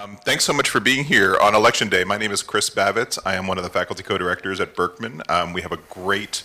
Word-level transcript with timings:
Um, 0.00 0.16
thanks 0.18 0.44
so 0.44 0.52
much 0.52 0.68
for 0.70 0.78
being 0.78 1.02
here 1.02 1.36
on 1.42 1.56
Election 1.56 1.88
Day. 1.88 2.04
My 2.04 2.16
name 2.16 2.30
is 2.30 2.40
Chris 2.40 2.70
Bavitz. 2.70 3.18
I 3.26 3.34
am 3.34 3.48
one 3.48 3.58
of 3.58 3.64
the 3.64 3.70
faculty 3.70 4.04
co-directors 4.04 4.60
at 4.60 4.76
Berkman. 4.76 5.22
Um, 5.28 5.52
we 5.52 5.60
have 5.62 5.72
a 5.72 5.76
great 5.76 6.44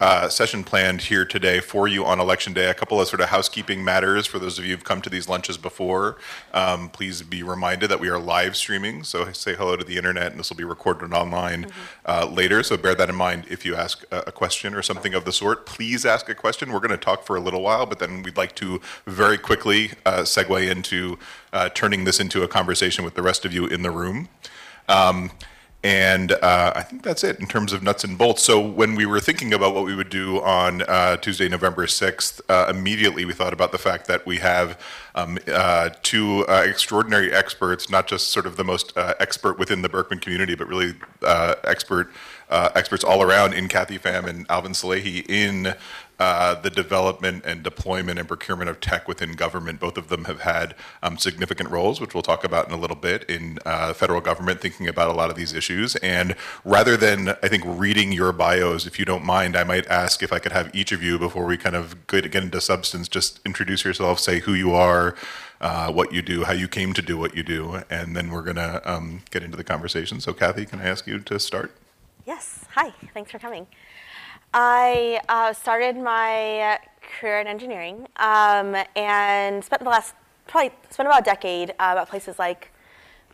uh, 0.00 0.28
session 0.28 0.62
planned 0.62 1.00
here 1.02 1.24
today 1.24 1.60
for 1.60 1.88
you 1.88 2.04
on 2.04 2.20
Election 2.20 2.52
Day. 2.52 2.68
A 2.68 2.74
couple 2.74 3.00
of 3.00 3.08
sort 3.08 3.20
of 3.20 3.28
housekeeping 3.28 3.82
matters 3.82 4.26
for 4.26 4.38
those 4.38 4.58
of 4.58 4.64
you 4.64 4.72
who've 4.72 4.84
come 4.84 5.00
to 5.00 5.08
these 5.08 5.28
lunches 5.28 5.56
before. 5.56 6.16
Um, 6.52 6.90
please 6.90 7.22
be 7.22 7.42
reminded 7.42 7.88
that 7.90 8.00
we 8.00 8.08
are 8.08 8.18
live 8.18 8.56
streaming, 8.56 9.04
so 9.04 9.32
say 9.32 9.54
hello 9.54 9.76
to 9.76 9.84
the 9.84 9.96
internet, 9.96 10.32
and 10.32 10.38
this 10.38 10.50
will 10.50 10.56
be 10.56 10.64
recorded 10.64 11.14
online 11.14 11.68
uh, 12.04 12.28
later. 12.30 12.62
So 12.62 12.76
bear 12.76 12.94
that 12.94 13.08
in 13.08 13.14
mind 13.14 13.46
if 13.48 13.64
you 13.64 13.74
ask 13.74 14.04
a, 14.10 14.24
a 14.26 14.32
question 14.32 14.74
or 14.74 14.82
something 14.82 15.14
of 15.14 15.24
the 15.24 15.32
sort. 15.32 15.64
Please 15.64 16.04
ask 16.04 16.28
a 16.28 16.34
question. 16.34 16.72
We're 16.72 16.80
going 16.80 16.90
to 16.90 16.98
talk 16.98 17.24
for 17.24 17.36
a 17.36 17.40
little 17.40 17.62
while, 17.62 17.86
but 17.86 17.98
then 17.98 18.22
we'd 18.22 18.36
like 18.36 18.54
to 18.56 18.80
very 19.06 19.38
quickly 19.38 19.92
uh, 20.04 20.22
segue 20.22 20.70
into 20.70 21.18
uh, 21.52 21.70
turning 21.70 22.04
this 22.04 22.20
into 22.20 22.42
a 22.42 22.48
conversation 22.48 23.04
with 23.04 23.14
the 23.14 23.22
rest 23.22 23.44
of 23.46 23.52
you 23.52 23.66
in 23.66 23.82
the 23.82 23.90
room. 23.90 24.28
Um, 24.88 25.30
and 25.86 26.32
uh, 26.32 26.72
I 26.74 26.82
think 26.82 27.04
that's 27.04 27.22
it 27.22 27.38
in 27.38 27.46
terms 27.46 27.72
of 27.72 27.80
nuts 27.80 28.02
and 28.02 28.18
bolts. 28.18 28.42
So 28.42 28.60
when 28.60 28.96
we 28.96 29.06
were 29.06 29.20
thinking 29.20 29.54
about 29.54 29.72
what 29.72 29.84
we 29.84 29.94
would 29.94 30.08
do 30.10 30.42
on 30.42 30.82
uh, 30.82 31.16
Tuesday, 31.18 31.48
November 31.48 31.86
6th, 31.86 32.40
uh, 32.48 32.66
immediately 32.68 33.24
we 33.24 33.32
thought 33.32 33.52
about 33.52 33.70
the 33.70 33.78
fact 33.78 34.08
that 34.08 34.26
we 34.26 34.38
have 34.38 34.80
um, 35.14 35.38
uh, 35.46 35.90
two 36.02 36.44
uh, 36.48 36.64
extraordinary 36.66 37.32
experts, 37.32 37.88
not 37.88 38.08
just 38.08 38.32
sort 38.32 38.46
of 38.46 38.56
the 38.56 38.64
most 38.64 38.98
uh, 38.98 39.14
expert 39.20 39.60
within 39.60 39.82
the 39.82 39.88
Berkman 39.88 40.18
community, 40.18 40.56
but 40.56 40.66
really 40.66 40.94
expert 41.62 42.10
experts 42.50 43.04
all 43.04 43.22
around 43.22 43.54
in 43.54 43.68
Kathy 43.68 43.96
Pham 43.96 44.24
and 44.24 44.44
Alvin 44.50 44.72
Salehi 44.72 45.24
in 45.28 45.72
uh, 46.18 46.54
the 46.54 46.70
development 46.70 47.44
and 47.44 47.62
deployment 47.62 48.18
and 48.18 48.26
procurement 48.26 48.70
of 48.70 48.80
tech 48.80 49.06
within 49.06 49.32
government. 49.32 49.80
Both 49.80 49.98
of 49.98 50.08
them 50.08 50.24
have 50.24 50.40
had 50.40 50.74
um, 51.02 51.18
significant 51.18 51.70
roles, 51.70 52.00
which 52.00 52.14
we'll 52.14 52.22
talk 52.22 52.44
about 52.44 52.66
in 52.66 52.72
a 52.72 52.76
little 52.76 52.96
bit, 52.96 53.24
in 53.28 53.58
uh, 53.66 53.92
federal 53.92 54.20
government, 54.20 54.60
thinking 54.60 54.88
about 54.88 55.08
a 55.08 55.12
lot 55.12 55.30
of 55.30 55.36
these 55.36 55.52
issues. 55.52 55.94
And 55.96 56.34
rather 56.64 56.96
than, 56.96 57.30
I 57.42 57.48
think, 57.48 57.64
reading 57.66 58.12
your 58.12 58.32
bios, 58.32 58.86
if 58.86 58.98
you 58.98 59.04
don't 59.04 59.24
mind, 59.24 59.56
I 59.56 59.64
might 59.64 59.86
ask 59.88 60.22
if 60.22 60.32
I 60.32 60.38
could 60.38 60.52
have 60.52 60.74
each 60.74 60.92
of 60.92 61.02
you, 61.02 61.18
before 61.18 61.44
we 61.44 61.56
kind 61.56 61.76
of 61.76 62.06
get, 62.06 62.34
into 62.34 62.60
substance, 62.60 63.08
just 63.08 63.40
introduce 63.44 63.84
yourself, 63.84 64.18
say 64.18 64.40
who 64.40 64.54
you 64.54 64.72
are, 64.72 65.14
uh, 65.60 65.90
what 65.92 66.12
you 66.12 66.22
do, 66.22 66.44
how 66.44 66.52
you 66.52 66.68
came 66.68 66.92
to 66.92 67.02
do 67.02 67.16
what 67.16 67.36
you 67.36 67.42
do, 67.42 67.82
and 67.88 68.16
then 68.16 68.30
we're 68.30 68.42
going 68.42 68.56
to 68.56 68.80
um, 68.90 69.22
get 69.30 69.42
into 69.42 69.56
the 69.56 69.64
conversation. 69.64 70.20
So, 70.20 70.32
Kathy, 70.32 70.66
can 70.66 70.80
I 70.80 70.84
ask 70.84 71.06
you 71.06 71.18
to 71.20 71.38
start? 71.38 71.74
Yes. 72.26 72.64
Hi. 72.74 72.92
Thanks 73.14 73.30
for 73.30 73.38
coming. 73.38 73.66
I 74.58 75.20
uh, 75.28 75.52
started 75.52 75.98
my 75.98 76.78
career 77.20 77.40
in 77.40 77.46
engineering 77.46 78.08
um, 78.16 78.74
and 78.96 79.62
spent 79.62 79.84
the 79.84 79.90
last 79.90 80.14
probably 80.46 80.72
spent 80.88 81.06
about 81.06 81.20
a 81.20 81.24
decade 81.24 81.72
uh, 81.78 81.96
at 81.98 82.08
places 82.08 82.38
like 82.38 82.72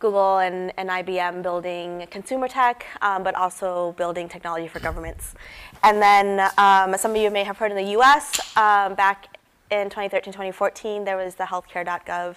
Google 0.01 0.39
and, 0.39 0.73
and 0.75 0.89
IBM 0.89 1.41
building 1.41 2.05
consumer 2.11 2.49
tech, 2.49 2.85
um, 3.01 3.23
but 3.23 3.35
also 3.35 3.93
building 3.93 4.27
technology 4.27 4.67
for 4.67 4.81
governments. 4.81 5.33
And 5.81 6.01
then 6.01 6.41
um, 6.57 6.97
some 6.97 7.11
of 7.11 7.17
you 7.17 7.31
may 7.31 7.45
have 7.45 7.57
heard 7.57 7.71
in 7.71 7.77
the 7.77 7.97
US, 7.97 8.57
um, 8.57 8.93
back 8.95 9.37
in 9.71 9.85
2013, 9.85 10.33
2014, 10.33 11.05
there 11.05 11.15
was 11.15 11.35
the 11.35 11.45
healthcare.gov 11.45 12.35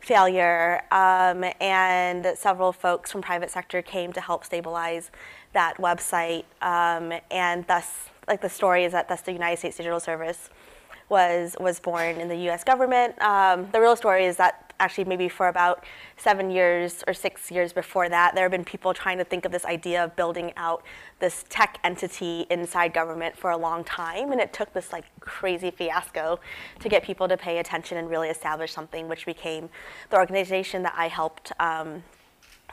failure, 0.00 0.82
um, 0.90 1.44
and 1.60 2.26
several 2.36 2.72
folks 2.72 3.12
from 3.12 3.22
private 3.22 3.52
sector 3.52 3.82
came 3.82 4.12
to 4.12 4.20
help 4.20 4.44
stabilize 4.44 5.12
that 5.52 5.76
website, 5.76 6.42
um, 6.60 7.12
and 7.30 7.64
thus 7.68 8.08
like 8.28 8.40
the 8.40 8.48
story 8.48 8.84
is 8.84 8.92
that 8.92 9.08
thus 9.08 9.20
the 9.22 9.32
United 9.32 9.58
States 9.58 9.76
Digital 9.76 10.00
Service 10.00 10.50
was 11.08 11.56
was 11.60 11.78
born 11.78 12.16
in 12.16 12.28
the 12.28 12.36
U.S. 12.36 12.64
government. 12.64 13.20
Um, 13.22 13.68
the 13.72 13.80
real 13.80 13.96
story 13.96 14.26
is 14.26 14.36
that 14.36 14.74
actually 14.78 15.04
maybe 15.04 15.28
for 15.28 15.48
about 15.48 15.84
seven 16.16 16.50
years 16.50 17.02
or 17.06 17.14
six 17.14 17.50
years 17.50 17.72
before 17.72 18.08
that, 18.08 18.34
there 18.34 18.44
have 18.44 18.50
been 18.50 18.64
people 18.64 18.92
trying 18.92 19.18
to 19.18 19.24
think 19.24 19.44
of 19.44 19.52
this 19.52 19.64
idea 19.64 20.04
of 20.04 20.14
building 20.16 20.52
out 20.56 20.82
this 21.18 21.44
tech 21.48 21.78
entity 21.82 22.46
inside 22.50 22.92
government 22.92 23.36
for 23.36 23.50
a 23.50 23.56
long 23.56 23.84
time, 23.84 24.32
and 24.32 24.40
it 24.40 24.52
took 24.52 24.72
this 24.72 24.92
like 24.92 25.04
crazy 25.20 25.70
fiasco 25.70 26.40
to 26.80 26.88
get 26.88 27.02
people 27.02 27.28
to 27.28 27.36
pay 27.36 27.58
attention 27.58 27.96
and 27.96 28.10
really 28.10 28.28
establish 28.28 28.72
something, 28.72 29.08
which 29.08 29.24
became 29.24 29.70
the 30.10 30.16
organization 30.16 30.82
that 30.82 30.94
I 30.96 31.08
helped. 31.08 31.52
Um, 31.60 32.02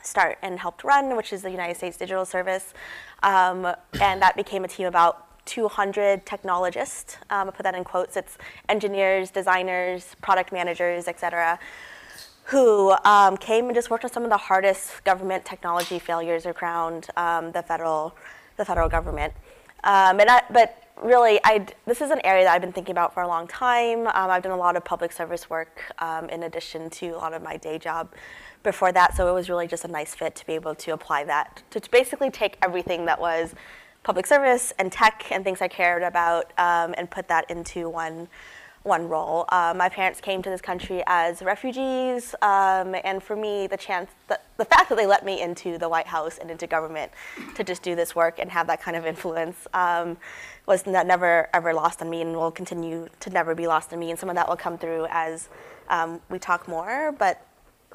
start 0.02 0.36
and 0.42 0.58
helped 0.58 0.84
run, 0.84 1.16
which 1.16 1.32
is 1.32 1.40
the 1.40 1.50
United 1.50 1.74
States 1.74 1.96
Digital 1.96 2.26
Service. 2.26 2.74
Um, 3.22 3.74
and 4.02 4.20
that 4.20 4.36
became 4.36 4.62
a 4.62 4.68
team 4.68 4.86
about 4.86 5.33
200 5.46 6.24
technologists. 6.26 7.16
Um, 7.30 7.48
I 7.48 7.50
put 7.50 7.64
that 7.64 7.74
in 7.74 7.84
quotes. 7.84 8.16
It's 8.16 8.38
engineers, 8.68 9.30
designers, 9.30 10.14
product 10.22 10.52
managers, 10.52 11.08
et 11.08 11.18
cetera, 11.20 11.58
who 12.44 12.94
um, 13.04 13.36
came 13.36 13.66
and 13.66 13.74
just 13.74 13.90
worked 13.90 14.04
on 14.04 14.12
some 14.12 14.24
of 14.24 14.30
the 14.30 14.36
hardest 14.36 15.04
government 15.04 15.44
technology 15.44 15.98
failures 15.98 16.46
around 16.46 17.08
um, 17.16 17.52
the 17.52 17.62
federal, 17.62 18.14
the 18.56 18.64
federal 18.64 18.88
government. 18.88 19.32
Um, 19.84 20.20
and 20.20 20.30
I, 20.30 20.42
but 20.50 20.82
really, 21.02 21.40
I'd, 21.44 21.74
this 21.86 22.00
is 22.00 22.10
an 22.10 22.20
area 22.24 22.44
that 22.44 22.54
I've 22.54 22.60
been 22.60 22.72
thinking 22.72 22.92
about 22.92 23.12
for 23.12 23.22
a 23.22 23.28
long 23.28 23.46
time. 23.46 24.06
Um, 24.06 24.30
I've 24.30 24.42
done 24.42 24.52
a 24.52 24.56
lot 24.56 24.76
of 24.76 24.84
public 24.84 25.12
service 25.12 25.50
work 25.50 25.82
um, 25.98 26.28
in 26.28 26.44
addition 26.44 26.90
to 26.90 27.08
a 27.10 27.18
lot 27.18 27.32
of 27.32 27.42
my 27.42 27.56
day 27.56 27.78
job 27.78 28.12
before 28.62 28.92
that, 28.92 29.14
so 29.14 29.28
it 29.28 29.34
was 29.34 29.50
really 29.50 29.66
just 29.66 29.84
a 29.84 29.88
nice 29.88 30.14
fit 30.14 30.34
to 30.36 30.46
be 30.46 30.54
able 30.54 30.74
to 30.74 30.92
apply 30.92 31.24
that, 31.24 31.62
to 31.70 31.82
basically 31.90 32.30
take 32.30 32.56
everything 32.62 33.04
that 33.04 33.20
was 33.20 33.54
public 34.04 34.26
service 34.26 34.72
and 34.78 34.92
tech 34.92 35.32
and 35.32 35.42
things 35.42 35.60
I 35.60 35.68
cared 35.68 36.04
about 36.04 36.52
um, 36.58 36.94
and 36.96 37.10
put 37.10 37.26
that 37.28 37.50
into 37.50 37.88
one 37.88 38.28
one 38.84 39.08
role. 39.08 39.46
Uh, 39.48 39.72
my 39.74 39.88
parents 39.88 40.20
came 40.20 40.42
to 40.42 40.50
this 40.50 40.60
country 40.60 41.02
as 41.06 41.40
refugees, 41.40 42.34
um, 42.42 42.94
and 43.02 43.22
for 43.22 43.34
me, 43.34 43.66
the 43.66 43.78
chance, 43.78 44.10
the, 44.28 44.38
the 44.58 44.64
fact 44.66 44.90
that 44.90 44.96
they 44.96 45.06
let 45.06 45.24
me 45.24 45.40
into 45.40 45.78
the 45.78 45.88
White 45.88 46.06
House 46.06 46.36
and 46.36 46.50
into 46.50 46.66
government 46.66 47.10
to 47.54 47.64
just 47.64 47.82
do 47.82 47.94
this 47.94 48.14
work 48.14 48.38
and 48.38 48.50
have 48.50 48.66
that 48.66 48.82
kind 48.82 48.94
of 48.94 49.06
influence 49.06 49.66
um, 49.72 50.18
was 50.66 50.86
never 50.86 51.48
ever 51.54 51.72
lost 51.72 52.02
on 52.02 52.10
me, 52.10 52.20
and 52.20 52.36
will 52.36 52.50
continue 52.50 53.08
to 53.20 53.30
never 53.30 53.54
be 53.54 53.66
lost 53.66 53.90
on 53.94 53.98
me. 53.98 54.10
And 54.10 54.18
some 54.18 54.28
of 54.28 54.36
that 54.36 54.46
will 54.46 54.56
come 54.56 54.76
through 54.76 55.06
as 55.08 55.48
um, 55.88 56.20
we 56.28 56.38
talk 56.38 56.68
more. 56.68 57.14
But 57.18 57.40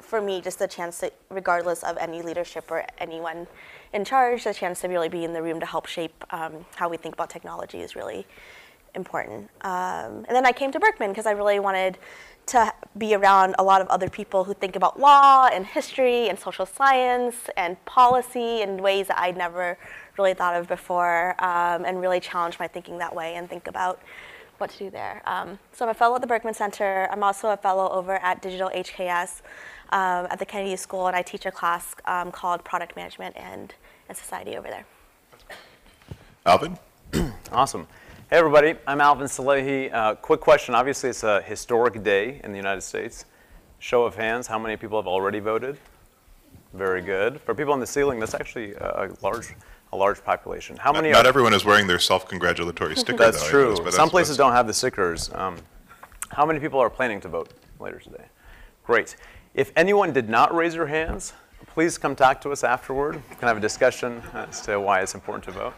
for 0.00 0.20
me, 0.20 0.40
just 0.40 0.58
the 0.58 0.66
chance 0.66 0.98
that, 0.98 1.14
regardless 1.28 1.84
of 1.84 1.96
any 1.98 2.20
leadership 2.20 2.68
or 2.68 2.84
anyone 2.98 3.46
in 3.92 4.04
charge, 4.04 4.44
the 4.44 4.54
chance 4.54 4.80
to 4.80 4.88
really 4.88 5.08
be 5.08 5.24
in 5.24 5.32
the 5.32 5.42
room 5.42 5.60
to 5.60 5.66
help 5.66 5.86
shape 5.86 6.24
um, 6.30 6.64
how 6.76 6.88
we 6.88 6.96
think 6.96 7.14
about 7.14 7.30
technology 7.30 7.80
is 7.80 7.96
really 7.96 8.26
important. 8.94 9.50
Um, 9.62 10.24
and 10.26 10.30
then 10.30 10.46
I 10.46 10.52
came 10.52 10.72
to 10.72 10.80
Berkman 10.80 11.10
because 11.10 11.26
I 11.26 11.32
really 11.32 11.58
wanted 11.58 11.98
to 12.46 12.72
be 12.98 13.14
around 13.14 13.54
a 13.58 13.62
lot 13.62 13.80
of 13.80 13.86
other 13.88 14.08
people 14.08 14.44
who 14.44 14.54
think 14.54 14.74
about 14.74 14.98
law 14.98 15.48
and 15.52 15.64
history 15.64 16.28
and 16.28 16.38
social 16.38 16.66
science 16.66 17.36
and 17.56 17.82
policy 17.84 18.62
in 18.62 18.82
ways 18.82 19.06
that 19.06 19.18
I'd 19.18 19.36
never 19.36 19.78
really 20.18 20.34
thought 20.34 20.56
of 20.56 20.66
before 20.66 21.36
um, 21.44 21.84
and 21.84 22.00
really 22.00 22.18
challenge 22.18 22.58
my 22.58 22.66
thinking 22.66 22.98
that 22.98 23.14
way 23.14 23.34
and 23.34 23.48
think 23.48 23.68
about 23.68 24.00
what 24.58 24.70
to 24.70 24.78
do 24.78 24.90
there. 24.90 25.22
Um, 25.26 25.58
so 25.72 25.84
I'm 25.84 25.90
a 25.90 25.94
fellow 25.94 26.16
at 26.16 26.20
the 26.20 26.26
Berkman 26.26 26.54
Center. 26.54 27.08
I'm 27.10 27.22
also 27.22 27.50
a 27.50 27.56
fellow 27.56 27.88
over 27.90 28.16
at 28.16 28.42
Digital 28.42 28.70
HKS 28.74 29.42
um, 29.90 30.26
at 30.30 30.38
the 30.38 30.46
Kennedy 30.46 30.76
School, 30.76 31.06
and 31.06 31.16
I 31.16 31.22
teach 31.22 31.46
a 31.46 31.50
class 31.50 31.94
um, 32.06 32.30
called 32.32 32.64
Product 32.64 32.96
Management 32.96 33.36
and, 33.36 33.74
and 34.08 34.16
Society 34.16 34.56
over 34.56 34.68
there. 34.68 34.86
Alvin? 36.46 36.78
awesome. 37.52 37.86
Hey, 38.30 38.36
everybody. 38.36 38.74
I'm 38.86 39.00
Alvin 39.00 39.26
Salehi. 39.26 39.92
Uh, 39.92 40.14
quick 40.14 40.40
question. 40.40 40.74
Obviously, 40.74 41.10
it's 41.10 41.24
a 41.24 41.42
historic 41.42 42.02
day 42.02 42.40
in 42.44 42.52
the 42.52 42.56
United 42.56 42.82
States. 42.82 43.24
Show 43.78 44.04
of 44.04 44.14
hands, 44.14 44.46
how 44.46 44.58
many 44.58 44.76
people 44.76 45.00
have 45.00 45.08
already 45.08 45.40
voted? 45.40 45.78
Very 46.74 47.02
good. 47.02 47.40
For 47.40 47.54
people 47.54 47.72
on 47.72 47.80
the 47.80 47.86
ceiling, 47.86 48.20
that's 48.20 48.34
actually 48.34 48.74
a 48.74 49.10
large 49.22 49.54
a 49.92 49.96
large 49.96 50.22
population. 50.22 50.76
How 50.76 50.92
many? 50.92 51.10
Not, 51.10 51.18
not 51.18 51.26
everyone 51.26 51.52
is 51.52 51.64
wearing 51.64 51.86
their 51.86 51.98
self-congratulatory 51.98 52.94
sticker. 52.96 53.18
That's 53.18 53.42
though, 53.42 53.50
true. 53.50 53.76
Some 53.76 53.84
that's, 53.84 54.10
places 54.10 54.36
that's... 54.36 54.38
don't 54.38 54.52
have 54.52 54.66
the 54.66 54.74
stickers. 54.74 55.30
Um, 55.34 55.56
how 56.30 56.46
many 56.46 56.60
people 56.60 56.78
are 56.78 56.90
planning 56.90 57.20
to 57.22 57.28
vote 57.28 57.52
later 57.80 57.98
today? 57.98 58.24
Great. 58.84 59.16
If 59.52 59.72
anyone 59.74 60.12
did 60.12 60.28
not 60.28 60.54
raise 60.54 60.76
your 60.76 60.86
hands, 60.86 61.32
please 61.66 61.98
come 61.98 62.14
talk 62.14 62.40
to 62.42 62.50
us 62.50 62.62
afterward. 62.62 63.16
We 63.16 63.34
can 63.34 63.48
have 63.48 63.56
a 63.56 63.60
discussion 63.60 64.22
as 64.32 64.60
to 64.62 64.78
why 64.78 65.00
it's 65.00 65.14
important 65.14 65.42
to 65.44 65.50
vote. 65.50 65.74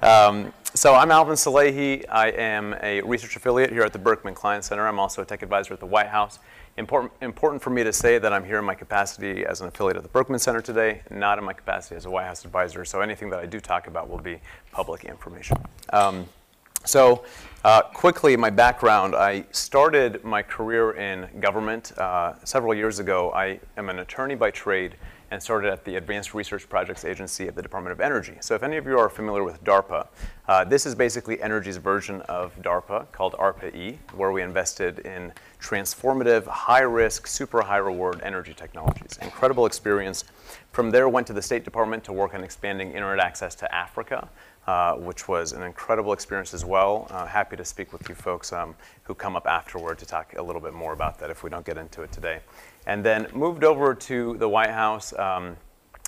Um, 0.00 0.52
so 0.74 0.94
I'm 0.94 1.10
Alvin 1.10 1.34
Salehi. 1.34 2.04
I 2.08 2.28
am 2.28 2.76
a 2.82 3.00
research 3.02 3.34
affiliate 3.34 3.72
here 3.72 3.82
at 3.82 3.92
the 3.92 3.98
Berkman 3.98 4.34
Klein 4.34 4.62
Center. 4.62 4.86
I'm 4.86 5.00
also 5.00 5.22
a 5.22 5.24
tech 5.24 5.42
advisor 5.42 5.74
at 5.74 5.80
the 5.80 5.86
White 5.86 6.06
House. 6.06 6.38
Important, 6.76 7.12
important 7.20 7.62
for 7.62 7.70
me 7.70 7.82
to 7.82 7.92
say 7.92 8.18
that 8.18 8.32
I'm 8.32 8.44
here 8.44 8.60
in 8.60 8.64
my 8.64 8.76
capacity 8.76 9.44
as 9.44 9.60
an 9.60 9.66
affiliate 9.66 9.96
of 9.96 10.04
the 10.04 10.08
Berkman 10.08 10.38
Center 10.38 10.60
today, 10.60 11.02
not 11.10 11.36
in 11.38 11.44
my 11.44 11.52
capacity 11.52 11.96
as 11.96 12.06
a 12.06 12.10
White 12.10 12.26
House 12.26 12.44
advisor. 12.44 12.84
So 12.84 13.00
anything 13.00 13.28
that 13.30 13.40
I 13.40 13.46
do 13.46 13.58
talk 13.58 13.88
about 13.88 14.08
will 14.08 14.18
be 14.18 14.38
public 14.70 15.04
information. 15.04 15.56
Um, 15.92 16.26
So, 16.86 17.24
uh, 17.64 17.80
quickly, 17.80 18.36
my 18.36 18.50
background 18.50 19.14
I 19.14 19.46
started 19.50 20.22
my 20.22 20.42
career 20.42 20.92
in 20.92 21.40
government 21.40 21.96
uh, 21.96 22.34
several 22.44 22.74
years 22.74 22.98
ago. 22.98 23.32
I 23.32 23.58
am 23.78 23.88
an 23.88 24.00
attorney 24.00 24.34
by 24.34 24.50
trade 24.50 24.96
and 25.30 25.42
started 25.42 25.72
at 25.72 25.84
the 25.84 25.96
Advanced 25.96 26.34
Research 26.34 26.68
Projects 26.68 27.04
Agency 27.04 27.48
of 27.48 27.54
the 27.54 27.62
Department 27.62 27.92
of 27.92 28.00
Energy. 28.00 28.36
So, 28.40 28.54
if 28.54 28.62
any 28.62 28.76
of 28.76 28.86
you 28.86 28.98
are 28.98 29.08
familiar 29.08 29.42
with 29.42 29.64
DARPA, 29.64 30.06
uh, 30.46 30.64
this 30.64 30.84
is 30.84 30.94
basically 30.94 31.40
energy's 31.42 31.78
version 31.78 32.20
of 32.22 32.54
DARPA 32.60 33.10
called 33.12 33.32
ARPA 33.34 33.74
E, 33.74 33.98
where 34.14 34.30
we 34.30 34.42
invested 34.42 34.98
in 35.00 35.32
transformative, 35.60 36.46
high 36.46 36.82
risk, 36.82 37.26
super 37.26 37.62
high 37.62 37.78
reward 37.78 38.20
energy 38.22 38.52
technologies. 38.52 39.18
Incredible 39.22 39.64
experience. 39.64 40.24
From 40.72 40.90
there, 40.90 41.08
went 41.08 41.26
to 41.28 41.32
the 41.32 41.42
State 41.42 41.64
Department 41.64 42.04
to 42.04 42.12
work 42.12 42.34
on 42.34 42.44
expanding 42.44 42.92
internet 42.92 43.24
access 43.24 43.54
to 43.56 43.74
Africa. 43.74 44.28
Uh, 44.66 44.94
which 44.94 45.28
was 45.28 45.52
an 45.52 45.62
incredible 45.62 46.14
experience 46.14 46.54
as 46.54 46.64
well. 46.64 47.06
Uh, 47.10 47.26
happy 47.26 47.54
to 47.54 47.66
speak 47.66 47.92
with 47.92 48.08
you 48.08 48.14
folks 48.14 48.50
um, 48.50 48.74
who 49.02 49.14
come 49.14 49.36
up 49.36 49.46
afterward 49.46 49.98
to 49.98 50.06
talk 50.06 50.34
a 50.38 50.42
little 50.42 50.60
bit 50.60 50.72
more 50.72 50.94
about 50.94 51.18
that 51.18 51.28
if 51.28 51.42
we 51.42 51.50
don't 51.50 51.66
get 51.66 51.76
into 51.76 52.00
it 52.00 52.10
today. 52.10 52.40
And 52.86 53.04
then 53.04 53.26
moved 53.34 53.62
over 53.62 53.94
to 53.94 54.38
the 54.38 54.48
White 54.48 54.70
House 54.70 55.12
um, 55.18 55.58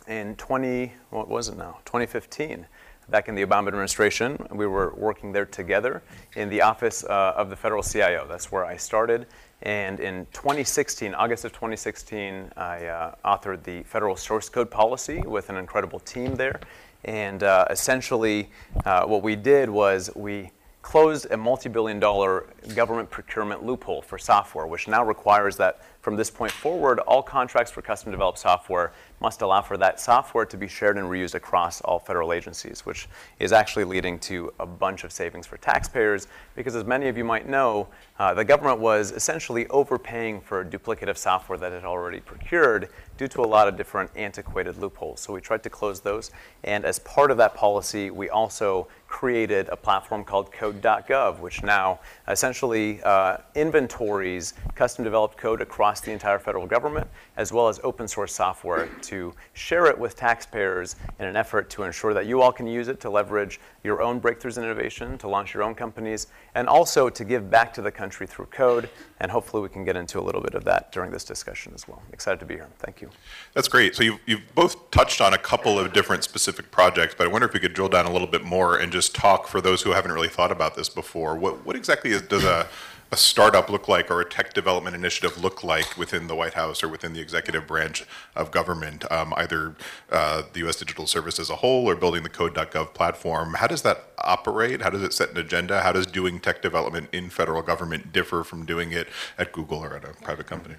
in 0.08 0.36
20, 0.36 0.90
what 1.10 1.28
was 1.28 1.48
it 1.48 1.58
now? 1.58 1.80
2015. 1.84 2.66
Back 3.10 3.28
in 3.28 3.34
the 3.34 3.44
Obama 3.44 3.68
administration, 3.68 4.38
we 4.50 4.66
were 4.66 4.94
working 4.96 5.32
there 5.32 5.44
together 5.44 6.02
in 6.34 6.48
the 6.48 6.62
office 6.62 7.04
uh, 7.04 7.34
of 7.36 7.50
the 7.50 7.56
federal 7.56 7.82
CIO. 7.82 8.26
That's 8.26 8.50
where 8.50 8.64
I 8.64 8.78
started. 8.78 9.26
And 9.62 10.00
in 10.00 10.26
2016, 10.32 11.14
August 11.14 11.44
of 11.44 11.52
2016, 11.52 12.50
I 12.56 12.86
uh, 12.86 13.14
authored 13.24 13.62
the 13.64 13.82
federal 13.82 14.16
source 14.16 14.48
code 14.48 14.70
policy 14.70 15.20
with 15.20 15.50
an 15.50 15.56
incredible 15.56 16.00
team 16.00 16.34
there. 16.34 16.58
And 17.06 17.42
uh, 17.42 17.66
essentially, 17.70 18.50
uh, 18.84 19.04
what 19.04 19.22
we 19.22 19.36
did 19.36 19.70
was 19.70 20.10
we 20.14 20.50
closed 20.86 21.26
a 21.32 21.36
multi 21.36 21.68
billion 21.68 21.98
dollar 21.98 22.46
government 22.76 23.10
procurement 23.10 23.60
loophole 23.66 24.00
for 24.00 24.18
software, 24.18 24.68
which 24.68 24.86
now 24.86 25.04
requires 25.04 25.56
that 25.56 25.82
from 26.00 26.14
this 26.14 26.30
point 26.30 26.52
forward, 26.52 27.00
all 27.00 27.24
contracts 27.24 27.72
for 27.72 27.82
custom 27.82 28.12
developed 28.12 28.38
software 28.38 28.92
must 29.20 29.42
allow 29.42 29.60
for 29.60 29.76
that 29.76 29.98
software 29.98 30.44
to 30.44 30.56
be 30.56 30.68
shared 30.68 30.96
and 30.96 31.08
reused 31.08 31.34
across 31.34 31.80
all 31.80 31.98
federal 31.98 32.32
agencies, 32.32 32.86
which 32.86 33.08
is 33.40 33.50
actually 33.50 33.82
leading 33.82 34.16
to 34.20 34.52
a 34.60 34.66
bunch 34.66 35.02
of 35.02 35.10
savings 35.10 35.44
for 35.44 35.56
taxpayers 35.56 36.28
because, 36.54 36.76
as 36.76 36.84
many 36.84 37.08
of 37.08 37.16
you 37.18 37.24
might 37.24 37.48
know, 37.48 37.88
uh, 38.20 38.32
the 38.32 38.44
government 38.44 38.78
was 38.78 39.10
essentially 39.10 39.66
overpaying 39.66 40.40
for 40.40 40.64
duplicative 40.64 41.16
software 41.16 41.58
that 41.58 41.72
it 41.72 41.84
already 41.84 42.20
procured 42.20 42.88
due 43.16 43.26
to 43.26 43.40
a 43.40 43.48
lot 43.48 43.66
of 43.66 43.76
different 43.76 44.08
antiquated 44.14 44.76
loopholes. 44.76 45.18
So 45.18 45.32
we 45.32 45.40
tried 45.40 45.64
to 45.64 45.70
close 45.70 46.00
those. 46.00 46.30
And 46.62 46.84
as 46.84 47.00
part 47.00 47.32
of 47.32 47.36
that 47.38 47.56
policy, 47.56 48.12
we 48.12 48.30
also 48.30 48.86
created 49.16 49.66
a 49.70 49.76
platform 49.76 50.22
called 50.22 50.52
code.gov, 50.52 51.40
which 51.40 51.62
now 51.62 51.98
essentially 52.28 53.02
uh, 53.02 53.38
inventories 53.54 54.52
custom 54.74 55.02
developed 55.04 55.38
code 55.38 55.62
across 55.62 56.02
the 56.02 56.12
entire 56.12 56.38
federal 56.38 56.66
government, 56.66 57.06
as 57.38 57.50
well 57.50 57.66
as 57.66 57.80
open 57.82 58.06
source 58.06 58.34
software 58.34 58.90
to 59.00 59.32
share 59.54 59.86
it 59.86 59.98
with 59.98 60.16
taxpayers 60.16 60.96
in 61.18 61.24
an 61.24 61.34
effort 61.34 61.70
to 61.70 61.84
ensure 61.84 62.12
that 62.12 62.26
you 62.26 62.42
all 62.42 62.52
can 62.52 62.66
use 62.66 62.88
it 62.88 63.00
to 63.00 63.08
leverage 63.08 63.58
your 63.82 64.02
own 64.02 64.20
breakthroughs 64.20 64.58
in 64.58 64.64
innovation, 64.64 65.16
to 65.16 65.28
launch 65.28 65.54
your 65.54 65.62
own 65.62 65.74
companies, 65.74 66.26
and 66.54 66.68
also 66.68 67.08
to 67.08 67.24
give 67.24 67.48
back 67.50 67.72
to 67.72 67.80
the 67.80 67.90
country 67.90 68.26
through 68.26 68.44
code. 68.46 68.90
And 69.20 69.30
hopefully, 69.30 69.62
we 69.62 69.70
can 69.70 69.82
get 69.82 69.96
into 69.96 70.20
a 70.20 70.24
little 70.24 70.42
bit 70.42 70.52
of 70.54 70.64
that 70.64 70.92
during 70.92 71.10
this 71.10 71.24
discussion 71.24 71.72
as 71.74 71.88
well. 71.88 72.02
Excited 72.12 72.38
to 72.40 72.46
be 72.46 72.54
here. 72.54 72.68
Thank 72.80 73.00
you. 73.00 73.08
That's 73.54 73.68
great. 73.68 73.94
So 73.96 74.02
you've, 74.02 74.20
you've 74.26 74.54
both 74.54 74.90
touched 74.90 75.22
on 75.22 75.32
a 75.32 75.38
couple 75.38 75.78
of 75.78 75.94
different 75.94 76.22
specific 76.22 76.70
projects, 76.70 77.14
but 77.16 77.26
I 77.26 77.30
wonder 77.30 77.46
if 77.46 77.54
we 77.54 77.60
could 77.60 77.72
drill 77.72 77.88
down 77.88 78.04
a 78.04 78.12
little 78.12 78.26
bit 78.26 78.44
more 78.44 78.76
and 78.76 78.92
just 78.92 79.05
talk 79.08 79.46
for 79.48 79.60
those 79.60 79.82
who 79.82 79.92
haven't 79.92 80.12
really 80.12 80.28
thought 80.28 80.52
about 80.52 80.74
this 80.74 80.88
before. 80.88 81.36
What, 81.36 81.64
what 81.64 81.76
exactly 81.76 82.10
is, 82.12 82.22
does 82.22 82.44
a 82.44 82.68
a 83.12 83.16
startup 83.16 83.70
look 83.70 83.86
like 83.86 84.10
or 84.10 84.20
a 84.20 84.24
tech 84.24 84.52
development 84.52 84.96
initiative 84.96 85.40
look 85.42 85.62
like 85.62 85.96
within 85.96 86.26
the 86.26 86.34
White 86.34 86.54
House 86.54 86.82
or 86.82 86.88
within 86.88 87.12
the 87.12 87.20
executive 87.20 87.66
branch 87.66 88.04
of 88.34 88.50
government, 88.50 89.10
um, 89.12 89.32
either 89.36 89.76
uh, 90.10 90.42
the 90.52 90.60
U.S. 90.60 90.76
Digital 90.76 91.06
Service 91.06 91.38
as 91.38 91.48
a 91.48 91.56
whole 91.56 91.88
or 91.88 91.94
building 91.94 92.24
the 92.24 92.28
code.gov 92.28 92.94
platform? 92.94 93.54
How 93.54 93.68
does 93.68 93.82
that 93.82 94.10
operate? 94.18 94.82
How 94.82 94.90
does 94.90 95.02
it 95.02 95.12
set 95.12 95.30
an 95.30 95.36
agenda? 95.36 95.82
How 95.82 95.92
does 95.92 96.06
doing 96.06 96.40
tech 96.40 96.62
development 96.62 97.08
in 97.12 97.30
federal 97.30 97.62
government 97.62 98.12
differ 98.12 98.42
from 98.42 98.66
doing 98.66 98.90
it 98.92 99.08
at 99.38 99.52
Google 99.52 99.84
or 99.84 99.96
at 99.96 100.04
a 100.04 100.12
private 100.22 100.46
company? 100.46 100.76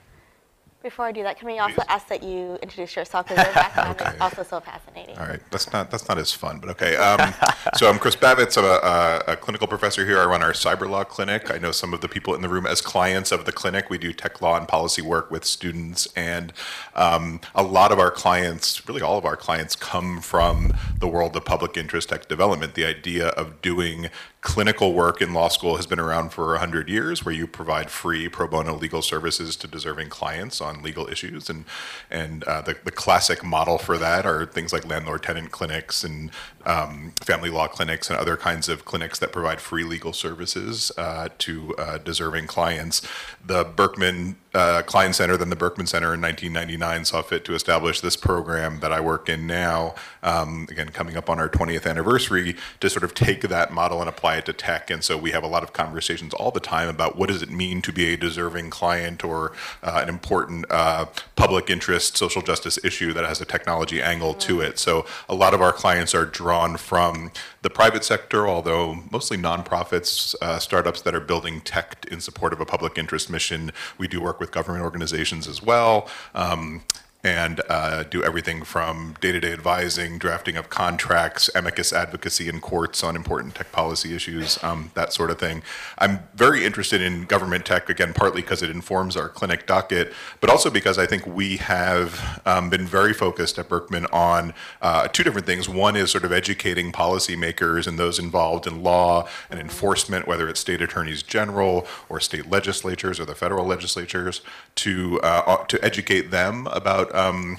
Before 0.88 1.04
I 1.04 1.12
do 1.12 1.22
that, 1.24 1.38
can 1.38 1.48
we 1.48 1.60
also 1.60 1.81
ask 1.89 2.07
that 2.07 2.24
you 2.24 2.57
introduce 2.62 2.95
yourself 2.95 3.28
because 3.28 3.44
your 3.44 3.54
background 3.54 4.00
Okay. 4.00 4.16
is 4.16 4.22
also 4.22 4.42
so 4.42 4.62
fascinating. 4.62 5.18
All 5.18 5.28
right, 5.28 5.42
that's 5.51 5.69
not 5.74 5.92
that's 5.92 6.07
not 6.07 6.18
as 6.18 6.31
fun, 6.31 6.60
but 6.60 6.69
okay. 6.69 6.95
Um, 6.95 7.34
so 7.75 7.89
I'm 7.89 8.00
Chris 8.00 8.16
Bavitz. 8.16 8.57
I'm 8.57 8.63
a, 8.63 9.28
a, 9.28 9.34
a 9.34 9.36
clinical 9.36 9.68
professor 9.68 10.06
here. 10.06 10.18
I 10.18 10.25
run 10.25 10.42
our 10.42 10.54
cyber 10.54 10.89
law 10.89 11.04
clinic. 11.04 11.51
I 11.51 11.57
know 11.57 11.72
some 11.74 11.94
of 11.94 12.00
the 12.00 12.07
people 12.07 12.36
in 12.36 12.42
the 12.42 12.48
room 12.48 12.66
as 12.66 12.80
clients 12.80 13.34
of 13.34 13.44
the 13.44 13.51
clinic. 13.51 13.89
We 13.89 13.98
do 13.98 14.13
tech 14.13 14.42
law 14.42 14.56
and 14.56 14.66
policy 14.66 15.01
work 15.01 15.30
with 15.30 15.44
students, 15.44 16.07
and 16.16 16.54
um, 16.95 17.42
a 17.54 17.63
lot 17.63 17.92
of 17.92 18.00
our 18.00 18.10
clients, 18.10 18.88
really 18.88 19.01
all 19.01 19.18
of 19.18 19.25
our 19.25 19.36
clients, 19.36 19.75
come 19.75 20.22
from 20.22 20.74
the 20.98 21.07
world 21.10 21.36
of 21.36 21.44
public 21.44 21.75
interest 21.75 22.07
tech 22.07 22.30
development. 22.30 22.75
The 22.75 22.86
idea 22.86 23.28
of 23.28 23.62
doing 23.62 24.10
clinical 24.48 24.94
work 24.94 25.22
in 25.22 25.34
law 25.34 25.50
school 25.50 25.76
has 25.76 25.86
been 25.86 26.00
around 26.00 26.30
for 26.30 26.52
100 26.52 26.88
years 26.88 27.26
where 27.26 27.36
you 27.36 27.46
provide 27.46 27.92
free 27.92 28.30
pro 28.30 28.48
bono 28.48 28.74
legal 28.74 29.02
services 29.02 29.58
to 29.58 29.68
deserving 29.68 30.08
clients 30.08 30.62
on 30.62 30.82
legal 30.82 31.06
issues. 31.10 31.50
And 31.50 31.66
and 32.10 32.46
uh, 32.46 32.62
the, 32.62 32.78
the 32.86 32.92
classic 32.92 33.44
model 33.44 33.78
for 33.78 33.98
that 33.98 34.26
are 34.26 34.46
things 34.46 34.72
like 34.72 34.88
landlord 34.88 35.24
tenant 35.24 35.52
clinics 35.52 36.02
and 36.02 36.32
um, 36.68 37.14
family 37.22 37.50
law 37.50 37.68
clinics 37.68 38.10
and 38.10 38.19
other 38.19 38.38
kinds 38.38 38.69
of 38.69 38.86
clinics 38.86 39.18
that 39.19 39.31
provide 39.31 39.60
free 39.60 39.84
legal 39.84 40.14
services 40.14 40.92
uh, 40.98 41.30
to 41.40 41.75
uh, 41.78 41.98
deserving 41.98 42.46
clients 42.46 43.02
the 43.44 43.64
berkman 43.64 44.36
uh, 44.58 44.81
Klein 44.81 45.14
Center, 45.14 45.38
then 45.38 45.52
the 45.52 45.56
Berkman 45.56 45.86
Center 45.86 46.16
in 46.16 46.22
1999 46.22 47.06
saw 47.06 47.22
fit 47.22 47.46
to 47.46 47.54
establish 47.54 48.02
this 48.02 48.16
program 48.16 48.80
that 48.80 48.92
I 48.92 49.00
work 49.00 49.30
in 49.30 49.46
now, 49.46 49.94
um, 50.24 50.68
again, 50.72 50.90
coming 50.90 51.16
up 51.16 51.30
on 51.30 51.40
our 51.40 51.48
20th 51.48 51.88
anniversary, 51.88 52.56
to 52.80 52.90
sort 52.90 53.04
of 53.04 53.13
take 53.13 53.42
that 53.42 53.72
model 53.72 54.00
and 54.00 54.10
apply 54.10 54.38
it 54.38 54.46
to 54.48 54.54
tech. 54.54 54.90
And 54.90 55.04
so 55.04 55.16
we 55.16 55.30
have 55.30 55.44
a 55.44 55.48
lot 55.48 55.62
of 55.62 55.74
conversations 55.74 56.34
all 56.34 56.50
the 56.50 56.60
time 56.60 56.90
about 56.90 57.16
what 57.16 57.30
does 57.30 57.44
it 57.44 57.52
mean 57.52 57.84
to 57.84 57.94
be 57.94 58.13
a 58.13 58.18
deserving 58.18 58.72
client 58.72 59.24
or 59.24 59.52
uh, 59.84 60.00
an 60.02 60.10
important 60.10 60.66
uh, 60.72 61.06
public 61.36 61.70
interest 61.70 62.18
social 62.18 62.42
justice 62.42 62.84
issue 62.84 63.13
that 63.13 63.25
has 63.25 63.40
a 63.40 63.46
technology 63.46 64.02
angle 64.02 64.34
to 64.34 64.62
it. 64.62 64.80
So 64.80 65.06
a 65.30 65.36
lot 65.36 65.54
of 65.54 65.62
our 65.62 65.72
clients 65.72 66.16
are 66.16 66.25
drawn 66.25 66.56
from 66.77 67.31
the 67.62 67.69
private 67.69 68.04
sector, 68.04 68.48
although 68.48 69.04
mostly 69.12 69.38
nonprofits, 69.38 70.36
uh, 70.42 70.57
startups 70.59 71.01
that 71.01 71.13
are 71.13 71.19
building 71.19 71.62
tech 71.62 72.06
in 72.12 72.19
support 72.19 72.54
of 72.54 72.59
a 72.59 72.65
public 72.65 72.98
interest 72.98 73.30
mission. 73.30 73.71
We 73.98 74.07
do 74.07 74.19
work 74.21 74.39
with 74.39 74.51
government 74.51 74.83
organizations 74.83 75.48
as 75.48 75.62
well. 75.62 76.09
Um, 76.33 76.83
and 77.27 77.62
uh, 77.68 78.03
do 78.03 78.24
everything 78.24 78.63
from 78.63 79.15
day-to-day 79.19 79.51
advising, 79.51 80.18
drafting 80.18 80.56
of 80.56 80.69
contracts, 80.69 81.50
amicus 81.53 81.91
advocacy 81.91 82.47
in 82.47 82.62
courts 82.62 83.03
on 83.03 83.18
important 83.18 83.53
tech 83.53 83.69
policy 83.74 84.15
issues, 84.15 84.57
um, 84.63 84.91
that 84.94 85.12
sort 85.12 85.29
of 85.29 85.38
thing. 85.38 85.62
I'm 85.97 86.19
very 86.35 86.63
interested 86.63 87.01
in 87.01 87.25
government 87.25 87.65
tech 87.65 87.89
again, 87.89 88.13
partly 88.13 88.41
because 88.41 88.63
it 88.63 88.69
informs 88.69 89.18
our 89.18 89.27
clinic 89.27 89.68
docket, 89.68 90.13
but 90.39 90.50
also 90.50 90.69
because 90.69 90.97
I 90.97 91.06
think 91.06 91.27
we 91.27 91.57
have 91.57 92.41
um, 92.45 92.69
been 92.69 92.88
very 92.88 93.13
focused 93.13 93.59
at 93.59 93.68
Berkman 93.68 94.06
on 94.13 94.53
uh, 94.81 95.10
two 95.10 95.24
different 95.25 95.46
things. 95.46 95.67
One 95.67 95.98
is 95.98 96.10
sort 96.10 96.24
of 96.24 96.31
educating 96.31 96.93
policymakers 96.93 97.88
and 97.88 98.00
those 98.00 98.19
involved 98.19 98.65
in 98.67 98.84
law 98.84 99.27
and 99.50 99.60
enforcement, 99.60 100.27
whether 100.27 100.48
it's 100.48 100.62
state 100.62 100.81
attorneys 100.81 101.24
general 101.24 101.86
or 102.07 102.22
state 102.22 102.50
legislatures 102.50 103.19
or 103.19 103.25
the 103.25 103.36
federal 103.36 103.65
legislatures, 103.65 104.41
to 104.75 105.19
uh, 105.22 105.65
to 105.65 105.84
educate 105.84 106.31
them 106.31 106.67
about 106.67 107.13
um, 107.17 107.57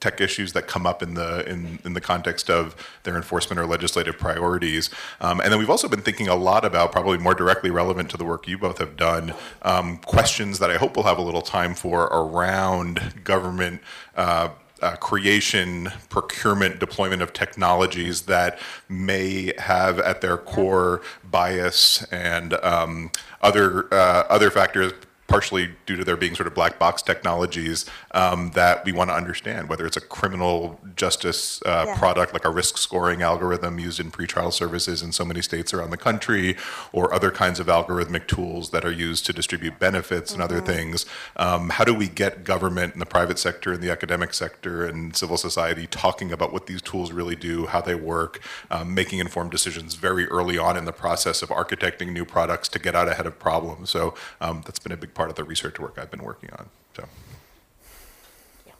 tech 0.00 0.20
issues 0.20 0.52
that 0.54 0.66
come 0.66 0.86
up 0.86 1.02
in 1.02 1.14
the 1.14 1.48
in, 1.48 1.78
in 1.84 1.92
the 1.92 2.00
context 2.00 2.50
of 2.50 2.74
their 3.04 3.16
enforcement 3.16 3.60
or 3.60 3.66
legislative 3.66 4.18
priorities. 4.18 4.90
Um, 5.20 5.40
and 5.40 5.52
then 5.52 5.58
we've 5.58 5.70
also 5.70 5.88
been 5.88 6.00
thinking 6.02 6.28
a 6.28 6.34
lot 6.34 6.64
about, 6.64 6.90
probably 6.90 7.18
more 7.18 7.34
directly 7.34 7.70
relevant 7.70 8.10
to 8.10 8.16
the 8.16 8.24
work 8.24 8.48
you 8.48 8.58
both 8.58 8.78
have 8.78 8.96
done, 8.96 9.34
um, 9.62 9.98
questions 9.98 10.58
that 10.58 10.70
I 10.70 10.76
hope 10.76 10.96
we'll 10.96 11.04
have 11.04 11.18
a 11.18 11.22
little 11.22 11.42
time 11.42 11.74
for 11.74 12.04
around 12.04 13.24
government. 13.24 13.80
Uh, 14.16 14.50
uh, 14.82 14.96
creation, 14.96 15.92
procurement, 16.08 16.78
deployment 16.80 17.20
of 17.20 17.34
technologies 17.34 18.22
that 18.22 18.58
may 18.88 19.52
have 19.58 19.98
at 19.98 20.22
their 20.22 20.38
core 20.38 21.02
bias 21.22 22.02
and 22.10 22.54
um, 22.62 23.10
other 23.42 23.92
uh, 23.92 24.24
other 24.30 24.50
factors 24.50 24.94
partially 25.30 25.70
due 25.86 25.96
to 25.96 26.04
there 26.04 26.16
being 26.16 26.34
sort 26.34 26.48
of 26.48 26.54
black 26.54 26.78
box 26.78 27.02
technologies 27.02 27.86
um, 28.12 28.50
that 28.54 28.84
we 28.84 28.92
want 28.92 29.08
to 29.10 29.14
understand, 29.14 29.68
whether 29.68 29.86
it's 29.86 29.96
a 29.96 30.00
criminal 30.00 30.80
justice 30.96 31.62
uh, 31.64 31.84
Yeah. 31.86 31.98
product 31.98 32.32
like 32.32 32.44
a 32.44 32.50
risk 32.50 32.76
scoring 32.76 33.22
algorithm 33.22 33.78
used 33.78 34.00
in 34.00 34.10
pretrial 34.10 34.52
services 34.52 35.02
in 35.02 35.12
so 35.12 35.24
many 35.24 35.40
states 35.40 35.72
around 35.72 35.90
the 35.90 36.02
country, 36.10 36.56
or 36.92 37.14
other 37.14 37.30
kinds 37.30 37.60
of 37.60 37.66
algorithmic 37.68 38.26
tools 38.26 38.70
that 38.70 38.84
are 38.84 38.90
used 39.08 39.24
to 39.26 39.32
distribute 39.32 39.78
benefits 39.78 40.32
and 40.32 40.42
other 40.42 40.60
things. 40.60 41.06
Um, 41.36 41.70
how 41.70 41.84
do 41.84 41.94
we 41.94 42.08
get 42.08 42.42
government 42.44 42.94
and 42.94 43.00
the 43.00 43.06
private 43.06 43.38
sector 43.38 43.72
and 43.72 43.80
the 43.82 43.90
academic 43.90 44.34
sector 44.34 44.84
and 44.84 45.16
civil 45.16 45.36
society 45.36 45.86
talking 45.86 46.32
about 46.32 46.52
what 46.52 46.66
these 46.66 46.82
tools 46.82 47.12
really 47.12 47.36
do, 47.36 47.66
how 47.66 47.80
they 47.80 47.94
work, 47.94 48.40
um, 48.70 48.94
making 48.94 49.20
informed 49.20 49.52
decisions 49.52 49.94
very 49.94 50.26
early 50.26 50.58
on 50.58 50.76
in 50.76 50.84
the 50.86 50.92
process 51.04 51.40
of 51.42 51.48
architecting 51.50 52.12
new 52.12 52.24
products 52.24 52.68
to 52.74 52.78
get 52.86 52.94
out 52.96 53.08
ahead 53.08 53.26
of 53.26 53.38
problems? 53.38 53.90
So 53.90 54.14
um, 54.40 54.62
that's 54.64 54.80
been 54.80 54.92
a 54.92 54.96
big 54.96 55.12
part 55.14 55.19
of 55.28 55.36
the 55.36 55.44
research 55.44 55.78
work 55.78 55.98
I've 55.98 56.10
been 56.10 56.22
working 56.22 56.50
on. 56.58 56.68
So. 56.96 57.04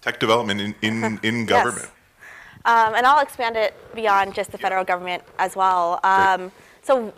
Tech 0.00 0.18
development 0.18 0.60
in, 0.60 0.74
in, 0.80 1.20
in 1.22 1.46
government. 1.46 1.90
Um, 2.64 2.94
and 2.94 3.06
I'll 3.06 3.20
expand 3.20 3.56
it 3.56 3.74
beyond 3.94 4.34
just 4.34 4.52
the 4.52 4.58
federal 4.58 4.84
government 4.84 5.22
as 5.38 5.56
well. 5.56 6.00
Um, 6.04 6.52
so 6.82 7.12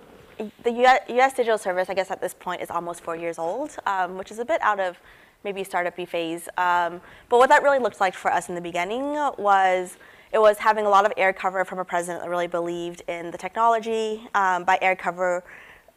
the 0.63 0.71
US, 0.85 1.01
US 1.09 1.35
Digital 1.35 1.59
Service, 1.59 1.89
I 1.89 1.95
guess 1.95 2.11
at 2.11 2.21
this 2.21 2.35
point, 2.35 2.63
is 2.63 2.71
almost 2.71 3.03
four 3.03 3.17
years 3.17 3.39
old, 3.39 3.77
um, 3.87 4.19
which 4.19 4.31
is 4.31 4.39
a 4.39 4.45
bit 4.45 4.61
out 4.63 4.81
of 4.81 4.99
maybe 5.45 5.65
startup-y 5.65 6.05
phase. 6.05 6.49
Um, 6.57 7.01
but 7.29 7.39
what 7.39 7.49
that 7.49 7.63
really 7.63 7.79
looked 7.79 8.01
like 8.01 8.15
for 8.15 8.33
us 8.33 8.49
in 8.49 8.55
the 8.55 8.61
beginning 8.61 9.03
was 9.39 9.97
it 10.33 10.39
was 10.39 10.59
having 10.59 10.87
a 10.87 10.89
lot 10.89 11.05
of 11.05 11.13
air 11.17 11.33
cover 11.33 11.65
from 11.65 11.79
a 11.79 11.85
president 11.85 12.23
that 12.23 12.31
really 12.31 12.47
believed 12.47 13.03
in 13.09 13.31
the 13.31 13.39
technology. 13.39 14.27
Um, 14.35 14.65
by 14.65 14.79
air 14.81 14.97
cover, 14.97 15.45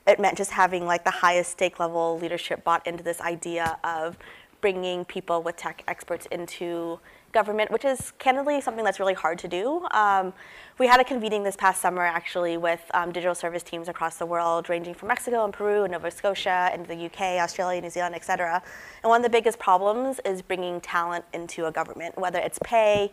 it 0.07 0.19
meant 0.19 0.37
just 0.37 0.51
having 0.51 0.85
like 0.85 1.03
the 1.03 1.11
highest 1.11 1.51
stake 1.51 1.79
level 1.79 2.19
leadership 2.19 2.63
bought 2.63 2.85
into 2.85 3.03
this 3.03 3.21
idea 3.21 3.77
of 3.83 4.17
bringing 4.61 5.05
people 5.05 5.43
with 5.43 5.55
tech 5.55 5.83
experts 5.87 6.25
into 6.31 6.99
government, 7.31 7.69
which 7.69 7.83
is 7.83 8.13
candidly 8.17 8.61
something 8.61 8.85
that's 8.85 8.99
really 8.99 9.13
hard 9.13 9.37
to 9.37 9.47
do. 9.47 9.85
Um, 9.91 10.33
we 10.79 10.87
had 10.87 10.99
a 10.99 11.03
convening 11.03 11.43
this 11.43 11.55
past 11.55 11.81
summer 11.81 12.01
actually 12.01 12.57
with 12.57 12.81
um, 12.93 13.11
digital 13.11 13.35
service 13.35 13.61
teams 13.61 13.89
across 13.89 14.17
the 14.17 14.25
world, 14.25 14.69
ranging 14.69 14.93
from 14.93 15.09
Mexico 15.09 15.43
and 15.43 15.53
Peru 15.53 15.83
and 15.83 15.91
Nova 15.91 16.09
Scotia 16.09 16.69
and 16.73 16.87
the 16.87 17.05
UK, 17.05 17.21
Australia, 17.43 17.81
New 17.81 17.89
Zealand, 17.89 18.15
et 18.15 18.23
cetera. 18.23 18.63
And 19.03 19.09
one 19.09 19.19
of 19.19 19.23
the 19.23 19.29
biggest 19.29 19.59
problems 19.59 20.19
is 20.23 20.41
bringing 20.41 20.79
talent 20.79 21.25
into 21.33 21.65
a 21.65 21.71
government, 21.71 22.17
whether 22.17 22.39
it's 22.39 22.57
pay, 22.63 23.11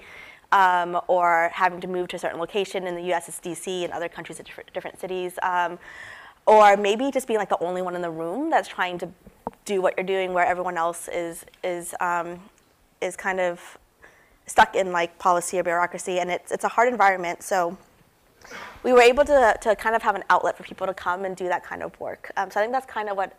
um, 0.52 1.00
or 1.08 1.50
having 1.52 1.80
to 1.80 1.88
move 1.88 2.08
to 2.08 2.16
a 2.16 2.18
certain 2.18 2.38
location. 2.38 2.86
In 2.86 2.94
the 2.94 3.12
US, 3.12 3.28
it's 3.28 3.40
DC, 3.40 3.84
and 3.84 3.92
other 3.92 4.08
countries, 4.08 4.38
it's 4.38 4.48
different, 4.48 4.72
different 4.72 5.00
cities. 5.00 5.38
Um, 5.42 5.78
or 6.46 6.76
maybe 6.76 7.10
just 7.10 7.26
being 7.26 7.38
like 7.38 7.48
the 7.48 7.62
only 7.62 7.82
one 7.82 7.94
in 7.94 8.02
the 8.02 8.10
room 8.10 8.50
that's 8.50 8.68
trying 8.68 8.98
to 8.98 9.08
do 9.64 9.80
what 9.80 9.94
you're 9.96 10.06
doing 10.06 10.32
where 10.32 10.44
everyone 10.44 10.76
else 10.76 11.08
is, 11.08 11.44
is, 11.62 11.94
um, 12.00 12.40
is 13.00 13.16
kind 13.16 13.40
of 13.40 13.78
stuck 14.46 14.74
in 14.74 14.92
like 14.92 15.18
policy 15.18 15.58
or 15.58 15.62
bureaucracy. 15.62 16.18
And 16.18 16.30
it's, 16.30 16.50
it's 16.50 16.64
a 16.64 16.68
hard 16.68 16.88
environment. 16.88 17.42
So 17.42 17.76
we 18.82 18.92
were 18.92 19.02
able 19.02 19.24
to, 19.24 19.56
to 19.60 19.76
kind 19.76 19.94
of 19.94 20.02
have 20.02 20.16
an 20.16 20.24
outlet 20.30 20.56
for 20.56 20.64
people 20.64 20.86
to 20.86 20.94
come 20.94 21.24
and 21.24 21.36
do 21.36 21.46
that 21.46 21.62
kind 21.62 21.82
of 21.82 21.98
work. 22.00 22.32
Um, 22.36 22.50
so 22.50 22.58
I 22.58 22.64
think 22.64 22.72
that's 22.72 22.86
kind 22.86 23.08
of 23.08 23.16
what 23.16 23.38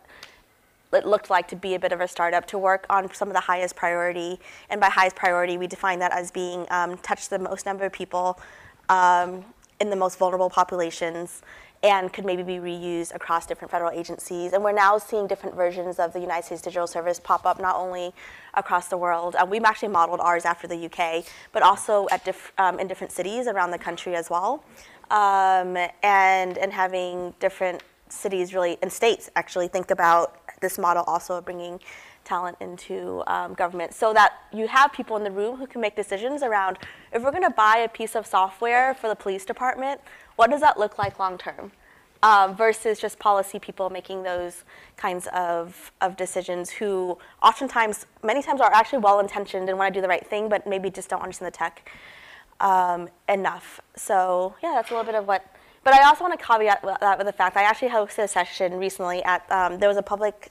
it 0.92 1.06
looked 1.06 1.28
like 1.28 1.48
to 1.48 1.56
be 1.56 1.74
a 1.74 1.78
bit 1.78 1.92
of 1.92 2.00
a 2.00 2.08
startup, 2.08 2.46
to 2.46 2.58
work 2.58 2.86
on 2.88 3.12
some 3.12 3.28
of 3.28 3.34
the 3.34 3.40
highest 3.40 3.76
priority. 3.76 4.38
And 4.70 4.80
by 4.80 4.88
highest 4.88 5.16
priority, 5.16 5.58
we 5.58 5.66
define 5.66 5.98
that 5.98 6.12
as 6.12 6.30
being 6.30 6.66
um, 6.70 6.96
touch 6.98 7.28
the 7.28 7.38
most 7.38 7.66
number 7.66 7.84
of 7.84 7.92
people 7.92 8.40
um, 8.88 9.44
in 9.80 9.90
the 9.90 9.96
most 9.96 10.18
vulnerable 10.18 10.48
populations 10.48 11.42
and 11.84 12.10
could 12.14 12.24
maybe 12.24 12.42
be 12.42 12.54
reused 12.54 13.14
across 13.14 13.44
different 13.44 13.70
federal 13.70 13.90
agencies. 13.90 14.54
And 14.54 14.64
we're 14.64 14.72
now 14.72 14.96
seeing 14.96 15.26
different 15.26 15.54
versions 15.54 15.98
of 15.98 16.14
the 16.14 16.18
United 16.18 16.46
States 16.46 16.62
Digital 16.62 16.86
Service 16.86 17.20
pop 17.20 17.44
up 17.44 17.60
not 17.60 17.76
only 17.76 18.14
across 18.54 18.88
the 18.88 18.96
world. 18.96 19.36
Um, 19.36 19.50
we've 19.50 19.64
actually 19.64 19.88
modeled 19.88 20.20
ours 20.20 20.46
after 20.46 20.66
the 20.66 20.86
UK, 20.86 21.26
but 21.52 21.62
also 21.62 22.08
diff- 22.24 22.54
um, 22.56 22.80
in 22.80 22.88
different 22.88 23.12
cities 23.12 23.46
around 23.46 23.70
the 23.70 23.78
country 23.78 24.16
as 24.16 24.30
well. 24.30 24.64
Um, 25.10 25.76
and, 26.02 26.56
and 26.56 26.72
having 26.72 27.34
different 27.38 27.82
cities 28.08 28.54
really, 28.54 28.78
and 28.80 28.90
states 28.90 29.30
actually 29.36 29.68
think 29.68 29.90
about 29.90 30.40
this 30.62 30.78
model 30.78 31.04
also 31.06 31.42
bringing 31.42 31.78
talent 32.24 32.56
into 32.60 33.22
um, 33.26 33.52
government 33.52 33.92
so 33.92 34.14
that 34.14 34.32
you 34.52 34.66
have 34.66 34.92
people 34.92 35.16
in 35.16 35.24
the 35.24 35.30
room 35.30 35.56
who 35.56 35.66
can 35.66 35.80
make 35.80 35.94
decisions 35.94 36.42
around 36.42 36.78
if 37.12 37.22
we're 37.22 37.30
going 37.30 37.42
to 37.42 37.50
buy 37.50 37.78
a 37.78 37.88
piece 37.88 38.16
of 38.16 38.26
software 38.26 38.94
for 38.94 39.08
the 39.08 39.14
police 39.14 39.44
department, 39.44 40.00
what 40.36 40.50
does 40.50 40.60
that 40.60 40.78
look 40.78 40.98
like 40.98 41.18
long 41.18 41.38
term? 41.38 41.72
Um, 42.22 42.56
versus 42.56 42.98
just 42.98 43.18
policy 43.18 43.58
people 43.58 43.90
making 43.90 44.22
those 44.22 44.64
kinds 44.96 45.28
of, 45.34 45.92
of 46.00 46.16
decisions 46.16 46.70
who 46.70 47.18
oftentimes, 47.42 48.06
many 48.22 48.40
times, 48.40 48.62
are 48.62 48.72
actually 48.72 49.00
well 49.00 49.20
intentioned 49.20 49.68
and 49.68 49.76
want 49.76 49.92
to 49.92 49.98
do 49.98 50.00
the 50.00 50.08
right 50.08 50.26
thing, 50.26 50.48
but 50.48 50.66
maybe 50.66 50.88
just 50.88 51.10
don't 51.10 51.20
understand 51.20 51.52
the 51.52 51.56
tech 51.56 51.90
um, 52.60 53.10
enough. 53.28 53.78
So, 53.94 54.54
yeah, 54.62 54.72
that's 54.74 54.90
a 54.90 54.94
little 54.94 55.04
bit 55.04 55.16
of 55.16 55.28
what. 55.28 55.44
But 55.82 55.92
I 55.92 56.08
also 56.08 56.24
want 56.24 56.38
to 56.38 56.42
caveat 56.42 56.80
that 57.00 57.18
with 57.18 57.26
the 57.26 57.32
fact 57.32 57.58
I 57.58 57.64
actually 57.64 57.90
hosted 57.90 58.24
a 58.24 58.28
session 58.28 58.78
recently 58.78 59.22
at, 59.24 59.44
um, 59.52 59.78
there 59.78 59.88
was 59.90 59.98
a 59.98 60.02
public 60.02 60.50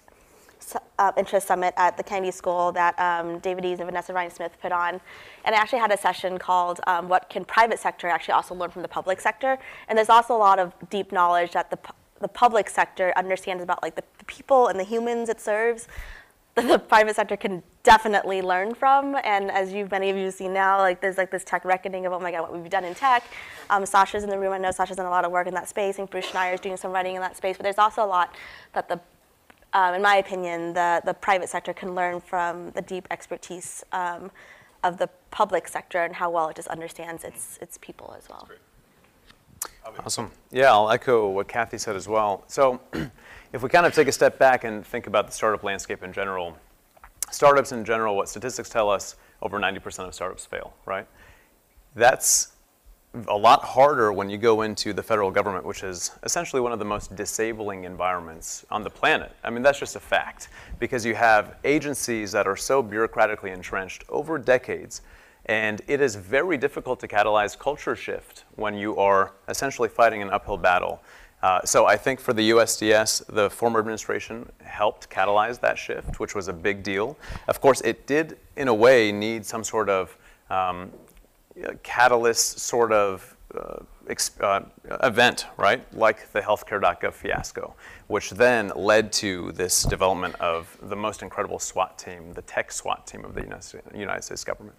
uh, 0.99 1.11
interest 1.17 1.47
summit 1.47 1.73
at 1.77 1.97
the 1.97 2.03
Kennedy 2.03 2.31
School 2.31 2.71
that 2.71 2.97
um, 2.99 3.39
David 3.39 3.65
Eaves 3.65 3.79
and 3.79 3.87
Vanessa 3.87 4.13
Rhinesmith 4.13 4.51
put 4.61 4.71
on. 4.71 5.01
And 5.45 5.55
I 5.55 5.57
actually 5.57 5.79
had 5.79 5.91
a 5.91 5.97
session 5.97 6.37
called 6.37 6.79
um, 6.87 7.09
What 7.09 7.29
Can 7.29 7.45
Private 7.45 7.79
Sector 7.79 8.07
Actually 8.07 8.33
Also 8.33 8.55
Learn 8.55 8.69
from 8.69 8.81
the 8.81 8.87
Public 8.87 9.19
Sector? 9.19 9.57
And 9.87 9.97
there's 9.97 10.09
also 10.09 10.35
a 10.35 10.37
lot 10.37 10.59
of 10.59 10.73
deep 10.89 11.11
knowledge 11.11 11.51
that 11.51 11.69
the, 11.69 11.79
the 12.19 12.27
public 12.27 12.69
sector 12.69 13.13
understands 13.15 13.61
about 13.61 13.83
like 13.83 13.95
the, 13.95 14.03
the 14.17 14.25
people 14.25 14.67
and 14.67 14.79
the 14.79 14.83
humans 14.83 15.29
it 15.29 15.41
serves 15.41 15.87
that 16.55 16.67
the 16.67 16.77
private 16.77 17.15
sector 17.15 17.35
can 17.35 17.63
definitely 17.81 18.41
learn 18.41 18.75
from. 18.75 19.17
And 19.23 19.49
as 19.49 19.73
you 19.73 19.87
many 19.89 20.11
of 20.11 20.17
you 20.17 20.29
seen 20.29 20.53
now, 20.53 20.77
like 20.77 21.01
there's 21.01 21.17
like 21.17 21.31
this 21.31 21.43
tech 21.43 21.65
reckoning 21.65 22.05
of 22.05 22.13
oh 22.13 22.19
my 22.19 22.31
god, 22.31 22.41
what 22.41 22.53
we've 22.53 22.69
done 22.69 22.85
in 22.85 22.93
tech. 22.93 23.23
Um, 23.71 23.85
Sasha's 23.85 24.23
in 24.23 24.29
the 24.29 24.37
room. 24.37 24.53
I 24.53 24.59
know 24.59 24.69
Sasha's 24.69 24.97
done 24.97 25.07
a 25.07 25.09
lot 25.09 25.25
of 25.25 25.31
work 25.31 25.47
in 25.47 25.53
that 25.55 25.67
space. 25.67 25.95
Think 25.95 26.11
Bruce 26.11 26.27
Schneier 26.27 26.53
is 26.53 26.59
doing 26.59 26.77
some 26.77 26.91
writing 26.91 27.15
in 27.15 27.21
that 27.21 27.35
space. 27.35 27.57
But 27.57 27.63
there's 27.63 27.79
also 27.79 28.05
a 28.05 28.07
lot 28.07 28.35
that 28.73 28.87
the 28.87 28.99
um, 29.73 29.95
in 29.95 30.01
my 30.01 30.17
opinion, 30.17 30.73
the, 30.73 31.01
the 31.05 31.13
private 31.13 31.49
sector 31.49 31.73
can 31.73 31.95
learn 31.95 32.21
from 32.21 32.71
the 32.71 32.81
deep 32.81 33.07
expertise 33.11 33.83
um, 33.91 34.31
of 34.83 34.97
the 34.97 35.09
public 35.31 35.67
sector 35.67 36.03
and 36.03 36.15
how 36.15 36.29
well 36.29 36.49
it 36.49 36.55
just 36.55 36.67
understands 36.67 37.23
its, 37.23 37.57
its 37.61 37.77
people 37.79 38.15
as 38.17 38.29
well. 38.29 38.47
Awesome. 40.05 40.31
Yeah, 40.51 40.71
I'll 40.71 40.89
echo 40.89 41.29
what 41.29 41.47
Kathy 41.47 41.77
said 41.77 41.95
as 41.95 42.07
well. 42.07 42.43
So, 42.47 42.79
if 43.53 43.61
we 43.63 43.69
kind 43.69 43.85
of 43.85 43.93
take 43.93 44.07
a 44.07 44.11
step 44.11 44.37
back 44.39 44.63
and 44.63 44.85
think 44.85 45.07
about 45.07 45.27
the 45.27 45.33
startup 45.33 45.63
landscape 45.63 46.03
in 46.03 46.13
general, 46.13 46.57
startups 47.31 47.71
in 47.71 47.83
general, 47.83 48.15
what 48.15 48.29
statistics 48.29 48.69
tell 48.69 48.89
us, 48.89 49.15
over 49.41 49.59
90% 49.59 50.07
of 50.07 50.13
startups 50.13 50.45
fail, 50.45 50.73
right? 50.85 51.05
That's 51.95 52.52
a 53.27 53.37
lot 53.37 53.63
harder 53.63 54.11
when 54.11 54.29
you 54.29 54.37
go 54.37 54.63
into 54.63 54.91
the 54.91 55.03
federal 55.03 55.29
government, 55.29 55.65
which 55.65 55.83
is 55.83 56.11
essentially 56.23 56.61
one 56.61 56.71
of 56.71 56.79
the 56.79 56.85
most 56.85 57.15
disabling 57.15 57.83
environments 57.83 58.65
on 58.71 58.81
the 58.81 58.89
planet. 58.89 59.31
I 59.43 59.51
mean, 59.51 59.61
that's 59.61 59.79
just 59.79 59.95
a 59.95 59.99
fact 59.99 60.49
because 60.79 61.05
you 61.05 61.13
have 61.13 61.57
agencies 61.63 62.31
that 62.31 62.47
are 62.47 62.55
so 62.55 62.81
bureaucratically 62.81 63.53
entrenched 63.53 64.03
over 64.09 64.39
decades, 64.39 65.01
and 65.45 65.81
it 65.87 66.01
is 66.01 66.15
very 66.15 66.57
difficult 66.57 66.99
to 67.01 67.07
catalyze 67.07 67.57
culture 67.57 67.95
shift 67.95 68.45
when 68.55 68.73
you 68.73 68.97
are 68.97 69.33
essentially 69.47 69.89
fighting 69.89 70.23
an 70.23 70.31
uphill 70.31 70.57
battle. 70.57 70.99
Uh, 71.43 71.61
so 71.65 71.85
I 71.85 71.97
think 71.97 72.19
for 72.19 72.33
the 72.33 72.51
USDS, 72.51 73.25
the 73.27 73.49
former 73.49 73.79
administration 73.79 74.49
helped 74.63 75.09
catalyze 75.09 75.59
that 75.59 75.77
shift, 75.77 76.19
which 76.19 76.33
was 76.33 76.47
a 76.47 76.53
big 76.53 76.81
deal. 76.81 77.17
Of 77.47 77.59
course, 77.59 77.81
it 77.81 78.07
did, 78.07 78.37
in 78.55 78.69
a 78.69 78.73
way, 78.73 79.11
need 79.11 79.45
some 79.45 79.63
sort 79.63 79.89
of 79.89 80.17
um, 80.49 80.89
catalyst 81.83 82.59
sort 82.59 82.91
of 82.91 83.35
uh, 83.55 83.83
uh, 84.41 84.61
event, 85.03 85.45
right? 85.57 85.93
Like 85.95 86.31
the 86.31 86.41
healthcare.gov 86.41 87.13
fiasco, 87.13 87.75
which 88.07 88.31
then 88.31 88.71
led 88.75 89.11
to 89.13 89.51
this 89.51 89.83
development 89.83 90.35
of 90.35 90.75
the 90.81 90.95
most 90.95 91.21
incredible 91.21 91.59
SWAT 91.59 91.97
team, 91.97 92.33
the 92.33 92.41
tech 92.41 92.71
SWAT 92.71 93.05
team 93.05 93.23
of 93.23 93.35
the 93.35 93.41
United 93.93 94.23
States 94.23 94.43
government. 94.43 94.75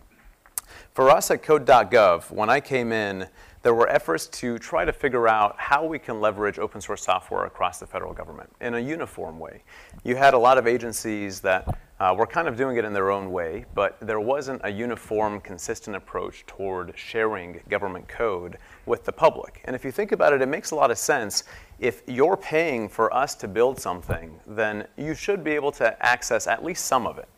For 0.93 1.11
us 1.11 1.31
at 1.31 1.43
code.gov, 1.43 2.31
when 2.31 2.51
I 2.51 2.61
came 2.61 2.93
in, 2.93 3.29
there 3.65 3.75
were 3.75 3.89
efforts 3.89 4.27
to 4.27 4.59
try 4.59 4.85
to 4.85 4.93
figure 4.93 5.27
out 5.27 5.57
how 5.59 5.85
we 5.87 5.99
can 5.99 6.21
leverage 6.21 6.59
open 6.59 6.83
source 6.83 7.03
software 7.03 7.47
across 7.47 7.81
the 7.81 7.87
federal 7.87 8.13
government 8.13 8.55
in 8.61 8.75
a 8.75 8.79
uniform 8.79 9.39
way. 9.39 9.63
You 10.05 10.17
had 10.17 10.35
a 10.35 10.39
lot 10.39 10.59
of 10.59 10.67
agencies 10.67 11.41
that 11.41 11.67
uh, 11.99 12.15
were 12.17 12.27
kind 12.27 12.47
of 12.47 12.59
doing 12.59 12.77
it 12.77 12.85
in 12.85 12.93
their 12.93 13.11
own 13.11 13.33
way, 13.33 13.65
but 13.75 13.97
there 14.01 14.21
wasn't 14.21 14.61
a 14.65 14.71
uniform, 14.71 15.41
consistent 15.41 15.97
approach 15.97 16.45
toward 16.47 16.93
sharing 16.95 17.63
government 17.71 18.07
code 18.07 18.59
with 18.85 19.03
the 19.05 19.13
public. 19.13 19.63
And 19.65 19.75
if 19.75 19.83
you 19.83 19.91
think 19.91 20.13
about 20.13 20.35
it, 20.35 20.43
it 20.43 20.49
makes 20.49 20.73
a 20.73 20.75
lot 20.75 20.91
of 20.91 20.99
sense. 20.99 21.45
If 21.79 22.03
you're 22.07 22.37
paying 22.37 22.87
for 22.87 23.15
us 23.15 23.35
to 23.37 23.49
build 23.49 23.81
something, 23.81 24.39
then 24.47 24.87
you 24.99 25.15
should 25.15 25.43
be 25.43 25.53
able 25.53 25.73
to 25.73 26.05
access 26.05 26.47
at 26.47 26.63
least 26.63 26.85
some 26.85 27.07
of 27.07 27.17
it. 27.17 27.31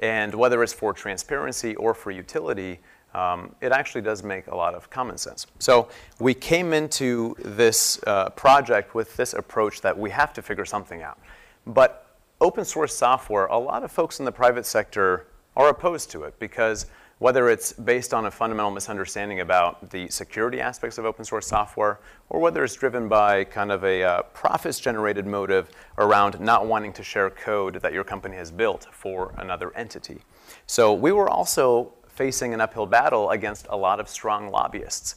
And 0.00 0.34
whether 0.34 0.64
it's 0.64 0.72
for 0.72 0.92
transparency 0.92 1.76
or 1.76 1.94
for 1.94 2.10
utility, 2.10 2.80
um, 3.14 3.54
it 3.60 3.72
actually 3.72 4.02
does 4.02 4.22
make 4.22 4.46
a 4.46 4.54
lot 4.54 4.74
of 4.74 4.88
common 4.90 5.18
sense. 5.18 5.46
So 5.58 5.88
we 6.18 6.34
came 6.34 6.72
into 6.72 7.34
this 7.38 8.00
uh, 8.06 8.30
project 8.30 8.94
with 8.94 9.16
this 9.16 9.34
approach 9.34 9.80
that 9.80 9.98
we 9.98 10.10
have 10.10 10.32
to 10.34 10.42
figure 10.42 10.64
something 10.64 11.02
out. 11.02 11.18
But 11.66 12.06
open 12.40 12.64
source 12.64 12.96
software, 12.96 13.46
a 13.46 13.58
lot 13.58 13.82
of 13.82 13.90
folks 13.90 14.18
in 14.18 14.24
the 14.24 14.32
private 14.32 14.64
sector 14.64 15.26
are 15.56 15.68
opposed 15.68 16.10
to 16.12 16.24
it 16.24 16.38
because 16.38 16.86
whether 17.20 17.50
it's 17.50 17.74
based 17.74 18.14
on 18.14 18.24
a 18.24 18.30
fundamental 18.30 18.70
misunderstanding 18.70 19.40
about 19.40 19.90
the 19.90 20.08
security 20.08 20.58
aspects 20.58 20.96
of 20.96 21.04
open 21.04 21.22
source 21.22 21.46
software, 21.46 22.00
or 22.30 22.40
whether 22.40 22.64
it's 22.64 22.74
driven 22.74 23.08
by 23.08 23.44
kind 23.44 23.70
of 23.70 23.84
a 23.84 24.02
uh, 24.02 24.22
profits 24.32 24.80
generated 24.80 25.26
motive 25.26 25.68
around 25.98 26.40
not 26.40 26.66
wanting 26.66 26.94
to 26.94 27.02
share 27.02 27.28
code 27.28 27.74
that 27.74 27.92
your 27.92 28.04
company 28.04 28.36
has 28.36 28.50
built 28.50 28.86
for 28.90 29.34
another 29.36 29.70
entity. 29.76 30.22
So 30.66 30.94
we 30.94 31.12
were 31.12 31.28
also 31.28 31.92
facing 32.20 32.52
an 32.52 32.60
uphill 32.60 32.84
battle 32.84 33.30
against 33.30 33.66
a 33.70 33.76
lot 33.78 33.98
of 33.98 34.06
strong 34.06 34.50
lobbyists. 34.50 35.14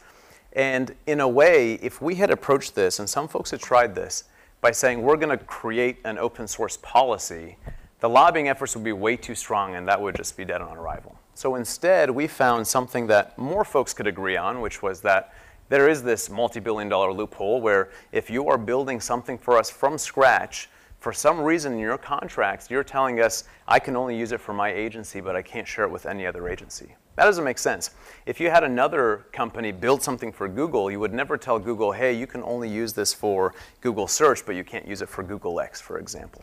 And 0.54 0.96
in 1.06 1.20
a 1.20 1.28
way, 1.28 1.74
if 1.82 2.02
we 2.02 2.16
had 2.16 2.32
approached 2.32 2.76
this, 2.76 2.98
and 3.00 3.10
some 3.10 3.28
folks 3.28 3.52
had 3.52 3.60
tried 3.60 3.94
this, 3.94 4.24
by 4.62 4.72
saying 4.72 5.02
we're 5.02 5.18
going 5.18 5.38
to 5.38 5.44
create 5.44 5.98
an 6.06 6.18
open 6.18 6.48
source 6.48 6.78
policy, 6.78 7.58
the 8.00 8.08
lobbying 8.08 8.48
efforts 8.48 8.74
would 8.74 8.86
be 8.86 8.94
way 8.94 9.18
too 9.18 9.36
strong 9.36 9.76
and 9.76 9.86
that 9.86 10.02
would 10.02 10.16
just 10.16 10.38
be 10.38 10.46
dead 10.46 10.62
on 10.62 10.78
arrival. 10.78 11.20
So 11.34 11.56
instead, 11.56 12.10
we 12.10 12.26
found 12.26 12.66
something 12.66 13.08
that 13.08 13.38
more 13.38 13.66
folks 13.66 13.94
could 13.94 14.08
agree 14.08 14.38
on, 14.38 14.62
which 14.62 14.82
was 14.82 15.02
that 15.02 15.34
there 15.68 15.90
is 15.90 16.04
this 16.04 16.30
multi 16.30 16.62
billion 16.62 16.88
dollar 16.88 17.12
loophole 17.12 17.60
where 17.60 17.90
if 18.14 18.30
you 18.30 18.48
are 18.48 18.58
building 18.58 19.02
something 19.02 19.38
for 19.38 19.58
us 19.58 19.70
from 19.70 19.98
scratch, 19.98 20.70
for 21.04 21.12
some 21.12 21.42
reason 21.42 21.74
in 21.74 21.80
your 21.80 21.98
contracts, 21.98 22.72
you're 22.72 22.82
telling 22.82 23.20
us, 23.20 23.44
I 23.68 23.78
can 23.78 23.98
only 23.98 24.18
use 24.18 24.32
it 24.32 24.40
for 24.40 24.54
my 24.54 24.72
agency, 24.72 25.20
but 25.20 25.36
I 25.36 25.42
can't 25.42 25.68
share 25.68 25.84
it 25.84 25.92
with 25.92 26.06
any 26.06 26.26
other 26.26 26.48
agency. 26.48 26.96
That 27.18 27.26
doesn't 27.26 27.44
make 27.44 27.58
sense. 27.58 27.90
If 28.26 28.40
you 28.40 28.50
had 28.50 28.64
another 28.64 29.26
company 29.34 29.74
build 29.74 30.02
something 30.02 30.32
for 30.32 30.48
Google, 30.48 30.90
you 30.90 31.02
would 31.02 31.14
never 31.14 31.38
tell 31.38 31.60
Google, 31.60 31.92
hey, 31.92 32.14
you 32.14 32.26
can 32.26 32.42
only 32.44 32.70
use 32.70 32.94
this 32.94 33.14
for 33.14 33.54
Google 33.82 34.08
search, 34.08 34.46
but 34.46 34.56
you 34.56 34.64
can't 34.64 34.88
use 34.88 35.02
it 35.02 35.10
for 35.10 35.24
Google 35.24 35.60
X, 35.60 35.82
for 35.82 36.00
example. 36.00 36.42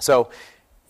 So 0.00 0.28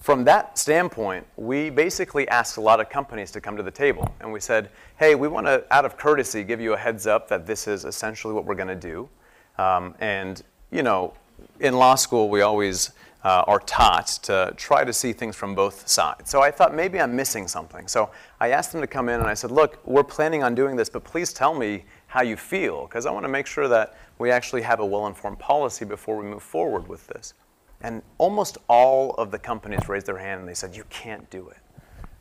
from 0.01 0.25
that 0.25 0.57
standpoint, 0.57 1.27
we 1.37 1.69
basically 1.69 2.27
asked 2.29 2.57
a 2.57 2.63
lot 2.63 2.81
of 2.81 2.89
companies 2.89 3.31
to 3.33 3.41
come 3.43 3.55
to 3.59 3.63
the 3.63 3.71
table. 3.71 4.15
And 4.21 4.33
we 4.33 4.41
said, 4.41 4.71
hey, 4.97 5.15
we 5.15 5.29
want 5.29 5.47
to, 5.47 5.63
out 5.71 5.85
of 5.85 5.99
courtesy, 5.99 6.43
give 6.43 6.59
you 6.59 6.73
a 6.73 6.79
heads 6.79 7.07
up 7.07 7.29
that 7.29 7.45
this 7.45 7.69
is 7.69 7.85
essentially 7.85 8.33
what 8.33 8.47
we're 8.47 8.55
going 8.55 8.69
to 8.69 8.75
do. 8.75 9.11
Um, 9.59 9.95
and, 10.01 10.43
you 10.71 10.83
know, 10.83 11.13
in 11.61 11.75
law 11.75 11.95
school, 11.95 12.29
we 12.29 12.43
always 12.43 12.93
uh, 13.25 13.43
are 13.47 13.61
taught 13.61 14.07
to 14.23 14.53
try 14.57 14.85
to 14.85 14.93
see 14.93 15.13
things 15.13 15.35
from 15.35 15.55
both 15.55 15.89
sides. 15.89 16.31
So 16.31 16.43
I 16.43 16.51
thought 16.51 16.75
maybe 16.75 17.01
I'm 17.01 17.17
missing 17.17 17.49
something. 17.49 17.89
So 17.89 18.11
I 18.39 18.51
asked 18.51 18.73
them 18.73 18.81
to 18.83 18.87
come 18.87 19.09
in 19.09 19.21
and 19.21 19.29
I 19.29 19.35
said, 19.35 19.51
look, 19.51 19.79
we're 19.87 20.05
planning 20.05 20.43
on 20.43 20.55
doing 20.55 20.77
this, 20.77 20.91
but 20.91 21.05
please 21.05 21.33
tell 21.33 21.55
me 21.55 21.85
how 22.07 22.23
you 22.23 22.37
feel, 22.37 22.87
because 22.87 23.07
I 23.07 23.11
want 23.11 23.25
to 23.25 23.31
make 23.31 23.47
sure 23.47 23.67
that 23.69 23.97
we 24.19 24.31
actually 24.31 24.63
have 24.63 24.81
a 24.81 24.87
well 24.87 25.07
informed 25.07 25.39
policy 25.39 25.85
before 25.85 26.17
we 26.17 26.25
move 26.25 26.43
forward 26.43 26.87
with 26.87 27.07
this. 27.07 27.35
And 27.81 28.03
almost 28.19 28.59
all 28.69 29.13
of 29.13 29.31
the 29.31 29.39
companies 29.39 29.89
raised 29.89 30.07
their 30.07 30.19
hand 30.19 30.41
and 30.41 30.49
they 30.49 30.55
said, 30.55 30.77
you 30.77 30.85
can't 30.91 31.29
do 31.31 31.49
it. 31.49 31.59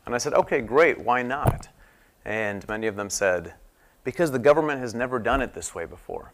And 0.06 0.14
I 0.14 0.18
said, 0.18 0.34
okay, 0.34 0.60
great, 0.60 0.98
why 0.98 1.22
not? 1.22 1.68
And 2.24 2.66
many 2.68 2.86
of 2.86 2.96
them 2.96 3.10
said, 3.10 3.54
because 4.04 4.30
the 4.30 4.38
government 4.38 4.80
has 4.80 4.94
never 4.94 5.18
done 5.18 5.40
it 5.40 5.54
this 5.54 5.74
way 5.74 5.84
before. 5.84 6.32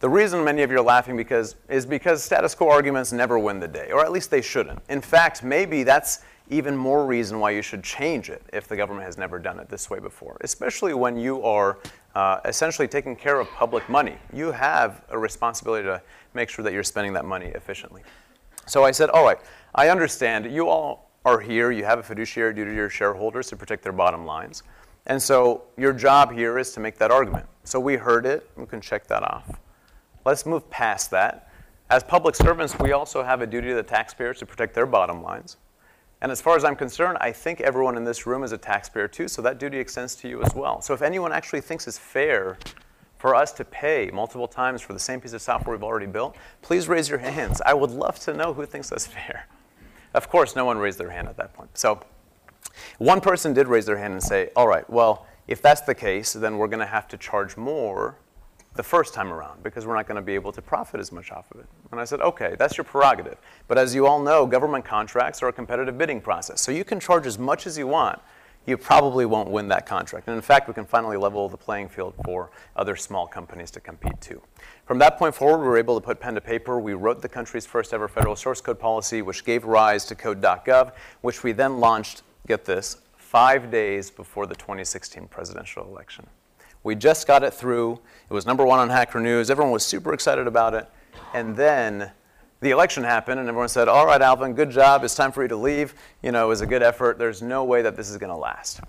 The 0.00 0.08
reason 0.08 0.42
many 0.42 0.62
of 0.62 0.70
you 0.70 0.78
are 0.78 0.82
laughing 0.82 1.14
because, 1.14 1.56
is 1.68 1.84
because 1.84 2.22
status 2.22 2.54
quo 2.54 2.70
arguments 2.70 3.12
never 3.12 3.38
win 3.38 3.60
the 3.60 3.68
day, 3.68 3.90
or 3.92 4.00
at 4.00 4.10
least 4.10 4.30
they 4.30 4.40
shouldn't. 4.40 4.80
In 4.88 5.02
fact, 5.02 5.44
maybe 5.44 5.82
that's 5.82 6.20
even 6.48 6.74
more 6.74 7.04
reason 7.04 7.38
why 7.38 7.50
you 7.50 7.60
should 7.60 7.84
change 7.84 8.30
it 8.30 8.42
if 8.50 8.66
the 8.66 8.76
government 8.76 9.04
has 9.04 9.18
never 9.18 9.38
done 9.38 9.60
it 9.60 9.68
this 9.68 9.90
way 9.90 9.98
before, 9.98 10.38
especially 10.40 10.94
when 10.94 11.18
you 11.18 11.42
are 11.42 11.78
uh, 12.14 12.40
essentially 12.46 12.88
taking 12.88 13.14
care 13.14 13.40
of 13.40 13.48
public 13.50 13.86
money. 13.90 14.16
You 14.32 14.52
have 14.52 15.04
a 15.10 15.18
responsibility 15.18 15.84
to 15.84 16.00
make 16.32 16.48
sure 16.48 16.62
that 16.62 16.72
you're 16.72 16.82
spending 16.82 17.12
that 17.12 17.26
money 17.26 17.48
efficiently. 17.48 18.02
So 18.66 18.84
I 18.84 18.92
said, 18.92 19.10
all 19.10 19.22
right, 19.22 19.38
I 19.74 19.90
understand. 19.90 20.50
You 20.50 20.70
all 20.70 21.10
are 21.26 21.40
here. 21.40 21.72
You 21.72 21.84
have 21.84 21.98
a 21.98 22.02
fiduciary 22.02 22.54
duty 22.54 22.70
to 22.70 22.76
your 22.76 22.88
shareholders 22.88 23.48
to 23.48 23.56
protect 23.56 23.82
their 23.82 23.92
bottom 23.92 24.24
lines. 24.24 24.62
And 25.08 25.20
so 25.20 25.64
your 25.76 25.92
job 25.92 26.32
here 26.32 26.58
is 26.58 26.72
to 26.72 26.80
make 26.80 26.96
that 26.96 27.10
argument. 27.10 27.44
So 27.64 27.78
we 27.78 27.96
heard 27.96 28.24
it. 28.24 28.50
We 28.56 28.64
can 28.64 28.80
check 28.80 29.06
that 29.08 29.22
off. 29.22 29.60
Let's 30.24 30.44
move 30.46 30.68
past 30.70 31.10
that. 31.12 31.50
As 31.88 32.04
public 32.04 32.36
servants, 32.36 32.78
we 32.78 32.92
also 32.92 33.22
have 33.22 33.40
a 33.40 33.46
duty 33.46 33.68
to 33.68 33.74
the 33.74 33.82
taxpayers 33.82 34.38
to 34.38 34.46
protect 34.46 34.74
their 34.74 34.86
bottom 34.86 35.22
lines. 35.22 35.56
And 36.22 36.30
as 36.30 36.40
far 36.40 36.56
as 36.56 36.64
I'm 36.64 36.76
concerned, 36.76 37.18
I 37.20 37.32
think 37.32 37.60
everyone 37.60 37.96
in 37.96 38.04
this 38.04 38.26
room 38.26 38.44
is 38.44 38.52
a 38.52 38.58
taxpayer 38.58 39.08
too, 39.08 39.26
so 39.26 39.40
that 39.42 39.58
duty 39.58 39.78
extends 39.78 40.14
to 40.16 40.28
you 40.28 40.42
as 40.42 40.54
well. 40.54 40.82
So 40.82 40.92
if 40.92 41.02
anyone 41.02 41.32
actually 41.32 41.62
thinks 41.62 41.88
it's 41.88 41.98
fair 41.98 42.58
for 43.18 43.34
us 43.34 43.52
to 43.52 43.64
pay 43.64 44.10
multiple 44.12 44.46
times 44.46 44.82
for 44.82 44.92
the 44.92 44.98
same 44.98 45.20
piece 45.20 45.32
of 45.32 45.42
software 45.42 45.74
we've 45.74 45.82
already 45.82 46.06
built, 46.06 46.36
please 46.62 46.88
raise 46.88 47.08
your 47.08 47.18
hands. 47.18 47.62
I 47.64 47.74
would 47.74 47.90
love 47.90 48.18
to 48.20 48.34
know 48.34 48.52
who 48.52 48.66
thinks 48.66 48.90
that's 48.90 49.06
fair. 49.06 49.46
Of 50.12 50.28
course, 50.28 50.54
no 50.54 50.64
one 50.64 50.78
raised 50.78 50.98
their 50.98 51.10
hand 51.10 51.28
at 51.28 51.36
that 51.38 51.54
point. 51.54 51.76
So 51.76 52.00
one 52.98 53.20
person 53.20 53.54
did 53.54 53.68
raise 53.68 53.86
their 53.86 53.98
hand 53.98 54.12
and 54.12 54.22
say, 54.22 54.50
all 54.54 54.68
right, 54.68 54.88
well, 54.90 55.26
if 55.48 55.62
that's 55.62 55.80
the 55.82 55.94
case, 55.94 56.34
then 56.34 56.58
we're 56.58 56.68
going 56.68 56.80
to 56.80 56.86
have 56.86 57.08
to 57.08 57.16
charge 57.16 57.56
more 57.56 58.16
the 58.74 58.82
first 58.82 59.14
time 59.14 59.32
around 59.32 59.62
because 59.62 59.86
we're 59.86 59.96
not 59.96 60.06
going 60.06 60.16
to 60.16 60.22
be 60.22 60.34
able 60.34 60.52
to 60.52 60.62
profit 60.62 61.00
as 61.00 61.10
much 61.10 61.32
off 61.32 61.50
of 61.50 61.60
it. 61.60 61.66
And 61.90 62.00
I 62.00 62.04
said, 62.04 62.20
okay, 62.20 62.54
that's 62.58 62.76
your 62.76 62.84
prerogative. 62.84 63.36
But 63.66 63.78
as 63.78 63.94
you 63.94 64.06
all 64.06 64.22
know, 64.22 64.46
government 64.46 64.84
contracts 64.84 65.42
are 65.42 65.48
a 65.48 65.52
competitive 65.52 65.98
bidding 65.98 66.20
process. 66.20 66.60
So 66.60 66.70
you 66.70 66.84
can 66.84 67.00
charge 67.00 67.26
as 67.26 67.38
much 67.38 67.66
as 67.66 67.76
you 67.76 67.86
want. 67.86 68.20
You 68.66 68.76
probably 68.76 69.26
won't 69.26 69.50
win 69.50 69.68
that 69.68 69.86
contract. 69.86 70.28
And 70.28 70.36
in 70.36 70.42
fact, 70.42 70.68
we 70.68 70.74
can 70.74 70.84
finally 70.84 71.16
level 71.16 71.48
the 71.48 71.56
playing 71.56 71.88
field 71.88 72.14
for 72.24 72.50
other 72.76 72.94
small 72.94 73.26
companies 73.26 73.70
to 73.72 73.80
compete 73.80 74.20
too. 74.20 74.40
From 74.84 74.98
that 74.98 75.18
point 75.18 75.34
forward, 75.34 75.58
we 75.58 75.66
were 75.66 75.78
able 75.78 75.98
to 75.98 76.04
put 76.04 76.20
pen 76.20 76.34
to 76.34 76.40
paper. 76.40 76.78
We 76.78 76.92
wrote 76.92 77.22
the 77.22 77.28
country's 77.28 77.66
first 77.66 77.92
ever 77.92 78.06
federal 78.06 78.36
source 78.36 78.60
code 78.60 78.78
policy, 78.78 79.22
which 79.22 79.44
gave 79.44 79.64
rise 79.64 80.04
to 80.06 80.14
code.gov, 80.14 80.92
which 81.22 81.42
we 81.42 81.52
then 81.52 81.80
launched, 81.80 82.22
get 82.46 82.64
this, 82.64 82.98
five 83.16 83.70
days 83.70 84.10
before 84.10 84.46
the 84.46 84.54
2016 84.54 85.26
presidential 85.28 85.86
election. 85.86 86.26
We 86.82 86.94
just 86.94 87.26
got 87.26 87.42
it 87.42 87.52
through. 87.52 88.00
It 88.28 88.32
was 88.32 88.46
number 88.46 88.64
one 88.64 88.78
on 88.78 88.88
Hacker 88.88 89.20
News. 89.20 89.50
Everyone 89.50 89.72
was 89.72 89.84
super 89.84 90.14
excited 90.14 90.46
about 90.46 90.74
it. 90.74 90.88
And 91.34 91.54
then 91.54 92.10
the 92.60 92.70
election 92.70 93.04
happened, 93.04 93.40
and 93.40 93.48
everyone 93.48 93.68
said, 93.68 93.88
All 93.88 94.06
right, 94.06 94.20
Alvin, 94.20 94.54
good 94.54 94.70
job. 94.70 95.04
It's 95.04 95.14
time 95.14 95.32
for 95.32 95.42
you 95.42 95.48
to 95.48 95.56
leave. 95.56 95.94
You 96.22 96.32
know, 96.32 96.44
it 96.44 96.48
was 96.48 96.60
a 96.60 96.66
good 96.66 96.82
effort. 96.82 97.18
There's 97.18 97.42
no 97.42 97.64
way 97.64 97.82
that 97.82 97.96
this 97.96 98.10
is 98.10 98.16
going 98.16 98.30
to 98.30 98.36
last. 98.36 98.80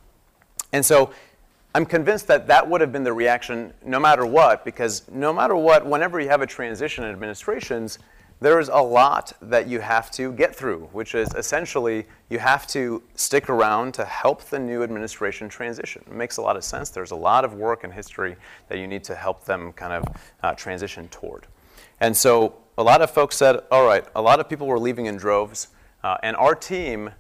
And 0.74 0.86
so 0.86 1.12
I'm 1.74 1.86
convinced 1.86 2.28
that 2.28 2.48
that 2.48 2.70
would 2.70 2.82
have 2.82 2.92
been 2.92 3.04
the 3.04 3.14
reaction 3.14 3.74
no 3.86 4.00
matter 4.00 4.26
what, 4.26 4.66
because 4.66 5.10
no 5.10 5.32
matter 5.32 5.56
what, 5.56 5.86
whenever 5.86 6.20
you 6.20 6.28
have 6.30 6.42
a 6.42 6.48
transition 6.48 7.04
in 7.04 7.12
administrations, 7.12 8.00
there 8.42 8.60
is 8.60 8.70
a 8.70 8.82
lot 8.82 9.34
that 9.40 9.68
you 9.68 9.80
have 9.80 10.10
to 10.10 10.34
get 10.34 10.56
through, 10.56 10.90
which 10.92 11.14
is 11.14 11.32
essentially 11.36 12.08
you 12.30 12.40
have 12.40 12.66
to 12.66 13.04
stick 13.14 13.50
around 13.50 13.94
to 13.94 14.04
help 14.04 14.44
the 14.46 14.58
new 14.58 14.82
administration 14.82 15.48
transition. 15.48 16.04
It 16.08 16.14
makes 16.14 16.38
a 16.38 16.42
lot 16.42 16.58
of 16.58 16.64
sense. 16.64 16.90
There's 16.90 17.12
a 17.12 17.16
lot 17.16 17.46
of 17.46 17.54
work 17.54 17.84
and 17.84 17.94
history 17.94 18.36
that 18.68 18.80
you 18.80 18.88
need 18.88 19.04
to 19.06 19.16
help 19.16 19.46
them 19.46 19.72
kind 19.74 19.94
of 19.94 20.18
uh, 20.42 20.54
transition 20.56 21.08
toward. 21.10 21.46
And 22.00 22.18
so 22.18 22.56
a 22.80 22.84
lot 22.84 23.04
of 23.04 23.12
folks 23.12 23.38
said, 23.38 23.60
all 23.70 23.86
right, 23.86 24.04
a 24.16 24.22
lot 24.22 24.40
of 24.40 24.50
people 24.50 24.66
were 24.66 24.80
leaving 24.80 25.06
in 25.06 25.18
droves. 25.18 25.68
Uh, 26.04 26.18
and 26.24 26.36
our 26.36 26.56
team, 26.56 27.12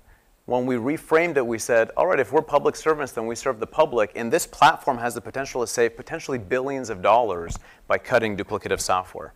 when 0.45 0.65
we 0.65 0.73
reframed 0.73 1.37
it, 1.37 1.45
we 1.45 1.59
said, 1.59 1.91
all 1.95 2.07
right, 2.07 2.19
if 2.19 2.31
we're 2.31 2.41
public 2.41 2.75
servants, 2.75 3.11
then 3.11 3.27
we 3.27 3.35
serve 3.35 3.59
the 3.59 3.67
public. 3.67 4.11
And 4.15 4.33
this 4.33 4.47
platform 4.47 4.97
has 4.97 5.13
the 5.13 5.21
potential 5.21 5.61
to 5.61 5.67
save 5.67 5.95
potentially 5.95 6.39
billions 6.39 6.89
of 6.89 7.03
dollars 7.03 7.59
by 7.85 7.99
cutting 7.99 8.35
duplicative 8.35 8.79
software. 8.79 9.35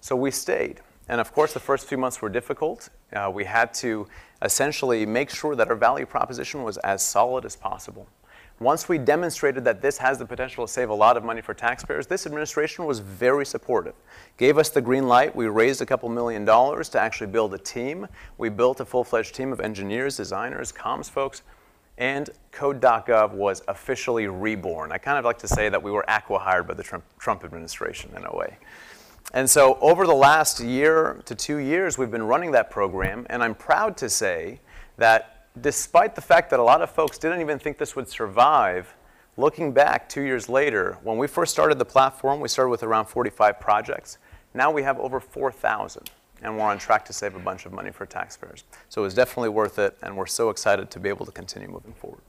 So 0.00 0.16
we 0.16 0.30
stayed. 0.30 0.80
And 1.08 1.20
of 1.20 1.32
course, 1.32 1.52
the 1.52 1.60
first 1.60 1.86
few 1.86 1.98
months 1.98 2.20
were 2.20 2.28
difficult. 2.28 2.88
Uh, 3.12 3.30
we 3.32 3.44
had 3.44 3.72
to 3.74 4.06
essentially 4.42 5.06
make 5.06 5.30
sure 5.30 5.56
that 5.56 5.68
our 5.68 5.74
value 5.76 6.06
proposition 6.06 6.62
was 6.62 6.76
as 6.78 7.02
solid 7.02 7.44
as 7.44 7.56
possible. 7.56 8.06
Once 8.60 8.88
we 8.88 8.98
demonstrated 8.98 9.64
that 9.64 9.80
this 9.80 9.98
has 9.98 10.18
the 10.18 10.26
potential 10.26 10.66
to 10.66 10.72
save 10.72 10.90
a 10.90 10.94
lot 10.94 11.16
of 11.16 11.24
money 11.24 11.40
for 11.40 11.54
taxpayers, 11.54 12.08
this 12.08 12.26
administration 12.26 12.84
was 12.84 12.98
very 12.98 13.46
supportive. 13.46 13.94
Gave 14.36 14.58
us 14.58 14.68
the 14.68 14.80
green 14.80 15.06
light. 15.06 15.34
We 15.34 15.46
raised 15.46 15.80
a 15.80 15.86
couple 15.86 16.08
million 16.08 16.44
dollars 16.44 16.88
to 16.90 17.00
actually 17.00 17.28
build 17.28 17.54
a 17.54 17.58
team. 17.58 18.08
We 18.36 18.48
built 18.48 18.80
a 18.80 18.84
full 18.84 19.04
fledged 19.04 19.36
team 19.36 19.52
of 19.52 19.60
engineers, 19.60 20.16
designers, 20.16 20.72
comms 20.72 21.08
folks, 21.08 21.42
and 21.98 22.30
Code.gov 22.50 23.32
was 23.32 23.62
officially 23.68 24.26
reborn. 24.26 24.90
I 24.90 24.98
kind 24.98 25.18
of 25.18 25.24
like 25.24 25.38
to 25.38 25.48
say 25.48 25.68
that 25.68 25.80
we 25.80 25.92
were 25.92 26.04
acqui-hired 26.08 26.66
by 26.66 26.74
the 26.74 26.82
Trump 26.82 27.44
administration 27.44 28.10
in 28.16 28.24
a 28.24 28.34
way. 28.34 28.58
And 29.34 29.48
so 29.48 29.78
over 29.80 30.06
the 30.06 30.14
last 30.14 30.60
year 30.60 31.20
to 31.26 31.34
two 31.34 31.58
years, 31.58 31.98
we've 31.98 32.10
been 32.10 32.22
running 32.22 32.52
that 32.52 32.70
program, 32.70 33.26
and 33.28 33.42
I'm 33.42 33.54
proud 33.54 33.96
to 33.98 34.08
say 34.08 34.60
that 34.96 35.46
despite 35.60 36.14
the 36.14 36.20
fact 36.20 36.50
that 36.50 36.60
a 36.60 36.62
lot 36.62 36.80
of 36.80 36.90
folks 36.90 37.18
didn't 37.18 37.40
even 37.40 37.58
think 37.58 37.78
this 37.78 37.94
would 37.94 38.08
survive, 38.08 38.94
looking 39.36 39.72
back 39.72 40.08
two 40.08 40.22
years 40.22 40.48
later, 40.48 40.96
when 41.02 41.18
we 41.18 41.26
first 41.26 41.52
started 41.52 41.78
the 41.78 41.84
platform, 41.84 42.40
we 42.40 42.48
started 42.48 42.70
with 42.70 42.82
around 42.82 43.06
45 43.06 43.60
projects. 43.60 44.18
Now 44.54 44.70
we 44.70 44.82
have 44.82 44.98
over 44.98 45.20
4,000, 45.20 46.10
and 46.42 46.56
we're 46.56 46.64
on 46.64 46.78
track 46.78 47.04
to 47.06 47.12
save 47.12 47.34
a 47.34 47.38
bunch 47.38 47.66
of 47.66 47.72
money 47.72 47.90
for 47.90 48.06
taxpayers. 48.06 48.64
So 48.88 49.02
it 49.02 49.04
was 49.04 49.14
definitely 49.14 49.50
worth 49.50 49.78
it, 49.78 49.96
and 50.02 50.16
we're 50.16 50.26
so 50.26 50.48
excited 50.48 50.90
to 50.90 51.00
be 51.00 51.10
able 51.10 51.26
to 51.26 51.32
continue 51.32 51.68
moving 51.68 51.92
forward. 51.92 52.22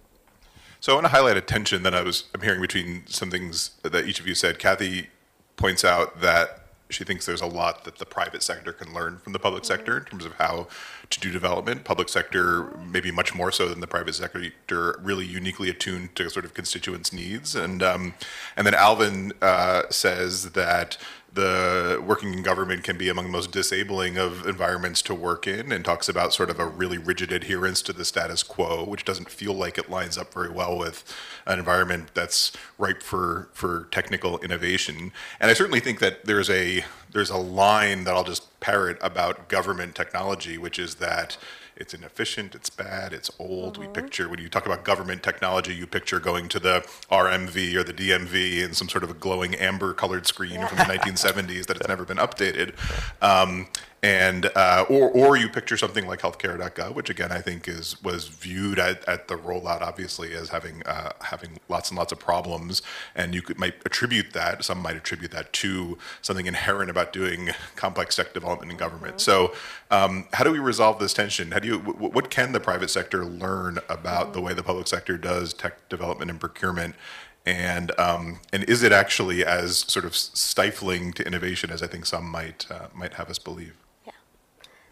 So 0.82 0.94
I 0.94 0.96
want 0.96 1.06
to 1.06 1.12
highlight 1.12 1.38
a 1.38 1.42
tension 1.42 1.84
that 1.84 1.94
I 1.94 2.02
was 2.02 2.26
I'm 2.34 2.42
hearing 2.42 2.62
between 2.62 3.04
some 3.08 3.30
things 3.30 3.72
that 3.84 4.06
each 4.06 4.20
of 4.20 4.28
you 4.28 4.36
said. 4.36 4.60
Kathy 4.60 5.10
points 5.58 5.84
out 5.84 6.22
that 6.22 6.69
she 6.90 7.04
thinks 7.04 7.26
there's 7.26 7.42
a 7.42 7.46
lot 7.46 7.84
that 7.84 7.98
the 7.98 8.06
private 8.06 8.42
sector 8.42 8.74
can 8.74 8.94
learn 8.94 9.20
from 9.20 9.34
the 9.34 9.40
public 9.40 9.64
sector 9.64 10.00
in 10.00 10.06
terms 10.06 10.26
of 10.26 10.34
how 10.34 10.68
to 11.10 11.20
do 11.20 11.32
development. 11.32 11.84
Public 11.84 12.10
sector, 12.10 12.76
maybe 12.92 13.12
much 13.12 13.36
more 13.36 13.52
so 13.52 13.70
than 13.70 13.80
the 13.80 13.88
private 13.88 14.16
sector, 14.16 15.00
really 15.02 15.26
uniquely 15.26 15.70
attuned 15.70 16.16
to 16.16 16.30
sort 16.30 16.46
of 16.46 16.54
constituents' 16.54 17.14
needs. 17.14 17.56
And 17.56 17.84
um, 17.84 18.16
and 18.58 18.66
then 18.66 18.74
Alvin 18.74 19.34
uh, 19.42 19.84
says 19.90 20.52
that 20.52 20.98
the 21.34 22.04
working 22.06 22.34
in 22.34 22.44
government 22.44 22.84
can 22.84 22.98
be 22.98 23.10
among 23.10 23.26
the 23.26 23.32
most 23.32 23.52
disabling 23.52 24.18
of 24.18 24.48
environments 24.48 25.02
to 25.04 25.14
work 25.14 25.48
in 25.48 25.72
and 25.72 25.86
talks 25.86 26.10
about 26.10 26.34
sort 26.34 26.50
of 26.50 26.60
a 26.60 26.66
really 26.66 26.98
rigid 26.98 27.32
adherence 27.32 27.82
to 27.84 27.94
the 27.94 28.04
status 28.04 28.42
quo 28.42 28.84
which 28.84 29.06
doesn't 29.06 29.30
feel 29.30 29.54
like 29.54 29.78
it 29.78 29.90
lines 29.90 30.18
up 30.18 30.34
very 30.34 30.50
well 30.50 30.78
with 30.78 31.04
an 31.46 31.60
environment 31.60 32.10
that's 32.14 32.52
ripe 32.78 33.04
for 33.04 33.50
for 33.54 33.88
technical 33.92 34.40
innovation. 34.40 35.12
And 35.40 35.52
i 35.52 35.54
certainly 35.54 35.80
think 35.80 36.00
that 36.00 36.26
there's 36.26 36.50
a 36.50 36.84
there's 37.12 37.30
a 37.30 37.38
line 37.38 38.04
that 38.06 38.16
i'll 38.16 38.24
just 38.24 38.60
parrot 38.60 38.98
about 39.02 39.50
government 39.50 39.96
technology 39.96 40.58
which 40.58 40.80
is 40.80 40.96
that 40.96 41.38
it's 41.80 41.94
inefficient, 41.94 42.56
it's 42.56 42.70
bad, 42.70 43.14
it's 43.14 43.32
old. 43.40 43.78
We 43.78 43.88
picture, 43.88 44.28
when 44.28 44.40
you 44.40 44.50
talk 44.50 44.66
about 44.66 44.84
government 44.84 45.24
technology, 45.24 45.74
you 45.74 45.88
picture 45.88 46.20
going 46.20 46.50
to 46.50 46.60
the 46.60 46.82
RMV 47.10 47.76
or 47.76 47.84
the 47.84 47.94
DMV 47.94 48.66
and 48.66 48.76
some 48.76 48.90
sort 48.90 49.04
of 49.04 49.10
a 49.10 49.14
glowing 49.14 49.56
amber 49.56 49.94
colored 49.94 50.28
screen 50.28 50.66
from 50.68 50.78
the 50.78 50.84
1970s 50.84 51.68
that 51.68 51.78
has 51.78 51.88
never 51.88 52.04
been 52.04 52.18
updated. 52.18 52.74
Um, 53.22 53.68
and 54.02 54.46
uh, 54.56 54.86
or 54.90 55.10
or 55.10 55.36
you 55.36 55.50
picture 55.50 55.76
something 55.76 56.08
like 56.08 56.22
healthcare.gov, 56.22 56.94
which 56.94 57.10
again 57.10 57.32
I 57.32 57.42
think 57.42 57.68
is 57.68 58.02
was 58.02 58.28
viewed 58.28 58.80
at, 58.80 59.08
at 59.08 59.28
the 59.28 59.36
rollout 59.36 59.82
obviously 59.82 60.34
as 60.34 60.50
having 60.50 60.84
uh, 60.86 61.12
having 61.22 61.60
lots 61.68 61.90
and 61.90 61.98
lots 61.98 62.12
of 62.12 62.20
problems, 62.20 62.82
and 63.14 63.36
you 63.36 63.42
could 63.42 63.60
might 63.60 63.76
attribute 63.86 64.32
that 64.34 64.64
some 64.64 64.82
might 64.82 64.96
attribute 64.96 65.32
that 65.32 65.52
to 65.54 65.98
something 66.22 66.46
inherent 66.46 66.90
about 66.90 67.12
doing 67.12 67.50
complex 67.76 68.16
tech 68.16 68.34
development 68.34 68.72
in 68.72 68.78
government. 68.78 69.18
Mm-hmm. 69.18 69.52
So 69.52 69.54
um, 69.92 70.28
how 70.34 70.46
do 70.46 70.52
we 70.52 70.60
resolve 70.60 71.00
this 71.00 71.14
tension? 71.14 71.52
How 71.52 71.60
do 71.60 71.68
you 71.68 71.80
w- 71.80 72.10
what 72.10 72.30
can 72.30 72.54
the 72.54 72.62
private 72.62 72.90
sector 72.90 73.26
learn 73.26 73.80
about 73.90 74.26
mm-hmm. 74.26 74.34
the 74.34 74.42
way 74.42 74.54
the 74.54 74.64
public 74.64 74.88
sector 74.88 75.18
does 75.18 75.54
tech 75.54 75.90
development 75.90 76.32
and 76.32 76.40
procurement? 76.40 76.96
and 77.46 77.98
um, 77.98 78.40
and 78.52 78.64
is 78.66 78.84
it 78.84 78.92
actually 78.92 79.46
as 79.46 79.80
sort 79.80 80.06
of 80.06 80.16
stifling 80.16 81.14
to 81.14 81.26
innovation 81.26 81.72
as 81.72 81.82
I 81.82 81.88
think 81.88 82.06
some 82.06 82.30
might 82.30 82.70
uh, 82.70 82.88
might 82.94 83.14
have 83.14 83.30
us 83.30 83.40
believe? 83.40 83.76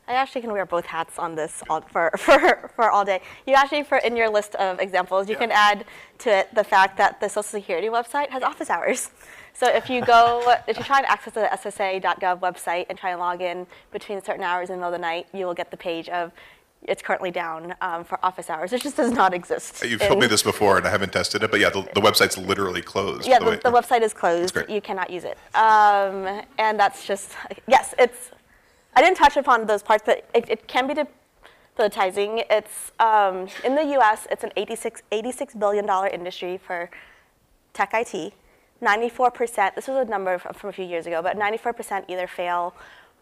I 0.07 0.13
actually 0.13 0.41
can 0.41 0.51
wear 0.51 0.65
both 0.65 0.85
hats 0.85 1.19
on 1.19 1.35
this 1.35 1.61
all, 1.69 1.81
for, 1.81 2.11
for, 2.17 2.71
for 2.75 2.89
all 2.89 3.03
day. 3.03 3.21
You 3.45 3.53
actually, 3.53 3.83
for 3.83 3.97
in 3.97 4.15
your 4.15 4.29
list 4.29 4.55
of 4.55 4.79
examples, 4.79 5.27
you 5.27 5.33
yeah. 5.33 5.39
can 5.39 5.51
add 5.51 5.85
to 6.19 6.29
it 6.29 6.53
the 6.55 6.63
fact 6.63 6.97
that 6.97 7.19
the 7.19 7.27
Social 7.27 7.43
Security 7.43 7.87
website 7.87 8.29
has 8.29 8.43
office 8.43 8.69
hours. 8.69 9.11
So 9.53 9.67
if 9.67 9.89
you 9.89 10.05
go, 10.05 10.55
if 10.67 10.77
you 10.77 10.83
try 10.83 11.01
to 11.01 11.11
access 11.11 11.33
the 11.33 11.49
SSA.gov 11.51 12.39
website 12.39 12.85
and 12.89 12.97
try 12.97 13.09
and 13.09 13.19
log 13.19 13.41
in 13.41 13.65
between 13.91 14.21
certain 14.21 14.43
hours 14.43 14.69
in 14.69 14.75
the 14.75 14.77
middle 14.77 14.93
of 14.93 14.99
the 14.99 15.01
night, 15.01 15.27
you 15.33 15.47
will 15.47 15.55
get 15.55 15.71
the 15.71 15.77
page 15.77 16.09
of 16.09 16.31
it's 16.83 17.01
currently 17.01 17.31
down 17.31 17.73
um, 17.81 18.03
for 18.03 18.23
office 18.23 18.49
hours. 18.51 18.71
It 18.71 18.81
just 18.81 18.95
does 18.95 19.11
not 19.11 19.33
exist. 19.33 19.83
You've 19.83 19.99
told 19.99 20.19
me 20.19 20.27
this 20.27 20.43
before, 20.43 20.77
and 20.77 20.85
I 20.85 20.91
haven't 20.91 21.11
tested 21.11 21.41
it, 21.41 21.49
but 21.49 21.59
yeah, 21.59 21.69
the, 21.71 21.81
the 21.95 22.01
website's 22.01 22.37
literally 22.37 22.81
closed. 22.81 23.27
Yeah, 23.27 23.39
the, 23.39 23.51
the, 23.51 23.57
the 23.57 23.71
website 23.71 24.01
is 24.01 24.13
closed. 24.13 24.55
You 24.69 24.79
cannot 24.79 25.09
use 25.09 25.23
it, 25.23 25.37
um, 25.55 26.43
and 26.59 26.79
that's 26.79 27.05
just 27.05 27.31
yes, 27.67 27.95
it's 27.97 28.29
I 28.97 29.01
didn't 29.01 29.17
touch 29.17 29.37
upon 29.37 29.67
those 29.67 29.83
parts, 29.83 30.01
but 30.03 30.27
it, 30.33 30.49
it 30.49 30.67
can 30.67 30.87
be 30.87 30.95
debilitating. 30.95 32.41
It's 32.49 32.91
um, 32.99 33.47
in 33.63 33.75
the 33.75 33.85
U.S. 33.97 34.25
It's 34.31 34.43
an 34.43 34.51
86, 34.57 35.03
86 35.11 35.53
billion 35.53 35.85
dollar 35.85 36.07
industry 36.07 36.57
for 36.57 36.89
tech 37.73 37.91
IT. 37.93 38.33
94%. 38.81 39.75
This 39.75 39.87
was 39.87 39.97
a 39.97 40.09
number 40.09 40.39
from 40.39 40.69
a 40.69 40.73
few 40.73 40.83
years 40.85 41.05
ago, 41.05 41.21
but 41.21 41.37
94% 41.37 42.05
either 42.07 42.25
fail 42.25 42.73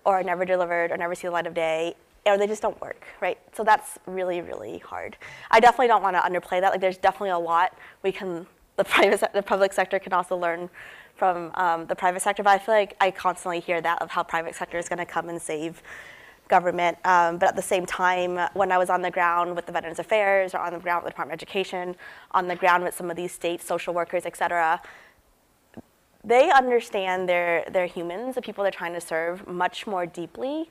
or 0.05 0.23
never 0.23 0.45
delivered 0.45 0.91
or 0.91 0.97
never 0.97 1.13
see 1.13 1.27
the 1.27 1.31
light 1.31 1.45
of 1.45 1.53
day 1.53 1.95
or 2.25 2.37
they 2.37 2.47
just 2.47 2.61
don't 2.61 2.79
work, 2.79 3.05
right? 3.19 3.37
So 3.53 3.65
that's 3.65 3.99
really, 4.05 4.39
really 4.39 4.77
hard. 4.79 5.17
I 5.51 5.59
definitely 5.59 5.87
don't 5.87 6.01
want 6.01 6.15
to 6.15 6.21
underplay 6.21 6.61
that. 6.61 6.71
Like, 6.71 6.79
there's 6.79 6.97
definitely 6.97 7.31
a 7.31 7.37
lot 7.37 7.77
we 8.01 8.13
can, 8.13 8.47
the 8.77 8.83
private, 8.83 9.33
the 9.33 9.41
public 9.41 9.73
sector 9.73 9.99
can 9.99 10.13
also 10.13 10.35
learn 10.35 10.69
from 11.15 11.51
um, 11.55 11.85
the 11.87 11.95
private 11.95 12.21
sector, 12.21 12.43
but 12.43 12.49
I 12.49 12.57
feel 12.57 12.75
like 12.75 12.95
I 12.99 13.09
constantly 13.11 13.59
hear 13.59 13.79
that 13.81 14.01
of 14.01 14.11
how 14.11 14.23
private 14.23 14.55
sector 14.55 14.77
is 14.77 14.89
going 14.89 14.99
to 14.99 15.05
come 15.05 15.29
and 15.29 15.41
save 15.41 15.81
government. 16.47 16.97
Um, 17.05 17.37
but 17.37 17.49
at 17.49 17.55
the 17.55 17.61
same 17.61 17.85
time, 17.85 18.49
when 18.53 18.71
I 18.71 18.77
was 18.77 18.89
on 18.89 19.01
the 19.01 19.11
ground 19.11 19.55
with 19.55 19.65
the 19.65 19.71
Veterans 19.71 19.99
Affairs 19.99 20.53
or 20.53 20.59
on 20.59 20.73
the 20.73 20.79
ground 20.79 21.03
with 21.03 21.11
the 21.11 21.15
Department 21.15 21.41
of 21.41 21.47
Education, 21.47 21.95
on 22.31 22.47
the 22.47 22.55
ground 22.55 22.83
with 22.83 22.95
some 22.95 23.09
of 23.09 23.15
these 23.15 23.31
state 23.31 23.61
social 23.61 23.93
workers, 23.93 24.25
et 24.25 24.35
cetera, 24.35 24.81
they 26.23 26.51
understand 26.51 27.29
their, 27.29 27.65
their 27.71 27.85
humans, 27.85 28.35
the 28.35 28.41
people 28.41 28.63
they're 28.63 28.71
trying 28.71 28.93
to 28.93 29.01
serve, 29.01 29.47
much 29.47 29.87
more 29.87 30.05
deeply 30.05 30.69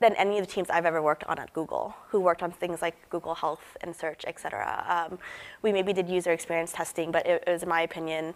than 0.00 0.14
any 0.14 0.38
of 0.38 0.46
the 0.46 0.52
teams 0.52 0.68
I've 0.68 0.84
ever 0.84 1.00
worked 1.00 1.24
on 1.24 1.38
at 1.38 1.52
Google, 1.52 1.94
who 2.08 2.20
worked 2.20 2.42
on 2.42 2.50
things 2.50 2.82
like 2.82 3.08
Google 3.08 3.34
Health 3.34 3.76
and 3.80 3.96
Search, 3.96 4.24
et 4.26 4.38
cetera. 4.38 4.84
Um, 5.10 5.18
we 5.62 5.72
maybe 5.72 5.92
did 5.92 6.08
user 6.08 6.32
experience 6.32 6.72
testing, 6.72 7.10
but 7.10 7.26
it, 7.26 7.44
it 7.46 7.50
was, 7.50 7.62
in 7.62 7.68
my 7.68 7.80
opinion, 7.80 8.34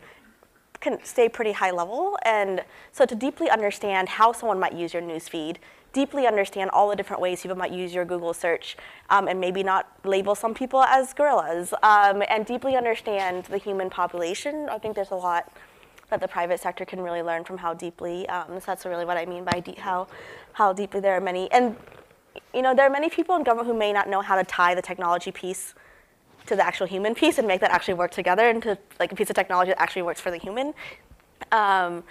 can 0.81 0.99
stay 1.05 1.29
pretty 1.29 1.53
high 1.53 1.71
level. 1.71 2.19
And 2.23 2.65
so 2.93 3.05
to 3.05 3.15
deeply 3.15 3.51
understand 3.51 4.09
how 4.09 4.33
someone 4.33 4.59
might 4.59 4.73
use 4.73 4.95
your 4.95 5.03
newsfeed, 5.03 5.57
deeply 5.93 6.27
understand 6.27 6.71
all 6.71 6.89
the 6.89 6.97
different 6.97 7.21
ways 7.21 7.43
people 7.43 7.59
might 7.59 7.73
use 7.73 7.93
your 7.93 8.07
Google 8.07 8.33
search, 8.33 8.79
um, 9.11 9.29
and 9.29 9.39
maybe 9.39 9.63
not 9.63 9.89
label 10.05 10.35
some 10.35 10.55
people 10.55 10.83
as 10.85 11.13
gorillas, 11.13 11.75
um, 11.83 12.23
and 12.31 12.47
deeply 12.47 12.77
understand 12.77 13.45
the 13.47 13.59
human 13.59 13.91
population. 13.91 14.69
I 14.71 14.79
think 14.79 14.95
there's 14.95 15.11
a 15.11 15.17
lot 15.17 15.53
that 16.11 16.21
the 16.21 16.29
private 16.29 16.61
sector 16.61 16.85
can 16.85 17.01
really 17.01 17.23
learn 17.23 17.45
from 17.45 17.59
how 17.59 17.75
deeply. 17.75 18.29
Um, 18.29 18.61
so 18.61 18.65
that's 18.67 18.85
really 18.85 19.05
what 19.05 19.17
I 19.17 19.27
mean 19.27 19.45
by 19.45 19.63
how 19.79 20.09
how 20.53 20.73
deeply 20.73 21.01
there 21.01 21.17
are 21.17 21.21
many 21.21 21.51
and. 21.53 21.77
You 22.55 22.63
know, 22.63 22.75
there 22.75 22.87
are 22.87 22.91
many 22.91 23.11
people 23.11 23.35
in 23.37 23.43
government 23.43 23.67
who 23.67 23.75
may 23.77 23.93
not 23.93 24.09
know 24.09 24.21
how 24.21 24.37
to 24.37 24.45
tie 24.45 24.75
the 24.75 24.83
technology 24.83 25.33
piece 25.33 25.75
to 26.47 26.57
the 26.57 26.65
actual 26.65 26.87
human 26.87 27.15
piece 27.15 27.39
and 27.39 27.47
make 27.47 27.61
that 27.61 27.71
actually 27.71 27.95
work 27.95 28.11
together 28.11 28.49
into 28.49 28.79
like 28.99 29.13
a 29.13 29.17
piece 29.17 29.31
of 29.31 29.37
technology 29.37 29.71
that 29.71 29.81
actually 29.81 30.03
works 30.03 30.21
for 30.21 30.31
the 30.31 30.37
human. 30.37 30.73
Um, 31.53 32.05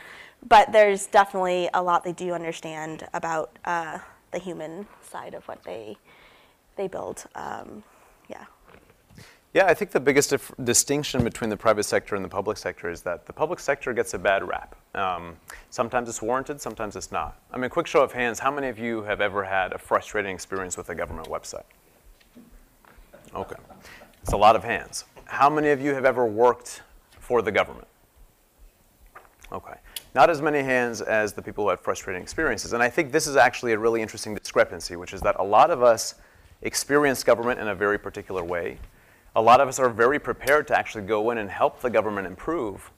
but 0.48 0.72
there's 0.72 1.08
definitely 1.08 1.70
a 1.74 1.82
lot 1.82 2.04
they 2.04 2.14
do 2.14 2.34
understand 2.34 3.08
about 3.14 3.58
uh, 3.66 4.00
the 4.32 4.40
human 4.40 4.88
side 5.02 5.34
of 5.34 5.48
what 5.48 5.64
they 5.64 5.98
they 6.76 6.88
build. 6.88 7.26
Um, 7.36 7.84
yeah. 8.30 8.46
Yeah, 9.54 9.66
I 9.66 9.74
think 9.74 9.92
the 9.92 10.00
biggest 10.00 10.30
dif- 10.30 10.52
distinction 10.64 11.24
between 11.24 11.50
the 11.50 11.58
private 11.58 11.84
sector 11.84 12.16
and 12.16 12.24
the 12.24 12.30
public 12.30 12.58
sector 12.58 12.90
is 12.90 13.02
that 13.02 13.26
the 13.26 13.34
public 13.34 13.60
sector 13.60 13.94
gets 13.94 14.14
a 14.14 14.20
bad 14.20 14.48
rap. 14.48 14.76
Um, 14.94 15.38
sometimes 15.72 16.08
it's 16.08 16.22
warranted, 16.22 16.62
sometimes 16.62 16.96
it's 16.96 17.12
not. 17.12 17.40
I 17.52 17.58
mean, 17.58 17.72
quick 17.72 17.88
show 17.88 18.04
of 18.04 18.12
hands, 18.12 18.38
how 18.38 18.52
many 18.52 18.68
of 18.68 18.78
you 18.78 19.02
have 19.04 19.22
ever 19.22 19.44
had 19.44 19.74
a 19.74 19.80
frustrating 19.80 20.36
experience 20.36 20.78
with 20.78 20.90
a 20.90 20.96
government 20.96 21.28
website? 21.30 21.64
Okay. 23.34 23.56
It's 24.22 24.34
a 24.34 24.38
lot 24.38 24.56
of 24.56 24.64
hands. 24.64 25.06
How 25.26 25.50
many 25.50 25.70
of 25.70 25.82
you 25.82 25.96
have 25.96 26.06
ever 26.06 26.28
worked 26.28 26.84
for 27.20 27.42
the 27.42 27.52
government? 27.52 27.88
Okay. 29.52 29.76
Not 30.14 30.30
as 30.30 30.44
many 30.44 30.60
hands 30.60 31.02
as 31.02 31.34
the 31.34 31.42
people 31.42 31.64
who 31.64 31.72
had 31.72 31.80
frustrating 31.80 32.22
experiences. 32.22 32.74
And 32.74 32.84
I 32.84 32.90
think 32.90 33.12
this 33.12 33.26
is 33.26 33.36
actually 33.36 33.72
a 33.74 33.80
really 33.80 34.04
interesting 34.04 34.36
discrepancy, 34.36 34.96
which 34.96 35.14
is 35.14 35.22
that 35.22 35.36
a 35.40 35.44
lot 35.44 35.72
of 35.72 35.82
us 35.82 36.16
experience 36.62 37.24
government 37.24 37.60
in 37.60 37.68
a 37.68 37.76
very 37.76 37.98
particular 37.98 38.44
way. 38.44 38.78
A 39.40 39.42
lot 39.42 39.62
of 39.62 39.70
us 39.70 39.80
are 39.80 39.88
very 39.88 40.20
prepared 40.20 40.68
to 40.68 40.78
actually 40.78 41.06
go 41.06 41.32
in 41.32 41.38
and 41.38 41.50
help 41.50 41.80
the 41.80 41.90
government 41.90 42.28
improve. 42.28 42.92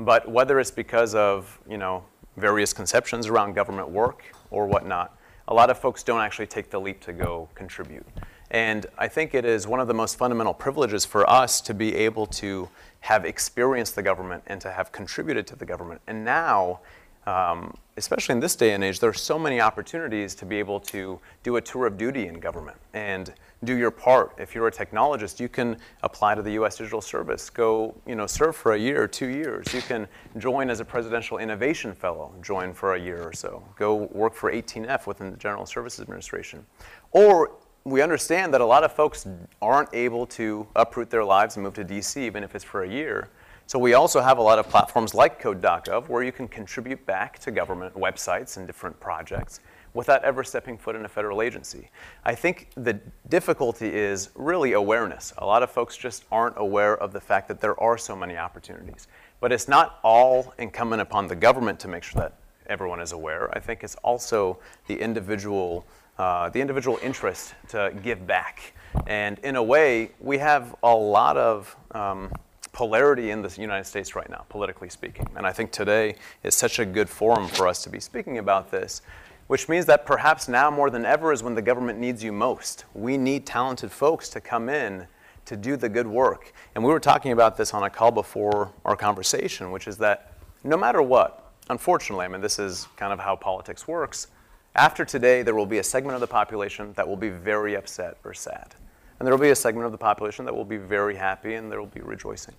But 0.00 0.26
whether 0.26 0.58
it's 0.58 0.70
because 0.70 1.14
of, 1.14 1.60
you 1.68 1.76
know, 1.76 2.02
various 2.38 2.72
conceptions 2.72 3.26
around 3.26 3.52
government 3.52 3.90
work 3.90 4.24
or 4.50 4.66
whatnot, 4.66 5.14
a 5.48 5.52
lot 5.52 5.68
of 5.68 5.78
folks 5.78 6.02
don't 6.02 6.22
actually 6.22 6.46
take 6.46 6.70
the 6.70 6.80
leap 6.80 7.02
to 7.02 7.12
go 7.12 7.46
contribute. 7.54 8.06
And 8.50 8.86
I 8.96 9.06
think 9.06 9.34
it 9.34 9.44
is 9.44 9.66
one 9.66 9.80
of 9.80 9.86
the 9.86 9.92
most 9.92 10.16
fundamental 10.16 10.54
privileges 10.54 11.04
for 11.04 11.28
us 11.28 11.60
to 11.60 11.74
be 11.74 11.94
able 11.94 12.24
to 12.28 12.70
have 13.00 13.26
experienced 13.26 13.94
the 13.94 14.02
government 14.02 14.44
and 14.46 14.62
to 14.62 14.72
have 14.72 14.92
contributed 14.92 15.46
to 15.48 15.56
the 15.56 15.66
government. 15.66 16.00
And 16.06 16.24
now, 16.24 16.80
um, 17.26 17.74
especially 17.96 18.32
in 18.32 18.40
this 18.40 18.56
day 18.56 18.72
and 18.72 18.82
age, 18.82 19.00
there 19.00 19.10
are 19.10 19.14
so 19.14 19.38
many 19.38 19.60
opportunities 19.60 20.34
to 20.36 20.46
be 20.46 20.58
able 20.58 20.80
to 20.80 21.20
do 21.42 21.56
a 21.56 21.60
tour 21.60 21.86
of 21.86 21.96
duty 21.96 22.26
in 22.26 22.40
government 22.40 22.78
and 22.94 23.32
do 23.64 23.76
your 23.76 23.90
part. 23.90 24.34
If 24.38 24.54
you're 24.54 24.66
a 24.66 24.72
technologist, 24.72 25.38
you 25.38 25.48
can 25.48 25.76
apply 26.02 26.34
to 26.34 26.42
the 26.42 26.52
U.S. 26.52 26.78
Digital 26.78 27.00
Service, 27.00 27.48
go, 27.48 27.94
you 28.06 28.16
know, 28.16 28.26
serve 28.26 28.56
for 28.56 28.72
a 28.72 28.78
year 28.78 29.06
two 29.06 29.28
years. 29.28 29.72
You 29.72 29.82
can 29.82 30.08
join 30.38 30.68
as 30.68 30.80
a 30.80 30.84
Presidential 30.84 31.38
Innovation 31.38 31.92
Fellow, 31.92 32.34
join 32.42 32.72
for 32.72 32.94
a 32.94 33.00
year 33.00 33.22
or 33.22 33.32
so. 33.32 33.62
Go 33.76 34.08
work 34.12 34.34
for 34.34 34.50
18F 34.50 35.06
within 35.06 35.30
the 35.30 35.36
General 35.36 35.66
Services 35.66 36.00
Administration. 36.00 36.66
Or 37.12 37.52
we 37.84 38.00
understand 38.00 38.54
that 38.54 38.60
a 38.60 38.66
lot 38.66 38.84
of 38.84 38.92
folks 38.92 39.26
aren't 39.60 39.92
able 39.92 40.26
to 40.26 40.66
uproot 40.76 41.10
their 41.10 41.24
lives 41.24 41.56
and 41.56 41.64
move 41.64 41.74
to 41.74 41.84
DC, 41.84 42.16
even 42.16 42.42
if 42.42 42.54
it's 42.54 42.64
for 42.64 42.84
a 42.84 42.88
year. 42.88 43.28
So 43.72 43.78
we 43.78 43.94
also 43.94 44.20
have 44.20 44.36
a 44.36 44.42
lot 44.42 44.58
of 44.58 44.68
platforms 44.68 45.14
like 45.14 45.40
Code.gov 45.40 46.10
where 46.10 46.22
you 46.22 46.30
can 46.30 46.46
contribute 46.46 47.06
back 47.06 47.38
to 47.38 47.50
government 47.50 47.94
websites 47.94 48.58
and 48.58 48.66
different 48.66 49.00
projects 49.00 49.60
without 49.94 50.22
ever 50.24 50.44
stepping 50.44 50.76
foot 50.76 50.94
in 50.94 51.06
a 51.06 51.08
federal 51.08 51.40
agency. 51.40 51.88
I 52.22 52.34
think 52.34 52.68
the 52.74 53.00
difficulty 53.30 53.88
is 53.88 54.28
really 54.34 54.74
awareness. 54.74 55.32
A 55.38 55.46
lot 55.46 55.62
of 55.62 55.70
folks 55.70 55.96
just 55.96 56.24
aren't 56.30 56.56
aware 56.58 56.98
of 56.98 57.14
the 57.14 57.20
fact 57.22 57.48
that 57.48 57.62
there 57.62 57.80
are 57.82 57.96
so 57.96 58.14
many 58.14 58.36
opportunities. 58.36 59.08
But 59.40 59.52
it's 59.52 59.68
not 59.68 60.00
all 60.04 60.52
incumbent 60.58 61.00
upon 61.00 61.26
the 61.26 61.36
government 61.36 61.80
to 61.80 61.88
make 61.88 62.02
sure 62.02 62.20
that 62.20 62.34
everyone 62.66 63.00
is 63.00 63.12
aware. 63.12 63.48
I 63.56 63.60
think 63.60 63.84
it's 63.84 63.96
also 64.04 64.58
the 64.86 65.00
individual, 65.00 65.86
uh, 66.18 66.50
the 66.50 66.60
individual 66.60 66.98
interest 67.02 67.54
to 67.68 67.90
give 68.02 68.26
back. 68.26 68.74
And 69.06 69.38
in 69.38 69.56
a 69.56 69.62
way, 69.62 70.10
we 70.20 70.36
have 70.36 70.74
a 70.82 70.94
lot 70.94 71.38
of 71.38 71.74
um, 71.92 72.30
polarity 72.72 73.30
in 73.30 73.42
the 73.42 73.60
United 73.60 73.84
States 73.84 74.16
right 74.16 74.28
now, 74.30 74.44
politically 74.48 74.88
speaking. 74.88 75.28
And 75.36 75.46
I 75.46 75.52
think 75.52 75.70
today 75.70 76.16
is 76.42 76.54
such 76.54 76.78
a 76.78 76.84
good 76.84 77.08
forum 77.08 77.46
for 77.48 77.68
us 77.68 77.82
to 77.84 77.90
be 77.90 78.00
speaking 78.00 78.38
about 78.38 78.70
this, 78.70 79.02
which 79.46 79.68
means 79.68 79.86
that 79.86 80.06
perhaps 80.06 80.48
now 80.48 80.70
more 80.70 80.88
than 80.88 81.04
ever 81.04 81.32
is 81.32 81.42
when 81.42 81.54
the 81.54 81.62
government 81.62 81.98
needs 81.98 82.24
you 82.24 82.32
most. 82.32 82.86
We 82.94 83.18
need 83.18 83.46
talented 83.46 83.92
folks 83.92 84.28
to 84.30 84.40
come 84.40 84.68
in 84.68 85.06
to 85.44 85.56
do 85.56 85.76
the 85.76 85.88
good 85.88 86.06
work. 86.06 86.52
And 86.74 86.82
we 86.82 86.90
were 86.90 87.00
talking 87.00 87.32
about 87.32 87.56
this 87.56 87.74
on 87.74 87.82
a 87.82 87.90
call 87.90 88.10
before 88.10 88.72
our 88.84 88.96
conversation, 88.96 89.70
which 89.70 89.86
is 89.86 89.98
that 89.98 90.32
no 90.64 90.76
matter 90.76 91.02
what, 91.02 91.52
unfortunately, 91.68 92.24
I 92.24 92.28
mean, 92.28 92.40
this 92.40 92.58
is 92.58 92.88
kind 92.96 93.12
of 93.12 93.18
how 93.18 93.36
politics 93.36 93.86
works. 93.86 94.28
After 94.74 95.04
today, 95.04 95.42
there 95.42 95.54
will 95.54 95.66
be 95.66 95.78
a 95.78 95.82
segment 95.82 96.14
of 96.14 96.20
the 96.20 96.26
population 96.26 96.94
that 96.94 97.06
will 97.06 97.16
be 97.16 97.28
very 97.28 97.74
upset 97.74 98.16
or 98.24 98.32
sad. 98.32 98.74
And 99.22 99.26
there 99.28 99.34
will 99.36 99.40
be 99.40 99.50
a 99.50 99.54
segment 99.54 99.86
of 99.86 99.92
the 99.92 99.98
population 99.98 100.44
that 100.46 100.52
will 100.52 100.64
be 100.64 100.78
very 100.78 101.14
happy 101.14 101.54
and 101.54 101.70
there 101.70 101.78
will 101.78 101.86
be 101.86 102.00
rejoicing. 102.00 102.56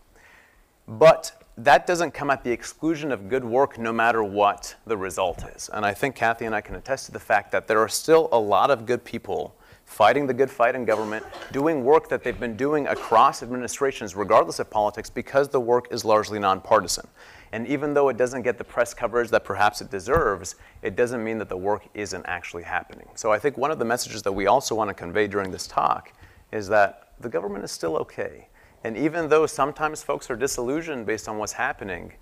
But 0.88 1.43
that 1.58 1.86
doesn't 1.86 2.12
come 2.12 2.30
at 2.30 2.41
the 2.45 2.52
exclusion 2.52 3.12
of 3.12 3.28
good 3.28 3.43
work 3.43 3.78
no 3.78 3.91
matter 3.91 4.23
what 4.23 4.73
the 4.86 4.95
result 4.95 5.43
is. 5.58 5.69
And 5.73 5.86
I 5.86 5.93
think 5.93 6.15
Kathy 6.15 6.45
and 6.45 6.56
I 6.56 6.62
can 6.62 6.76
attest 6.76 7.08
to 7.08 7.12
the 7.12 7.19
fact 7.19 7.52
that 7.52 7.67
there 7.67 7.80
are 7.80 7.89
still 7.89 8.30
a 8.32 8.39
lot 8.39 8.71
of 8.71 8.86
good 8.86 9.04
people 9.04 9.54
fighting 9.84 10.26
the 10.26 10.34
good 10.34 10.49
fight 10.49 10.73
in 10.73 10.86
government, 10.86 11.26
doing 11.52 11.84
work 11.84 12.08
that 12.08 12.23
they've 12.23 12.39
been 12.39 12.56
doing 12.56 12.88
across 12.88 13.43
administrations, 13.43 14.15
regardless 14.15 14.60
of 14.60 14.69
politics, 14.69 15.10
because 15.10 15.49
the 15.49 15.60
work 15.60 15.89
is 15.91 16.06
largely 16.06 16.39
nonpartisan. 16.39 17.06
And 17.52 17.67
even 17.67 17.93
though 17.93 18.08
it 18.08 18.15
doesn't 18.15 18.43
get 18.43 18.58
the 18.58 18.63
press 18.63 18.93
coverage 18.93 19.30
that 19.32 19.43
perhaps 19.43 19.82
it 19.82 19.91
deserves, 19.91 20.56
it 20.82 20.95
doesn't 20.95 21.21
mean 21.21 21.39
that 21.39 21.49
the 21.49 21.58
work 21.58 21.84
isn't 21.93 22.26
actually 22.26 22.63
happening. 22.63 23.10
So 23.15 23.34
I 23.34 23.38
think 23.38 23.58
one 23.58 23.69
of 23.69 23.80
the 23.80 23.86
messages 23.86 24.21
that 24.21 24.32
we 24.32 24.47
also 24.47 24.76
want 24.76 24.88
to 24.88 24.93
convey 24.93 25.28
during 25.28 25.52
this 25.52 25.67
talk 25.67 26.13
is 26.54 26.68
that 26.68 27.10
the 27.20 27.28
government 27.28 27.63
is 27.63 27.72
still 27.72 27.98
okay. 27.98 28.48
And 28.84 28.96
even 28.96 29.28
though 29.28 29.46
sometimes 29.46 30.04
folks 30.04 30.30
are 30.30 30.36
disillusioned 30.36 31.06
based 31.06 31.28
on 31.28 31.38
what's 31.38 31.54
happening, 31.54 32.13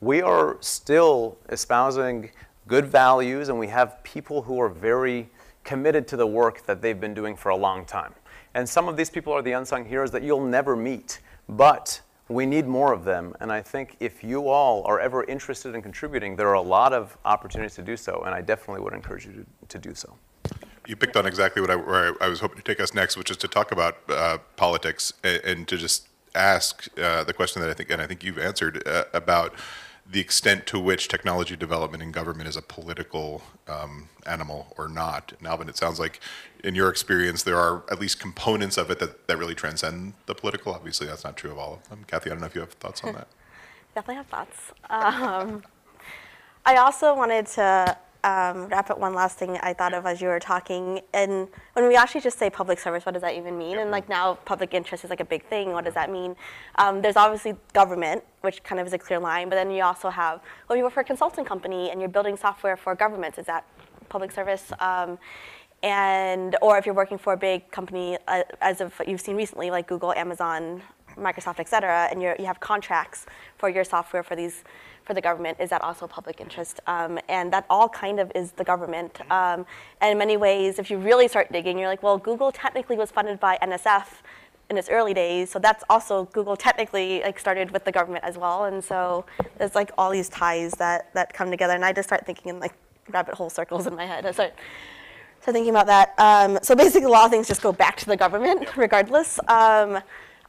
we 0.00 0.22
are 0.22 0.56
still 0.60 1.36
espousing 1.48 2.30
good 2.68 2.86
values 2.86 3.48
and 3.48 3.58
we 3.58 3.66
have 3.68 4.02
people 4.04 4.42
who 4.42 4.60
are 4.60 4.68
very 4.68 5.28
committed 5.64 6.06
to 6.08 6.16
the 6.16 6.26
work 6.26 6.64
that 6.66 6.80
they've 6.80 7.00
been 7.00 7.14
doing 7.14 7.36
for 7.36 7.48
a 7.48 7.56
long 7.56 7.84
time. 7.84 8.14
And 8.54 8.68
some 8.68 8.88
of 8.88 8.96
these 8.96 9.10
people 9.10 9.32
are 9.32 9.42
the 9.42 9.52
unsung 9.52 9.84
heroes 9.84 10.10
that 10.12 10.22
you'll 10.22 10.44
never 10.44 10.76
meet, 10.76 11.20
but 11.48 12.00
we 12.28 12.46
need 12.46 12.66
more 12.66 12.92
of 12.92 13.04
them. 13.04 13.34
And 13.40 13.50
I 13.50 13.62
think 13.62 13.96
if 13.98 14.22
you 14.22 14.48
all 14.48 14.84
are 14.84 15.00
ever 15.00 15.24
interested 15.24 15.74
in 15.74 15.82
contributing, 15.82 16.36
there 16.36 16.48
are 16.48 16.54
a 16.54 16.62
lot 16.62 16.92
of 16.92 17.16
opportunities 17.24 17.74
to 17.76 17.82
do 17.82 17.96
so, 17.96 18.22
and 18.26 18.34
I 18.34 18.42
definitely 18.42 18.82
would 18.82 18.94
encourage 18.94 19.26
you 19.26 19.32
to, 19.32 19.46
to 19.68 19.78
do 19.78 19.94
so. 19.94 20.14
You 20.86 20.96
picked 20.96 21.16
on 21.16 21.26
exactly 21.26 21.62
what 21.62 21.70
I, 21.70 21.76
where 21.76 22.22
I 22.22 22.28
was 22.28 22.40
hoping 22.40 22.56
to 22.56 22.62
take 22.62 22.80
us 22.80 22.92
next, 22.92 23.16
which 23.16 23.30
is 23.30 23.36
to 23.38 23.48
talk 23.48 23.72
about 23.72 23.98
uh, 24.08 24.38
politics 24.56 25.12
and, 25.22 25.42
and, 25.44 25.68
to 25.68 25.76
just 25.76 26.08
ask 26.34 26.88
uh, 26.98 27.22
the 27.24 27.32
question 27.32 27.62
that 27.62 27.70
I 27.70 27.74
think, 27.74 27.90
and 27.90 28.02
I 28.02 28.06
think 28.06 28.24
you've 28.24 28.38
answered 28.38 28.86
uh, 28.86 29.04
about 29.12 29.54
the 30.10 30.20
extent 30.20 30.66
to 30.66 30.80
which 30.80 31.08
technology 31.08 31.56
development 31.56 32.02
in 32.02 32.10
government 32.10 32.48
is 32.48 32.56
a 32.56 32.62
political 32.62 33.42
um, 33.68 34.08
animal 34.26 34.74
or 34.76 34.88
not. 34.88 35.32
And 35.38 35.46
Alvin, 35.46 35.68
it 35.68 35.76
sounds 35.76 36.00
like 36.00 36.20
in 36.64 36.74
your 36.74 36.88
experience, 36.88 37.44
there 37.44 37.56
are 37.56 37.84
at 37.90 38.00
least 38.00 38.18
components 38.18 38.76
of 38.76 38.90
it 38.90 38.98
that, 38.98 39.26
that 39.28 39.38
really 39.38 39.54
transcend 39.54 40.14
the 40.26 40.34
political. 40.34 40.74
Obviously, 40.74 41.06
that's 41.06 41.24
not 41.24 41.36
true 41.36 41.52
of 41.52 41.58
all 41.58 41.74
of 41.74 41.88
them. 41.88 42.04
Kathy, 42.06 42.30
I 42.30 42.34
don't 42.34 42.40
know 42.40 42.46
if 42.46 42.54
you 42.54 42.60
have 42.60 42.72
thoughts 42.72 43.02
on 43.04 43.14
that. 43.14 43.28
Definitely 43.94 44.16
have 44.16 44.26
thoughts. 44.26 44.72
Um, 44.90 45.62
I 46.64 46.76
also 46.76 47.14
wanted 47.14 47.46
to 47.48 47.96
um, 48.24 48.66
wrap 48.68 48.90
up 48.90 48.98
one 48.98 49.14
last 49.14 49.38
thing 49.38 49.58
I 49.62 49.72
thought 49.72 49.94
of 49.94 50.06
as 50.06 50.20
you 50.20 50.28
were 50.28 50.38
talking. 50.38 51.00
And 51.12 51.48
when 51.72 51.88
we 51.88 51.96
actually 51.96 52.20
just 52.20 52.38
say 52.38 52.50
public 52.50 52.78
service, 52.78 53.04
what 53.04 53.12
does 53.12 53.22
that 53.22 53.34
even 53.34 53.58
mean? 53.58 53.78
And 53.78 53.90
like 53.90 54.08
now, 54.08 54.34
public 54.44 54.74
interest 54.74 55.04
is 55.04 55.10
like 55.10 55.20
a 55.20 55.24
big 55.24 55.44
thing. 55.46 55.72
What 55.72 55.84
does 55.84 55.94
that 55.94 56.10
mean? 56.10 56.36
Um, 56.76 57.02
there's 57.02 57.16
obviously 57.16 57.56
government, 57.72 58.22
which 58.42 58.62
kind 58.62 58.80
of 58.80 58.86
is 58.86 58.92
a 58.92 58.98
clear 58.98 59.18
line, 59.18 59.48
but 59.48 59.56
then 59.56 59.70
you 59.70 59.82
also 59.82 60.08
have, 60.08 60.40
well, 60.68 60.76
you 60.76 60.84
work 60.84 60.92
for 60.92 61.00
a 61.00 61.04
consulting 61.04 61.44
company 61.44 61.90
and 61.90 62.00
you're 62.00 62.08
building 62.08 62.36
software 62.36 62.76
for 62.76 62.94
governments. 62.94 63.38
Is 63.38 63.46
that 63.46 63.64
public 64.08 64.30
service? 64.30 64.72
Um, 64.78 65.18
and 65.82 66.56
or 66.62 66.78
if 66.78 66.86
you're 66.86 66.94
working 66.94 67.18
for 67.18 67.32
a 67.32 67.36
big 67.36 67.68
company, 67.72 68.16
uh, 68.28 68.44
as 68.60 68.80
of 68.80 68.94
you've 69.04 69.20
seen 69.20 69.36
recently, 69.36 69.70
like 69.70 69.88
Google, 69.88 70.12
Amazon, 70.12 70.80
Microsoft, 71.16 71.58
et 71.58 71.68
cetera, 71.68 72.08
and 72.10 72.22
you 72.22 72.34
have 72.46 72.60
contracts 72.60 73.26
for 73.58 73.68
your 73.68 73.84
software 73.84 74.22
for 74.22 74.36
these 74.36 74.64
for 75.04 75.14
the 75.14 75.20
government, 75.20 75.58
is 75.60 75.70
that 75.70 75.82
also 75.82 76.06
public 76.06 76.40
interest? 76.40 76.80
Um, 76.86 77.18
and 77.28 77.52
that 77.52 77.66
all 77.68 77.88
kind 77.88 78.20
of 78.20 78.30
is 78.34 78.52
the 78.52 78.64
government. 78.64 79.20
Um, 79.30 79.66
and 80.00 80.12
in 80.12 80.18
many 80.18 80.36
ways, 80.36 80.78
if 80.78 80.90
you 80.90 80.98
really 80.98 81.28
start 81.28 81.52
digging, 81.52 81.78
you're 81.78 81.88
like, 81.88 82.02
well, 82.02 82.18
Google 82.18 82.52
technically 82.52 82.96
was 82.96 83.10
funded 83.10 83.40
by 83.40 83.58
NSF 83.62 84.06
in 84.70 84.78
its 84.78 84.88
early 84.88 85.12
days, 85.12 85.50
so 85.50 85.58
that's 85.58 85.84
also 85.90 86.24
Google 86.32 86.56
technically 86.56 87.20
like 87.20 87.38
started 87.38 87.70
with 87.72 87.84
the 87.84 87.92
government 87.92 88.24
as 88.24 88.38
well. 88.38 88.64
And 88.64 88.82
so 88.82 89.26
there's 89.58 89.74
like 89.74 89.90
all 89.98 90.10
these 90.10 90.28
ties 90.28 90.72
that 90.72 91.12
that 91.14 91.32
come 91.32 91.50
together, 91.50 91.74
and 91.74 91.84
I 91.84 91.92
just 91.92 92.08
start 92.08 92.24
thinking 92.24 92.48
in 92.48 92.58
like 92.58 92.72
rabbit 93.10 93.34
hole 93.34 93.50
circles 93.50 93.86
in 93.86 93.94
my 93.94 94.06
head. 94.06 94.24
I 94.24 94.30
so 94.30 94.50
thinking 95.52 95.70
about 95.70 95.86
that. 95.86 96.14
Um, 96.18 96.58
so 96.62 96.74
basically, 96.76 97.06
a 97.06 97.10
lot 97.10 97.24
of 97.24 97.30
things 97.30 97.48
just 97.48 97.62
go 97.62 97.72
back 97.72 97.96
to 97.98 98.06
the 98.06 98.16
government, 98.16 98.68
regardless. 98.76 99.40
Um, 99.48 100.00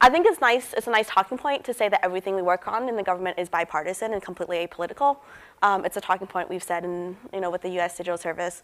I 0.04 0.10
think 0.10 0.26
it's 0.26 0.38
nice. 0.38 0.74
It's 0.74 0.86
a 0.86 0.90
nice 0.90 1.08
talking 1.08 1.38
point 1.38 1.64
to 1.64 1.72
say 1.72 1.88
that 1.88 2.04
everything 2.04 2.36
we 2.36 2.42
work 2.42 2.68
on 2.68 2.90
in 2.90 2.96
the 2.96 3.02
government 3.02 3.38
is 3.38 3.48
bipartisan 3.48 4.12
and 4.12 4.20
completely 4.20 4.58
apolitical. 4.58 5.16
Um, 5.62 5.86
it's 5.86 5.96
a 5.96 6.00
talking 6.02 6.26
point 6.26 6.50
we've 6.50 6.62
said 6.62 6.84
in 6.84 7.16
you 7.32 7.40
know 7.40 7.48
with 7.48 7.62
the 7.62 7.70
U.S. 7.70 7.96
Digital 7.96 8.18
Service 8.18 8.62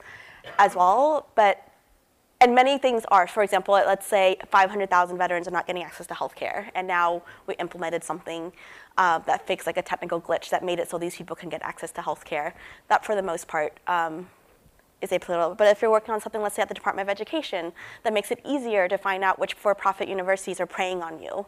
as 0.59 0.75
well. 0.75 1.29
But 1.37 1.67
and 2.43 2.55
many 2.55 2.77
things 2.77 3.05
are. 3.11 3.27
For 3.27 3.43
example, 3.43 3.73
let's 3.73 4.07
say 4.07 4.37
500,000 4.51 5.17
veterans 5.17 5.49
are 5.49 5.51
not 5.51 5.67
getting 5.67 5.83
access 5.83 6.07
to 6.09 6.15
health 6.15 6.35
care, 6.35 6.71
and 6.75 6.87
now 6.87 7.23
we 7.47 7.55
implemented 7.55 8.05
something 8.05 8.53
uh, 8.99 9.21
that 9.21 9.47
fixed 9.47 9.67
like 9.67 9.79
a 9.79 9.83
technical 9.83 10.21
glitch 10.21 10.51
that 10.51 10.63
made 10.63 10.79
it 10.79 10.91
so 10.91 10.99
these 10.99 11.17
people 11.17 11.37
can 11.37 11.49
get 11.49 11.63
access 11.63 11.91
to 11.93 12.03
health 12.03 12.27
care. 12.27 12.55
That, 12.89 13.03
for 13.03 13.15
the 13.15 13.23
most 13.23 13.49
part, 13.49 13.81
um, 13.87 14.29
is 15.03 15.11
apolitical. 15.11 15.57
But 15.57 15.69
if 15.69 15.83
you're 15.83 15.91
working 15.91 16.15
on 16.15 16.21
something, 16.21 16.43
let's 16.43 16.55
say 16.55 16.63
at 16.63 16.69
the 16.69 16.75
Department 16.75 17.09
of 17.09 17.11
Education, 17.11 17.73
that 18.03 18.13
makes 18.13 18.31
it 18.31 18.41
easier 18.45 18.89
to 18.89 18.99
find 18.99 19.25
out 19.25 19.39
which 19.39 19.55
for-profit 19.55 20.09
universities 20.09 20.61
are 20.61 20.67
preying 20.67 21.03
on 21.03 21.23
you. 21.23 21.47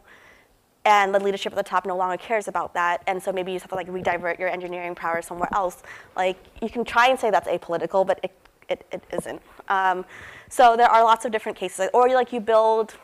And 0.85 1.15
the 1.15 1.19
leadership 1.19 1.53
at 1.53 1.55
the 1.55 1.63
top 1.63 1.85
no 1.85 1.95
longer 1.95 2.17
cares 2.17 2.49
about 2.49 2.73
that, 2.73 3.03
and 3.07 3.23
so 3.23 3.31
maybe 3.31 3.53
you 3.53 3.59
have 3.59 3.69
to 3.69 3.75
like 3.75 3.87
redivert 3.87 4.37
your 4.37 4.49
engineering 4.49 4.95
power 4.95 5.21
somewhere 5.21 5.47
else. 5.53 5.81
Like 6.15 6.37
you 6.61 6.69
can 6.69 6.83
try 6.83 7.07
and 7.07 7.17
say 7.17 7.31
that's 7.31 7.47
apolitical, 7.47 8.05
but 8.05 8.19
it, 8.21 8.31
it, 8.67 8.85
it 8.91 9.03
isn't. 9.13 9.41
Um, 9.69 10.03
so 10.49 10.75
there 10.75 10.89
are 10.89 11.01
lots 11.01 11.23
of 11.23 11.31
different 11.31 11.57
cases. 11.57 11.89
Or 11.93 12.09
like 12.09 12.33
you 12.33 12.41
build, 12.41 12.95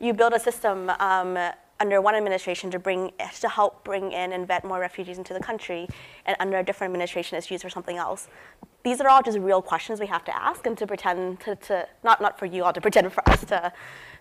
you 0.00 0.12
build 0.12 0.34
a 0.34 0.38
system 0.38 0.90
um, 0.98 1.38
under 1.80 2.00
one 2.02 2.14
administration 2.14 2.70
to 2.70 2.78
bring 2.78 3.10
to 3.40 3.48
help 3.48 3.82
bring 3.84 4.12
in 4.12 4.32
and 4.32 4.46
vet 4.46 4.62
more 4.62 4.78
refugees 4.78 5.16
into 5.16 5.32
the 5.32 5.40
country, 5.40 5.88
and 6.26 6.36
under 6.40 6.58
a 6.58 6.62
different 6.62 6.90
administration 6.90 7.38
it's 7.38 7.50
used 7.50 7.62
for 7.62 7.70
something 7.70 7.96
else. 7.96 8.28
These 8.84 9.00
are 9.00 9.08
all 9.08 9.22
just 9.22 9.38
real 9.38 9.62
questions 9.62 10.00
we 10.00 10.06
have 10.06 10.24
to 10.24 10.36
ask, 10.36 10.66
and 10.66 10.76
to 10.78 10.86
pretend 10.86 11.40
to, 11.40 11.56
to 11.56 11.86
not 12.02 12.20
not 12.20 12.38
for 12.38 12.46
you 12.46 12.64
all 12.64 12.72
to 12.72 12.80
pretend 12.80 13.12
for 13.12 13.28
us 13.28 13.44
to 13.44 13.72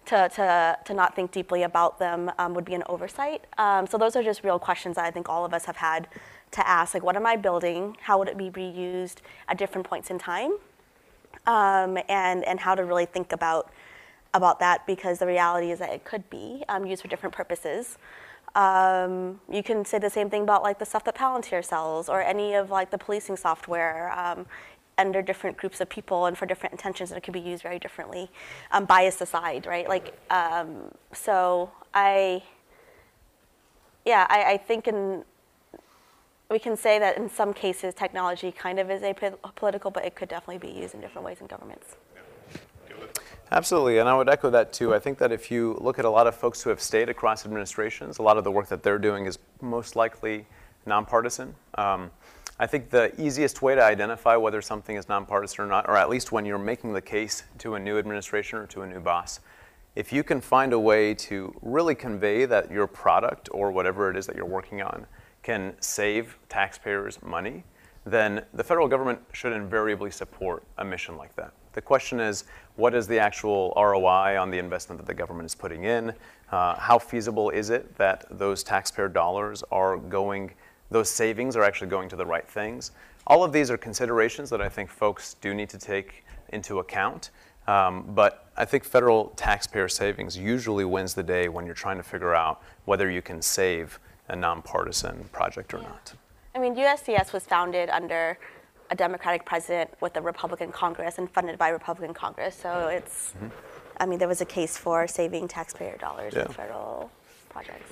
to 0.06 0.30
to, 0.30 0.78
to 0.86 0.94
not 0.94 1.16
think 1.16 1.32
deeply 1.32 1.64
about 1.64 2.00
them 2.00 2.32
um, 2.38 2.54
would 2.54 2.66
be 2.66 2.74
an 2.74 2.84
oversight. 2.88 3.46
Um, 3.58 3.88
so 3.88 3.98
those 3.98 4.16
are 4.16 4.24
just 4.24 4.44
real 4.44 4.60
questions 4.60 4.96
that 4.96 5.06
I 5.06 5.12
think 5.12 5.30
all 5.30 5.46
of 5.46 5.54
us 5.54 5.66
have 5.66 5.78
had 5.78 6.08
to 6.52 6.68
ask. 6.68 6.94
Like, 6.94 7.04
what 7.04 7.16
am 7.16 7.26
I 7.26 7.36
building? 7.36 7.98
How 8.02 8.20
would 8.20 8.28
it 8.28 8.38
be 8.38 8.50
reused 8.50 9.18
at 9.48 9.58
different 9.58 9.88
points 9.88 10.10
in 10.10 10.20
time? 10.20 10.58
Um, 11.48 11.98
and 12.08 12.44
and 12.46 12.60
how 12.60 12.76
to 12.76 12.86
really 12.86 13.06
think 13.06 13.32
about 13.32 13.72
about 14.34 14.60
that 14.60 14.86
because 14.86 15.20
the 15.20 15.28
reality 15.28 15.72
is 15.72 15.80
that 15.80 15.92
it 15.92 16.04
could 16.06 16.30
be 16.30 16.64
um, 16.70 16.86
used 16.86 17.02
for 17.02 17.08
different 17.08 17.36
purposes. 17.36 17.98
Um, 18.56 19.40
you 19.50 19.64
can 19.64 19.86
say 19.86 19.98
the 19.98 20.10
same 20.10 20.30
thing 20.30 20.44
about 20.44 20.62
like 20.62 20.78
the 20.78 20.86
stuff 20.86 21.06
that 21.06 21.16
Palantir 21.16 21.64
sells 21.64 22.10
or 22.10 22.22
any 22.22 22.54
of 22.56 22.70
like 22.70 22.92
the 22.92 22.98
policing 22.98 23.38
software 23.38 24.12
um, 24.12 24.46
under 24.98 25.22
different 25.22 25.58
groups 25.58 25.80
of 25.80 25.90
people 25.90 26.26
and 26.26 26.38
for 26.38 26.46
different 26.46 26.74
intentions 26.74 27.10
that 27.10 27.18
it 27.18 27.24
could 27.24 27.34
be 27.34 27.40
used 27.40 27.64
very 27.64 27.80
differently, 27.80 28.30
um, 28.72 28.86
bias 28.86 29.22
aside, 29.22 29.66
right? 29.66 29.88
Like, 29.88 30.18
um, 30.30 30.92
so 31.14 31.72
I, 31.94 32.44
yeah, 34.06 34.28
I, 34.30 34.54
I 34.54 34.58
think 34.58 34.88
in, 34.88 35.24
we 36.50 36.60
can 36.60 36.76
say 36.76 37.00
that 37.00 37.18
in 37.18 37.30
some 37.30 37.54
cases 37.54 37.94
technology 37.94 38.52
kind 38.52 38.80
of 38.80 38.92
is 38.92 39.02
apolitical, 39.02 39.94
but 39.94 40.04
it 40.04 40.16
could 40.16 40.28
definitely 40.28 40.58
be 40.58 40.78
used 40.78 40.94
in 40.94 41.00
different 41.00 41.26
ways 41.26 41.38
in 41.40 41.48
governments. 41.48 41.96
Absolutely, 43.54 43.98
and 43.98 44.08
I 44.08 44.16
would 44.16 44.30
echo 44.30 44.50
that 44.50 44.72
too. 44.72 44.96
I 44.96 45.00
think 45.00 45.18
that 45.18 45.34
if 45.34 45.52
you 45.52 45.78
look 45.82 46.00
at 46.00 46.06
a 46.06 46.10
lot 46.10 46.26
of 46.26 46.36
folks 46.36 46.62
who 46.62 46.70
have 46.70 46.80
stayed 46.80 47.10
across 47.10 47.46
administrations, 47.46 48.18
a 48.18 48.22
lot 48.22 48.38
of 48.38 48.46
the 48.46 48.52
work 48.52 48.70
that 48.70 48.82
they're 48.82 48.98
doing 48.98 49.26
is 49.26 49.40
most 49.60 49.98
likely 49.98 50.46
nonpartisan. 50.86 51.54
Um, 51.76 52.12
I 52.60 52.66
think 52.66 52.90
the 52.90 53.12
easiest 53.22 53.62
way 53.62 53.76
to 53.76 53.84
identify 53.84 54.38
whether 54.38 54.62
something 54.62 54.96
is 54.96 55.10
nonpartisan 55.10 55.66
or 55.66 55.68
not, 55.68 55.90
or 55.90 55.98
at 55.98 56.10
least 56.10 56.32
when 56.32 56.46
you're 56.46 56.58
making 56.58 56.94
the 56.94 57.02
case 57.02 57.44
to 57.58 57.76
a 57.76 57.80
new 57.80 57.98
administration 57.98 58.58
or 58.58 58.68
to 58.68 58.84
a 58.84 58.88
new 58.88 59.02
boss, 59.02 59.42
if 59.98 60.14
you 60.14 60.24
can 60.24 60.40
find 60.40 60.72
a 60.72 60.80
way 60.80 61.14
to 61.16 61.54
really 61.62 61.96
convey 61.96 62.46
that 62.46 62.72
your 62.72 62.88
product 62.88 63.50
or 63.52 63.70
whatever 63.70 64.10
it 64.10 64.16
is 64.16 64.26
that 64.28 64.38
you're 64.38 64.46
working 64.46 64.82
on 64.82 65.06
can 65.44 65.74
save 65.82 66.38
taxpayers 66.48 67.22
money, 67.22 67.66
then 68.06 68.46
the 68.54 68.64
federal 68.64 68.88
government 68.88 69.20
should 69.34 69.52
invariably 69.52 70.10
support 70.10 70.64
a 70.78 70.86
mission 70.86 71.18
like 71.18 71.36
that. 71.36 71.52
The 71.74 71.82
question 71.82 72.20
is, 72.20 72.44
what 72.76 72.94
is 72.94 73.08
the 73.08 73.20
actual 73.20 73.74
ROI 73.76 74.40
on 74.40 74.50
the 74.52 74.58
investment 74.58 75.00
that 75.00 75.08
the 75.08 75.14
government 75.14 75.46
is 75.46 75.56
putting 75.56 75.84
in? 75.84 76.14
Uh, 76.52 76.76
how 76.76 77.00
feasible 77.00 77.50
is 77.50 77.70
it 77.70 77.96
that 77.98 78.26
those 78.30 78.64
taxpayer 78.64 79.08
dollars 79.08 79.64
are 79.72 79.98
going, 79.98 80.52
those 80.90 81.10
savings 81.10 81.56
are 81.56 81.64
actually 81.64 81.90
going 81.90 82.10
to 82.10 82.16
the 82.16 82.26
right 82.26 82.48
things? 82.48 82.92
All 83.28 83.44
of 83.44 83.54
these 83.54 83.72
are 83.72 83.78
considerations 83.78 84.50
that 84.50 84.62
I 84.62 84.70
think 84.70 84.90
folks 84.90 85.36
do 85.36 85.54
need 85.54 85.70
to 85.70 85.78
take 85.78 86.26
into 86.50 86.80
account. 86.80 87.30
Um, 87.68 88.04
but 88.10 88.50
I 88.58 88.66
think 88.66 88.84
federal 88.84 89.30
taxpayer 89.36 89.88
savings 89.88 90.38
usually 90.38 90.84
wins 90.84 91.14
the 91.14 91.24
day 91.24 91.48
when 91.48 91.66
you're 91.66 91.76
trying 91.76 91.98
to 91.98 92.04
figure 92.04 92.34
out 92.34 92.62
whether 92.86 93.10
you 93.10 93.22
can 93.22 93.42
save 93.42 94.00
a 94.28 94.36
nonpartisan 94.36 95.30
project 95.32 95.74
or 95.74 95.78
not. 95.78 96.14
I 96.56 96.60
mean, 96.60 96.76
USDS 96.76 97.32
was 97.32 97.44
founded 97.44 97.90
under 97.90 98.38
a 98.92 98.96
Democratic 98.96 99.46
president 99.46 99.90
with 100.02 100.16
a 100.18 100.22
Republican 100.22 100.72
Congress 100.72 101.18
and 101.18 101.30
funded 101.32 101.58
by 101.58 101.70
Republican 101.70 102.14
Congress. 102.14 102.56
So 102.56 102.90
it's, 102.90 103.32
mm-hmm. 103.32 103.48
I 104.02 104.06
mean, 104.06 104.20
there 104.20 104.28
was 104.28 104.42
a 104.42 104.46
case 104.46 104.78
for 104.78 105.08
saving 105.08 105.48
taxpayer 105.48 105.98
dollars 105.98 106.34
Yeah. 106.36 106.44
with 106.44 106.58
federal 106.58 107.10
projects. 107.50 107.90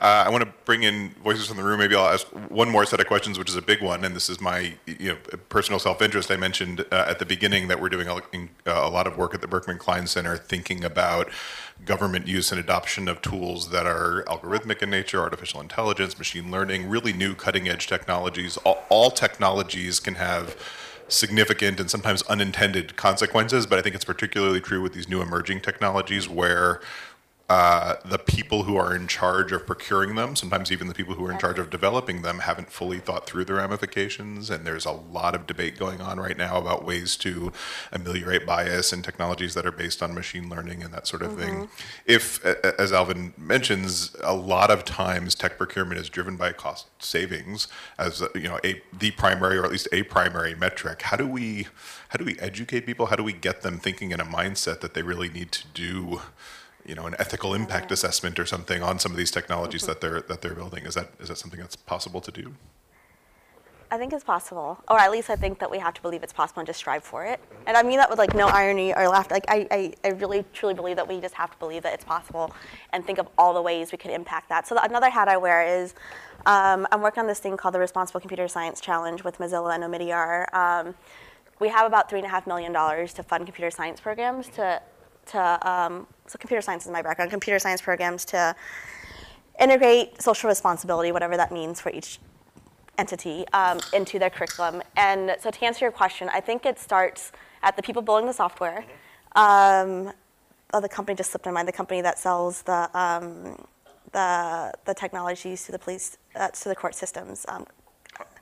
Uh, 0.00 0.24
I 0.26 0.30
want 0.30 0.44
to 0.44 0.50
bring 0.64 0.84
in 0.84 1.10
voices 1.24 1.48
from 1.48 1.56
the 1.56 1.64
room. 1.64 1.80
Maybe 1.80 1.96
I'll 1.96 2.08
ask 2.08 2.26
one 2.50 2.70
more 2.70 2.86
set 2.86 3.00
of 3.00 3.06
questions, 3.06 3.36
which 3.36 3.48
is 3.48 3.56
a 3.56 3.62
big 3.62 3.82
one, 3.82 4.04
and 4.04 4.14
this 4.14 4.30
is 4.30 4.40
my 4.40 4.74
you 4.86 5.12
know 5.12 5.16
personal 5.48 5.80
self-interest. 5.80 6.30
I 6.30 6.36
mentioned 6.36 6.84
uh, 6.92 7.06
at 7.08 7.18
the 7.18 7.26
beginning 7.26 7.66
that 7.68 7.80
we're 7.80 7.88
doing 7.88 8.06
a, 8.06 8.14
uh, 8.14 8.18
a 8.66 8.90
lot 8.90 9.08
of 9.08 9.16
work 9.16 9.34
at 9.34 9.40
the 9.40 9.48
Berkman 9.48 9.78
Klein 9.78 10.06
Center, 10.06 10.36
thinking 10.36 10.84
about 10.84 11.28
government 11.84 12.28
use 12.28 12.52
and 12.52 12.60
adoption 12.60 13.08
of 13.08 13.20
tools 13.22 13.70
that 13.70 13.86
are 13.86 14.22
algorithmic 14.28 14.82
in 14.82 14.90
nature, 14.90 15.20
artificial 15.20 15.60
intelligence, 15.60 16.16
machine 16.16 16.50
learning, 16.50 16.88
really 16.88 17.12
new 17.12 17.34
cutting-edge 17.34 17.88
technologies. 17.88 18.56
All, 18.58 18.84
all 18.88 19.10
technologies 19.10 19.98
can 19.98 20.14
have 20.14 20.56
significant 21.08 21.80
and 21.80 21.90
sometimes 21.90 22.22
unintended 22.22 22.96
consequences, 22.96 23.66
but 23.66 23.78
I 23.78 23.82
think 23.82 23.94
it's 23.94 24.04
particularly 24.04 24.60
true 24.60 24.82
with 24.82 24.92
these 24.92 25.08
new 25.08 25.22
emerging 25.22 25.60
technologies 25.60 26.28
where 26.28 26.80
uh, 27.48 27.94
the 28.04 28.18
people 28.18 28.64
who 28.64 28.76
are 28.76 28.94
in 28.94 29.06
charge 29.06 29.52
of 29.52 29.66
procuring 29.66 30.16
them, 30.16 30.36
sometimes 30.36 30.70
even 30.70 30.86
the 30.86 30.94
people 30.94 31.14
who 31.14 31.24
are 31.24 31.32
in 31.32 31.38
charge 31.38 31.58
of 31.58 31.70
developing 31.70 32.20
them, 32.20 32.40
haven't 32.40 32.70
fully 32.70 32.98
thought 32.98 33.26
through 33.26 33.44
the 33.44 33.54
ramifications. 33.54 34.50
And 34.50 34.66
there's 34.66 34.84
a 34.84 34.92
lot 34.92 35.34
of 35.34 35.46
debate 35.46 35.78
going 35.78 36.02
on 36.02 36.20
right 36.20 36.36
now 36.36 36.58
about 36.58 36.84
ways 36.84 37.16
to 37.18 37.50
ameliorate 37.90 38.44
bias 38.44 38.92
in 38.92 39.00
technologies 39.00 39.54
that 39.54 39.64
are 39.64 39.72
based 39.72 40.02
on 40.02 40.14
machine 40.14 40.50
learning 40.50 40.82
and 40.82 40.92
that 40.92 41.06
sort 41.06 41.22
of 41.22 41.38
thing. 41.38 41.68
If, 42.04 42.44
as 42.44 42.92
Alvin 42.92 43.32
mentions, 43.38 44.14
a 44.22 44.34
lot 44.34 44.70
of 44.70 44.84
times 44.84 45.34
tech 45.34 45.56
procurement 45.56 45.98
is 45.98 46.10
driven 46.10 46.36
by 46.36 46.52
cost 46.52 46.88
savings 46.98 47.68
as 47.98 48.22
you 48.34 48.42
know 48.42 48.58
a 48.64 48.82
the 48.92 49.10
primary 49.12 49.56
or 49.56 49.64
at 49.64 49.70
least 49.70 49.88
a 49.92 50.02
primary 50.02 50.54
metric. 50.54 51.02
How 51.02 51.16
do 51.16 51.26
we 51.26 51.66
how 52.10 52.18
do 52.18 52.24
we 52.24 52.38
educate 52.38 52.84
people? 52.84 53.06
How 53.06 53.16
do 53.16 53.22
we 53.22 53.32
get 53.32 53.62
them 53.62 53.78
thinking 53.78 54.10
in 54.10 54.20
a 54.20 54.24
mindset 54.24 54.80
that 54.80 54.94
they 54.94 55.02
really 55.02 55.28
need 55.28 55.52
to 55.52 55.66
do? 55.72 56.20
You 56.88 56.94
know, 56.94 57.06
an 57.06 57.14
ethical 57.18 57.54
impact 57.54 57.92
assessment 57.92 58.38
or 58.38 58.46
something 58.46 58.82
on 58.82 58.98
some 58.98 59.12
of 59.12 59.18
these 59.18 59.30
technologies 59.30 59.86
that 59.86 60.00
they're 60.00 60.22
that 60.22 60.40
they're 60.40 60.54
building. 60.54 60.86
Is 60.86 60.94
that 60.94 61.10
is 61.20 61.28
that 61.28 61.36
something 61.36 61.60
that's 61.60 61.76
possible 61.76 62.20
to 62.22 62.32
do? 62.32 62.54
I 63.90 63.96
think 63.96 64.12
it's 64.12 64.24
possible, 64.24 64.78
or 64.88 64.98
at 64.98 65.10
least 65.10 65.30
I 65.30 65.36
think 65.36 65.58
that 65.60 65.70
we 65.70 65.78
have 65.78 65.94
to 65.94 66.02
believe 66.02 66.22
it's 66.22 66.32
possible 66.32 66.60
and 66.60 66.66
just 66.66 66.78
strive 66.78 67.02
for 67.02 67.24
it. 67.24 67.40
And 67.66 67.74
I 67.74 67.82
mean 67.82 67.98
that 67.98 68.10
with 68.10 68.18
like 68.18 68.34
no 68.34 68.48
irony 68.48 68.94
or 68.94 69.08
laughter. 69.08 69.34
Like 69.34 69.46
I, 69.48 69.66
I, 69.70 69.94
I 70.04 70.08
really 70.08 70.44
truly 70.52 70.74
believe 70.74 70.96
that 70.96 71.08
we 71.08 71.20
just 71.20 71.34
have 71.34 71.50
to 71.50 71.58
believe 71.58 71.82
that 71.84 71.94
it's 71.94 72.04
possible 72.04 72.52
and 72.92 73.04
think 73.06 73.18
of 73.18 73.28
all 73.38 73.54
the 73.54 73.62
ways 73.62 73.90
we 73.90 73.96
could 73.96 74.10
impact 74.10 74.50
that. 74.50 74.66
So 74.66 74.74
the, 74.74 74.84
another 74.84 75.08
hat 75.08 75.28
I 75.28 75.38
wear 75.38 75.62
is 75.62 75.94
um, 76.44 76.86
I'm 76.92 77.00
working 77.00 77.22
on 77.22 77.26
this 77.26 77.38
thing 77.38 77.56
called 77.56 77.74
the 77.74 77.78
Responsible 77.78 78.20
Computer 78.20 78.46
Science 78.46 78.78
Challenge 78.80 79.24
with 79.24 79.38
Mozilla 79.38 79.74
and 79.74 79.82
Omidyar. 79.84 80.52
Um, 80.54 80.94
we 81.58 81.68
have 81.68 81.86
about 81.86 82.10
three 82.10 82.18
and 82.18 82.26
a 82.26 82.30
half 82.30 82.46
million 82.46 82.72
dollars 82.72 83.14
to 83.14 83.22
fund 83.22 83.46
computer 83.46 83.70
science 83.70 84.00
programs 84.00 84.48
to 84.50 84.82
to 85.28 85.70
um, 85.70 86.06
so 86.26 86.38
computer 86.38 86.60
science 86.60 86.84
is 86.86 86.92
my 86.92 87.02
background. 87.02 87.30
Computer 87.30 87.58
science 87.58 87.80
programs 87.80 88.24
to 88.26 88.54
integrate 89.60 90.20
social 90.22 90.48
responsibility, 90.48 91.12
whatever 91.12 91.36
that 91.36 91.52
means 91.52 91.80
for 91.80 91.90
each 91.90 92.20
entity 92.98 93.46
um, 93.52 93.78
into 93.92 94.18
their 94.18 94.30
curriculum. 94.30 94.82
And 94.96 95.36
so 95.40 95.50
to 95.50 95.64
answer 95.64 95.84
your 95.84 95.92
question, 95.92 96.28
I 96.32 96.40
think 96.40 96.66
it 96.66 96.78
starts 96.78 97.32
at 97.62 97.76
the 97.76 97.82
people 97.82 98.02
building 98.02 98.26
the 98.26 98.32
software. 98.32 98.84
Um, 99.36 100.12
oh, 100.72 100.80
the 100.80 100.88
company 100.88 101.16
just 101.16 101.30
slipped 101.30 101.46
my 101.46 101.52
mind. 101.52 101.68
The 101.68 101.72
company 101.72 102.00
that 102.02 102.18
sells 102.18 102.62
the 102.62 102.90
um, 102.98 103.64
the 104.12 104.72
the 104.84 104.94
technologies 104.94 105.64
to 105.66 105.72
the 105.72 105.78
police 105.78 106.18
uh, 106.34 106.48
to 106.48 106.68
the 106.68 106.74
court 106.74 106.94
systems. 106.94 107.46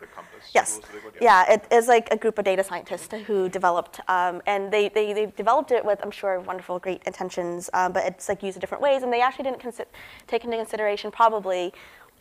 The 0.01 0.07
COMPAS. 0.07 0.55
Yes. 0.55 0.81
Yeah, 1.21 1.53
it 1.53 1.65
is 1.71 1.89
like 1.89 2.09
a 2.11 2.17
group 2.17 2.39
of 2.39 2.45
data 2.45 2.63
scientists 2.63 3.13
who 3.27 3.49
developed, 3.49 4.01
um, 4.09 4.43
and 4.47 4.73
they, 4.73 4.89
they, 4.89 5.13
they 5.13 5.27
developed 5.27 5.71
it 5.71 5.85
with, 5.85 5.99
I'm 6.03 6.11
sure, 6.11 6.41
wonderful, 6.41 6.79
great 6.79 7.03
intentions, 7.05 7.71
um, 7.75 7.93
but 7.93 8.05
it's 8.05 8.29
like 8.29 8.43
used 8.43 8.57
in 8.57 8.61
different 8.61 8.83
ways, 8.83 9.03
and 9.03 9.13
they 9.13 9.21
actually 9.21 9.45
didn't 9.45 9.61
consi- 9.61 9.87
take 10.27 10.45
into 10.45 10.57
consideration 10.57 11.11
probably 11.11 11.73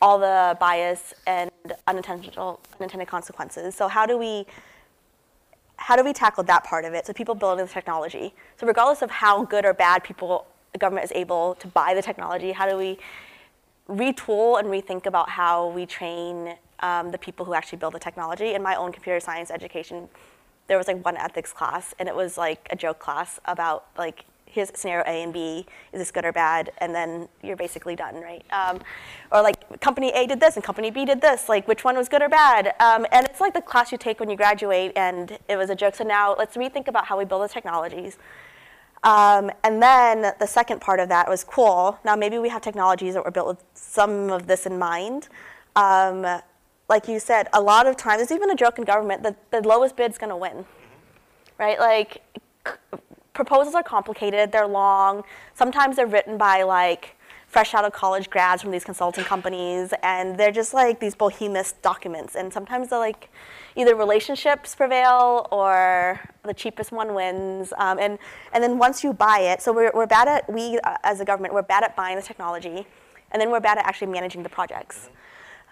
all 0.01 0.19
the 0.19 0.57
bias 0.59 1.13
and 1.27 1.49
unintentional, 1.87 2.59
unintended 2.79 3.07
consequences. 3.07 3.75
So 3.75 3.87
how 3.87 4.05
do 4.05 4.17
we, 4.17 4.45
how 5.77 5.95
do 5.95 6.03
we 6.03 6.13
tackle 6.13 6.43
that 6.43 6.63
part 6.63 6.85
of 6.85 6.93
it? 6.93 7.05
So 7.05 7.13
people 7.13 7.35
building 7.35 7.65
the 7.65 7.71
technology. 7.71 8.33
So 8.57 8.67
regardless 8.67 9.01
of 9.01 9.11
how 9.11 9.45
good 9.45 9.65
or 9.65 9.73
bad 9.73 10.03
people, 10.03 10.47
the 10.73 10.79
government 10.79 11.05
is 11.05 11.11
able 11.13 11.55
to 11.55 11.67
buy 11.67 11.93
the 11.93 12.01
technology, 12.01 12.51
how 12.51 12.69
do 12.69 12.77
we 12.77 12.97
retool 13.89 14.59
and 14.59 14.67
rethink 14.67 15.05
about 15.05 15.29
how 15.29 15.69
we 15.69 15.85
train 15.85 16.55
um, 16.79 17.11
the 17.11 17.17
people 17.17 17.45
who 17.45 17.53
actually 17.53 17.77
build 17.77 17.93
the 17.93 17.99
technology. 17.99 18.53
In 18.53 18.61
my 18.63 18.75
own 18.75 18.91
computer 18.91 19.19
science 19.19 19.51
education, 19.51 20.09
there 20.67 20.77
was 20.77 20.87
like 20.87 21.03
one 21.05 21.17
ethics 21.17 21.53
class, 21.53 21.93
and 21.99 22.09
it 22.09 22.15
was 22.15 22.37
like 22.37 22.67
a 22.71 22.75
joke 22.75 22.99
class 22.99 23.39
about 23.45 23.85
like 23.97 24.25
here's 24.47 24.71
scenario 24.73 25.03
A 25.05 25.21
and 25.21 25.33
B, 25.33 25.65
is 25.91 25.99
this 25.99 26.11
good 26.11 26.23
or 26.23 26.31
bad, 26.31 26.71
and 26.77 26.95
then 26.95 27.27
you're 27.43 27.57
basically 27.57 27.95
done, 27.95 28.15
right? 28.21 28.43
Um, 28.51 28.79
or 29.31 29.41
like 29.41 29.81
company 29.81 30.11
A 30.11 30.25
did 30.25 30.39
this 30.39 30.55
and 30.55 30.63
company 30.63 30.89
B 30.91 31.03
did 31.03 31.19
this, 31.19 31.49
like 31.49 31.67
which 31.67 31.83
one 31.83 31.97
was 31.97 32.07
good 32.07 32.21
or 32.21 32.29
bad? 32.29 32.67
Um, 32.79 33.05
and 33.11 33.27
it's 33.27 33.41
like 33.41 33.53
the 33.53 33.61
class 33.61 33.91
you 33.91 33.97
take 33.97 34.19
when 34.19 34.29
you 34.29 34.37
graduate, 34.37 34.93
and 34.95 35.37
it 35.49 35.57
was 35.57 35.69
a 35.69 35.75
joke. 35.75 35.95
So 35.95 36.05
now 36.05 36.35
let's 36.37 36.55
rethink 36.55 36.87
about 36.87 37.05
how 37.05 37.17
we 37.17 37.25
build 37.25 37.43
the 37.43 37.53
technologies. 37.53 38.17
Um, 39.05 39.51
and 39.63 39.81
then 39.81 40.33
the 40.39 40.47
second 40.47 40.81
part 40.81 40.99
of 40.99 41.09
that 41.09 41.29
was 41.29 41.43
cool. 41.43 41.99
Now 42.03 42.15
maybe 42.15 42.39
we 42.39 42.49
have 42.49 42.61
technologies 42.61 43.13
that 43.13 43.23
were 43.23 43.31
built 43.31 43.47
with 43.47 43.63
some 43.75 44.31
of 44.31 44.47
this 44.47 44.65
in 44.65 44.79
mind. 44.79 45.29
Um, 45.75 46.41
like 46.89 47.07
you 47.07 47.19
said, 47.19 47.47
a 47.53 47.61
lot 47.61 47.87
of 47.87 47.97
times, 47.97 48.17
there's 48.17 48.31
even 48.31 48.49
a 48.49 48.55
joke 48.55 48.77
in 48.77 48.83
government 48.83 49.23
that 49.23 49.51
the 49.51 49.61
lowest 49.61 49.95
bid's 49.95 50.17
going 50.17 50.31
to 50.31 50.35
win, 50.35 50.65
right? 51.59 51.79
Like 51.79 52.21
proposals 53.33 53.75
are 53.75 53.83
complicated, 53.83 54.51
they're 54.51 54.67
long. 54.67 55.23
Sometimes 55.53 55.97
they're 55.97 56.07
written 56.07 56.37
by 56.37 56.63
like 56.63 57.15
fresh 57.55 57.73
out 57.73 57.85
of 57.85 57.93
college 57.93 58.29
grads 58.29 58.61
from 58.61 58.69
these 58.69 58.83
consulting 58.83 59.23
companies, 59.23 59.93
and 60.03 60.37
they're 60.37 60.51
just 60.51 60.73
like 60.73 60.99
these 60.99 61.15
behemoth 61.15 61.81
documents. 61.81 62.35
And 62.35 62.51
sometimes 62.51 62.89
they're 62.89 62.99
like 62.99 63.29
either 63.77 63.95
relationships 63.95 64.75
prevail 64.75 65.47
or 65.51 66.19
the 66.43 66.53
cheapest 66.53 66.91
one 66.91 67.13
wins. 67.13 67.71
Um, 67.77 67.97
and 67.97 68.19
and 68.51 68.61
then 68.61 68.77
once 68.77 69.05
you 69.05 69.13
buy 69.13 69.39
it, 69.39 69.61
so 69.61 69.71
we're 69.71 69.93
we're 69.93 70.05
bad 70.05 70.27
at 70.27 70.51
we 70.51 70.79
uh, 70.79 70.97
as 71.05 71.21
a 71.21 71.25
government 71.31 71.53
we're 71.53 71.61
bad 71.61 71.85
at 71.85 71.95
buying 71.95 72.17
the 72.17 72.21
technology, 72.31 72.85
and 73.31 73.41
then 73.41 73.49
we're 73.49 73.61
bad 73.61 73.77
at 73.77 73.85
actually 73.85 74.11
managing 74.11 74.43
the 74.43 74.49
projects. 74.49 75.09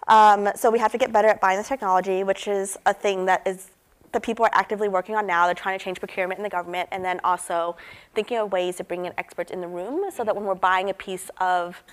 Um, 0.08 0.52
so 0.56 0.72
we 0.72 0.80
have 0.80 0.94
to 0.94 0.98
get 0.98 1.12
better 1.12 1.28
at 1.28 1.42
buying 1.42 1.58
the 1.58 1.68
technology, 1.74 2.24
which 2.24 2.48
is 2.48 2.78
a 2.86 2.94
thing 2.94 3.26
that 3.26 3.46
is 3.46 3.72
that 4.14 4.24
people 4.24 4.46
are 4.46 4.52
actively 4.54 4.88
working 4.88 5.16
on 5.16 5.28
now. 5.28 5.46
They're 5.46 5.56
trying 5.56 5.78
to 5.78 5.84
change 5.84 6.00
procurement 6.00 6.38
in 6.40 6.44
the 6.44 6.50
government, 6.50 6.88
and 6.92 7.04
then 7.04 7.20
also 7.24 7.76
thinking 8.16 8.38
of 8.38 8.52
ways 8.52 8.78
to 8.78 8.84
bring 8.84 9.06
in 9.06 9.14
experts 9.18 9.52
in 9.52 9.60
the 9.60 9.68
room, 9.68 10.10
so 10.12 10.24
that 10.24 10.36
when 10.36 10.46
we're 10.46 10.56
buying 10.56 10.90
a 10.90 10.94
piece 10.94 11.30
of, 11.40 11.84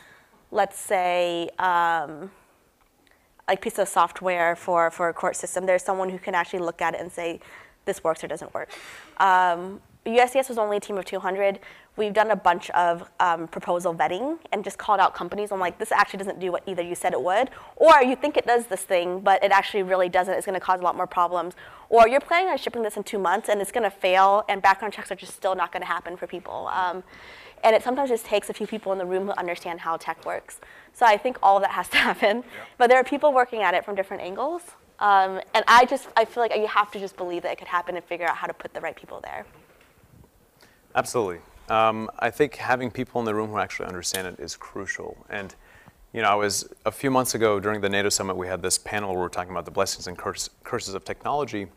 let's 0.52 0.78
say, 0.78 1.50
um, 1.58 2.30
a 3.48 3.56
piece 3.56 3.78
of 3.78 3.88
software 3.88 4.54
for 4.54 4.90
for 4.90 5.08
a 5.08 5.14
court 5.14 5.34
system, 5.34 5.66
there's 5.66 5.82
someone 5.82 6.08
who 6.08 6.18
can 6.18 6.34
actually 6.34 6.60
look 6.60 6.80
at 6.80 6.94
it 6.94 7.00
and 7.00 7.10
say, 7.10 7.40
this 7.84 8.04
works 8.04 8.22
or 8.22 8.28
doesn't 8.28 8.52
work. 8.54 8.70
Um, 9.16 9.80
USDS 10.06 10.48
was 10.48 10.58
only 10.58 10.78
a 10.78 10.80
team 10.80 10.96
of 10.96 11.04
200. 11.04 11.60
We've 11.96 12.12
done 12.12 12.30
a 12.30 12.36
bunch 12.36 12.70
of 12.70 13.10
um, 13.20 13.48
proposal 13.48 13.94
vetting 13.94 14.38
and 14.52 14.64
just 14.64 14.78
called 14.78 15.00
out 15.00 15.14
companies. 15.14 15.52
I'm 15.52 15.60
like, 15.60 15.78
this 15.78 15.92
actually 15.92 16.18
doesn't 16.18 16.40
do 16.40 16.50
what 16.50 16.62
either 16.66 16.82
you 16.82 16.94
said 16.94 17.12
it 17.12 17.20
would, 17.20 17.50
or 17.76 18.02
you 18.02 18.16
think 18.16 18.38
it 18.38 18.46
does 18.46 18.66
this 18.66 18.82
thing, 18.82 19.20
but 19.20 19.44
it 19.44 19.52
actually 19.52 19.82
really 19.82 20.08
doesn't. 20.08 20.32
It's 20.32 20.46
going 20.46 20.58
to 20.58 20.64
cause 20.64 20.80
a 20.80 20.82
lot 20.82 20.96
more 20.96 21.06
problems. 21.06 21.54
Or 21.90 22.08
you're 22.08 22.20
planning 22.20 22.48
on 22.48 22.56
shipping 22.56 22.82
this 22.82 22.96
in 22.96 23.02
two 23.02 23.18
months 23.18 23.48
and 23.50 23.60
it's 23.60 23.72
going 23.72 23.84
to 23.84 23.90
fail, 23.90 24.44
and 24.48 24.62
background 24.62 24.94
checks 24.94 25.10
are 25.10 25.16
just 25.16 25.34
still 25.34 25.54
not 25.54 25.72
going 25.72 25.82
to 25.82 25.88
happen 25.88 26.16
for 26.16 26.26
people. 26.26 26.68
Um, 26.68 27.02
and 27.62 27.76
it 27.76 27.82
sometimes 27.82 28.08
just 28.08 28.24
takes 28.24 28.48
a 28.48 28.54
few 28.54 28.66
people 28.66 28.92
in 28.92 28.98
the 28.98 29.04
room 29.04 29.26
who 29.26 29.32
understand 29.32 29.80
how 29.80 29.98
tech 29.98 30.24
works. 30.24 30.60
So 30.94 31.04
I 31.04 31.18
think 31.18 31.38
all 31.42 31.58
of 31.58 31.62
that 31.62 31.72
has 31.72 31.88
to 31.88 31.96
happen. 31.98 32.44
But 32.78 32.88
there 32.88 32.98
are 32.98 33.04
people 33.04 33.34
working 33.34 33.62
at 33.62 33.74
it 33.74 33.84
from 33.84 33.96
different 33.96 34.22
angles. 34.22 34.62
Um, 34.98 35.40
and 35.54 35.64
I 35.66 35.84
just, 35.84 36.08
I 36.16 36.24
feel 36.24 36.42
like 36.42 36.54
you 36.54 36.66
have 36.66 36.90
to 36.92 36.98
just 36.98 37.16
believe 37.16 37.42
that 37.42 37.52
it 37.52 37.58
could 37.58 37.68
happen 37.68 37.96
and 37.96 38.04
figure 38.04 38.26
out 38.26 38.36
how 38.36 38.46
to 38.46 38.54
put 38.54 38.72
the 38.72 38.80
right 38.80 38.96
people 38.96 39.20
there. 39.22 39.44
Absolutely. 40.94 41.38
Um, 41.68 42.10
I 42.18 42.30
think 42.30 42.56
having 42.56 42.90
people 42.90 43.20
in 43.20 43.24
the 43.24 43.34
room 43.34 43.50
who 43.50 43.58
actually 43.58 43.86
understand 43.86 44.26
it 44.26 44.40
is 44.40 44.56
crucial. 44.56 45.16
And 45.28 45.54
You 46.12 46.22
know, 46.22 46.28
I 46.28 46.34
was 46.34 46.68
a 46.84 46.90
few 46.90 47.10
months 47.10 47.36
ago 47.36 47.60
during 47.60 47.80
the 47.80 47.88
NATO 47.88 48.08
summit, 48.08 48.36
we 48.36 48.48
had 48.48 48.62
this 48.62 48.78
panel 48.78 49.10
where 49.10 49.18
we 49.18 49.22
were 49.22 49.28
talking 49.28 49.52
about 49.52 49.64
the 49.64 49.70
blessings 49.70 50.08
and 50.08 50.18
curse, 50.18 50.50
curses 50.64 50.94
of 50.94 51.04
technology. 51.04 51.68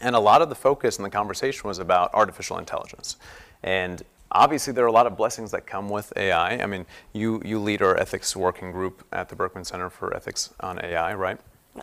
And 0.00 0.16
a 0.16 0.18
lot 0.18 0.42
of 0.42 0.48
the 0.48 0.56
focus 0.56 0.98
in 0.98 1.04
the 1.04 1.10
conversation 1.10 1.68
was 1.68 1.78
about 1.78 2.12
artificial 2.12 2.58
intelligence. 2.58 3.16
And 3.62 4.02
obviously, 4.32 4.72
there 4.72 4.84
are 4.84 4.88
a 4.88 4.92
lot 4.92 5.06
of 5.06 5.16
blessings 5.16 5.52
that 5.52 5.66
come 5.66 5.88
with 5.88 6.12
AI. 6.16 6.60
I 6.60 6.66
mean, 6.66 6.84
you, 7.12 7.40
you 7.44 7.60
lead 7.60 7.80
our 7.80 7.96
ethics 7.96 8.34
working 8.34 8.72
group 8.72 9.06
at 9.12 9.28
the 9.28 9.36
Berkman 9.36 9.64
Center 9.64 9.88
for 9.88 10.16
Ethics 10.16 10.52
on 10.60 10.84
AI, 10.84 11.14
right? 11.14 11.38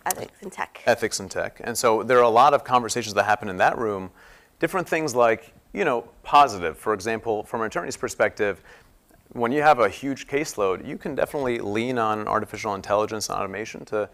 Ethics 0.06 0.34
in 0.42 0.50
tech. 0.50 0.84
Ethics 0.86 1.22
and 1.22 1.32
tech. 1.32 1.62
And 1.64 1.78
so 1.78 2.04
there 2.04 2.18
are 2.18 2.24
a 2.24 2.30
lot 2.30 2.54
of 2.54 2.66
conversations 2.66 3.14
that 3.14 3.24
happen 3.24 3.48
in 3.48 3.58
that 3.58 3.78
room. 3.78 4.12
Different 4.60 4.90
things 4.90 5.16
like, 5.16 5.54
you 5.74 5.86
know, 5.86 6.08
positive. 6.24 6.78
For 6.78 6.94
example, 6.94 7.44
from 7.44 7.62
an 7.62 7.68
attorney's 7.68 7.98
perspective, 7.98 8.62
when 9.34 9.52
you 9.52 9.62
have 9.62 9.80
a 9.80 9.90
huge 9.90 10.28
caseload, 10.28 10.88
you 10.88 10.98
can 10.98 11.16
definitely 11.16 11.60
lean 11.60 11.98
on 11.98 12.28
artificial 12.28 12.76
intelligence 12.76 13.30
and 13.30 13.38
automation 13.38 13.86
to 13.86 14.10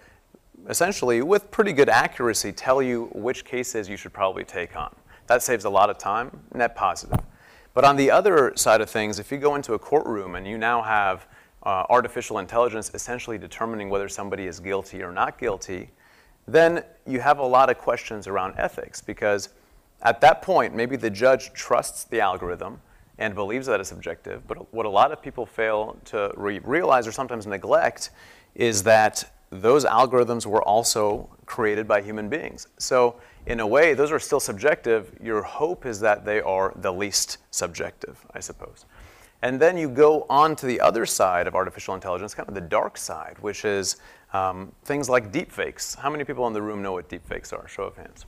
essentially, 0.69 1.21
with 1.21 1.51
pretty 1.51 1.73
good 1.73 1.89
accuracy, 1.89 2.51
tell 2.51 2.81
you 2.81 3.09
which 3.13 3.45
cases 3.45 3.89
you 3.89 3.97
should 3.97 4.13
probably 4.13 4.43
take 4.43 4.75
on. 4.75 4.93
That 5.27 5.41
saves 5.41 5.65
a 5.65 5.69
lot 5.69 5.89
of 5.89 5.97
time, 5.97 6.39
net 6.53 6.75
positive. 6.75 7.19
But 7.73 7.85
on 7.85 7.95
the 7.95 8.11
other 8.11 8.53
side 8.55 8.81
of 8.81 8.89
things, 8.89 9.19
if 9.19 9.31
you 9.31 9.37
go 9.37 9.55
into 9.55 9.73
a 9.73 9.79
courtroom 9.79 10.35
and 10.35 10.47
you 10.47 10.57
now 10.57 10.81
have 10.81 11.27
uh, 11.63 11.85
artificial 11.89 12.39
intelligence 12.39 12.91
essentially 12.93 13.37
determining 13.37 13.89
whether 13.89 14.09
somebody 14.09 14.45
is 14.45 14.59
guilty 14.59 15.01
or 15.01 15.11
not 15.11 15.39
guilty, 15.39 15.89
then 16.47 16.83
you 17.07 17.19
have 17.19 17.39
a 17.39 17.45
lot 17.45 17.69
of 17.69 17.77
questions 17.77 18.27
around 18.27 18.53
ethics 18.57 19.01
because 19.01 19.49
at 20.03 20.21
that 20.21 20.41
point, 20.41 20.75
maybe 20.75 20.95
the 20.95 21.09
judge 21.09 21.53
trusts 21.53 22.03
the 22.03 22.19
algorithm 22.19 22.81
and 23.17 23.33
believes 23.35 23.67
that 23.67 23.79
it's 23.79 23.91
objective. 23.91 24.45
But 24.47 24.73
what 24.73 24.85
a 24.85 24.89
lot 24.89 25.11
of 25.11 25.21
people 25.21 25.45
fail 25.45 25.97
to 26.05 26.31
re- 26.35 26.59
realize 26.59 27.07
or 27.07 27.11
sometimes 27.11 27.47
neglect 27.47 28.09
is 28.55 28.83
that 28.83 29.31
those 29.49 29.85
algorithms 29.85 30.45
were 30.45 30.63
also 30.63 31.29
created 31.45 31.87
by 31.87 32.01
human 32.01 32.27
beings. 32.27 32.67
So, 32.77 33.15
in 33.45 33.59
a 33.59 33.67
way, 33.67 33.93
those 33.93 34.11
are 34.11 34.19
still 34.19 34.39
subjective. 34.39 35.15
Your 35.21 35.43
hope 35.43 35.85
is 35.85 35.99
that 35.99 36.25
they 36.25 36.41
are 36.41 36.73
the 36.77 36.91
least 36.91 37.37
subjective, 37.51 38.25
I 38.33 38.39
suppose. 38.39 38.85
And 39.41 39.59
then 39.59 39.77
you 39.77 39.89
go 39.89 40.25
on 40.29 40.55
to 40.55 40.65
the 40.65 40.79
other 40.79 41.05
side 41.05 41.47
of 41.47 41.53
artificial 41.53 41.93
intelligence, 41.93 42.33
kind 42.33 42.47
of 42.47 42.55
the 42.55 42.61
dark 42.61 42.97
side, 42.97 43.35
which 43.41 43.65
is 43.65 43.97
um, 44.31 44.71
things 44.85 45.09
like 45.09 45.31
deepfakes. 45.31 45.97
How 45.97 46.09
many 46.09 46.23
people 46.23 46.47
in 46.47 46.53
the 46.53 46.61
room 46.61 46.81
know 46.81 46.93
what 46.93 47.09
deepfakes 47.09 47.51
are? 47.51 47.67
Show 47.67 47.83
of 47.83 47.97
hands. 47.97 48.25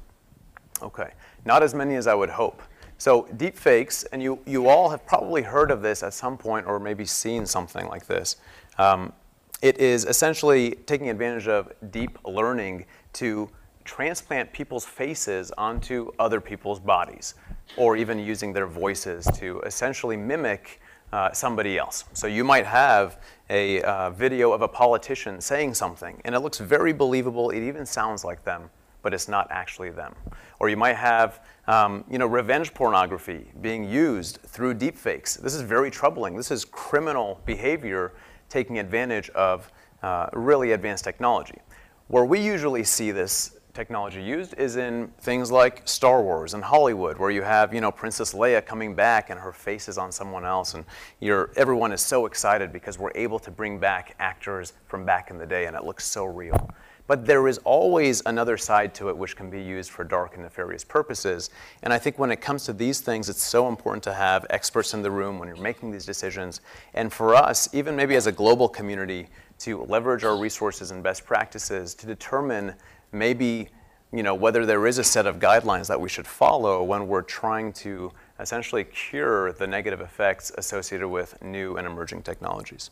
Okay, 0.81 1.11
not 1.45 1.63
as 1.63 1.73
many 1.73 1.95
as 1.95 2.07
I 2.07 2.13
would 2.13 2.29
hope. 2.29 2.61
So 2.97 3.23
deepfakes, 3.37 4.05
and 4.11 4.21
you, 4.21 4.39
you 4.45 4.67
all 4.67 4.89
have 4.89 5.05
probably 5.05 5.41
heard 5.41 5.71
of 5.71 5.81
this 5.81 6.03
at 6.03 6.13
some 6.13 6.37
point 6.37 6.65
or 6.65 6.79
maybe 6.79 7.05
seen 7.05 7.45
something 7.45 7.87
like 7.87 8.07
this. 8.07 8.37
Um, 8.77 9.13
it 9.61 9.77
is 9.79 10.05
essentially 10.05 10.71
taking 10.85 11.09
advantage 11.09 11.47
of 11.47 11.71
deep 11.91 12.17
learning 12.25 12.85
to 13.13 13.49
transplant 13.83 14.51
people's 14.51 14.85
faces 14.85 15.51
onto 15.57 16.11
other 16.19 16.41
people's 16.41 16.79
bodies, 16.79 17.35
or 17.77 17.95
even 17.95 18.17
using 18.17 18.51
their 18.51 18.67
voices 18.67 19.27
to 19.37 19.59
essentially 19.61 20.17
mimic 20.17 20.81
uh, 21.13 21.31
somebody 21.31 21.77
else. 21.77 22.03
So 22.13 22.27
you 22.27 22.43
might 22.43 22.65
have 22.65 23.21
a 23.49 23.81
uh, 23.83 24.09
video 24.09 24.51
of 24.51 24.61
a 24.61 24.67
politician 24.67 25.39
saying 25.39 25.75
something, 25.75 26.19
and 26.25 26.33
it 26.33 26.39
looks 26.39 26.57
very 26.57 26.93
believable. 26.93 27.51
It 27.51 27.61
even 27.61 27.85
sounds 27.85 28.25
like 28.25 28.43
them, 28.43 28.69
but 29.05 29.13
it's 29.13 29.27
not 29.27 29.47
actually 29.51 29.91
them. 29.91 30.15
Or 30.59 30.67
you 30.67 30.77
might 30.77 30.95
have 30.95 31.45
um, 31.67 32.03
you 32.09 32.17
know, 32.17 32.25
revenge 32.25 32.73
pornography 32.73 33.51
being 33.61 33.87
used 33.87 34.39
through 34.41 34.73
deepfakes. 34.73 35.39
This 35.39 35.53
is 35.53 35.61
very 35.61 35.91
troubling. 35.91 36.35
This 36.35 36.49
is 36.49 36.65
criminal 36.65 37.39
behavior 37.45 38.13
taking 38.49 38.79
advantage 38.79 39.29
of 39.29 39.71
uh, 40.01 40.29
really 40.33 40.71
advanced 40.71 41.03
technology. 41.03 41.59
Where 42.07 42.25
we 42.25 42.39
usually 42.39 42.83
see 42.83 43.11
this 43.11 43.59
technology 43.75 44.23
used 44.23 44.55
is 44.57 44.75
in 44.75 45.09
things 45.19 45.51
like 45.51 45.87
Star 45.87 46.23
Wars 46.23 46.55
and 46.55 46.63
Hollywood, 46.63 47.19
where 47.19 47.29
you 47.29 47.43
have 47.43 47.75
you 47.75 47.81
know 47.81 47.91
Princess 47.91 48.33
Leia 48.33 48.65
coming 48.65 48.95
back 48.95 49.29
and 49.29 49.39
her 49.39 49.51
face 49.53 49.87
is 49.87 49.99
on 49.99 50.11
someone 50.11 50.45
else, 50.45 50.73
and 50.73 50.83
you're, 51.19 51.51
everyone 51.55 51.91
is 51.91 52.01
so 52.01 52.25
excited 52.25 52.73
because 52.73 52.97
we're 52.97 53.11
able 53.13 53.37
to 53.37 53.51
bring 53.51 53.77
back 53.77 54.15
actors 54.17 54.73
from 54.87 55.05
back 55.05 55.29
in 55.29 55.37
the 55.37 55.45
day, 55.45 55.67
and 55.67 55.75
it 55.75 55.83
looks 55.83 56.05
so 56.05 56.25
real. 56.25 56.71
But 57.07 57.25
there 57.25 57.47
is 57.47 57.59
always 57.59 58.23
another 58.25 58.57
side 58.57 58.95
to 58.95 59.09
it 59.09 59.17
which 59.17 59.35
can 59.35 59.49
be 59.49 59.61
used 59.61 59.91
for 59.91 60.03
dark 60.03 60.33
and 60.33 60.43
nefarious 60.43 60.83
purposes. 60.83 61.51
And 61.83 61.93
I 61.93 61.99
think 61.99 62.17
when 62.17 62.31
it 62.31 62.41
comes 62.41 62.65
to 62.65 62.73
these 62.73 62.99
things, 62.99 63.29
it's 63.29 63.43
so 63.43 63.67
important 63.67 64.03
to 64.05 64.13
have 64.13 64.45
experts 64.49 64.93
in 64.93 65.03
the 65.03 65.11
room 65.11 65.37
when 65.37 65.47
you're 65.47 65.57
making 65.57 65.91
these 65.91 66.05
decisions. 66.05 66.61
And 66.93 67.13
for 67.13 67.35
us, 67.35 67.69
even 67.73 67.95
maybe 67.95 68.15
as 68.15 68.25
a 68.27 68.31
global 68.31 68.67
community, 68.67 69.27
to 69.59 69.83
leverage 69.83 70.23
our 70.23 70.35
resources 70.35 70.91
and 70.91 71.01
best 71.01 71.25
practices 71.25 71.95
to 71.95 72.07
determine 72.07 72.73
maybe 73.11 73.69
you 74.11 74.23
know, 74.23 74.35
whether 74.35 74.65
there 74.65 74.87
is 74.87 74.97
a 74.97 75.03
set 75.03 75.25
of 75.25 75.39
guidelines 75.39 75.87
that 75.87 75.99
we 75.99 76.07
should 76.07 76.27
follow 76.27 76.83
when 76.83 77.07
we're 77.07 77.21
trying 77.21 77.73
to 77.73 78.11
essentially 78.39 78.83
cure 78.83 79.51
the 79.53 79.67
negative 79.67 79.99
effects 79.99 80.51
associated 80.57 81.07
with 81.09 81.41
new 81.41 81.75
and 81.75 81.85
emerging 81.85 82.21
technologies. 82.21 82.91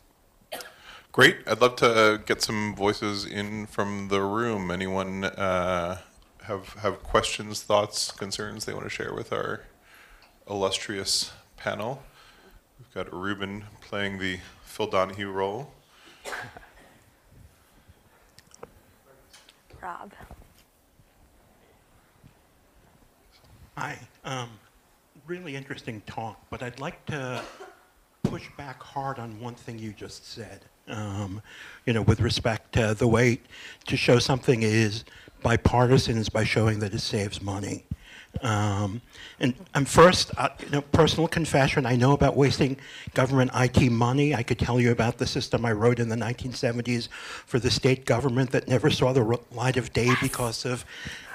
Great. 1.13 1.37
I'd 1.45 1.61
love 1.61 1.75
to 1.75 2.23
get 2.25 2.41
some 2.41 2.73
voices 2.75 3.23
in 3.23 3.67
from 3.67 4.07
the 4.07 4.19
room. 4.19 4.71
Anyone 4.71 5.25
uh, 5.25 5.99
have 6.41 6.73
have 6.81 7.03
questions, 7.03 7.61
thoughts, 7.61 8.11
concerns 8.11 8.65
they 8.65 8.73
want 8.73 8.85
to 8.85 8.89
share 8.89 9.13
with 9.13 9.31
our 9.31 9.61
illustrious 10.49 11.31
panel? 11.55 12.01
We've 12.79 12.91
got 12.95 13.13
Ruben 13.13 13.65
playing 13.79 14.17
the 14.17 14.39
Phil 14.63 14.87
Donahue 14.87 15.29
role. 15.29 15.71
Rob. 19.83 20.11
Hi. 23.77 23.99
Um, 24.25 24.49
really 25.27 25.55
interesting 25.55 26.01
talk, 26.07 26.43
but 26.49 26.63
I'd 26.63 26.79
like 26.79 27.05
to 27.05 27.43
push 28.23 28.47
back 28.57 28.81
hard 28.81 29.19
on 29.19 29.39
one 29.39 29.53
thing 29.53 29.77
you 29.77 29.93
just 29.93 30.25
said 30.27 30.61
um, 30.87 31.41
you 31.85 31.93
know, 31.93 32.01
with 32.01 32.19
respect 32.19 32.73
to 32.73 32.93
the 32.93 33.07
way 33.07 33.39
to 33.87 33.97
show 33.97 34.19
something 34.19 34.63
is 34.63 35.03
bipartisan 35.41 36.17
is 36.17 36.29
by 36.29 36.43
showing 36.43 36.79
that 36.79 36.93
it 36.93 36.99
saves 36.99 37.41
money. 37.41 37.83
Um, 38.41 39.01
and 39.39 39.53
I'm 39.75 39.85
first, 39.85 40.31
uh, 40.37 40.49
you 40.59 40.69
know, 40.69 40.81
personal 40.81 41.27
confession, 41.27 41.85
I 41.85 41.95
know 41.95 42.13
about 42.13 42.35
wasting 42.35 42.77
government 43.13 43.51
IT 43.53 43.91
money. 43.91 44.33
I 44.33 44.41
could 44.41 44.57
tell 44.57 44.79
you 44.79 44.91
about 44.91 45.19
the 45.19 45.27
system 45.27 45.65
I 45.65 45.71
wrote 45.71 45.99
in 45.99 46.09
the 46.09 46.15
1970s 46.15 47.09
for 47.09 47.59
the 47.59 47.69
state 47.69 48.05
government 48.05 48.51
that 48.51 48.67
never 48.67 48.89
saw 48.89 49.13
the 49.13 49.39
light 49.51 49.77
of 49.77 49.93
day 49.93 50.11
because 50.21 50.65
of, 50.65 50.83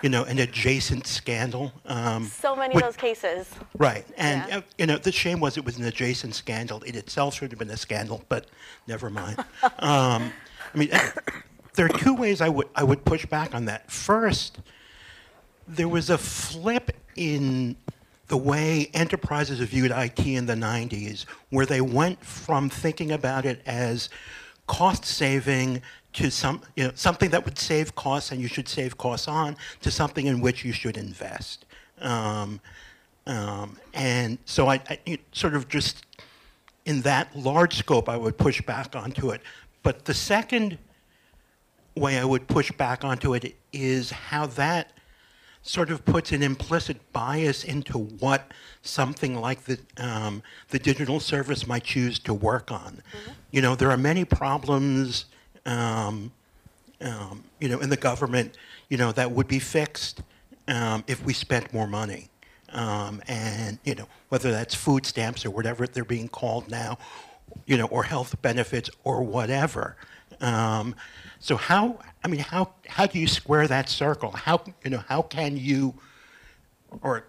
you 0.02 0.08
know, 0.08 0.24
an 0.24 0.38
adjacent 0.38 1.06
scandal. 1.06 1.72
Um, 1.86 2.24
so 2.24 2.54
many 2.54 2.74
of 2.74 2.82
those 2.82 2.96
cases. 2.96 3.50
Right. 3.76 4.06
And, 4.16 4.44
yeah. 4.48 4.58
uh, 4.58 4.60
you 4.78 4.86
know, 4.86 4.96
the 4.98 5.12
shame 5.12 5.40
was 5.40 5.56
it 5.56 5.64
was 5.64 5.78
an 5.78 5.84
adjacent 5.84 6.34
scandal. 6.34 6.82
It 6.84 6.96
itself 6.96 7.34
should 7.34 7.50
have 7.50 7.58
been 7.58 7.70
a 7.70 7.76
scandal, 7.76 8.22
but 8.28 8.46
never 8.86 9.10
mind. 9.10 9.38
um, 9.78 10.32
I 10.74 10.78
mean, 10.78 10.90
there 11.74 11.86
are 11.86 11.98
two 11.98 12.14
ways 12.14 12.40
I 12.40 12.48
would, 12.48 12.68
I 12.74 12.84
would 12.84 13.04
push 13.04 13.26
back 13.26 13.54
on 13.54 13.64
that. 13.66 13.90
First, 13.90 14.58
there 15.66 15.88
was 15.88 16.10
a 16.10 16.18
flip 16.18 16.92
in 17.16 17.76
the 18.28 18.36
way 18.36 18.90
enterprises 18.94 19.58
viewed 19.60 19.90
IT 19.90 20.20
in 20.26 20.46
the 20.46 20.54
90s, 20.54 21.24
where 21.50 21.66
they 21.66 21.80
went 21.80 22.24
from 22.24 22.68
thinking 22.68 23.10
about 23.10 23.44
it 23.44 23.62
as 23.66 24.10
cost 24.66 25.04
saving 25.04 25.82
to 26.14 26.30
some, 26.30 26.62
you 26.74 26.84
know, 26.84 26.92
something 26.94 27.30
that 27.30 27.44
would 27.44 27.58
save 27.58 27.94
costs 27.94 28.32
and 28.32 28.40
you 28.40 28.48
should 28.48 28.68
save 28.68 28.96
costs 28.96 29.28
on, 29.28 29.56
to 29.80 29.90
something 29.90 30.26
in 30.26 30.40
which 30.40 30.64
you 30.64 30.72
should 30.72 30.96
invest. 30.96 31.64
Um, 32.00 32.60
um, 33.26 33.76
and 33.94 34.38
so 34.44 34.68
I, 34.68 34.80
I, 34.88 35.18
sort 35.32 35.54
of 35.54 35.68
just 35.68 36.06
in 36.86 37.02
that 37.02 37.36
large 37.36 37.76
scope, 37.76 38.08
I 38.08 38.16
would 38.16 38.38
push 38.38 38.62
back 38.62 38.96
onto 38.96 39.30
it. 39.30 39.42
But 39.82 40.06
the 40.06 40.14
second 40.14 40.78
way 41.94 42.18
I 42.18 42.24
would 42.24 42.46
push 42.48 42.72
back 42.72 43.04
onto 43.04 43.34
it 43.34 43.54
is 43.72 44.10
how 44.10 44.46
that 44.46 44.92
sort 45.62 45.90
of 45.90 46.04
puts 46.04 46.32
an 46.32 46.42
implicit 46.42 46.96
bias 47.12 47.64
into 47.64 47.98
what 47.98 48.52
something 48.82 49.34
like 49.34 49.64
the, 49.64 49.78
um, 49.98 50.42
the 50.70 50.78
digital 50.78 51.20
service 51.20 51.66
might 51.66 51.84
choose 51.84 52.18
to 52.20 52.32
work 52.32 52.72
on. 52.72 53.02
Mm-hmm. 53.12 53.30
You 53.50 53.62
know, 53.62 53.74
there 53.74 53.90
are 53.90 53.98
many 53.98 54.24
problems, 54.24 55.26
um, 55.68 56.32
um, 57.00 57.44
you 57.60 57.68
know, 57.68 57.78
in 57.80 57.90
the 57.90 57.96
government, 57.96 58.56
you 58.88 58.96
know, 58.96 59.12
that 59.12 59.30
would 59.30 59.46
be 59.46 59.58
fixed 59.58 60.22
um, 60.66 61.04
if 61.06 61.24
we 61.24 61.32
spent 61.32 61.72
more 61.72 61.86
money. 61.86 62.28
Um, 62.70 63.22
and, 63.28 63.78
you 63.84 63.94
know, 63.94 64.08
whether 64.28 64.50
that's 64.50 64.74
food 64.74 65.06
stamps 65.06 65.44
or 65.46 65.50
whatever 65.50 65.86
they're 65.86 66.04
being 66.04 66.28
called 66.28 66.70
now, 66.70 66.98
you 67.66 67.76
know, 67.76 67.86
or 67.86 68.02
health 68.02 68.40
benefits 68.42 68.90
or 69.04 69.22
whatever. 69.22 69.96
Um, 70.40 70.94
so 71.38 71.56
how, 71.56 71.98
I 72.24 72.28
mean, 72.28 72.40
how, 72.40 72.72
how 72.86 73.06
do 73.06 73.18
you 73.18 73.26
square 73.26 73.66
that 73.68 73.88
circle? 73.88 74.30
How, 74.32 74.62
you 74.84 74.90
know, 74.90 75.02
how 75.08 75.22
can 75.22 75.56
you, 75.56 75.94
or 77.02 77.24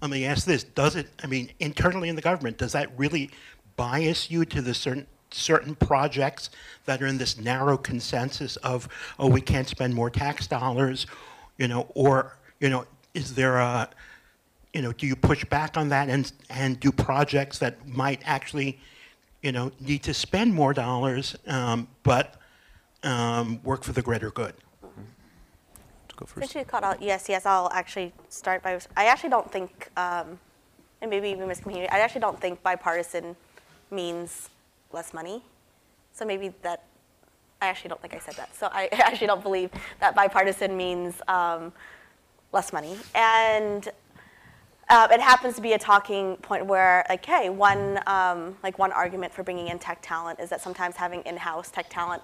let 0.00 0.10
me 0.10 0.24
ask 0.24 0.46
this, 0.46 0.62
does 0.64 0.94
it, 0.96 1.08
I 1.22 1.26
mean, 1.26 1.50
internally 1.58 2.08
in 2.08 2.16
the 2.16 2.22
government, 2.22 2.58
does 2.58 2.72
that 2.72 2.96
really 2.98 3.30
bias 3.76 4.30
you 4.30 4.44
to 4.44 4.62
the 4.62 4.74
certain, 4.74 5.06
certain 5.32 5.74
projects 5.74 6.50
that 6.84 7.02
are 7.02 7.06
in 7.06 7.18
this 7.18 7.38
narrow 7.38 7.76
consensus 7.76 8.56
of, 8.56 8.88
oh, 9.18 9.28
we 9.28 9.40
can't 9.40 9.68
spend 9.68 9.94
more 9.94 10.10
tax 10.10 10.46
dollars, 10.46 11.06
you 11.58 11.68
know, 11.68 11.86
or, 11.94 12.36
you 12.58 12.68
know, 12.68 12.84
is 13.14 13.34
there 13.34 13.58
a, 13.58 13.88
you 14.72 14.82
know, 14.82 14.92
do 14.92 15.06
you 15.06 15.16
push 15.16 15.44
back 15.44 15.76
on 15.76 15.88
that 15.88 16.08
and, 16.08 16.32
and 16.48 16.78
do 16.80 16.92
projects 16.92 17.58
that 17.58 17.86
might 17.88 18.20
actually, 18.24 18.78
you 19.42 19.52
know, 19.52 19.70
need 19.80 20.02
to 20.02 20.14
spend 20.14 20.54
more 20.54 20.72
dollars, 20.72 21.36
um, 21.46 21.88
but 22.02 22.36
um, 23.02 23.60
work 23.64 23.82
for 23.82 23.92
the 23.92 24.02
greater 24.02 24.30
good? 24.30 24.54
Go 26.16 26.26
first. 26.26 26.52
Since 26.52 26.54
you 26.54 26.64
called 26.64 26.84
out 26.84 27.00
USDS, 27.00 27.46
I'll 27.46 27.70
actually 27.72 28.12
start 28.28 28.62
by, 28.62 28.78
I 28.96 29.06
actually 29.06 29.30
don't 29.30 29.50
think, 29.50 29.88
um, 29.96 30.38
and 31.00 31.10
maybe 31.10 31.30
even 31.30 31.48
miscommunicated, 31.48 31.90
I 31.90 32.00
actually 32.00 32.20
don't 32.20 32.38
think 32.38 32.62
bipartisan 32.62 33.34
means 33.90 34.50
less 34.92 35.14
money. 35.14 35.42
So 36.12 36.24
maybe 36.24 36.52
that, 36.62 36.84
I 37.62 37.66
actually 37.68 37.88
don't 37.88 38.00
think 38.00 38.14
I 38.14 38.18
said 38.18 38.34
that. 38.34 38.54
So 38.54 38.68
I 38.72 38.88
actually 38.92 39.26
don't 39.26 39.42
believe 39.42 39.70
that 40.00 40.14
bipartisan 40.14 40.76
means 40.76 41.14
um, 41.28 41.72
less 42.52 42.72
money. 42.72 42.96
And 43.14 43.88
uh, 44.90 45.06
it 45.12 45.20
happens 45.20 45.54
to 45.54 45.62
be 45.62 45.72
a 45.74 45.78
talking 45.78 46.36
point 46.38 46.66
where, 46.66 47.06
like, 47.08 47.24
hey, 47.24 47.48
one 47.48 48.00
um, 48.08 48.56
like 48.64 48.76
one 48.78 48.90
argument 48.90 49.32
for 49.32 49.44
bringing 49.44 49.68
in 49.68 49.78
tech 49.78 50.00
talent 50.02 50.40
is 50.40 50.50
that 50.50 50.60
sometimes 50.60 50.96
having 50.96 51.22
in-house 51.22 51.70
tech 51.70 51.88
talent 51.88 52.22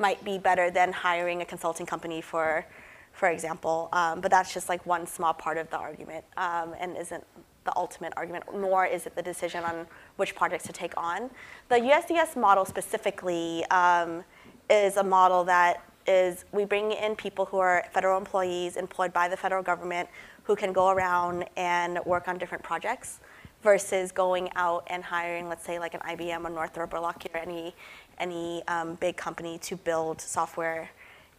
might 0.00 0.22
be 0.24 0.36
better 0.36 0.68
than 0.68 0.92
hiring 0.92 1.42
a 1.42 1.44
consulting 1.44 1.86
company 1.86 2.20
for, 2.20 2.66
for 3.12 3.28
example. 3.28 3.88
Um, 3.92 4.20
but 4.20 4.32
that's 4.32 4.52
just 4.52 4.68
like 4.68 4.84
one 4.84 5.06
small 5.06 5.32
part 5.32 5.58
of 5.58 5.70
the 5.70 5.76
argument, 5.76 6.24
um, 6.36 6.74
and 6.80 6.96
isn't 6.96 7.24
the 7.68 7.76
ultimate 7.76 8.14
argument. 8.16 8.44
Nor 8.54 8.86
is 8.86 9.06
it 9.06 9.14
the 9.14 9.22
decision 9.22 9.62
on 9.62 9.86
which 10.16 10.34
projects 10.34 10.64
to 10.64 10.72
take 10.72 10.94
on. 10.96 11.30
The 11.68 11.76
USDS 11.76 12.34
model 12.34 12.64
specifically 12.64 13.64
um, 13.66 14.24
is 14.70 14.96
a 14.96 15.04
model 15.04 15.44
that 15.44 15.84
is 16.06 16.46
we 16.52 16.64
bring 16.64 16.92
in 16.92 17.14
people 17.14 17.44
who 17.44 17.58
are 17.58 17.84
federal 17.92 18.16
employees 18.16 18.76
employed 18.76 19.12
by 19.12 19.28
the 19.28 19.36
federal 19.36 19.62
government 19.62 20.08
who 20.44 20.56
can 20.56 20.72
go 20.72 20.88
around 20.88 21.44
and 21.56 21.98
work 22.06 22.26
on 22.26 22.38
different 22.38 22.64
projects 22.64 23.20
versus 23.62 24.10
going 24.12 24.48
out 24.56 24.86
and 24.86 25.04
hiring, 25.04 25.46
let's 25.48 25.64
say, 25.64 25.78
like 25.78 25.92
an 25.92 26.00
IBM 26.00 26.44
or 26.46 26.50
Northrop 26.50 26.94
or 26.94 27.00
Lockheed 27.00 27.32
or 27.34 27.40
any, 27.40 27.74
any 28.18 28.66
um, 28.68 28.94
big 28.94 29.16
company 29.16 29.58
to 29.58 29.76
build 29.76 30.22
software 30.22 30.88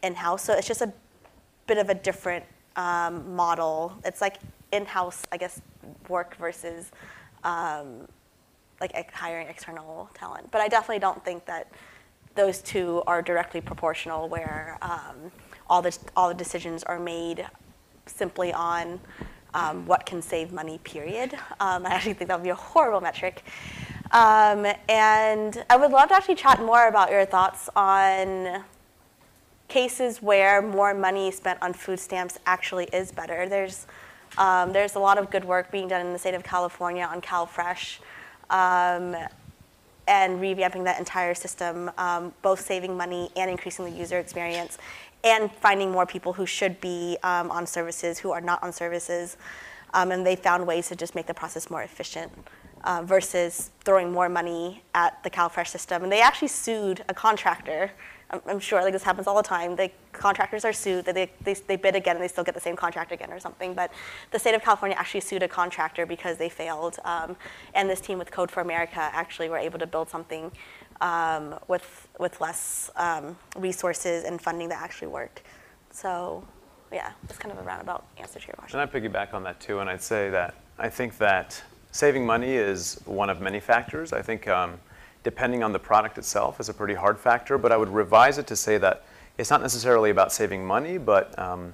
in-house. 0.03 0.43
So 0.43 0.53
it's 0.53 0.67
just 0.67 0.81
a 0.81 0.93
bit 1.65 1.79
of 1.79 1.89
a 1.89 1.95
different 1.95 2.45
um, 2.75 3.35
model. 3.35 3.93
It's 4.05 4.21
like 4.21 4.37
in-house, 4.71 5.25
I 5.31 5.37
guess, 5.37 5.61
work 6.07 6.35
versus 6.37 6.91
um, 7.43 8.07
like 8.81 9.11
hiring 9.13 9.47
external 9.47 10.09
talent. 10.13 10.51
But 10.51 10.61
I 10.61 10.67
definitely 10.67 10.99
don't 10.99 11.23
think 11.23 11.45
that 11.45 11.71
those 12.35 12.61
two 12.61 13.03
are 13.07 13.21
directly 13.21 13.61
proportional, 13.61 14.29
where 14.29 14.77
um, 14.81 15.31
all 15.69 15.81
the 15.81 15.97
all 16.15 16.29
the 16.29 16.35
decisions 16.35 16.83
are 16.83 16.99
made 16.99 17.45
simply 18.05 18.53
on 18.53 18.99
um, 19.53 19.85
what 19.85 20.05
can 20.05 20.21
save 20.21 20.51
money. 20.51 20.79
Period. 20.83 21.33
Um, 21.59 21.85
I 21.85 21.89
actually 21.89 22.13
think 22.13 22.27
that 22.29 22.37
would 22.37 22.43
be 22.43 22.49
a 22.49 22.55
horrible 22.55 23.01
metric. 23.01 23.43
Um, 24.11 24.65
and 24.87 25.63
I 25.69 25.75
would 25.77 25.91
love 25.91 26.09
to 26.09 26.15
actually 26.15 26.35
chat 26.35 26.61
more 26.61 26.87
about 26.87 27.11
your 27.11 27.25
thoughts 27.25 27.69
on 27.75 28.63
cases 29.67 30.19
where 30.21 30.61
more 30.61 30.95
money 30.95 31.29
spent 31.29 31.61
on 31.61 31.73
food 31.73 31.99
stamps 31.99 32.39
actually 32.47 32.85
is 32.85 33.11
better. 33.11 33.47
There's 33.47 33.85
um, 34.37 34.71
there's 34.73 34.95
a 34.95 34.99
lot 34.99 35.17
of 35.17 35.29
good 35.29 35.43
work 35.43 35.71
being 35.71 35.87
done 35.87 36.05
in 36.05 36.13
the 36.13 36.19
state 36.19 36.33
of 36.33 36.43
California 36.43 37.03
on 37.03 37.21
CalFresh 37.21 37.99
um, 38.49 39.15
and 40.07 40.39
revamping 40.39 40.83
that 40.85 40.99
entire 40.99 41.33
system, 41.33 41.91
um, 41.97 42.33
both 42.41 42.59
saving 42.59 42.95
money 42.95 43.29
and 43.35 43.49
increasing 43.49 43.85
the 43.85 43.91
user 43.91 44.17
experience, 44.17 44.77
and 45.23 45.51
finding 45.51 45.91
more 45.91 46.05
people 46.05 46.33
who 46.33 46.45
should 46.45 46.79
be 46.81 47.17
um, 47.23 47.51
on 47.51 47.67
services 47.67 48.19
who 48.19 48.31
are 48.31 48.41
not 48.41 48.61
on 48.63 48.71
services. 48.71 49.37
Um, 49.93 50.11
and 50.11 50.25
they 50.25 50.35
found 50.35 50.65
ways 50.65 50.87
to 50.89 50.95
just 50.95 51.15
make 51.15 51.25
the 51.25 51.33
process 51.33 51.69
more 51.69 51.83
efficient 51.83 52.31
uh, 52.83 53.01
versus 53.03 53.71
throwing 53.83 54.11
more 54.11 54.29
money 54.29 54.83
at 54.93 55.21
the 55.23 55.29
CalFresh 55.29 55.67
system. 55.67 56.03
And 56.03 56.11
they 56.11 56.21
actually 56.21 56.47
sued 56.47 57.03
a 57.09 57.13
contractor. 57.13 57.91
I'm, 58.31 58.41
I'm 58.45 58.59
sure 58.59 58.81
like 58.81 58.93
this 58.93 59.03
happens 59.03 59.27
all 59.27 59.35
the 59.35 59.47
time. 59.47 59.75
The 59.75 59.91
contractors 60.11 60.65
are 60.65 60.73
sued. 60.73 61.05
They, 61.05 61.29
they, 61.43 61.53
they 61.53 61.75
bid 61.75 61.95
again 61.95 62.15
and 62.15 62.23
they 62.23 62.27
still 62.27 62.43
get 62.43 62.53
the 62.53 62.61
same 62.61 62.75
contract 62.75 63.11
again 63.11 63.31
or 63.31 63.39
something. 63.39 63.73
But 63.73 63.91
the 64.31 64.39
state 64.39 64.55
of 64.55 64.61
California 64.61 64.97
actually 64.97 65.21
sued 65.21 65.43
a 65.43 65.47
contractor 65.47 66.05
because 66.05 66.37
they 66.37 66.49
failed. 66.49 66.97
Um, 67.05 67.35
and 67.73 67.89
this 67.89 68.01
team 68.01 68.17
with 68.19 68.31
Code 68.31 68.51
for 68.51 68.61
America 68.61 68.99
actually 68.99 69.49
were 69.49 69.57
able 69.57 69.79
to 69.79 69.87
build 69.87 70.09
something 70.09 70.51
um, 71.01 71.55
with, 71.67 72.07
with 72.19 72.39
less 72.41 72.91
um, 72.95 73.37
resources 73.57 74.23
and 74.25 74.41
funding 74.41 74.69
that 74.69 74.81
actually 74.81 75.07
worked. 75.07 75.41
So 75.91 76.43
yeah, 76.91 77.11
it's 77.23 77.37
kind 77.37 77.51
of 77.51 77.59
a 77.59 77.63
roundabout 77.63 78.05
answer 78.17 78.39
to 78.39 78.47
your 78.47 78.55
question. 78.55 78.79
And 78.79 78.89
I 78.89 78.99
piggyback 78.99 79.33
on 79.33 79.43
that 79.43 79.59
too, 79.59 79.79
and 79.79 79.89
I'd 79.89 80.01
say 80.01 80.29
that 80.29 80.55
I 80.77 80.89
think 80.89 81.17
that 81.17 81.61
saving 81.91 82.25
money 82.25 82.53
is 82.53 82.99
one 83.05 83.29
of 83.29 83.41
many 83.41 83.59
factors. 83.59 84.13
I 84.13 84.21
think 84.21 84.47
um, 84.47 84.79
depending 85.23 85.63
on 85.63 85.71
the 85.71 85.79
product 85.79 86.17
itself 86.17 86.59
is 86.59 86.69
a 86.69 86.73
pretty 86.73 86.93
hard 86.93 87.19
factor, 87.19 87.57
but 87.57 87.71
I 87.71 87.77
would 87.77 87.89
revise 87.89 88.37
it 88.37 88.47
to 88.47 88.55
say 88.55 88.77
that 88.77 89.03
it's 89.37 89.49
not 89.49 89.61
necessarily 89.61 90.09
about 90.09 90.31
saving 90.31 90.65
money, 90.65 90.97
but 90.97 91.37
um, 91.39 91.73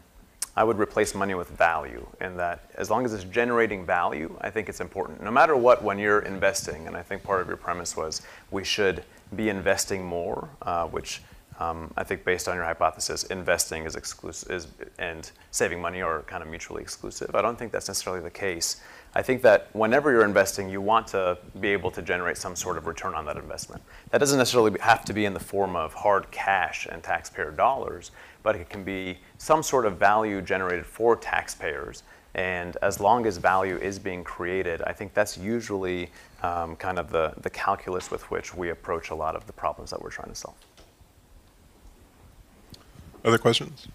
I 0.55 0.63
would 0.63 0.79
replace 0.79 1.13
money 1.13 1.35
with 1.35 1.49
value, 1.49 2.05
and 2.21 2.39
that 2.39 2.71
as 2.75 2.89
long 2.89 3.03
as 3.05 3.13
it's 3.13 3.25
generating 3.25 3.85
value, 3.85 4.35
I 4.39 4.49
think 4.49 4.69
it's 4.69 4.79
important. 4.79 5.21
No 5.21 5.31
matter 5.31 5.55
what, 5.55 5.83
when 5.83 5.99
you're 5.99 6.19
investing, 6.19 6.87
and 6.87 6.95
I 6.95 7.01
think 7.01 7.23
part 7.23 7.41
of 7.41 7.47
your 7.47 7.57
premise 7.57 7.97
was 7.97 8.21
we 8.51 8.63
should 8.63 9.03
be 9.35 9.49
investing 9.49 10.05
more, 10.05 10.49
uh, 10.61 10.87
which 10.87 11.21
um, 11.59 11.93
I 11.97 12.03
think 12.03 12.23
based 12.23 12.47
on 12.47 12.55
your 12.55 12.65
hypothesis, 12.65 13.23
investing 13.25 13.85
is 13.85 13.95
exclusive 13.95 14.51
is, 14.51 14.67
and 14.97 15.29
saving 15.51 15.81
money 15.81 16.01
are 16.01 16.21
kind 16.23 16.43
of 16.43 16.49
mutually 16.49 16.81
exclusive. 16.81 17.33
I 17.33 17.41
don't 17.41 17.57
think 17.57 17.71
that's 17.71 17.87
necessarily 17.87 18.21
the 18.21 18.29
case. 18.29 18.81
I 19.17 19.21
think 19.21 19.41
that 19.43 19.69
whenever 19.71 20.11
you're 20.11 20.25
investing, 20.25 20.69
you 20.69 20.81
want 20.81 21.07
to 21.07 21.37
be 21.61 21.69
able 21.69 21.89
to 21.91 22.01
generate 22.01 22.37
some 22.37 22.53
sort 22.53 22.77
of 22.77 22.85
return 22.85 23.13
on 23.15 23.25
that 23.25 23.37
investment. 23.37 23.81
That 24.09 24.17
doesn't 24.17 24.37
necessarily 24.37 24.77
have 24.81 25.05
to 25.05 25.13
be 25.13 25.23
in 25.23 25.33
the 25.33 25.39
form 25.39 25.77
of 25.77 25.93
hard 25.93 26.29
cash 26.31 26.85
and 26.91 27.01
taxpayer 27.01 27.51
dollars, 27.51 28.11
but 28.43 28.57
it 28.57 28.69
can 28.69 28.83
be 28.83 29.17
some 29.37 29.63
sort 29.63 29.85
of 29.85 29.97
value 29.97 30.41
generated 30.41 30.85
for 30.85 31.15
taxpayers. 31.15 32.03
And 32.33 32.75
as 32.81 32.99
long 32.99 33.25
as 33.25 33.37
value 33.37 33.77
is 33.77 33.97
being 33.97 34.21
created, 34.21 34.81
I 34.81 34.91
think 34.91 35.13
that's 35.13 35.37
usually 35.37 36.09
um, 36.43 36.75
kind 36.75 36.99
of 36.99 37.09
the, 37.09 37.33
the 37.41 37.49
calculus 37.49 38.11
with 38.11 38.29
which 38.29 38.53
we 38.53 38.69
approach 38.69 39.11
a 39.11 39.15
lot 39.15 39.37
of 39.37 39.47
the 39.47 39.53
problems 39.53 39.91
that 39.91 40.01
we're 40.01 40.11
trying 40.11 40.29
to 40.29 40.35
solve. 40.35 40.55
Other 43.23 43.37
questions? 43.37 43.87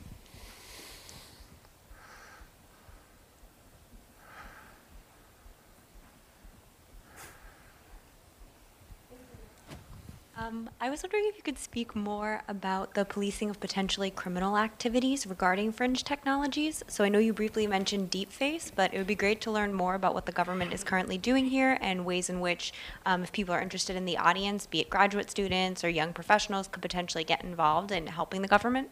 Um, 10.51 10.69
I 10.81 10.91
was 10.91 11.05
wondering 11.05 11.27
if 11.29 11.37
you 11.37 11.45
could 11.45 11.59
speak 11.59 11.95
more 11.95 12.43
about 12.49 12.95
the 12.95 13.05
policing 13.05 13.51
of 13.51 13.61
potentially 13.61 14.11
criminal 14.11 14.57
activities 14.57 15.25
regarding 15.25 15.71
fringe 15.71 16.03
technologies. 16.03 16.83
So 16.89 17.05
I 17.05 17.09
know 17.09 17.21
you 17.21 17.33
briefly 17.33 17.69
mentioned 17.69 18.11
deepface, 18.11 18.73
but 18.75 18.93
it 18.93 18.99
would 18.99 19.07
be 19.07 19.15
great 19.15 19.41
to 19.43 19.53
learn 19.53 19.73
more 19.73 19.95
about 19.95 20.13
what 20.13 20.27
the 20.27 20.33
government 20.33 20.73
is 20.73 20.83
currently 20.83 21.19
doing 21.19 21.47
here 21.47 21.79
and 21.81 22.05
ways 22.05 22.29
in 22.29 22.41
which, 22.41 22.73
um, 23.07 23.23
if 23.23 23.31
people 23.31 23.55
are 23.55 23.61
interested 23.61 23.95
in 23.95 24.07
the 24.07 24.17
audience, 24.17 24.67
be 24.67 24.81
it 24.81 24.91
graduate 24.91 25.31
students 25.31 25.85
or 25.85 25.89
young 25.89 26.13
professionals, 26.13 26.67
could 26.67 26.83
potentially 26.83 27.23
get 27.23 27.45
involved 27.45 27.93
in 27.93 28.09
helping 28.09 28.43
the 28.43 28.49
government. 28.49 28.89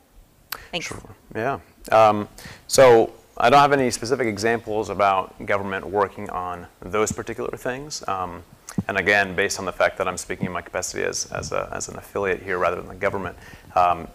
Thanks. 0.71 0.93
Yeah. 1.35 1.59
Um, 1.91 2.29
so 2.69 3.13
I 3.37 3.51
don't 3.51 3.61
have 3.61 3.73
any 3.73 3.91
specific 3.91 4.29
examples 4.29 4.91
about 4.91 5.45
government 5.45 5.89
working 5.89 6.31
on 6.31 6.69
those 6.81 7.11
particular 7.11 7.57
things. 7.57 8.07
Um, 8.07 8.45
and 8.87 8.97
again, 8.97 9.35
based 9.35 9.59
on 9.59 9.65
the 9.65 9.73
fact 9.73 9.99
that 9.99 10.07
I'm 10.07 10.17
speaking 10.17 10.47
in 10.47 10.53
my 10.53 10.63
capacity 10.63 11.03
as, 11.03 11.27
as, 11.33 11.53
a, 11.53 11.69
as 11.73 11.89
an 11.89 11.97
affiliate 11.97 12.43
here 12.43 12.59
rather 12.59 12.77
than 12.77 12.89
the 12.89 12.95
government. 12.95 13.37
Um, 13.75 14.09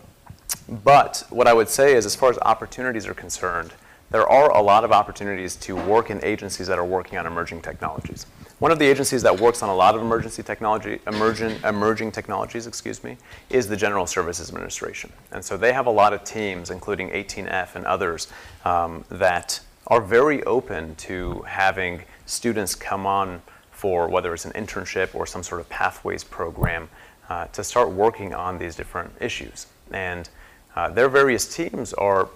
but 0.84 1.26
what 1.30 1.48
I 1.48 1.54
would 1.54 1.70
say 1.70 1.96
is, 1.96 2.06
as 2.06 2.16
far 2.16 2.30
as 2.30 2.38
opportunities 2.40 3.08
are 3.08 3.14
concerned, 3.14 3.74
there 4.12 4.30
are 4.30 4.52
a 4.52 4.62
lot 4.62 4.84
of 4.84 4.92
opportunities 4.92 5.56
to 5.58 5.76
work 5.76 6.10
in 6.10 6.24
agencies 6.24 6.68
that 6.68 6.78
are 6.78 6.86
working 6.86 7.18
on 7.18 7.26
emerging 7.26 7.62
technologies. 7.62 8.28
One 8.60 8.72
of 8.72 8.80
the 8.80 8.86
agencies 8.86 9.24
that 9.24 9.40
works 9.40 9.64
on 9.64 9.70
a 9.70 9.76
lot 9.76 9.96
of 9.96 10.02
emergency 10.02 10.44
technology, 10.44 11.00
emerging, 11.08 11.58
emerging 11.64 12.12
technologies, 12.12 12.68
excuse 12.68 13.04
me, 13.04 13.18
is 13.50 13.68
the 13.68 13.76
General 13.76 14.06
Services 14.06 14.50
Administration. 14.50 15.12
And 15.32 15.44
so 15.44 15.58
they 15.58 15.74
have 15.74 15.88
a 15.88 15.92
lot 15.92 16.14
of 16.14 16.24
teams, 16.24 16.70
including 16.70 17.10
18F 17.10 17.76
and 17.76 17.86
others, 17.86 18.28
um, 18.64 19.04
that 19.10 19.60
are 19.88 20.00
very 20.00 20.44
open 20.44 20.96
to 20.96 21.42
having 21.42 22.04
students 22.26 22.76
come 22.76 23.06
on 23.06 23.42
for 23.84 24.08
whether 24.08 24.34
it's 24.34 24.46
an 24.46 24.54
internship 24.54 25.14
or 25.14 25.26
some 25.26 25.44
sort 25.44 25.60
of 25.60 25.68
pathways 25.68 26.24
program 26.24 26.88
uh, 27.28 27.48
to 27.48 27.62
start 27.62 27.90
working 27.90 28.34
on 28.34 28.58
these 28.58 28.78
different 28.78 29.12
issues. 29.20 29.68
And 29.92 30.30
uh, 30.74 30.90
their 30.92 31.10
various 31.10 31.54
teams 31.54 31.92
are, 31.96 32.30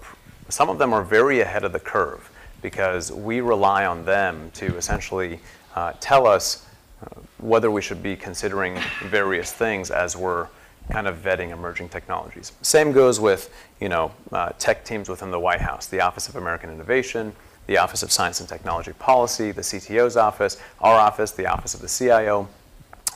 some 0.49 0.67
of 0.67 0.77
them 0.77 0.91
are 0.91 1.05
very 1.05 1.39
ahead 1.39 1.63
of 1.63 1.71
the 1.71 1.79
curve 1.79 2.29
because 2.61 3.13
we 3.13 3.39
rely 3.39 3.85
on 3.85 4.03
them 4.03 4.51
to 4.55 4.75
essentially 4.75 5.39
uh, 5.73 5.93
tell 6.01 6.27
us 6.27 6.67
uh, 7.01 7.21
whether 7.37 7.71
we 7.71 7.81
should 7.81 8.03
be 8.03 8.17
considering 8.17 8.77
various 9.05 9.53
things 9.53 9.89
as 9.89 10.17
we're 10.17 10.49
kind 10.91 11.07
of 11.07 11.15
vetting 11.23 11.51
emerging 11.51 11.87
technologies. 11.87 12.51
Same 12.61 12.91
goes 12.91 13.21
with, 13.21 13.53
you 13.79 13.87
know, 13.87 14.11
uh, 14.33 14.49
tech 14.59 14.83
teams 14.83 15.07
within 15.07 15.31
the 15.31 15.39
White 15.39 15.61
House, 15.61 15.87
the 15.87 16.01
Office 16.01 16.27
of 16.27 16.35
American 16.35 16.69
Innovation, 16.69 17.33
the 17.68 17.78
Office 17.78 18.01
of 18.01 18.11
Science 18.11 18.39
and 18.39 18.49
Technology 18.49 18.93
Policy, 18.93 19.51
the 19.51 19.61
CTO's 19.61 20.18
office, 20.18 20.57
our 20.80 20.97
office, 20.97 21.32
the 21.32 21.45
Office 21.45 21.74
of 21.74 21.82
the 21.82 21.88
CIO. 21.88 22.47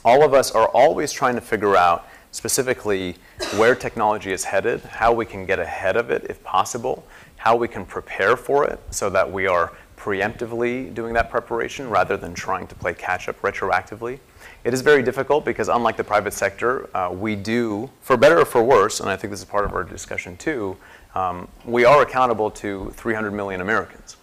All 0.03 0.23
of 0.23 0.33
us 0.33 0.51
are 0.51 0.67
always 0.67 1.11
trying 1.11 1.35
to 1.35 1.41
figure 1.41 1.75
out 1.75 2.07
specifically 2.31 3.15
where 3.55 3.75
technology 3.75 4.31
is 4.31 4.43
headed, 4.43 4.81
how 4.81 5.13
we 5.13 5.25
can 5.25 5.45
get 5.45 5.59
ahead 5.59 5.95
of 5.95 6.11
it 6.11 6.25
if 6.29 6.43
possible, 6.43 7.05
how 7.37 7.55
we 7.55 7.67
can 7.67 7.85
prepare 7.85 8.35
for 8.37 8.65
it 8.65 8.79
so 8.89 9.09
that 9.09 9.31
we 9.31 9.47
are 9.47 9.71
preemptively 9.97 10.93
doing 10.93 11.13
that 11.13 11.29
preparation 11.29 11.89
rather 11.89 12.17
than 12.17 12.33
trying 12.33 12.67
to 12.67 12.75
play 12.75 12.93
catch 12.93 13.29
up 13.29 13.39
retroactively. 13.41 14.19
It 14.63 14.73
is 14.73 14.81
very 14.81 15.03
difficult 15.03 15.45
because, 15.45 15.69
unlike 15.69 15.95
the 15.95 16.03
private 16.03 16.33
sector, 16.33 16.89
uh, 16.95 17.11
we 17.11 17.35
do, 17.35 17.89
for 18.01 18.17
better 18.17 18.39
or 18.39 18.45
for 18.45 18.63
worse, 18.63 18.99
and 18.99 19.09
I 19.09 19.15
think 19.15 19.31
this 19.31 19.39
is 19.39 19.45
part 19.45 19.65
of 19.65 19.73
our 19.73 19.83
discussion 19.83 20.37
too, 20.37 20.77
um, 21.13 21.47
we 21.65 21.85
are 21.85 22.01
accountable 22.01 22.49
to 22.51 22.91
300 22.95 23.31
million 23.31 23.61
Americans. 23.61 24.17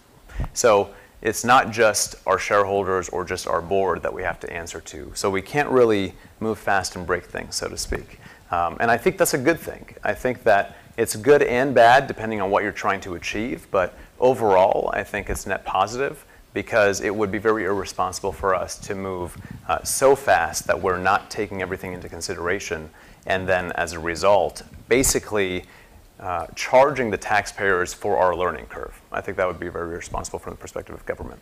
So 0.53 0.93
it's 1.21 1.43
not 1.43 1.71
just 1.71 2.15
our 2.25 2.39
shareholders 2.39 3.09
or 3.09 3.25
just 3.25 3.47
our 3.47 3.61
board 3.61 4.01
that 4.03 4.13
we 4.13 4.23
have 4.23 4.39
to 4.41 4.51
answer 4.51 4.79
to. 4.81 5.11
So 5.15 5.29
we 5.29 5.41
can't 5.41 5.69
really 5.69 6.13
move 6.39 6.57
fast 6.57 6.95
and 6.95 7.05
break 7.05 7.25
things, 7.25 7.55
so 7.55 7.67
to 7.67 7.77
speak. 7.77 8.19
Um, 8.51 8.77
and 8.79 8.89
I 8.89 8.97
think 8.97 9.17
that's 9.17 9.33
a 9.33 9.37
good 9.37 9.59
thing. 9.59 9.95
I 10.03 10.13
think 10.13 10.43
that 10.43 10.77
it's 10.97 11.15
good 11.15 11.43
and 11.43 11.75
bad 11.75 12.07
depending 12.07 12.41
on 12.41 12.49
what 12.49 12.63
you're 12.63 12.71
trying 12.71 13.01
to 13.01 13.15
achieve, 13.15 13.67
but 13.71 13.93
overall, 14.19 14.89
I 14.93 15.03
think 15.03 15.29
it's 15.29 15.45
net 15.45 15.65
positive 15.65 16.25
because 16.53 17.01
it 17.01 17.13
would 17.15 17.31
be 17.31 17.37
very 17.37 17.65
irresponsible 17.65 18.31
for 18.31 18.55
us 18.55 18.77
to 18.79 18.95
move 18.95 19.37
uh, 19.67 19.83
so 19.83 20.15
fast 20.15 20.67
that 20.67 20.81
we're 20.81 20.97
not 20.97 21.29
taking 21.29 21.61
everything 21.61 21.93
into 21.93 22.09
consideration. 22.09 22.89
And 23.25 23.47
then 23.47 23.71
as 23.73 23.93
a 23.93 23.99
result, 23.99 24.63
basically 24.87 25.65
uh, 26.19 26.47
charging 26.55 27.09
the 27.09 27.17
taxpayers 27.17 27.93
for 27.93 28.17
our 28.17 28.35
learning 28.35 28.65
curve. 28.65 28.99
I 29.11 29.21
think 29.21 29.37
that 29.37 29.47
would 29.47 29.59
be 29.59 29.69
very 29.69 29.95
responsible 29.95 30.39
from 30.39 30.51
the 30.51 30.57
perspective 30.57 30.95
of 30.95 31.05
government. 31.05 31.39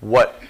What 0.00 0.40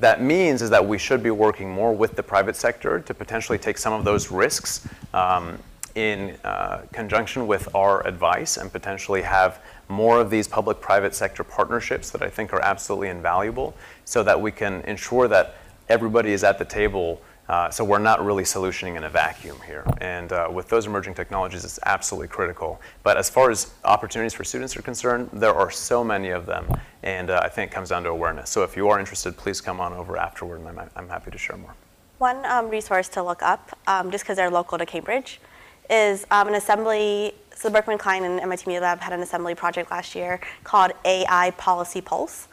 that 0.00 0.20
means 0.20 0.62
is 0.62 0.70
that 0.70 0.86
we 0.86 0.98
should 0.98 1.22
be 1.22 1.30
working 1.30 1.70
more 1.70 1.94
with 1.94 2.16
the 2.16 2.22
private 2.22 2.56
sector 2.56 3.00
to 3.00 3.14
potentially 3.14 3.58
take 3.58 3.78
some 3.78 3.92
of 3.92 4.04
those 4.04 4.30
risks 4.30 4.86
um, 5.14 5.58
in 5.94 6.36
uh, 6.44 6.82
conjunction 6.92 7.46
with 7.46 7.74
our 7.74 8.06
advice 8.06 8.56
and 8.56 8.70
potentially 8.70 9.22
have 9.22 9.60
more 9.88 10.20
of 10.20 10.30
these 10.30 10.46
public 10.46 10.80
private 10.80 11.14
sector 11.14 11.42
partnerships 11.42 12.10
that 12.10 12.22
I 12.22 12.28
think 12.28 12.52
are 12.52 12.60
absolutely 12.60 13.08
invaluable 13.08 13.74
so 14.04 14.22
that 14.22 14.40
we 14.40 14.52
can 14.52 14.82
ensure 14.82 15.28
that 15.28 15.56
everybody 15.88 16.32
is 16.32 16.44
at 16.44 16.58
the 16.58 16.64
table. 16.64 17.20
Uh, 17.48 17.70
so 17.70 17.82
we're 17.82 17.98
not 17.98 18.22
really 18.24 18.42
solutioning 18.42 18.96
in 18.96 19.04
a 19.04 19.08
vacuum 19.08 19.56
here. 19.66 19.84
And 20.00 20.32
uh, 20.32 20.48
with 20.52 20.68
those 20.68 20.86
emerging 20.86 21.14
technologies, 21.14 21.64
it's 21.64 21.78
absolutely 21.86 22.28
critical. 22.28 22.80
But 23.02 23.16
as 23.16 23.30
far 23.30 23.50
as 23.50 23.72
opportunities 23.84 24.34
for 24.34 24.44
students 24.44 24.76
are 24.76 24.82
concerned, 24.82 25.30
there 25.32 25.54
are 25.54 25.70
so 25.70 26.04
many 26.04 26.28
of 26.28 26.44
them. 26.44 26.66
And 27.02 27.30
uh, 27.30 27.40
I 27.42 27.48
think 27.48 27.70
it 27.70 27.74
comes 27.74 27.88
down 27.88 28.02
to 28.02 28.10
awareness. 28.10 28.50
So 28.50 28.64
if 28.64 28.76
you 28.76 28.88
are 28.88 29.00
interested, 29.00 29.36
please 29.36 29.62
come 29.62 29.80
on 29.80 29.94
over 29.94 30.18
afterward, 30.18 30.60
and 30.60 30.68
I'm, 30.68 30.90
I'm 30.94 31.08
happy 31.08 31.30
to 31.30 31.38
share 31.38 31.56
more. 31.56 31.74
One 32.18 32.44
um, 32.44 32.68
resource 32.68 33.08
to 33.10 33.22
look 33.22 33.42
up, 33.42 33.78
um, 33.86 34.10
just 34.10 34.24
because 34.24 34.36
they're 34.36 34.50
local 34.50 34.76
to 34.76 34.84
Cambridge, 34.84 35.40
is 35.88 36.26
um, 36.30 36.48
an 36.48 36.54
assembly. 36.54 37.32
So 37.54 37.70
Berkman 37.70 37.96
Klein 37.96 38.24
and 38.24 38.40
MIT 38.40 38.64
Media 38.66 38.82
Lab 38.82 39.00
had 39.00 39.12
an 39.12 39.20
assembly 39.20 39.54
project 39.54 39.90
last 39.90 40.14
year 40.14 40.40
called 40.64 40.92
AI 41.04 41.52
Policy 41.52 42.02
Pulse. 42.02 42.48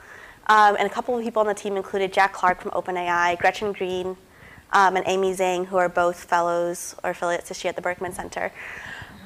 Um, 0.47 0.75
and 0.77 0.87
a 0.87 0.89
couple 0.89 1.17
of 1.17 1.23
people 1.23 1.41
on 1.41 1.47
the 1.47 1.53
team 1.53 1.75
included 1.75 2.13
Jack 2.13 2.31
Clark 2.31 2.61
from 2.61 2.71
OpenAI, 2.71 3.37
Gretchen 3.39 3.73
Greene, 3.73 4.15
um, 4.73 4.97
and 4.97 5.05
Amy 5.07 5.33
Zhang, 5.33 5.65
who 5.65 5.77
are 5.77 5.89
both 5.89 6.23
fellows 6.23 6.95
or 7.03 7.11
affiliates 7.11 7.65
at 7.65 7.75
the 7.75 7.81
Berkman 7.81 8.13
Center. 8.13 8.51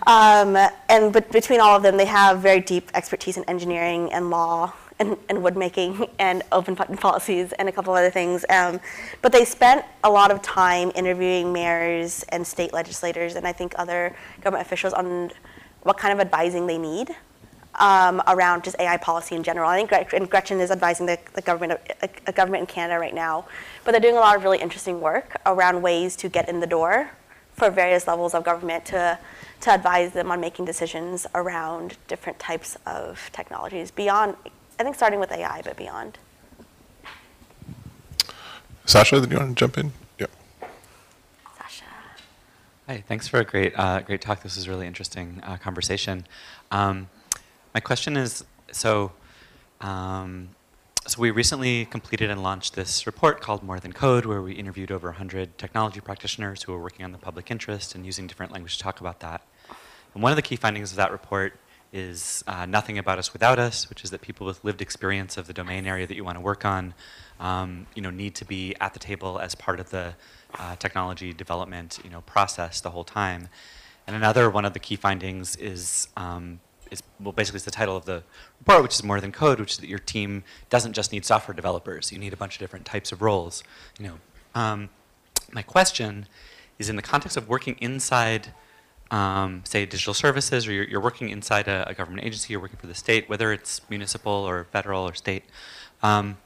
Um, 0.08 0.56
and 0.88 1.12
but 1.12 1.32
between 1.32 1.60
all 1.60 1.76
of 1.76 1.84
them, 1.84 1.98
they 1.98 2.06
have 2.06 2.40
very 2.40 2.62
deep 2.62 2.90
expertise 2.94 3.38
in 3.38 3.44
engineering 3.46 4.12
and 4.14 4.30
law 4.30 4.74
and, 5.00 5.18
and 5.30 5.42
wood 5.42 5.58
making 5.58 6.08
and 6.20 6.44
open 6.52 6.76
policies 6.76 7.54
and 7.54 7.70
a 7.70 7.72
couple 7.72 7.94
other 7.94 8.12
things. 8.12 8.46
Um, 8.50 8.80
but 9.22 9.32
they 9.32 9.46
spent 9.46 9.86
a 10.04 10.10
lot 10.10 10.32
of 10.32 10.42
time 10.42 10.92
interviewing 10.96 11.52
mayors 11.52 12.24
and 12.30 12.46
state 12.46 12.74
legislators 12.74 13.36
and 13.36 13.48
I 13.48 13.54
think 13.54 13.74
other 13.78 14.16
government 14.42 14.66
officials 14.66 14.94
on 14.94 15.32
what 15.84 15.98
kind 15.98 16.14
of 16.14 16.20
advising 16.20 16.68
they 16.68 16.78
need 16.78 17.16
um, 17.76 18.22
around 18.28 18.64
just 18.64 18.76
AI 18.80 18.98
policy 18.98 19.36
in 19.36 19.44
general. 19.44 19.70
I 19.70 19.86
think 19.86 20.30
Gretchen 20.30 20.60
is 20.60 20.72
advising 20.72 21.06
the, 21.06 21.18
the 21.34 21.42
government, 21.42 21.80
a, 22.02 22.10
a 22.28 22.32
government 22.32 22.62
in 22.62 22.68
Canada 22.68 23.00
right 23.00 23.14
now, 23.14 23.46
but 23.84 23.92
they're 23.92 24.02
doing 24.02 24.18
a 24.18 24.20
lot 24.20 24.36
of 24.36 24.44
really 24.44 24.60
interesting 24.60 25.00
work 25.00 25.40
around 25.46 25.82
ways 25.82 26.16
to 26.18 26.30
get 26.30 26.50
in 26.50 26.60
the 26.60 26.68
door 26.68 27.12
for 27.54 27.70
various 27.70 28.08
levels 28.08 28.34
of 28.34 28.44
government 28.44 28.86
to 28.86 29.20
to 29.62 29.74
advise 29.74 30.14
them 30.14 30.32
on 30.32 30.40
making 30.40 30.64
decisions 30.64 31.28
around 31.36 31.98
different 32.08 32.40
types 32.40 32.78
of 32.86 33.30
technologies 33.34 33.92
beyond 33.92 34.34
I 34.80 34.84
think 34.84 34.96
starting 34.96 35.20
with 35.20 35.34
AI, 35.34 35.62
but 35.62 35.76
beyond. 35.76 36.18
Sasha, 38.86 39.20
do 39.20 39.30
you 39.30 39.38
want 39.38 39.50
to 39.50 39.56
jump 39.56 39.78
in? 39.78 39.92
Yeah. 40.18 40.28
Sasha. 41.58 41.84
Hi, 42.88 43.04
thanks 43.06 43.28
for 43.28 43.42
a 43.42 43.44
great, 43.44 43.74
uh, 43.78 44.00
great 44.00 44.22
talk. 44.22 44.42
This 44.42 44.56
was 44.56 44.70
really 44.70 44.88
interesting 44.88 45.42
uh, 45.44 45.58
conversation. 45.58 46.26
Um, 46.72 47.10
my 47.74 47.80
question 47.80 48.18
is, 48.18 48.44
so, 48.72 49.12
um, 49.82 50.50
so 51.06 51.22
we 51.22 51.32
recently 51.32 51.86
completed 51.86 52.30
and 52.30 52.42
launched 52.42 52.76
this 52.76 53.06
report 53.06 53.42
called 53.42 53.64
More 53.64 53.80
Than 53.80 53.94
Code, 53.94 54.26
where 54.26 54.42
we 54.42 54.54
interviewed 54.54 54.92
over 54.92 55.10
100 55.10 55.58
technology 55.58 56.02
practitioners 56.02 56.64
who 56.64 56.74
are 56.74 56.82
working 56.82 57.06
on 57.06 57.12
the 57.12 57.18
public 57.18 57.52
interest 57.52 57.96
and 57.96 58.06
using 58.06 58.28
different 58.28 58.52
language 58.52 58.78
to 58.78 58.84
talk 58.84 59.00
about 59.00 59.20
that. 59.20 59.44
And 60.14 60.24
one 60.24 60.32
of 60.32 60.36
the 60.36 60.42
key 60.42 60.56
findings 60.56 60.92
of 60.92 60.98
that 60.98 61.12
report 61.12 61.60
is 61.94 62.44
uh, 62.48 62.66
Nothing 62.66 62.98
About 62.98 63.20
Us 63.20 63.34
Without 63.34 63.60
Us, 63.60 63.90
which 63.90 64.04
is 64.04 64.12
that 64.12 64.22
people 64.22 64.46
with 64.46 64.64
lived 64.64 64.82
experience 64.82 65.38
of 65.38 65.48
the 65.48 65.54
domain 65.54 65.86
area 65.86 66.06
that 66.08 66.16
you 66.16 66.24
want 66.24 66.38
to 66.38 66.42
work 66.42 66.66
on 66.66 66.94
um, 67.40 67.88
you 67.96 68.02
know, 68.02 68.10
need 68.10 68.36
to 68.36 68.46
be 68.46 68.76
at 68.80 68.94
the 68.94 69.00
table 69.00 69.40
as 69.40 69.56
part 69.56 69.80
of 69.80 69.90
the 69.90 70.14
uh, 70.58 70.76
technology 70.76 71.34
development 71.34 72.00
you 72.04 72.10
know, 72.10 72.22
process 72.22 72.82
the 72.82 72.90
whole 72.90 73.04
time. 73.04 73.48
And 74.08 74.16
another 74.16 74.50
one 74.50 74.66
of 74.66 74.74
the 74.74 74.80
key 74.80 74.96
findings 74.96 75.56
is, 75.56 76.08
um, 76.18 76.60
is 76.92 77.04
well, 77.20 77.32
basically 77.32 77.58
it's 77.58 77.66
the 77.66 77.72
title 77.72 77.96
of 77.96 78.06
the 78.06 78.24
report, 78.60 78.84
which 78.84 78.96
is 78.96 79.04
more 79.04 79.20
than 79.22 79.32
code, 79.32 79.60
which 79.60 79.74
is 79.74 79.78
that 79.78 79.90
your 79.90 80.00
team 80.00 80.44
doesn't 80.70 80.94
just 80.94 81.12
need 81.12 81.26
software 81.26 81.56
developers. 81.56 82.12
You 82.12 82.20
need 82.20 82.34
a 82.34 82.38
bunch 82.38 82.56
of 82.56 82.60
different 82.60 82.86
types 82.86 83.12
of 83.12 83.22
roles. 83.22 83.64
You 84.00 84.08
know, 84.08 84.14
um, 84.56 84.90
my 85.52 85.62
question 85.62 86.28
is 86.78 86.90
in 86.90 86.96
the 86.96 87.02
context 87.02 87.38
of 87.38 87.50
working 87.50 87.76
inside 87.80 88.54
um, 89.12 89.64
say, 89.66 89.86
digital 89.86 90.14
services, 90.14 90.68
or 90.68 90.72
you're, 90.72 90.84
you're 90.84 91.02
working 91.02 91.30
inside 91.30 91.68
a, 91.68 91.90
a, 91.90 91.94
government 91.94 92.26
agency, 92.26 92.54
you're 92.54 92.60
working 92.60 92.78
for 92.78 92.88
the 92.88 92.94
state, 92.94 93.28
whether 93.28 93.52
it's 93.52 93.82
municipal 93.90 94.32
or 94.32 94.66
federal 94.66 95.08
or 95.08 95.16
state. 95.16 95.44
Um, 96.04 96.38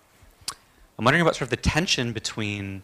I'm 0.98 1.06
wondering 1.06 1.22
about 1.22 1.36
sort 1.36 1.44
of 1.44 1.50
the 1.50 1.58
tension 1.58 2.14
between 2.14 2.84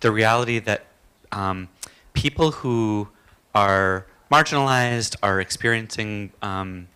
the 0.00 0.10
reality 0.10 0.58
that 0.58 0.86
um, 1.30 1.68
people 2.14 2.50
who 2.50 3.08
are 3.54 4.06
marginalized 4.30 5.16
are 5.22 5.40
experiencing, 5.40 6.32
um, 6.42 6.88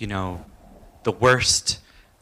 you 0.00 0.06
know, 0.06 0.44
the 1.04 1.12
worst 1.12 1.78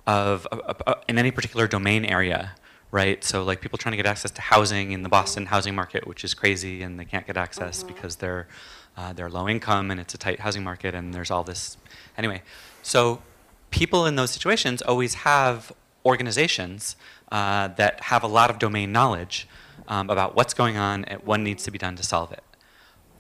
of 0.07 0.47
uh, 0.53 0.75
uh, 0.87 0.95
in 1.09 1.17
any 1.17 1.31
particular 1.31 1.67
domain 1.67 2.05
area, 2.05 2.53
right? 2.91 3.23
So 3.23 3.45
like 3.45 3.61
people 3.61 3.79
trying 3.79 3.93
to 3.93 3.97
get 3.97 4.07
access 4.07 4.31
to 4.33 4.43
housing 4.43 4.93
in 4.93 5.03
the 5.03 5.09
Boston 5.09 5.47
housing 5.47 5.75
market, 5.75 6.07
which 6.07 6.25
is 6.25 6.35
crazy, 6.35 6.83
and 6.83 6.99
they 6.99 7.05
can't 7.05 7.27
get 7.27 7.37
access 7.37 7.79
mm-hmm. 7.79 7.95
because 7.95 8.17
they're 8.17 8.49
uh, 8.97 9.13
they're 9.13 9.31
low 9.31 9.49
income 9.49 9.93
and 9.93 10.01
it's 10.01 10.13
a 10.13 10.19
tight 10.19 10.41
housing 10.41 10.65
market 10.65 10.95
and 10.95 11.15
there's 11.15 11.31
all 11.31 11.45
this. 11.45 11.77
Anyway, 12.19 12.43
so 12.83 13.23
people 13.71 14.07
in 14.07 14.17
those 14.17 14.33
situations 14.33 14.83
always 14.83 15.15
have 15.15 15.73
organizations 16.05 16.97
uh, 17.31 17.69
that 17.69 18.01
have 18.01 18.25
a 18.25 18.27
lot 18.27 18.51
of 18.51 18.59
domain 18.59 18.91
knowledge 18.91 19.47
um, 19.87 20.11
about 20.11 20.35
what's 20.35 20.53
going 20.53 20.77
on 20.77 21.05
and 21.05 21.23
what 21.23 21.39
needs 21.39 21.63
to 21.63 21.71
be 21.71 21.79
done 21.79 21.95
to 21.95 22.03
solve 22.03 22.33
it. 22.33 22.43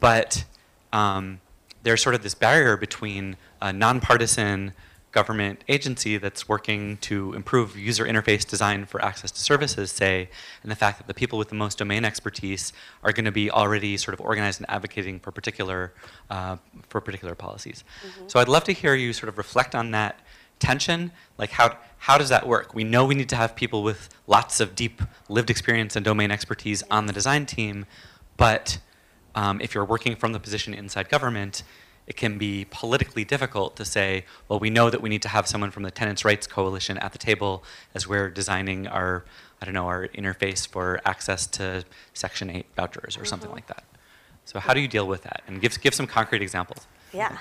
But 0.01 0.45
um, 0.93 1.41
there's 1.85 2.03
sort 2.03 2.15
of 2.15 2.23
this 2.23 2.35
barrier 2.35 2.77
between 2.77 3.37
a 3.61 3.73
nonpartisan 3.73 4.73
government 5.11 5.65
agency 5.69 6.19
that's 6.19 6.49
working 6.49 6.97
to 6.99 7.33
improve 7.33 7.77
user 7.77 8.05
interface 8.05 8.47
design 8.47 8.85
for 8.85 9.03
access 9.03 9.31
to 9.31 9.41
services, 9.41 9.91
say, 9.91 10.29
and 10.63 10.71
the 10.71 10.77
fact 10.77 10.99
that 10.99 11.07
the 11.07 11.15
people 11.15 11.39
with 11.39 11.49
the 11.49 11.55
most 11.55 11.79
domain 11.79 12.05
expertise 12.05 12.73
are 13.03 13.13
going 13.13 13.25
to 13.25 13.33
be 13.33 13.51
already 13.51 13.97
sort 13.97 14.13
of 14.13 14.21
organized 14.21 14.61
and 14.61 14.69
advocating 14.69 15.19
for 15.19 15.33
particular 15.33 15.93
uh, 16.31 16.57
for 16.89 17.01
particular 17.01 17.35
policies. 17.35 17.85
Mm-hmm. 18.07 18.29
So 18.29 18.39
I'd 18.39 18.49
love 18.49 18.65
to 18.65 18.73
hear 18.73 18.95
you 18.95 19.13
sort 19.13 19.29
of 19.29 19.39
reflect 19.39 19.75
on 19.75 19.93
that 19.93 20.21
tension. 20.59 21.11
Like 21.39 21.51
how 21.51 21.77
how 21.99 22.19
does 22.19 22.29
that 22.29 22.47
work? 22.47 22.75
We 22.75 22.85
know 22.85 23.07
we 23.07 23.15
need 23.15 23.29
to 23.31 23.37
have 23.37 23.57
people 23.57 23.83
with 23.83 24.09
lots 24.27 24.61
of 24.61 24.75
deep 24.75 25.03
lived 25.29 25.51
experience 25.51 25.97
and 25.97 26.05
domain 26.05 26.31
expertise 26.31 26.83
on 26.91 27.07
the 27.07 27.13
design 27.13 27.47
team, 27.47 27.87
but 28.37 28.79
um, 29.35 29.61
if 29.61 29.75
you're 29.75 29.85
working 29.85 30.17
from 30.17 30.33
the 30.33 30.41
position 30.41 30.75
inside 30.75 31.09
government, 31.09 31.63
it 32.09 32.17
can 32.17 32.39
be 32.39 32.67
politically 32.71 33.23
difficult 33.23 33.77
to 33.77 33.85
say, 33.85 34.25
well, 34.49 34.59
we 34.59 34.71
know 34.71 34.89
that 34.91 35.03
we 35.03 35.11
need 35.11 35.23
to 35.23 35.29
have 35.29 35.47
someone 35.47 35.71
from 35.71 35.83
the 35.83 35.91
Tenants' 35.91 36.25
Rights 36.25 36.47
Coalition 36.47 36.97
at 36.99 37.13
the 37.13 37.19
table 37.19 37.63
as 37.95 38.09
we're 38.09 38.31
designing 38.31 38.89
our 38.89 39.25
I 39.61 39.65
don't 39.65 39.75
know, 39.75 39.89
our 39.89 40.07
interface 40.09 40.69
for 40.69 41.01
access 41.05 41.45
to 41.49 41.85
Section 42.15 42.49
8 42.49 42.67
vouchers 42.77 43.17
or 43.17 43.21
Mm-hmm. 43.21 43.27
something 43.27 43.51
like 43.51 43.67
that. 43.67 43.83
So 44.45 44.61
how 44.61 44.73
do 44.73 44.81
you 44.81 44.87
deal 44.87 45.07
with 45.09 45.25
that? 45.25 45.43
And 45.49 45.61
give, 45.61 45.79
give 45.81 45.95
some 45.95 46.07
concrete 46.07 46.43
examples. 46.43 46.87
Yeah. 47.13 47.37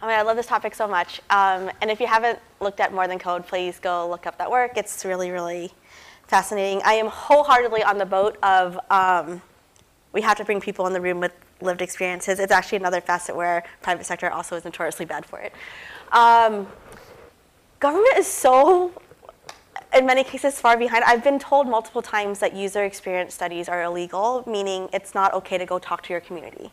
I 0.00 0.06
mean, 0.06 0.18
I 0.18 0.22
love 0.22 0.36
this 0.36 0.46
topic 0.46 0.74
so 0.74 0.88
much. 0.88 1.20
Um, 1.28 1.70
and 1.82 1.90
if 1.90 2.00
you 2.00 2.06
haven't 2.06 2.38
looked 2.60 2.80
at 2.80 2.92
More 2.94 3.06
Than 3.06 3.18
Code, 3.18 3.46
please 3.46 3.78
go 3.78 4.08
look 4.08 4.26
up 4.26 4.38
that 4.38 4.50
work. 4.50 4.72
It's 4.76 5.04
really, 5.04 5.30
really 5.30 5.72
fascinating. 6.26 6.80
I 6.86 6.94
am 6.94 7.08
wholeheartedly 7.08 7.82
on 7.82 7.98
the 7.98 8.06
boat 8.06 8.38
of 8.42 8.80
um, 8.90 9.42
we 10.12 10.22
have 10.22 10.38
to 10.38 10.44
bring 10.44 10.60
people 10.60 10.86
in 10.86 10.94
the 10.94 11.00
room 11.02 11.20
with 11.20 11.32
lived 11.62 11.82
experiences. 11.82 12.38
It's 12.38 12.52
actually 12.52 12.78
another 12.78 13.00
facet 13.00 13.36
where 13.36 13.64
private 13.82 14.06
sector 14.06 14.30
also 14.30 14.56
is 14.56 14.64
notoriously 14.64 15.06
bad 15.06 15.24
for 15.24 15.40
it. 15.40 15.52
Um, 16.12 16.66
government 17.80 18.16
is 18.16 18.26
so 18.26 18.92
in 19.94 20.06
many 20.06 20.24
cases 20.24 20.60
far 20.60 20.76
behind. 20.76 21.04
I've 21.04 21.24
been 21.24 21.38
told 21.38 21.68
multiple 21.68 22.02
times 22.02 22.38
that 22.38 22.54
user 22.54 22.84
experience 22.84 23.34
studies 23.34 23.68
are 23.68 23.82
illegal, 23.82 24.42
meaning 24.46 24.88
it's 24.92 25.14
not 25.14 25.34
okay 25.34 25.58
to 25.58 25.66
go 25.66 25.78
talk 25.78 26.02
to 26.04 26.12
your 26.12 26.20
community. 26.20 26.72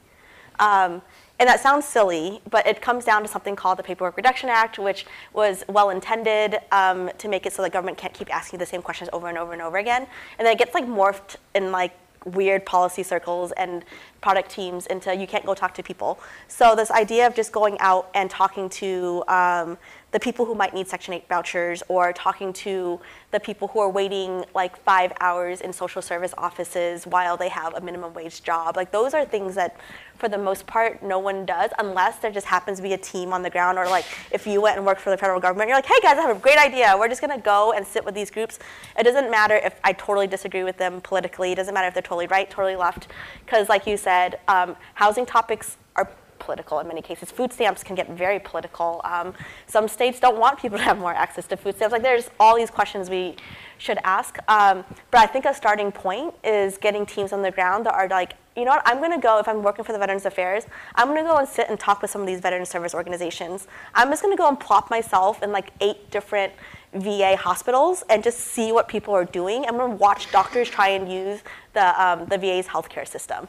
Um, 0.60 1.02
and 1.40 1.48
that 1.48 1.62
sounds 1.62 1.86
silly, 1.86 2.42
but 2.50 2.68
it 2.68 2.82
comes 2.82 3.06
down 3.06 3.22
to 3.22 3.28
something 3.30 3.56
called 3.56 3.80
the 3.80 3.84
Paperwork 3.84 4.18
Reduction 4.18 4.50
Act, 4.50 4.78
which 4.78 5.06
was 5.34 5.64
well 5.70 5.90
intended 5.90 6.58
um, 6.74 7.10
to 7.18 7.30
make 7.30 7.46
it 7.46 7.54
so 7.54 7.62
that 7.62 7.72
government 7.72 7.98
can't 7.98 8.14
keep 8.14 8.34
asking 8.34 8.60
the 8.60 8.66
same 8.66 8.82
questions 8.82 9.10
over 9.14 9.30
and 9.30 9.38
over 9.38 9.54
and 9.54 9.62
over 9.62 9.78
again. 9.78 10.06
And 10.38 10.46
then 10.46 10.54
it 10.54 10.60
gets 10.60 10.74
like 10.74 10.86
morphed 10.86 11.38
in 11.56 11.72
like 11.72 11.94
weird 12.26 12.66
policy 12.66 13.04
circles 13.04 13.52
and 13.54 13.84
product 14.22 14.50
teams 14.50 14.86
into 14.88 15.16
you 15.16 15.28
can't 15.28 15.46
go 15.46 15.54
talk 15.54 15.74
to 15.76 15.84
people. 15.84 16.20
So 16.48 16.76
this 16.76 16.92
idea 16.92 17.28
of 17.28 17.36
just 17.36 17.52
going 17.52 17.78
out 17.80 18.10
and 18.14 18.30
talking 18.30 18.70
to 18.70 19.24
um, 19.28 19.78
the 20.12 20.20
people 20.20 20.46
who 20.46 20.56
might 20.56 20.74
need 20.74 20.88
Section 20.88 21.14
8 21.14 21.28
vouchers 21.28 21.84
or 21.88 22.12
talking 22.14 22.52
to 22.54 23.00
the 23.32 23.40
people 23.40 23.68
who 23.68 23.80
are 23.80 23.90
waiting 23.90 24.44
like 24.56 24.76
five 24.84 25.14
hours 25.20 25.62
in 25.62 25.72
social 25.72 26.02
service 26.02 26.34
offices 26.38 27.06
while 27.06 27.38
they 27.38 27.50
have 27.50 27.76
a 27.76 27.82
minimum 27.82 28.14
wage 28.14 28.42
job. 28.44 28.76
Like 28.76 28.92
those 28.92 29.14
are 29.14 29.24
things 29.24 29.56
that 29.56 29.78
for 30.18 30.28
the 30.28 30.38
most 30.38 30.68
part 30.68 31.02
no 31.02 31.18
one 31.18 31.46
does 31.46 31.72
unless 31.78 32.18
there 32.20 32.32
just 32.32 32.48
happens 32.48 32.78
to 32.78 32.84
be 32.84 32.94
a 32.94 32.98
team 32.98 33.32
on 33.32 33.42
the 33.42 33.50
ground 33.50 33.78
or 33.78 33.86
like 33.86 34.06
if 34.32 34.46
you 34.46 34.62
went 34.62 34.78
and 34.78 34.86
worked 34.86 35.00
for 35.00 35.12
the 35.12 35.18
federal 35.18 35.40
government, 35.40 35.70
you're 35.70 35.78
like, 35.78 35.86
hey 35.86 36.00
guys, 36.02 36.18
I 36.18 36.22
have 36.22 36.36
a 36.36 36.40
great 36.40 36.58
idea. 36.58 36.96
We're 36.98 37.08
just 37.08 37.22
gonna 37.22 37.40
go 37.40 37.74
and 37.74 37.86
sit 37.86 38.04
with 38.04 38.16
these 38.16 38.32
groups. 38.32 38.58
It 38.98 39.04
doesn't 39.04 39.30
matter 39.30 39.56
if 39.56 39.80
I 39.84 39.94
totally 39.94 40.28
disagree 40.28 40.64
with 40.64 40.78
them 40.78 41.02
politically. 41.02 41.52
It 41.52 41.56
doesn't 41.56 41.74
matter 41.74 41.88
if 41.88 41.94
they're 41.94 42.02
totally 42.02 42.28
right, 42.28 42.50
totally 42.50 42.76
left. 42.76 43.08
Because 43.46 43.70
like 43.70 43.86
you 43.86 43.96
said, 43.96 44.40
um, 44.48 44.76
housing 44.96 45.26
topics 45.26 45.78
are 45.96 46.10
political 46.40 46.80
in 46.80 46.88
many 46.88 47.02
cases. 47.02 47.32
Food 47.32 47.54
stamps 47.54 47.84
can 47.84 47.96
get 47.96 48.10
very 48.10 48.40
political. 48.40 49.02
Um, 49.04 49.34
some 49.68 49.88
states 49.88 50.20
don't 50.20 50.38
want 50.38 50.60
people 50.60 50.78
to 50.78 50.84
have 50.84 50.98
more 50.98 51.14
access 51.14 51.48
to 51.48 51.58
food 51.58 51.76
stamps. 51.76 51.92
Like 51.92 52.02
there's 52.02 52.30
all 52.40 52.56
these 52.56 52.70
questions 52.70 53.10
we 53.10 53.36
should 53.78 53.98
ask. 54.04 54.38
Um, 54.48 54.84
but 55.12 55.20
I 55.20 55.26
think 55.26 55.46
a 55.46 55.54
starting 55.54 55.92
point 55.92 56.34
is 56.44 56.78
getting 56.78 57.06
teams 57.06 57.34
on 57.34 57.42
the 57.42 57.52
ground 57.52 57.86
that 57.86 57.94
are 57.94 58.08
like, 58.08 58.34
you 58.56 58.66
know 58.66 58.72
what, 58.72 58.82
I'm 58.86 59.00
gonna 59.00 59.20
go, 59.20 59.40
if 59.40 59.48
I'm 59.48 59.64
working 59.64 59.86
for 59.86 59.94
the 59.94 60.00
Veterans 60.00 60.26
Affairs, 60.26 60.66
I'm 60.96 61.08
gonna 61.08 61.24
go 61.24 61.38
and 61.38 61.48
sit 61.48 61.70
and 61.70 61.80
talk 61.80 62.02
with 62.02 62.12
some 62.12 62.22
of 62.22 62.28
these 62.28 62.42
veteran 62.42 62.66
service 62.66 62.94
organizations. 62.94 63.68
I'm 63.94 64.10
just 64.10 64.22
gonna 64.22 64.36
go 64.36 64.50
and 64.50 64.60
plop 64.60 64.90
myself 64.90 65.42
in 65.42 65.52
like 65.52 65.72
eight 65.80 66.12
different 66.12 66.52
VA 66.94 67.38
hospitals 67.38 68.04
and 68.10 68.24
just 68.24 68.40
see 68.40 68.72
what 68.72 68.88
people 68.88 69.14
are 69.14 69.26
doing. 69.26 69.66
I'm 69.66 69.78
gonna 69.78 69.96
watch 69.96 70.32
doctors 70.32 70.70
try 70.70 70.90
and 70.90 71.12
use 71.12 71.42
the, 71.74 72.04
um, 72.04 72.26
the 72.26 72.38
VA's 72.38 72.68
healthcare 72.68 73.08
system. 73.08 73.48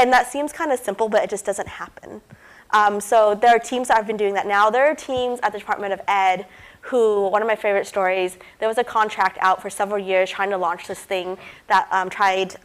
And 0.00 0.10
that 0.14 0.32
seems 0.32 0.50
kind 0.50 0.72
of 0.72 0.80
simple, 0.80 1.10
but 1.10 1.22
it 1.22 1.28
just 1.28 1.44
doesn't 1.44 1.68
happen. 1.68 2.22
Um, 2.70 3.02
so 3.02 3.34
there 3.34 3.54
are 3.54 3.58
teams 3.58 3.88
that 3.88 3.98
have 3.98 4.06
been 4.06 4.16
doing 4.16 4.32
that 4.32 4.46
now. 4.46 4.70
There 4.70 4.86
are 4.86 4.94
teams 4.94 5.38
at 5.42 5.52
the 5.52 5.58
Department 5.58 5.92
of 5.92 6.00
Ed 6.08 6.46
who, 6.80 7.28
one 7.28 7.42
of 7.42 7.48
my 7.48 7.54
favorite 7.54 7.86
stories, 7.86 8.38
there 8.60 8.68
was 8.68 8.78
a 8.78 8.84
contract 8.84 9.36
out 9.42 9.60
for 9.60 9.68
several 9.68 9.98
years 9.98 10.30
trying 10.30 10.48
to 10.48 10.56
launch 10.56 10.86
this 10.86 11.00
thing 11.00 11.36
that 11.66 11.86
um, 11.90 12.08
tried, 12.08 12.56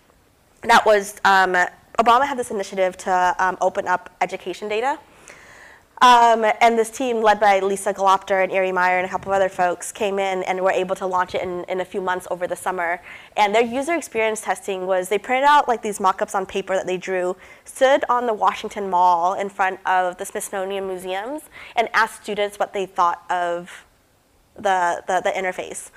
that 0.61 0.85
was, 0.85 1.19
um, 1.25 1.57
Obama 1.99 2.25
had 2.25 2.39
this 2.39 2.51
initiative 2.51 2.95
to 2.95 3.35
um, 3.37 3.57
open 3.59 3.85
up 3.85 4.15
education 4.21 4.69
data. 4.69 4.97
Um, 6.05 6.45
and 6.61 6.77
this 6.77 6.91
team, 6.91 7.19
led 7.19 7.39
by 7.39 7.59
Lisa 7.61 7.91
Gelobter 7.91 8.43
and 8.43 8.51
Erie 8.51 8.71
Meyer 8.71 8.99
and 8.99 9.07
a 9.07 9.09
couple 9.09 9.31
of 9.31 9.37
other 9.37 9.49
folks, 9.49 9.91
came 9.91 10.19
in 10.19 10.43
and 10.43 10.61
were 10.61 10.69
able 10.69 10.95
to 10.97 11.07
launch 11.07 11.33
it 11.33 11.41
in, 11.41 11.63
in 11.63 11.81
a 11.81 11.85
few 11.85 11.99
months 11.99 12.27
over 12.29 12.45
the 12.45 12.55
summer. 12.55 13.01
And 13.35 13.55
their 13.55 13.63
user 13.63 13.95
experience 13.95 14.41
testing 14.41 14.85
was 14.85 15.09
they 15.09 15.17
printed 15.17 15.45
out 15.45 15.67
like 15.67 15.81
these 15.81 15.99
mock-ups 15.99 16.35
on 16.35 16.45
paper 16.45 16.75
that 16.75 16.85
they 16.85 16.97
drew, 16.97 17.35
stood 17.63 18.03
on 18.07 18.27
the 18.27 18.35
Washington 18.35 18.87
Mall 18.87 19.33
in 19.33 19.49
front 19.49 19.79
of 19.87 20.17
the 20.17 20.25
Smithsonian 20.25 20.85
Museums, 20.87 21.41
and 21.75 21.89
asked 21.95 22.21
students 22.21 22.59
what 22.59 22.71
they 22.71 22.85
thought 22.85 23.23
of 23.31 23.87
the, 24.55 25.01
the, 25.07 25.21
the 25.23 25.31
interface. 25.31 25.89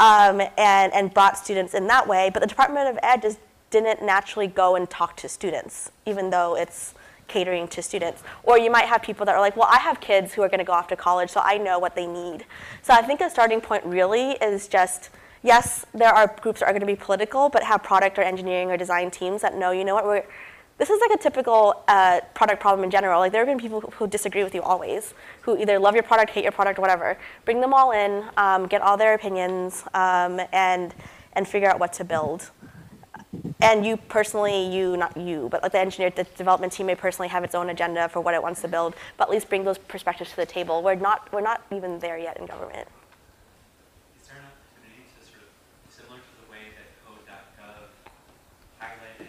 Um, 0.00 0.40
and, 0.58 0.92
and 0.92 1.14
brought 1.14 1.38
students 1.38 1.72
in 1.72 1.86
that 1.86 2.08
way. 2.08 2.30
But 2.34 2.40
the 2.40 2.48
Department 2.48 2.88
of 2.88 2.98
Ed 3.00 3.22
just 3.22 3.38
didn't 3.70 4.04
naturally 4.04 4.48
go 4.48 4.74
and 4.74 4.90
talk 4.90 5.16
to 5.18 5.28
students, 5.28 5.92
even 6.04 6.30
though 6.30 6.56
it's 6.56 6.94
catering 7.32 7.66
to 7.68 7.82
students. 7.82 8.22
Or 8.42 8.58
you 8.58 8.70
might 8.70 8.86
have 8.86 9.02
people 9.02 9.24
that 9.26 9.34
are 9.34 9.40
like, 9.40 9.56
well, 9.56 9.68
I 9.70 9.78
have 9.78 10.00
kids 10.00 10.34
who 10.34 10.42
are 10.42 10.48
going 10.48 10.64
to 10.66 10.70
go 10.72 10.72
off 10.72 10.88
to 10.88 10.96
college, 10.96 11.30
so 11.30 11.40
I 11.40 11.58
know 11.58 11.78
what 11.78 11.94
they 11.94 12.06
need. 12.06 12.44
So 12.82 12.92
I 12.92 13.02
think 13.02 13.20
a 13.20 13.30
starting 13.30 13.60
point 13.60 13.84
really 13.84 14.32
is 14.32 14.68
just 14.68 15.10
yes, 15.42 15.86
there 15.92 16.12
are 16.12 16.34
groups 16.40 16.60
that 16.60 16.66
are 16.66 16.72
going 16.72 16.80
to 16.80 16.86
be 16.86 16.96
political, 16.96 17.48
but 17.48 17.62
have 17.64 17.82
product 17.82 18.18
or 18.18 18.22
engineering 18.22 18.70
or 18.70 18.76
design 18.76 19.10
teams 19.10 19.42
that 19.42 19.54
know, 19.54 19.70
you 19.72 19.84
know 19.84 19.94
what, 19.94 20.04
we're, 20.04 20.24
this 20.78 20.88
is 20.88 21.00
like 21.00 21.18
a 21.18 21.22
typical 21.22 21.82
uh, 21.88 22.20
product 22.34 22.60
problem 22.60 22.84
in 22.84 22.90
general. 22.90 23.20
Like 23.20 23.32
there 23.32 23.44
have 23.44 23.48
been 23.48 23.58
people 23.58 23.80
who, 23.80 23.90
who 23.90 24.06
disagree 24.06 24.42
with 24.42 24.54
you 24.54 24.62
always, 24.62 25.14
who 25.42 25.56
either 25.58 25.78
love 25.78 25.94
your 25.94 26.02
product, 26.02 26.30
hate 26.30 26.44
your 26.44 26.52
product, 26.52 26.78
whatever. 26.78 27.18
Bring 27.44 27.60
them 27.60 27.74
all 27.74 27.92
in, 27.92 28.24
um, 28.36 28.66
get 28.66 28.82
all 28.82 28.96
their 28.96 29.14
opinions, 29.14 29.84
um, 29.94 30.40
and 30.52 30.94
and 31.34 31.48
figure 31.48 31.70
out 31.70 31.78
what 31.78 31.92
to 31.94 32.04
build 32.04 32.50
and 33.60 33.86
you 33.86 33.96
personally, 33.96 34.66
you, 34.74 34.96
not 34.96 35.16
you, 35.16 35.48
but 35.50 35.62
like 35.62 35.72
the 35.72 35.78
engineer, 35.78 36.10
the 36.10 36.24
development 36.24 36.72
team 36.72 36.86
may 36.86 36.94
personally 36.94 37.28
have 37.28 37.44
its 37.44 37.54
own 37.54 37.70
agenda 37.70 38.08
for 38.08 38.20
what 38.20 38.34
it 38.34 38.42
wants 38.42 38.60
to 38.62 38.68
build, 38.68 38.94
but 39.16 39.24
at 39.24 39.30
least 39.30 39.48
bring 39.48 39.64
those 39.64 39.78
perspectives 39.78 40.30
to 40.30 40.36
the 40.36 40.46
table. 40.46 40.82
We're 40.82 40.96
not, 40.96 41.32
we're 41.32 41.40
not 41.40 41.62
even 41.72 41.98
there 41.98 42.18
yet 42.18 42.36
in 42.38 42.46
government. 42.46 42.88
Is 44.20 44.28
there 44.28 44.36
an 44.36 44.44
opportunity 44.44 45.08
to 45.18 45.26
sort 45.26 45.42
of, 45.42 45.92
similar 45.92 46.18
to 46.18 46.44
the 46.44 46.50
way 46.50 46.72
that 46.76 46.88
code.gov 47.06 48.82
highlighted, 48.82 49.28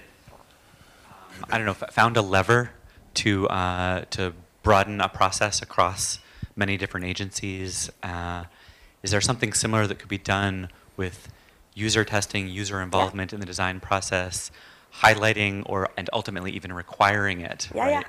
um, 1.09 1.45
I 1.49 1.57
don't 1.57 1.65
know, 1.65 1.77
f- 1.79 1.93
found 1.93 2.17
a 2.17 2.21
lever 2.21 2.71
to, 3.15 3.47
uh, 3.47 4.05
to 4.11 4.33
broaden 4.63 4.99
a 4.99 5.07
process 5.07 5.61
across 5.61 6.19
many 6.55 6.75
different 6.75 7.05
agencies? 7.05 7.89
Uh, 8.01 8.45
is 9.01 9.11
there 9.11 9.21
something 9.21 9.53
similar 9.53 9.87
that 9.87 9.99
could 9.99 10.09
be 10.09 10.17
done 10.17 10.69
with 10.97 11.29
user 11.75 12.03
testing, 12.03 12.47
user 12.47 12.81
involvement 12.81 13.33
in 13.33 13.39
the 13.39 13.45
design 13.45 13.79
process, 13.79 14.51
highlighting 15.01 15.63
or 15.65 15.89
and 15.97 16.09
ultimately 16.13 16.51
even 16.51 16.71
requiring 16.73 17.41
it, 17.41 17.69
Yeah, 17.73 17.89
yeah. 17.89 18.03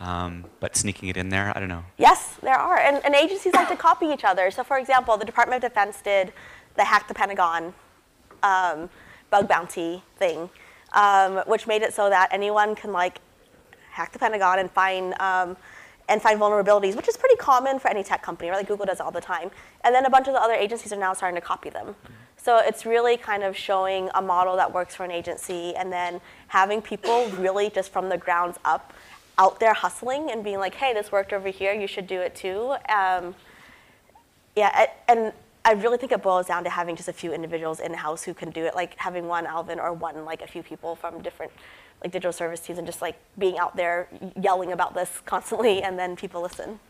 Um, 0.00 0.44
but 0.60 0.76
sneaking 0.76 1.08
it 1.08 1.16
in 1.16 1.28
there, 1.30 1.52
I 1.56 1.58
don't 1.58 1.68
know. 1.68 1.84
Yes, 1.96 2.36
there 2.40 2.56
are. 2.56 2.78
And, 2.78 3.04
and 3.04 3.16
agencies 3.16 3.52
like 3.52 3.68
to 3.68 3.76
copy 3.76 4.06
each 4.06 4.22
other. 4.22 4.48
So, 4.52 4.62
for 4.62 4.78
example, 4.78 5.16
the 5.16 5.24
Department 5.24 5.64
of 5.64 5.70
Defense 5.72 6.00
did 6.00 6.32
the 6.76 6.84
Hack 6.84 7.08
the 7.08 7.14
Pentagon 7.14 7.74
um, 8.44 8.88
bug 9.30 9.48
bounty 9.48 10.04
thing, 10.16 10.48
um, 10.92 11.38
which 11.48 11.66
made 11.66 11.82
it 11.82 11.92
so 11.92 12.08
that 12.08 12.28
anyone 12.32 12.76
can 12.76 12.92
like 12.92 13.20
hack 13.90 14.12
the 14.12 14.18
Pentagon 14.20 14.60
and 14.60 14.70
find 14.70 15.20
um, 15.20 15.56
and 16.08 16.22
find 16.22 16.40
vulnerabilities, 16.40 16.94
which 16.94 17.08
is 17.08 17.16
pretty 17.16 17.36
common 17.36 17.78
for 17.78 17.88
any 17.88 18.02
tech 18.02 18.22
company, 18.22 18.48
right? 18.48 18.56
Like 18.56 18.68
Google 18.68 18.86
does 18.86 19.00
it 19.00 19.02
all 19.02 19.10
the 19.10 19.20
time. 19.20 19.50
And 19.82 19.94
then 19.94 20.06
a 20.06 20.10
bunch 20.10 20.26
of 20.28 20.34
the 20.34 20.40
other 20.40 20.54
agencies 20.54 20.92
are 20.92 20.98
now 20.98 21.12
starting 21.12 21.38
to 21.38 21.46
copy 21.46 21.70
them. 21.70 21.96
So 22.48 22.56
it's 22.56 22.86
really 22.86 23.18
kind 23.18 23.42
of 23.42 23.54
showing 23.54 24.08
a 24.14 24.22
model 24.22 24.56
that 24.56 24.72
works 24.72 24.94
for 24.94 25.04
an 25.04 25.10
agency 25.10 25.76
and 25.76 25.92
then 25.92 26.18
having 26.46 26.80
people 26.80 27.28
really 27.32 27.68
just 27.68 27.92
from 27.92 28.08
the 28.08 28.16
grounds 28.16 28.56
up 28.64 28.94
out 29.36 29.60
there 29.60 29.74
hustling 29.74 30.30
and 30.30 30.42
being 30.42 30.58
like, 30.58 30.74
hey, 30.74 30.94
this 30.94 31.12
worked 31.12 31.34
over 31.34 31.48
here, 31.48 31.74
you 31.74 31.86
should 31.86 32.06
do 32.06 32.22
it 32.22 32.34
too. 32.34 32.74
Um, 32.88 33.34
yeah, 34.56 34.86
and 35.08 35.34
I 35.62 35.72
really 35.72 35.98
think 35.98 36.10
it 36.10 36.22
boils 36.22 36.46
down 36.46 36.64
to 36.64 36.70
having 36.70 36.96
just 36.96 37.10
a 37.10 37.12
few 37.12 37.34
individuals 37.34 37.80
in 37.80 37.92
house 37.92 38.22
who 38.22 38.32
can 38.32 38.48
do 38.48 38.64
it, 38.64 38.74
like 38.74 38.94
having 38.96 39.26
one 39.26 39.44
Alvin 39.44 39.78
or 39.78 39.92
one 39.92 40.24
like 40.24 40.40
a 40.40 40.46
few 40.46 40.62
people 40.62 40.96
from 40.96 41.20
different 41.20 41.52
like 42.02 42.12
digital 42.12 42.32
service 42.32 42.60
teams 42.60 42.78
and 42.78 42.86
just 42.86 43.02
like 43.02 43.18
being 43.36 43.58
out 43.58 43.76
there 43.76 44.08
yelling 44.40 44.72
about 44.72 44.94
this 44.94 45.20
constantly 45.26 45.82
and 45.82 45.98
then 45.98 46.16
people 46.16 46.40
listen. 46.40 46.80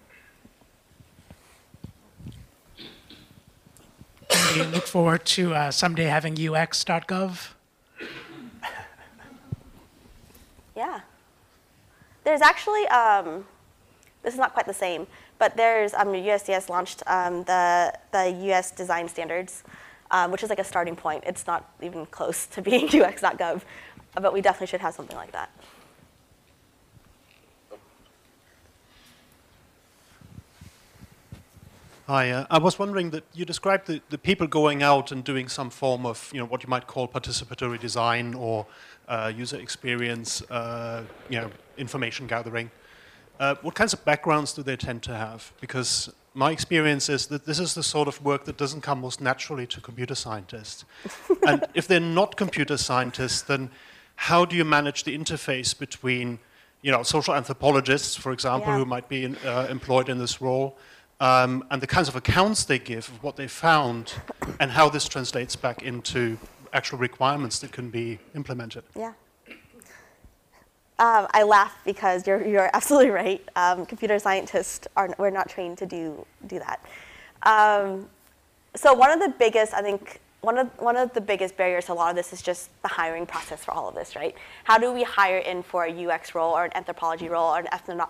We 4.55 4.63
look 4.63 4.87
forward 4.87 5.27
to 5.27 5.55
uh, 5.55 5.71
someday 5.71 6.05
having 6.05 6.33
UX.gov. 6.33 7.49
Yeah. 10.75 11.01
There's 12.25 12.41
actually, 12.41 12.87
um, 12.89 13.45
this 14.23 14.33
is 14.33 14.41
not 14.41 14.55
quite 14.55 14.67
the 14.67 14.73
same, 14.73 15.07
but 15.39 15.57
there's, 15.57 15.93
um, 15.93 16.09
USDS 16.09 16.69
launched 16.69 17.03
um, 17.07 17.45
the, 17.45 17.93
the 18.13 18.31
US 18.53 18.71
design 18.71 19.09
standards, 19.09 19.65
um, 20.11 20.31
which 20.31 20.43
is 20.43 20.49
like 20.49 20.59
a 20.59 20.65
starting 20.65 20.97
point. 20.97 21.25
It's 21.27 21.47
not 21.47 21.71
even 21.83 22.07
close 22.07 22.47
to 22.47 22.63
being 22.63 22.85
UX.gov, 22.87 23.63
but 24.15 24.33
we 24.33 24.41
definitely 24.41 24.69
should 24.69 24.81
have 24.81 24.95
something 24.95 25.17
like 25.17 25.33
that. 25.33 25.51
Hi, 32.09 32.31
uh, 32.31 32.47
I 32.51 32.57
was 32.57 32.79
wondering 32.79 33.11
that 33.11 33.25
you 33.35 33.45
described 33.45 33.87
the, 33.87 34.01
the 34.09 34.17
people 34.17 34.47
going 34.47 34.83
out 34.83 35.13
and 35.13 35.23
doing 35.23 35.47
some 35.47 35.69
form 35.69 36.07
of, 36.07 36.31
you 36.33 36.41
know, 36.41 36.47
what 36.47 36.63
you 36.63 36.69
might 36.71 36.87
call 36.87 37.07
participatory 37.07 37.79
design 37.79 38.33
or 38.33 38.65
uh, 39.09 39.31
user 39.37 39.59
experience, 39.59 40.41
uh, 40.51 41.05
you 41.29 41.39
know, 41.39 41.51
information 41.77 42.27
gathering. 42.27 42.71
Uh, 43.39 43.57
what 43.61 43.75
kinds 43.75 43.93
of 43.93 44.03
backgrounds 44.07 44.55
do 44.55 44.63
they 44.63 44.75
tend 44.75 45.03
to 45.03 45.15
have? 45.15 45.53
Because 45.61 46.11
my 46.33 46.51
experience 46.51 47.11
is 47.11 47.27
that 47.27 47.45
this 47.45 47.59
is 47.59 47.75
the 47.75 47.83
sort 47.83 48.09
of 48.09 48.25
work 48.25 48.47
that 48.47 48.57
doesn't 48.57 48.81
come 48.81 49.03
most 49.03 49.21
naturally 49.21 49.67
to 49.67 49.79
computer 49.79 50.15
scientists. 50.15 50.87
and 51.47 51.67
if 51.75 51.87
they're 51.87 52.01
not 52.01 52.37
computer 52.39 52.79
scientists, 52.79 53.43
then 53.43 53.69
how 54.17 54.47
do 54.47 54.57
you 54.57 54.65
manage 54.65 55.05
the 55.05 55.15
interface 55.15 55.79
between, 55.79 56.39
you 56.81 56.91
know, 56.91 57.03
social 57.03 57.35
anthropologists, 57.35 58.17
for 58.17 58.33
example, 58.33 58.73
Yeah. 58.73 58.79
who 58.79 58.87
might 58.87 59.11
be 59.11 59.25
in, 59.25 59.37
uh, 59.45 59.67
employed 59.69 60.09
in 60.09 60.17
this 60.19 60.41
role, 60.41 60.79
um, 61.21 61.65
and 61.71 61.83
the 61.83 61.87
kinds 61.87 62.09
of 62.09 62.17
accounts 62.17 62.65
they 62.65 62.79
give 62.79 63.09
of 63.09 63.23
what 63.23 63.37
they 63.37 63.49
found, 63.49 64.15
and 64.61 64.71
how 64.71 64.89
this 64.89 65.09
translates 65.09 65.57
back 65.57 65.83
into 65.83 66.39
actual 66.73 66.99
requirements 66.99 67.59
that 67.61 67.73
can 67.73 67.91
be 67.91 68.19
implemented? 68.35 68.85
Yeah. 68.97 69.13
Um, 71.01 71.29
I 71.31 71.45
laugh 71.45 71.77
because 71.85 72.27
you're, 72.27 72.45
you're 72.45 72.71
absolutely 72.75 73.11
right. 73.11 73.41
Um, 73.55 73.87
computer 73.87 74.19
scientists 74.19 74.89
are 74.97 75.15
we're 75.19 75.31
not 75.31 75.49
trained 75.49 75.79
to 75.79 75.87
do 75.87 76.27
do 76.49 76.59
that. 76.59 76.85
Um, 77.45 78.09
so 78.75 78.93
one 78.95 79.11
of 79.11 79.21
the 79.21 79.33
biggest, 79.39 79.75
I 79.75 79.83
think, 79.83 80.21
one 80.41 80.59
of 80.59 80.69
one 80.79 80.97
of 80.97 81.13
the 81.15 81.21
biggest 81.21 81.57
barriers 81.57 81.87
to 81.87 81.93
a 81.93 81.95
lot 81.95 82.11
of 82.11 82.17
this 82.17 82.33
is 82.33 82.43
just 82.43 82.71
the 82.83 82.89
hiring 82.89 83.27
process 83.27 83.65
for 83.65 83.73
all 83.73 83.89
of 83.89 83.95
this, 83.95 84.17
right? 84.17 84.35
How 84.65 84.77
do 84.79 84.93
we 84.93 85.05
hire 85.05 85.39
in 85.39 85.63
for 85.63 85.85
a 85.85 86.07
UX 86.07 86.35
role 86.35 86.53
or 86.53 86.65
an 86.65 86.73
anthropology 86.75 87.29
role 87.29 87.55
or 87.55 87.61
an 87.61 87.67
ethno- 87.67 88.09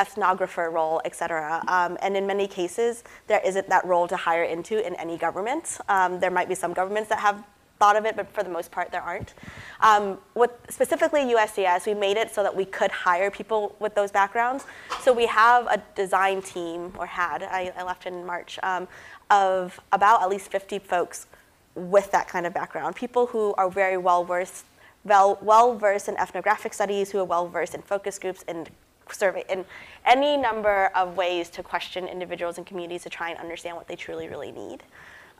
ethnographer 0.00 0.72
role, 0.72 1.00
et 1.04 1.14
cetera? 1.14 1.62
Um, 1.68 1.98
and 2.02 2.16
in 2.16 2.26
many 2.26 2.46
cases, 2.48 3.04
there 3.26 3.40
isn't 3.44 3.68
that 3.68 3.84
role 3.84 4.08
to 4.08 4.16
hire 4.16 4.44
into 4.44 4.84
in 4.84 4.94
any 4.96 5.16
government. 5.16 5.78
Um, 5.88 6.18
there 6.18 6.30
might 6.30 6.48
be 6.48 6.54
some 6.54 6.72
governments 6.72 7.08
that 7.10 7.20
have 7.20 7.44
thought 7.80 7.96
of 7.96 8.04
it, 8.04 8.14
but 8.14 8.30
for 8.32 8.42
the 8.44 8.50
most 8.50 8.70
part, 8.70 8.92
there 8.92 9.00
aren't. 9.00 9.32
Um, 9.80 10.18
with 10.34 10.50
specifically 10.68 11.22
USDS, 11.34 11.86
we 11.86 11.94
made 11.94 12.16
it 12.18 12.32
so 12.32 12.42
that 12.42 12.54
we 12.54 12.66
could 12.66 12.90
hire 12.90 13.30
people 13.30 13.74
with 13.80 13.94
those 13.94 14.10
backgrounds. 14.10 14.64
So 15.00 15.12
we 15.12 15.26
have 15.26 15.66
a 15.66 15.82
design 15.96 16.42
team, 16.42 16.92
or 16.98 17.06
had, 17.06 17.42
I, 17.42 17.72
I 17.76 17.82
left 17.82 18.06
in 18.06 18.24
March, 18.24 18.58
um, 18.62 18.86
of 19.30 19.80
about 19.92 20.22
at 20.22 20.28
least 20.28 20.50
50 20.50 20.78
folks 20.80 21.26
with 21.74 22.10
that 22.12 22.28
kind 22.28 22.46
of 22.46 22.52
background. 22.52 22.96
People 22.96 23.26
who 23.26 23.54
are 23.54 23.70
very 23.70 23.96
well 23.96 24.24
versed, 24.24 24.66
well, 25.04 25.38
well 25.40 25.76
versed 25.76 26.08
in 26.08 26.16
ethnographic 26.18 26.74
studies, 26.74 27.10
who 27.10 27.18
are 27.18 27.24
well 27.24 27.48
versed 27.48 27.74
in 27.74 27.80
focus 27.80 28.18
groups 28.18 28.44
and 28.46 28.70
survey, 29.14 29.44
in 29.48 29.64
any 30.04 30.36
number 30.36 30.86
of 30.94 31.16
ways 31.16 31.48
to 31.50 31.62
question 31.62 32.06
individuals 32.06 32.58
and 32.58 32.66
communities 32.66 33.02
to 33.02 33.08
try 33.08 33.30
and 33.30 33.38
understand 33.38 33.76
what 33.76 33.88
they 33.88 33.96
truly, 33.96 34.28
really 34.28 34.52
need. 34.52 34.82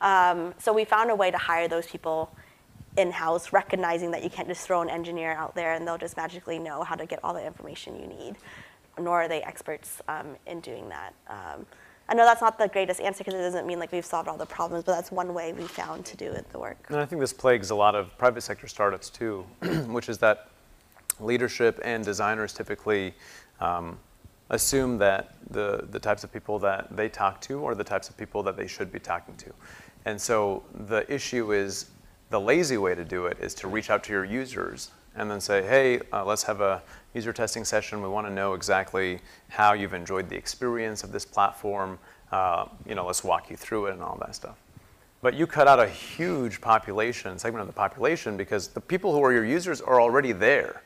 Um, 0.00 0.54
so 0.58 0.72
we 0.72 0.84
found 0.84 1.10
a 1.10 1.14
way 1.14 1.30
to 1.30 1.38
hire 1.38 1.68
those 1.68 1.86
people 1.86 2.34
in-house, 2.96 3.52
recognizing 3.52 4.10
that 4.10 4.22
you 4.22 4.30
can't 4.30 4.48
just 4.48 4.66
throw 4.66 4.80
an 4.82 4.90
engineer 4.90 5.32
out 5.32 5.54
there 5.54 5.74
and 5.74 5.86
they'll 5.86 5.98
just 5.98 6.16
magically 6.16 6.58
know 6.58 6.82
how 6.82 6.94
to 6.94 7.06
get 7.06 7.20
all 7.22 7.34
the 7.34 7.44
information 7.44 8.00
you 8.00 8.06
need, 8.06 8.36
nor 8.98 9.22
are 9.22 9.28
they 9.28 9.42
experts 9.42 10.00
um, 10.08 10.36
in 10.46 10.60
doing 10.60 10.88
that. 10.88 11.14
Um, 11.28 11.66
I 12.08 12.14
know 12.14 12.24
that's 12.24 12.40
not 12.40 12.58
the 12.58 12.66
greatest 12.66 13.00
answer 13.00 13.22
because 13.22 13.34
it 13.34 13.42
doesn't 13.42 13.66
mean 13.68 13.78
like 13.78 13.92
we've 13.92 14.04
solved 14.04 14.28
all 14.28 14.36
the 14.36 14.44
problems, 14.44 14.82
but 14.82 14.96
that's 14.96 15.12
one 15.12 15.32
way 15.32 15.52
we 15.52 15.62
found 15.62 16.04
to 16.06 16.16
do 16.16 16.30
it, 16.32 16.50
the 16.50 16.58
work. 16.58 16.76
And 16.88 16.98
I 16.98 17.06
think 17.06 17.20
this 17.20 17.32
plagues 17.32 17.70
a 17.70 17.74
lot 17.76 17.94
of 17.94 18.16
private 18.18 18.40
sector 18.40 18.66
startups 18.66 19.10
too, 19.10 19.46
which 19.86 20.08
is 20.08 20.18
that 20.18 20.48
leadership 21.20 21.78
and 21.84 22.04
designers 22.04 22.52
typically 22.52 23.14
um, 23.60 23.98
assume 24.50 24.98
that 24.98 25.34
the, 25.50 25.86
the 25.90 25.98
types 25.98 26.24
of 26.24 26.32
people 26.32 26.58
that 26.58 26.94
they 26.96 27.08
talk 27.08 27.40
to 27.42 27.64
are 27.64 27.74
the 27.74 27.84
types 27.84 28.08
of 28.08 28.16
people 28.16 28.42
that 28.42 28.56
they 28.56 28.66
should 28.66 28.92
be 28.92 28.98
talking 28.98 29.36
to. 29.36 29.52
And 30.04 30.20
so 30.20 30.62
the 30.86 31.10
issue 31.12 31.52
is 31.52 31.90
the 32.30 32.40
lazy 32.40 32.76
way 32.76 32.94
to 32.94 33.04
do 33.04 33.26
it 33.26 33.38
is 33.40 33.54
to 33.54 33.68
reach 33.68 33.90
out 33.90 34.02
to 34.04 34.12
your 34.12 34.24
users 34.24 34.90
and 35.16 35.30
then 35.30 35.40
say, 35.40 35.62
hey, 35.62 36.00
uh, 36.12 36.24
let's 36.24 36.42
have 36.44 36.60
a 36.60 36.82
user 37.14 37.32
testing 37.32 37.64
session. 37.64 38.00
We 38.00 38.08
want 38.08 38.26
to 38.26 38.32
know 38.32 38.54
exactly 38.54 39.20
how 39.48 39.72
you've 39.72 39.94
enjoyed 39.94 40.28
the 40.28 40.36
experience 40.36 41.02
of 41.02 41.12
this 41.12 41.24
platform. 41.24 41.98
Uh, 42.30 42.66
you 42.86 42.94
know, 42.94 43.04
let's 43.04 43.24
walk 43.24 43.50
you 43.50 43.56
through 43.56 43.86
it 43.86 43.94
and 43.94 44.02
all 44.02 44.16
that 44.20 44.34
stuff. 44.34 44.56
But 45.22 45.34
you 45.34 45.46
cut 45.46 45.68
out 45.68 45.80
a 45.80 45.88
huge 45.88 46.60
population, 46.60 47.38
segment 47.38 47.60
of 47.60 47.66
the 47.66 47.74
population, 47.74 48.36
because 48.36 48.68
the 48.68 48.80
people 48.80 49.12
who 49.12 49.22
are 49.22 49.32
your 49.32 49.44
users 49.44 49.80
are 49.80 50.00
already 50.00 50.32
there. 50.32 50.82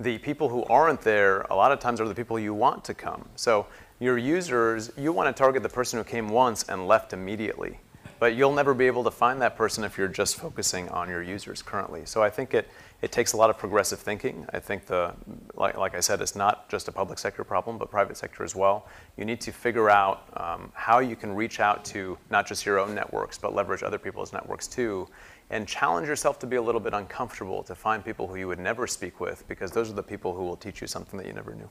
The 0.00 0.18
people 0.18 0.48
who 0.48 0.62
aren't 0.64 1.00
there, 1.00 1.40
a 1.50 1.56
lot 1.56 1.72
of 1.72 1.80
times, 1.80 2.00
are 2.00 2.06
the 2.06 2.14
people 2.14 2.38
you 2.38 2.54
want 2.54 2.84
to 2.84 2.94
come. 2.94 3.28
So 3.34 3.66
your 3.98 4.16
users, 4.16 4.92
you 4.96 5.12
want 5.12 5.34
to 5.34 5.38
target 5.38 5.62
the 5.62 5.68
person 5.68 5.98
who 5.98 6.04
came 6.04 6.28
once 6.28 6.62
and 6.68 6.86
left 6.86 7.12
immediately. 7.12 7.80
But 8.20 8.34
you'll 8.34 8.54
never 8.54 8.74
be 8.74 8.86
able 8.86 9.04
to 9.04 9.10
find 9.10 9.40
that 9.42 9.56
person 9.56 9.84
if 9.84 9.96
you're 9.96 10.08
just 10.08 10.36
focusing 10.36 10.88
on 10.88 11.08
your 11.08 11.22
users 11.22 11.62
currently. 11.62 12.04
So 12.04 12.20
I 12.22 12.30
think 12.30 12.52
it, 12.52 12.68
it 13.00 13.12
takes 13.12 13.32
a 13.32 13.36
lot 13.36 13.48
of 13.48 13.58
progressive 13.58 14.00
thinking. 14.00 14.44
I 14.52 14.58
think 14.58 14.86
the, 14.86 15.14
like, 15.54 15.76
like 15.76 15.94
I 15.94 16.00
said, 16.00 16.20
it's 16.20 16.34
not 16.34 16.68
just 16.68 16.88
a 16.88 16.92
public 16.92 17.18
sector 17.18 17.44
problem, 17.44 17.78
but 17.78 17.90
private 17.90 18.16
sector 18.16 18.42
as 18.42 18.56
well. 18.56 18.88
You 19.16 19.24
need 19.24 19.40
to 19.42 19.52
figure 19.52 19.88
out 19.88 20.24
um, 20.36 20.72
how 20.74 20.98
you 20.98 21.14
can 21.14 21.32
reach 21.32 21.60
out 21.60 21.84
to 21.86 22.18
not 22.28 22.44
just 22.44 22.66
your 22.66 22.80
own 22.80 22.92
networks, 22.92 23.38
but 23.38 23.54
leverage 23.54 23.84
other 23.84 23.98
people's 23.98 24.32
networks 24.32 24.66
too, 24.66 25.08
and 25.50 25.66
challenge 25.66 26.08
yourself 26.08 26.38
to 26.40 26.46
be 26.46 26.56
a 26.56 26.62
little 26.62 26.80
bit 26.80 26.92
uncomfortable 26.92 27.62
to 27.62 27.74
find 27.74 28.04
people 28.04 28.26
who 28.26 28.36
you 28.36 28.48
would 28.48 28.58
never 28.58 28.86
speak 28.86 29.20
with, 29.20 29.46
because 29.48 29.72
those 29.72 29.90
are 29.90 29.94
the 29.94 30.02
people 30.02 30.34
who 30.34 30.42
will 30.42 30.56
teach 30.56 30.80
you 30.80 30.86
something 30.86 31.18
that 31.18 31.26
you 31.26 31.32
never 31.32 31.54
knew. 31.54 31.68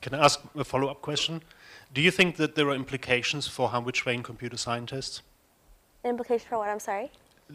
Can 0.00 0.14
I 0.14 0.24
ask 0.24 0.40
a 0.56 0.64
follow-up 0.64 1.02
question? 1.02 1.42
Do 1.92 2.00
you 2.00 2.10
think 2.10 2.36
that 2.36 2.54
there 2.54 2.68
are 2.68 2.74
implications 2.74 3.46
for 3.46 3.68
how 3.70 3.80
we 3.80 3.92
train 3.92 4.22
computer 4.22 4.56
scientists? 4.56 5.22
Implications 6.04 6.48
for 6.48 6.58
what? 6.58 6.68
I'm 6.68 6.80
sorry. 6.80 7.10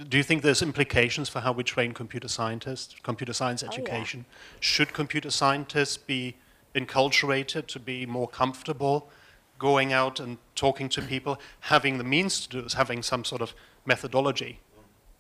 Do 0.08 0.18
you 0.18 0.24
think 0.24 0.44
there's 0.44 0.62
implications 0.62 1.30
for 1.30 1.40
how 1.40 1.52
we 1.52 1.64
train 1.64 1.94
computer 1.94 2.28
scientists, 2.28 2.96
computer 3.02 3.34
science 3.34 3.64
oh, 3.64 3.68
yeah. 3.68 3.74
education? 3.74 4.26
Should 4.60 4.94
computer 4.94 5.32
scientists 5.32 5.98
be 5.98 6.36
enculturated 6.76 7.66
to 7.68 7.80
be 7.80 8.06
more 8.06 8.28
comfortable 8.28 9.10
going 9.58 9.92
out 9.92 10.20
and 10.20 10.38
talking 10.56 10.90
to 10.90 11.02
people, 11.02 11.40
having 11.62 11.98
the 11.98 12.04
means 12.04 12.42
to 12.42 12.50
do 12.50 12.62
this, 12.62 12.74
having 12.74 13.04
some 13.04 13.26
sort 13.26 13.42
of 13.42 13.54
methodology? 13.86 14.60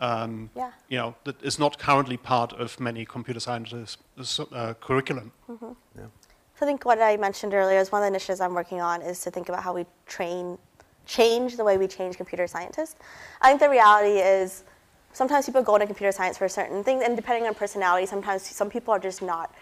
Um, 0.01 0.49
Yeah. 0.55 0.71
You 0.87 0.97
know, 0.97 1.15
that 1.23 1.41
is 1.43 1.59
not 1.59 1.77
currently 1.77 2.17
part 2.17 2.53
of 2.53 2.79
many 2.79 3.05
computer 3.05 3.39
scientists' 3.39 4.39
uh, 4.39 4.73
curriculum. 4.79 5.31
So 5.47 6.65
I 6.65 6.69
think 6.69 6.83
what 6.83 7.01
I 7.01 7.15
mentioned 7.17 7.53
earlier 7.53 7.79
is 7.79 7.89
one 7.91 8.01
of 8.01 8.03
the 8.03 8.09
initiatives 8.09 8.41
I'm 8.41 8.53
working 8.53 8.81
on 8.81 9.01
is 9.01 9.21
to 9.21 9.31
think 9.31 9.47
about 9.47 9.63
how 9.63 9.73
we 9.73 9.85
train, 10.07 10.57
change 11.05 11.55
the 11.55 11.63
way 11.63 11.77
we 11.77 11.87
change 11.87 12.17
computer 12.17 12.47
scientists. 12.47 12.97
I 13.41 13.47
think 13.47 13.61
the 13.61 13.69
reality 13.69 14.19
is 14.19 14.65
sometimes 15.13 15.45
people 15.45 15.63
go 15.63 15.75
into 15.75 15.87
computer 15.87 16.11
science 16.11 16.37
for 16.37 16.49
certain 16.49 16.83
things, 16.83 17.01
and 17.05 17.15
depending 17.15 17.47
on 17.47 17.55
personality, 17.55 18.05
sometimes 18.05 18.43
some 18.43 18.69
people 18.69 18.93
are 18.93 18.99
just 18.99 19.21
not 19.21 19.53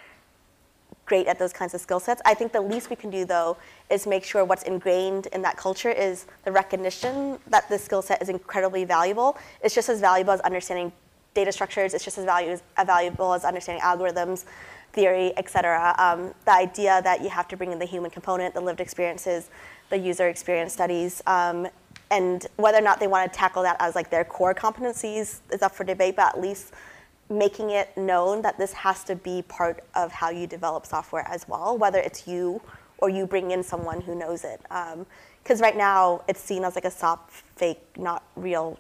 great 1.08 1.26
at 1.26 1.39
those 1.39 1.53
kinds 1.53 1.74
of 1.74 1.82
skill 1.82 1.99
sets. 1.99 2.22
I 2.26 2.36
think 2.36 2.51
the 2.51 2.62
least 2.62 2.89
we 2.91 2.95
can 2.95 3.10
do 3.10 3.26
though 3.26 3.58
is 3.89 4.05
make 4.05 4.24
sure 4.24 4.45
what's 4.45 4.64
ingrained 4.64 5.26
in 5.28 5.41
that 5.41 5.58
culture 5.58 5.89
is 5.89 6.28
the 6.45 6.51
recognition 6.51 7.39
that 7.47 7.68
this 7.70 7.84
skill 7.84 8.03
set 8.03 8.22
is 8.22 8.30
incredibly 8.30 8.84
valuable. 8.86 9.38
It's 9.64 9.74
just 9.74 9.89
as 9.89 9.99
valuable 9.99 10.34
as 10.34 10.41
understanding 10.41 10.91
data 11.34 11.51
structures. 11.51 11.93
It's 11.93 12.03
just 12.03 12.18
as, 12.18 12.28
as 12.78 12.86
valuable 12.86 13.34
as 13.34 13.45
understanding 13.45 13.84
algorithms, 13.84 14.45
theory, 14.93 15.34
et 15.38 15.49
cetera. 15.49 15.95
Um, 15.97 16.34
the 16.45 16.53
idea 16.53 17.01
that 17.03 17.22
you 17.22 17.30
have 17.30 17.47
to 17.49 17.58
bring 17.58 17.72
in 17.72 17.80
the 17.80 17.86
human 17.86 18.12
component, 18.12 18.53
the 18.53 18.62
lived 18.62 18.82
experiences, 18.82 19.49
the 19.89 19.97
user 19.97 20.28
experience 20.28 20.74
studies, 20.74 21.22
um, 21.28 21.68
and 22.10 22.47
whether 22.55 22.78
or 22.78 22.82
not 22.82 22.99
they 22.99 23.08
want 23.08 23.32
to 23.32 23.38
tackle 23.38 23.64
that 23.64 23.78
as 23.80 23.95
like 23.95 24.10
their 24.10 24.26
core 24.26 24.53
competencies 24.53 25.39
is 25.51 25.62
up 25.62 25.74
for 25.76 25.84
debate, 25.84 26.16
but 26.16 26.36
at 26.36 26.41
least 26.41 26.74
making 27.30 27.71
it 27.71 27.95
known 27.97 28.41
that 28.41 28.57
this 28.57 28.73
has 28.73 29.03
to 29.05 29.15
be 29.15 29.41
part 29.41 29.84
of 29.95 30.11
how 30.11 30.30
you 30.30 30.47
develop 30.47 30.86
software 30.86 31.28
as 31.28 31.47
well, 31.47 31.78
whether 31.78 31.99
it's 31.99 32.28
you 32.28 32.61
or 32.99 33.09
you 33.09 33.25
bring 33.25 33.51
in 33.51 33.63
someone 33.63 34.01
who 34.01 34.15
knows 34.15 34.43
it. 34.43 34.61
Because 35.43 35.61
right 35.61 35.75
now 35.78 36.23
it's 36.28 36.39
seen 36.39 36.63
as 36.63 36.75
like 36.75 36.86
a 36.86 36.91
soft, 36.91 37.43
fake, 37.55 37.82
not 37.97 38.23
real 38.36 38.80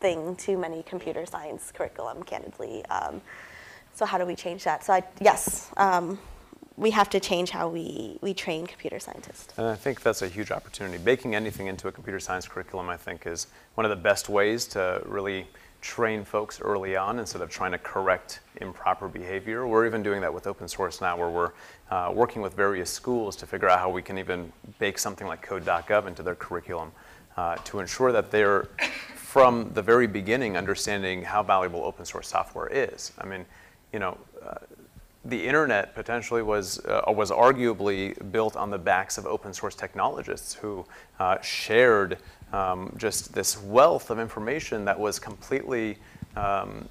thing 0.00 0.36
to 0.36 0.56
many 0.56 0.82
computer 0.82 1.26
science 1.26 1.72
curriculum, 1.74 2.22
candidly. 2.22 2.84
Um, 2.86 3.20
so 3.94 4.04
how 4.04 4.18
do 4.18 4.24
we 4.24 4.36
change 4.36 4.64
that? 4.64 4.84
So 4.84 4.92
I, 4.92 5.02
yes, 5.20 5.70
um, 5.76 6.18
we 6.76 6.92
have 6.92 7.10
to 7.10 7.18
change 7.18 7.50
how 7.50 7.68
we, 7.68 8.18
we 8.20 8.32
train 8.32 8.66
computer 8.66 9.00
scientists. 9.00 9.52
And 9.56 9.66
I 9.66 9.74
think 9.74 10.02
that's 10.02 10.22
a 10.22 10.28
huge 10.28 10.52
opportunity. 10.52 10.98
Baking 11.02 11.34
anything 11.34 11.66
into 11.66 11.88
a 11.88 11.92
computer 11.92 12.20
science 12.20 12.46
curriculum, 12.46 12.88
I 12.88 12.96
think, 12.96 13.26
is 13.26 13.48
one 13.74 13.84
of 13.84 13.90
the 13.90 13.96
best 13.96 14.28
ways 14.28 14.66
to 14.68 15.02
really 15.04 15.48
train 15.80 16.24
folks 16.24 16.60
early 16.60 16.96
on 16.96 17.18
instead 17.18 17.40
of 17.40 17.50
trying 17.50 17.72
to 17.72 17.78
correct 17.78 18.40
improper 18.60 19.08
behavior. 19.08 19.66
We're 19.66 19.86
even 19.86 20.02
doing 20.02 20.20
that 20.20 20.32
with 20.32 20.46
open 20.46 20.68
source 20.68 21.00
now, 21.00 21.16
where 21.16 21.30
we're 21.30 21.52
uh, 21.90 22.12
working 22.12 22.42
with 22.42 22.54
various 22.54 22.90
schools 22.90 23.36
to 23.36 23.46
figure 23.46 23.68
out 23.68 23.78
how 23.78 23.90
we 23.90 24.02
can 24.02 24.18
even 24.18 24.52
bake 24.78 24.98
something 24.98 25.26
like 25.26 25.42
code.gov 25.42 26.06
into 26.06 26.22
their 26.22 26.34
curriculum 26.34 26.92
uh, 27.36 27.56
to 27.56 27.78
ensure 27.78 28.10
that 28.12 28.30
they're, 28.30 28.68
from 29.14 29.70
the 29.74 29.82
very 29.82 30.06
beginning, 30.06 30.56
understanding 30.56 31.22
how 31.22 31.42
valuable 31.42 31.84
open 31.84 32.04
source 32.04 32.28
software 32.28 32.68
is. 32.68 33.12
I 33.18 33.26
mean, 33.26 33.44
you 33.92 34.00
know, 34.00 34.18
uh, 34.44 34.54
the 35.24 35.46
internet 35.46 35.94
potentially 35.94 36.42
was, 36.42 36.84
uh, 36.86 37.02
was 37.08 37.30
arguably 37.30 38.16
built 38.32 38.56
on 38.56 38.70
the 38.70 38.78
backs 38.78 39.18
of 39.18 39.26
open 39.26 39.52
source 39.52 39.74
technologists 39.74 40.54
who 40.54 40.84
uh, 41.20 41.40
shared 41.40 42.18
um, 42.52 42.94
just 42.96 43.32
this 43.34 43.60
wealth 43.62 44.10
of 44.10 44.18
information 44.18 44.84
that 44.84 44.98
was 44.98 45.18
completely 45.18 45.98
um, 46.36 46.88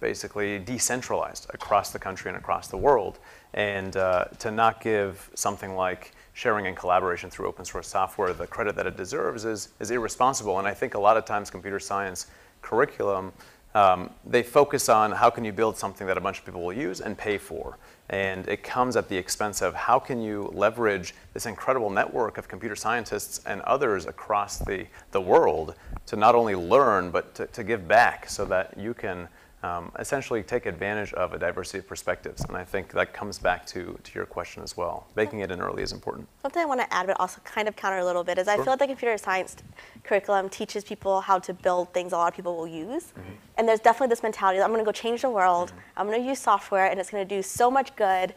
basically 0.00 0.58
decentralized 0.58 1.46
across 1.52 1.90
the 1.90 1.98
country 1.98 2.28
and 2.30 2.38
across 2.38 2.68
the 2.68 2.76
world. 2.76 3.18
And 3.54 3.96
uh, 3.96 4.24
to 4.38 4.50
not 4.50 4.80
give 4.80 5.30
something 5.34 5.74
like 5.74 6.12
sharing 6.32 6.66
and 6.66 6.76
collaboration 6.76 7.28
through 7.30 7.46
open 7.46 7.64
source 7.64 7.88
software 7.88 8.32
the 8.32 8.46
credit 8.46 8.76
that 8.76 8.86
it 8.86 8.96
deserves 8.96 9.44
is, 9.44 9.70
is 9.80 9.90
irresponsible. 9.90 10.58
And 10.58 10.66
I 10.66 10.74
think 10.74 10.94
a 10.94 11.00
lot 11.00 11.16
of 11.16 11.24
times 11.24 11.50
computer 11.50 11.80
science 11.80 12.26
curriculum 12.62 13.32
um, 13.74 14.10
they 14.26 14.42
focus 14.42 14.88
on 14.88 15.12
how 15.12 15.30
can 15.30 15.44
you 15.44 15.52
build 15.52 15.76
something 15.76 16.06
that 16.06 16.18
a 16.18 16.20
bunch 16.20 16.38
of 16.38 16.44
people 16.44 16.62
will 16.62 16.72
use 16.72 17.00
and 17.00 17.16
pay 17.16 17.38
for. 17.38 17.78
And 18.10 18.48
it 18.48 18.64
comes 18.64 18.96
at 18.96 19.08
the 19.08 19.16
expense 19.16 19.62
of 19.62 19.72
how 19.72 20.00
can 20.00 20.20
you 20.20 20.50
leverage 20.52 21.14
this 21.32 21.46
incredible 21.46 21.90
network 21.90 22.38
of 22.38 22.48
computer 22.48 22.74
scientists 22.74 23.40
and 23.46 23.60
others 23.62 24.04
across 24.04 24.58
the, 24.58 24.86
the 25.12 25.20
world 25.20 25.76
to 26.06 26.16
not 26.16 26.34
only 26.34 26.56
learn, 26.56 27.12
but 27.12 27.36
to, 27.36 27.46
to 27.46 27.62
give 27.62 27.86
back 27.86 28.28
so 28.28 28.44
that 28.46 28.76
you 28.76 28.94
can 28.94 29.28
um, 29.62 29.92
essentially 29.98 30.42
take 30.42 30.66
advantage 30.66 31.12
of 31.14 31.34
a 31.34 31.38
diversity 31.38 31.78
of 31.78 31.86
perspectives. 31.86 32.42
And 32.44 32.56
I 32.56 32.64
think 32.64 32.92
that 32.92 33.12
comes 33.12 33.38
back 33.38 33.66
to, 33.66 33.98
to 34.02 34.14
your 34.14 34.24
question 34.24 34.62
as 34.62 34.76
well. 34.76 35.06
Making 35.16 35.40
it 35.40 35.50
in 35.50 35.60
early 35.60 35.82
is 35.82 35.92
important. 35.92 36.28
Something 36.40 36.62
I 36.62 36.64
want 36.64 36.80
to 36.80 36.92
add, 36.92 37.06
but 37.06 37.20
also 37.20 37.40
kind 37.44 37.68
of 37.68 37.76
counter 37.76 37.98
a 37.98 38.04
little 38.04 38.24
bit, 38.24 38.38
is 38.38 38.48
I 38.48 38.56
feel 38.56 38.66
like 38.66 38.78
the 38.78 38.86
computer 38.86 39.16
science 39.18 39.56
curriculum 40.02 40.48
teaches 40.48 40.82
people 40.82 41.20
how 41.20 41.38
to 41.40 41.52
build 41.52 41.92
things 41.92 42.12
a 42.12 42.16
lot 42.16 42.28
of 42.28 42.34
people 42.34 42.56
will 42.56 42.66
use. 42.66 43.04
Mm-hmm. 43.04 43.32
And 43.58 43.68
there's 43.68 43.80
definitely 43.80 44.08
this 44.08 44.22
mentality 44.22 44.58
that 44.58 44.64
I'm 44.64 44.70
going 44.70 44.80
to 44.80 44.88
go 44.88 44.92
change 44.92 45.22
the 45.22 45.30
world, 45.30 45.68
mm-hmm. 45.68 46.00
I'm 46.00 46.06
going 46.06 46.22
to 46.22 46.26
use 46.26 46.38
software, 46.38 46.86
and 46.86 46.98
it's 46.98 47.10
going 47.10 47.26
to 47.26 47.34
do 47.36 47.42
so 47.42 47.70
much 47.70 47.94
good. 47.96 48.34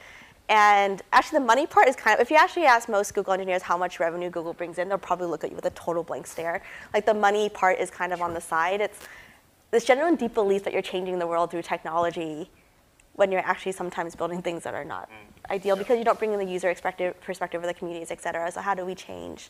And 0.50 1.02
actually, 1.14 1.40
the 1.40 1.46
money 1.46 1.66
part 1.66 1.88
is 1.88 1.96
kind 1.96 2.20
of, 2.20 2.22
if 2.22 2.30
you 2.30 2.36
actually 2.36 2.66
ask 2.66 2.90
most 2.90 3.14
Google 3.14 3.32
engineers 3.32 3.62
how 3.62 3.78
much 3.78 4.02
revenue 4.02 4.30
Google 4.30 4.52
brings 4.52 4.78
in, 4.78 4.90
they'll 4.90 4.98
probably 4.98 5.28
look 5.28 5.46
at 5.46 5.52
you 5.52 5.56
with 5.56 5.66
a 5.66 5.70
total 5.70 6.04
blank 6.04 6.28
stare. 6.28 6.62
Like 6.94 7.06
the 7.06 7.14
money 7.14 7.48
part 7.48 7.80
is 7.80 7.90
kind 7.90 8.12
of 8.12 8.22
on 8.22 8.34
the 8.34 8.42
side. 8.42 8.82
It's, 8.82 9.00
this 9.74 9.86
genuine 9.86 10.16
deep 10.16 10.36
belief 10.36 10.64
that 10.64 10.72
you're 10.72 10.84
changing 10.84 11.18
the 11.18 11.26
world 11.26 11.50
through 11.50 11.64
technology 11.64 12.50
when 13.14 13.32
you're 13.32 13.42
actually 13.42 13.72
sometimes 13.72 14.16
building 14.16 14.40
things 14.40 14.64
that 14.64 14.76
are 14.76 14.86
not 14.86 15.10
mm. 15.10 15.52
ideal 15.52 15.76
because 15.76 15.98
you 15.98 16.06
don't 16.06 16.20
bring 16.20 16.32
in 16.32 16.40
the 16.40 16.46
user 16.46 16.70
perspective, 16.70 17.20
perspective 17.22 17.60
of 17.62 17.68
the 17.68 17.74
communities, 17.74 18.12
et 18.12 18.22
cetera. 18.22 18.52
So 18.52 18.62
how 18.62 18.76
do 18.76 18.86
we 18.86 18.94
change 18.94 19.50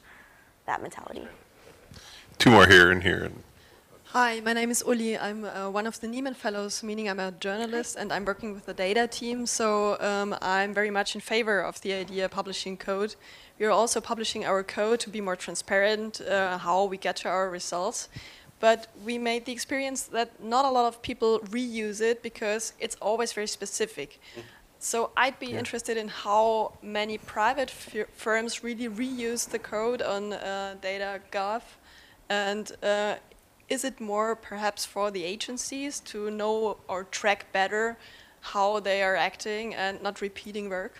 that 0.65 0.81
mentality? 0.81 1.27
Two 2.39 2.51
more 2.51 2.65
here 2.67 2.89
and 2.89 3.03
here. 3.03 3.31
Hi, 4.07 4.39
my 4.41 4.53
name 4.53 4.69
is 4.71 4.83
Uli. 4.87 5.17
I'm 5.17 5.43
uh, 5.43 5.69
one 5.69 5.87
of 5.87 5.99
the 5.99 6.07
Nieman 6.07 6.35
Fellows, 6.35 6.83
meaning 6.83 7.09
I'm 7.09 7.19
a 7.19 7.31
journalist 7.31 7.97
and 7.97 8.13
I'm 8.13 8.25
working 8.25 8.53
with 8.53 8.65
the 8.65 8.73
data 8.73 9.07
team. 9.07 9.45
So 9.45 9.99
um, 9.99 10.35
I'm 10.41 10.73
very 10.73 10.91
much 10.91 11.15
in 11.15 11.21
favor 11.21 11.59
of 11.59 11.81
the 11.81 11.93
idea 11.93 12.25
of 12.25 12.31
publishing 12.31 12.77
code. 12.77 13.15
We 13.59 13.65
are 13.65 13.71
also 13.71 13.99
publishing 13.99 14.45
our 14.45 14.63
code 14.63 14.99
to 15.01 15.09
be 15.09 15.19
more 15.19 15.35
transparent, 15.35 16.21
uh, 16.21 16.59
how 16.59 16.85
we 16.85 16.97
get 16.97 17.15
to 17.17 17.29
our 17.29 17.49
results 17.49 18.07
but 18.59 18.87
we 19.05 19.17
made 19.17 19.45
the 19.45 19.51
experience 19.51 20.03
that 20.03 20.41
not 20.43 20.65
a 20.65 20.69
lot 20.69 20.85
of 20.85 21.01
people 21.01 21.39
reuse 21.49 22.01
it 22.01 22.23
because 22.23 22.73
it's 22.79 22.95
always 23.01 23.33
very 23.33 23.47
specific. 23.47 24.19
So 24.79 25.11
I'd 25.15 25.39
be 25.39 25.47
yeah. 25.47 25.59
interested 25.59 25.95
in 25.95 26.09
how 26.09 26.73
many 26.81 27.17
private 27.17 27.71
firms 27.71 28.63
really 28.63 28.89
reuse 28.89 29.49
the 29.49 29.59
code 29.59 30.01
on 30.01 30.33
uh, 30.33 30.75
data.gov, 30.81 31.61
and 32.29 32.69
uh, 32.83 33.15
is 33.69 33.85
it 33.85 34.01
more 34.01 34.35
perhaps 34.35 34.85
for 34.85 35.09
the 35.09 35.23
agencies 35.23 36.01
to 36.01 36.29
know 36.29 36.77
or 36.89 37.05
track 37.05 37.45
better 37.53 37.97
how 38.41 38.81
they 38.81 39.01
are 39.01 39.15
acting 39.15 39.73
and 39.73 40.01
not 40.01 40.19
repeating 40.19 40.69
work? 40.69 40.99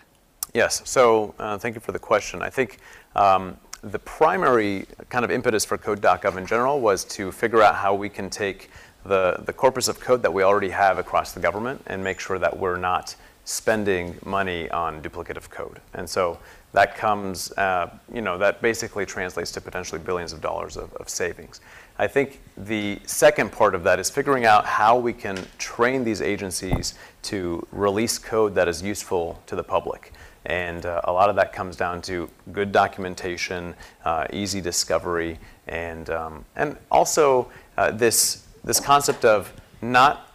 Yes. 0.53 0.81
So 0.85 1.35
uh, 1.39 1.57
thank 1.57 1.75
you 1.75 1.81
for 1.81 1.91
the 1.91 1.99
question. 1.99 2.41
I 2.41 2.49
think. 2.49 2.77
Um, 3.15 3.57
the 3.83 3.99
primary 3.99 4.85
kind 5.09 5.25
of 5.25 5.31
impetus 5.31 5.65
for 5.65 5.77
code.gov 5.77 6.37
in 6.37 6.45
general 6.45 6.79
was 6.79 7.03
to 7.03 7.31
figure 7.31 7.61
out 7.61 7.75
how 7.75 7.93
we 7.93 8.07
can 8.09 8.29
take 8.29 8.69
the, 9.05 9.41
the 9.45 9.51
corpus 9.51 9.89
of 9.89 9.99
code 9.99 10.21
that 10.23 10.33
we 10.33 10.41
already 10.41 10.69
have 10.69 10.97
across 10.97 11.33
the 11.33 11.39
government 11.39 11.81
and 11.87 12.01
make 12.01 12.19
sure 12.19 12.39
that 12.39 12.57
we're 12.57 12.77
not 12.77 13.15
spending 13.43 14.17
money 14.25 14.69
on 14.69 15.01
duplicative 15.01 15.49
code. 15.49 15.81
And 15.93 16.09
so 16.09 16.39
that 16.71 16.95
comes, 16.95 17.51
uh, 17.53 17.89
you 18.11 18.21
know, 18.21 18.37
that 18.37 18.61
basically 18.61 19.05
translates 19.05 19.51
to 19.51 19.61
potentially 19.61 19.99
billions 19.99 20.31
of 20.31 20.39
dollars 20.39 20.77
of, 20.77 20.93
of 20.93 21.09
savings. 21.09 21.59
I 21.99 22.07
think 22.07 22.39
the 22.57 22.99
second 23.05 23.51
part 23.51 23.75
of 23.75 23.83
that 23.83 23.99
is 23.99 24.09
figuring 24.09 24.45
out 24.45 24.65
how 24.65 24.97
we 24.97 25.11
can 25.11 25.45
train 25.57 26.05
these 26.05 26.21
agencies 26.21 26.95
to 27.23 27.67
release 27.71 28.17
code 28.17 28.55
that 28.55 28.69
is 28.69 28.81
useful 28.81 29.41
to 29.47 29.55
the 29.57 29.63
public. 29.63 30.13
And 30.45 30.85
uh, 30.85 31.01
a 31.05 31.11
lot 31.11 31.29
of 31.29 31.35
that 31.37 31.53
comes 31.53 31.75
down 31.75 32.01
to 32.03 32.29
good 32.51 32.71
documentation, 32.71 33.75
uh, 34.03 34.25
easy 34.33 34.61
discovery, 34.61 35.39
and, 35.67 36.09
um, 36.09 36.45
and 36.55 36.77
also 36.91 37.49
uh, 37.77 37.91
this, 37.91 38.45
this 38.63 38.79
concept 38.79 39.23
of 39.23 39.53
not 39.81 40.29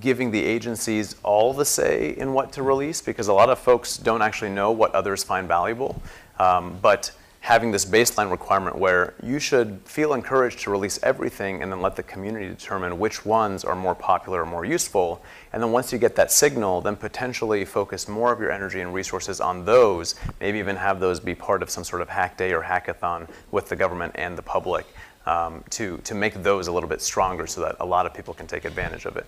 giving 0.00 0.30
the 0.30 0.42
agencies 0.42 1.14
all 1.22 1.52
the 1.52 1.64
say 1.64 2.14
in 2.18 2.32
what 2.32 2.52
to 2.52 2.62
release, 2.62 3.00
because 3.00 3.28
a 3.28 3.32
lot 3.32 3.48
of 3.48 3.58
folks 3.58 3.96
don't 3.96 4.20
actually 4.20 4.50
know 4.50 4.72
what 4.72 4.94
others 4.94 5.24
find 5.24 5.48
valuable. 5.48 6.02
Um, 6.38 6.78
but 6.82 7.12
having 7.46 7.70
this 7.70 7.84
baseline 7.84 8.28
requirement 8.28 8.76
where 8.76 9.14
you 9.22 9.38
should 9.38 9.80
feel 9.84 10.14
encouraged 10.14 10.58
to 10.58 10.68
release 10.68 10.98
everything 11.04 11.62
and 11.62 11.70
then 11.70 11.80
let 11.80 11.94
the 11.94 12.02
community 12.02 12.48
determine 12.48 12.98
which 12.98 13.24
ones 13.24 13.62
are 13.62 13.76
more 13.76 13.94
popular 13.94 14.42
or 14.42 14.44
more 14.44 14.64
useful. 14.64 15.22
And 15.52 15.62
then 15.62 15.70
once 15.70 15.92
you 15.92 15.98
get 16.00 16.16
that 16.16 16.32
signal, 16.32 16.80
then 16.80 16.96
potentially 16.96 17.64
focus 17.64 18.08
more 18.08 18.32
of 18.32 18.40
your 18.40 18.50
energy 18.50 18.80
and 18.80 18.92
resources 18.92 19.40
on 19.40 19.64
those, 19.64 20.16
maybe 20.40 20.58
even 20.58 20.74
have 20.74 20.98
those 20.98 21.20
be 21.20 21.36
part 21.36 21.62
of 21.62 21.70
some 21.70 21.84
sort 21.84 22.02
of 22.02 22.08
hack 22.08 22.36
day 22.36 22.52
or 22.52 22.62
hackathon 22.62 23.28
with 23.52 23.68
the 23.68 23.76
government 23.76 24.16
and 24.16 24.36
the 24.36 24.42
public. 24.42 24.84
Um, 25.26 25.64
to, 25.70 25.98
to 26.04 26.14
make 26.14 26.34
those 26.44 26.68
a 26.68 26.72
little 26.72 26.88
bit 26.88 27.02
stronger 27.02 27.48
so 27.48 27.60
that 27.62 27.76
a 27.80 27.84
lot 27.84 28.06
of 28.06 28.14
people 28.14 28.32
can 28.32 28.46
take 28.46 28.64
advantage 28.64 29.06
of 29.06 29.16
it. 29.16 29.26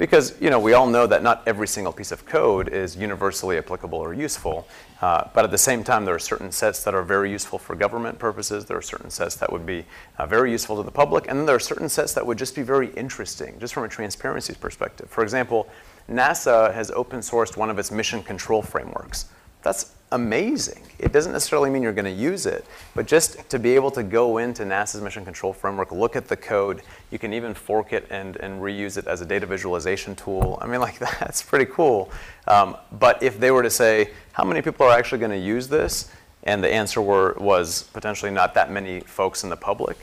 Because 0.00 0.40
you 0.40 0.48
know, 0.48 0.58
we 0.58 0.72
all 0.72 0.86
know 0.86 1.06
that 1.06 1.22
not 1.22 1.42
every 1.44 1.68
single 1.68 1.92
piece 1.92 2.10
of 2.10 2.24
code 2.24 2.68
is 2.68 2.96
universally 2.96 3.58
applicable 3.58 3.98
or 3.98 4.14
useful, 4.14 4.66
uh, 5.02 5.24
but 5.34 5.44
at 5.44 5.50
the 5.50 5.58
same 5.58 5.84
time, 5.84 6.06
there 6.06 6.14
are 6.14 6.18
certain 6.18 6.50
sets 6.52 6.84
that 6.84 6.94
are 6.94 7.02
very 7.02 7.30
useful 7.30 7.58
for 7.58 7.76
government 7.76 8.18
purposes. 8.18 8.64
There 8.64 8.78
are 8.78 8.82
certain 8.82 9.10
sets 9.10 9.34
that 9.36 9.52
would 9.52 9.66
be 9.66 9.84
uh, 10.16 10.24
very 10.24 10.50
useful 10.50 10.76
to 10.76 10.82
the 10.82 10.90
public, 10.90 11.28
and 11.28 11.38
then 11.38 11.44
there 11.44 11.56
are 11.56 11.60
certain 11.60 11.90
sets 11.90 12.14
that 12.14 12.24
would 12.24 12.38
just 12.38 12.54
be 12.54 12.62
very 12.62 12.94
interesting, 12.94 13.58
just 13.60 13.74
from 13.74 13.84
a 13.84 13.88
transparency 13.88 14.54
perspective. 14.54 15.10
For 15.10 15.22
example, 15.22 15.68
NASA 16.08 16.72
has 16.72 16.90
open 16.92 17.20
sourced 17.20 17.58
one 17.58 17.68
of 17.68 17.78
its 17.78 17.90
mission 17.90 18.22
control 18.22 18.62
frameworks. 18.62 19.26
That's 19.62 19.92
amazing. 20.12 20.82
It 20.98 21.12
doesn't 21.12 21.32
necessarily 21.32 21.70
mean 21.70 21.82
you're 21.82 21.92
going 21.92 22.04
to 22.04 22.10
use 22.10 22.46
it, 22.46 22.64
but 22.94 23.06
just 23.06 23.48
to 23.50 23.58
be 23.58 23.74
able 23.74 23.90
to 23.92 24.02
go 24.02 24.38
into 24.38 24.64
NASA's 24.64 25.00
Mission 25.00 25.24
Control 25.24 25.52
Framework, 25.52 25.92
look 25.92 26.16
at 26.16 26.28
the 26.28 26.36
code, 26.36 26.82
you 27.10 27.18
can 27.18 27.32
even 27.32 27.54
fork 27.54 27.92
it 27.92 28.06
and, 28.10 28.36
and 28.36 28.60
reuse 28.60 28.96
it 28.96 29.06
as 29.06 29.20
a 29.20 29.26
data 29.26 29.46
visualization 29.46 30.14
tool. 30.14 30.58
I 30.60 30.66
mean, 30.66 30.80
like, 30.88 30.98
that's 30.98 31.42
pretty 31.42 31.70
cool. 31.72 32.10
Um, 32.46 32.76
but 32.98 33.22
if 33.22 33.38
they 33.38 33.50
were 33.50 33.62
to 33.62 33.70
say, 33.70 34.10
how 34.32 34.44
many 34.44 34.62
people 34.62 34.86
are 34.86 34.96
actually 34.96 35.18
going 35.18 35.30
to 35.30 35.38
use 35.38 35.68
this? 35.68 36.10
And 36.42 36.64
the 36.64 36.72
answer 36.72 37.02
were, 37.02 37.34
was 37.38 37.84
potentially 37.92 38.30
not 38.30 38.54
that 38.54 38.70
many 38.70 39.00
folks 39.00 39.44
in 39.44 39.50
the 39.50 39.56
public, 39.56 39.96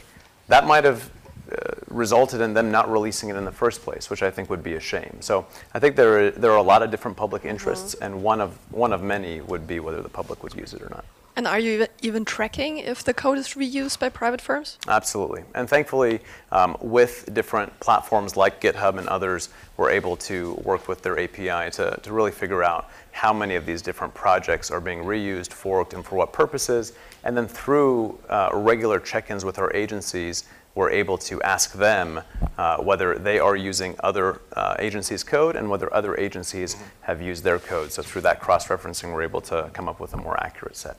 that 0.48 0.66
might 0.66 0.84
have 0.84 1.10
uh, 1.52 1.72
resulted 1.90 2.42
in 2.42 2.54
them 2.54 2.72
not 2.72 2.92
releasing 2.92 3.30
it 3.30 3.36
in 3.36 3.46
the 3.46 3.52
first 3.52 3.82
place, 3.82 4.10
which 4.10 4.24
I 4.24 4.32
think 4.32 4.50
would 4.50 4.64
be 4.64 4.74
a 4.74 4.80
shame. 4.80 5.18
So 5.22 5.46
I 5.74 5.80
think 5.80 5.96
there 5.96 6.28
are, 6.28 6.32
there 6.32 6.52
are 6.52 6.58
a 6.58 6.64
lot 6.64 6.84
of 6.84 6.92
different 6.92 7.18
public 7.18 7.42
mm-hmm. 7.42 7.52
interests, 7.52 7.96
mm-hmm. 7.96 8.04
and 8.04 8.24
one 8.24 8.42
of, 8.42 8.58
one 8.72 8.94
of 8.94 9.02
many 9.02 9.42
would 9.42 9.68
be 9.68 9.80
whether 9.80 10.02
the 10.02 10.10
public 10.10 10.44
would 10.44 10.56
use 10.56 10.74
it 10.74 10.82
or 10.82 10.90
not. 10.90 11.06
And 11.38 11.46
are 11.46 11.60
you 11.60 11.86
even 12.02 12.26
tracking 12.26 12.80
if 12.80 13.04
the 13.04 13.14
code 13.14 13.38
is 13.38 13.50
reused 13.50 14.00
by 14.00 14.10
private 14.10 14.42
firms? 14.42 14.80
Absolutely. 14.88 15.44
And 15.54 15.70
thankfully, 15.70 16.20
um, 16.52 16.76
with 16.82 17.32
different 17.32 17.80
platforms 17.80 18.36
like 18.36 18.60
GitHub 18.60 18.98
and 18.98 19.08
others, 19.08 19.50
we're 19.78 19.92
able 19.92 20.18
to 20.18 20.56
work 20.64 20.88
with 20.88 21.04
their 21.04 21.20
API 21.20 21.70
to, 21.74 22.00
to 22.02 22.12
really 22.12 22.32
figure 22.32 22.64
out 22.64 22.90
how 23.12 23.32
many 23.34 23.54
of 23.54 23.68
these 23.68 23.84
different 23.84 24.16
projects 24.16 24.72
are 24.72 24.82
being 24.82 25.04
reused, 25.04 25.54
forked, 25.54 25.94
and 25.94 26.04
for 26.04 26.16
what 26.16 26.34
purposes. 26.34 26.94
And 27.24 27.38
then 27.38 27.48
through 27.48 28.18
uh, 28.30 28.50
regular 28.54 29.00
check 29.00 29.30
ins 29.30 29.46
with 29.46 29.60
our 29.60 29.72
agencies, 29.76 30.46
we're 30.78 30.92
able 30.92 31.18
to 31.18 31.42
ask 31.42 31.74
them 31.74 32.22
uh, 32.60 32.78
whether 32.78 33.18
they 33.18 33.40
are 33.40 33.56
using 33.56 33.96
other 34.04 34.40
uh, 34.54 34.76
agencies' 34.78 35.24
code 35.24 35.56
and 35.56 35.68
whether 35.72 35.92
other 35.92 36.16
agencies 36.18 36.78
have 37.02 37.20
used 37.20 37.44
their 37.44 37.58
code. 37.58 37.92
So 37.92 38.04
through 38.04 38.22
that 38.22 38.40
cross-referencing, 38.40 39.12
we're 39.12 39.24
able 39.24 39.42
to 39.42 39.72
come 39.74 39.90
up 39.90 40.00
with 40.00 40.14
a 40.14 40.18
more 40.18 40.40
accurate 40.40 40.78
set. 40.78 40.98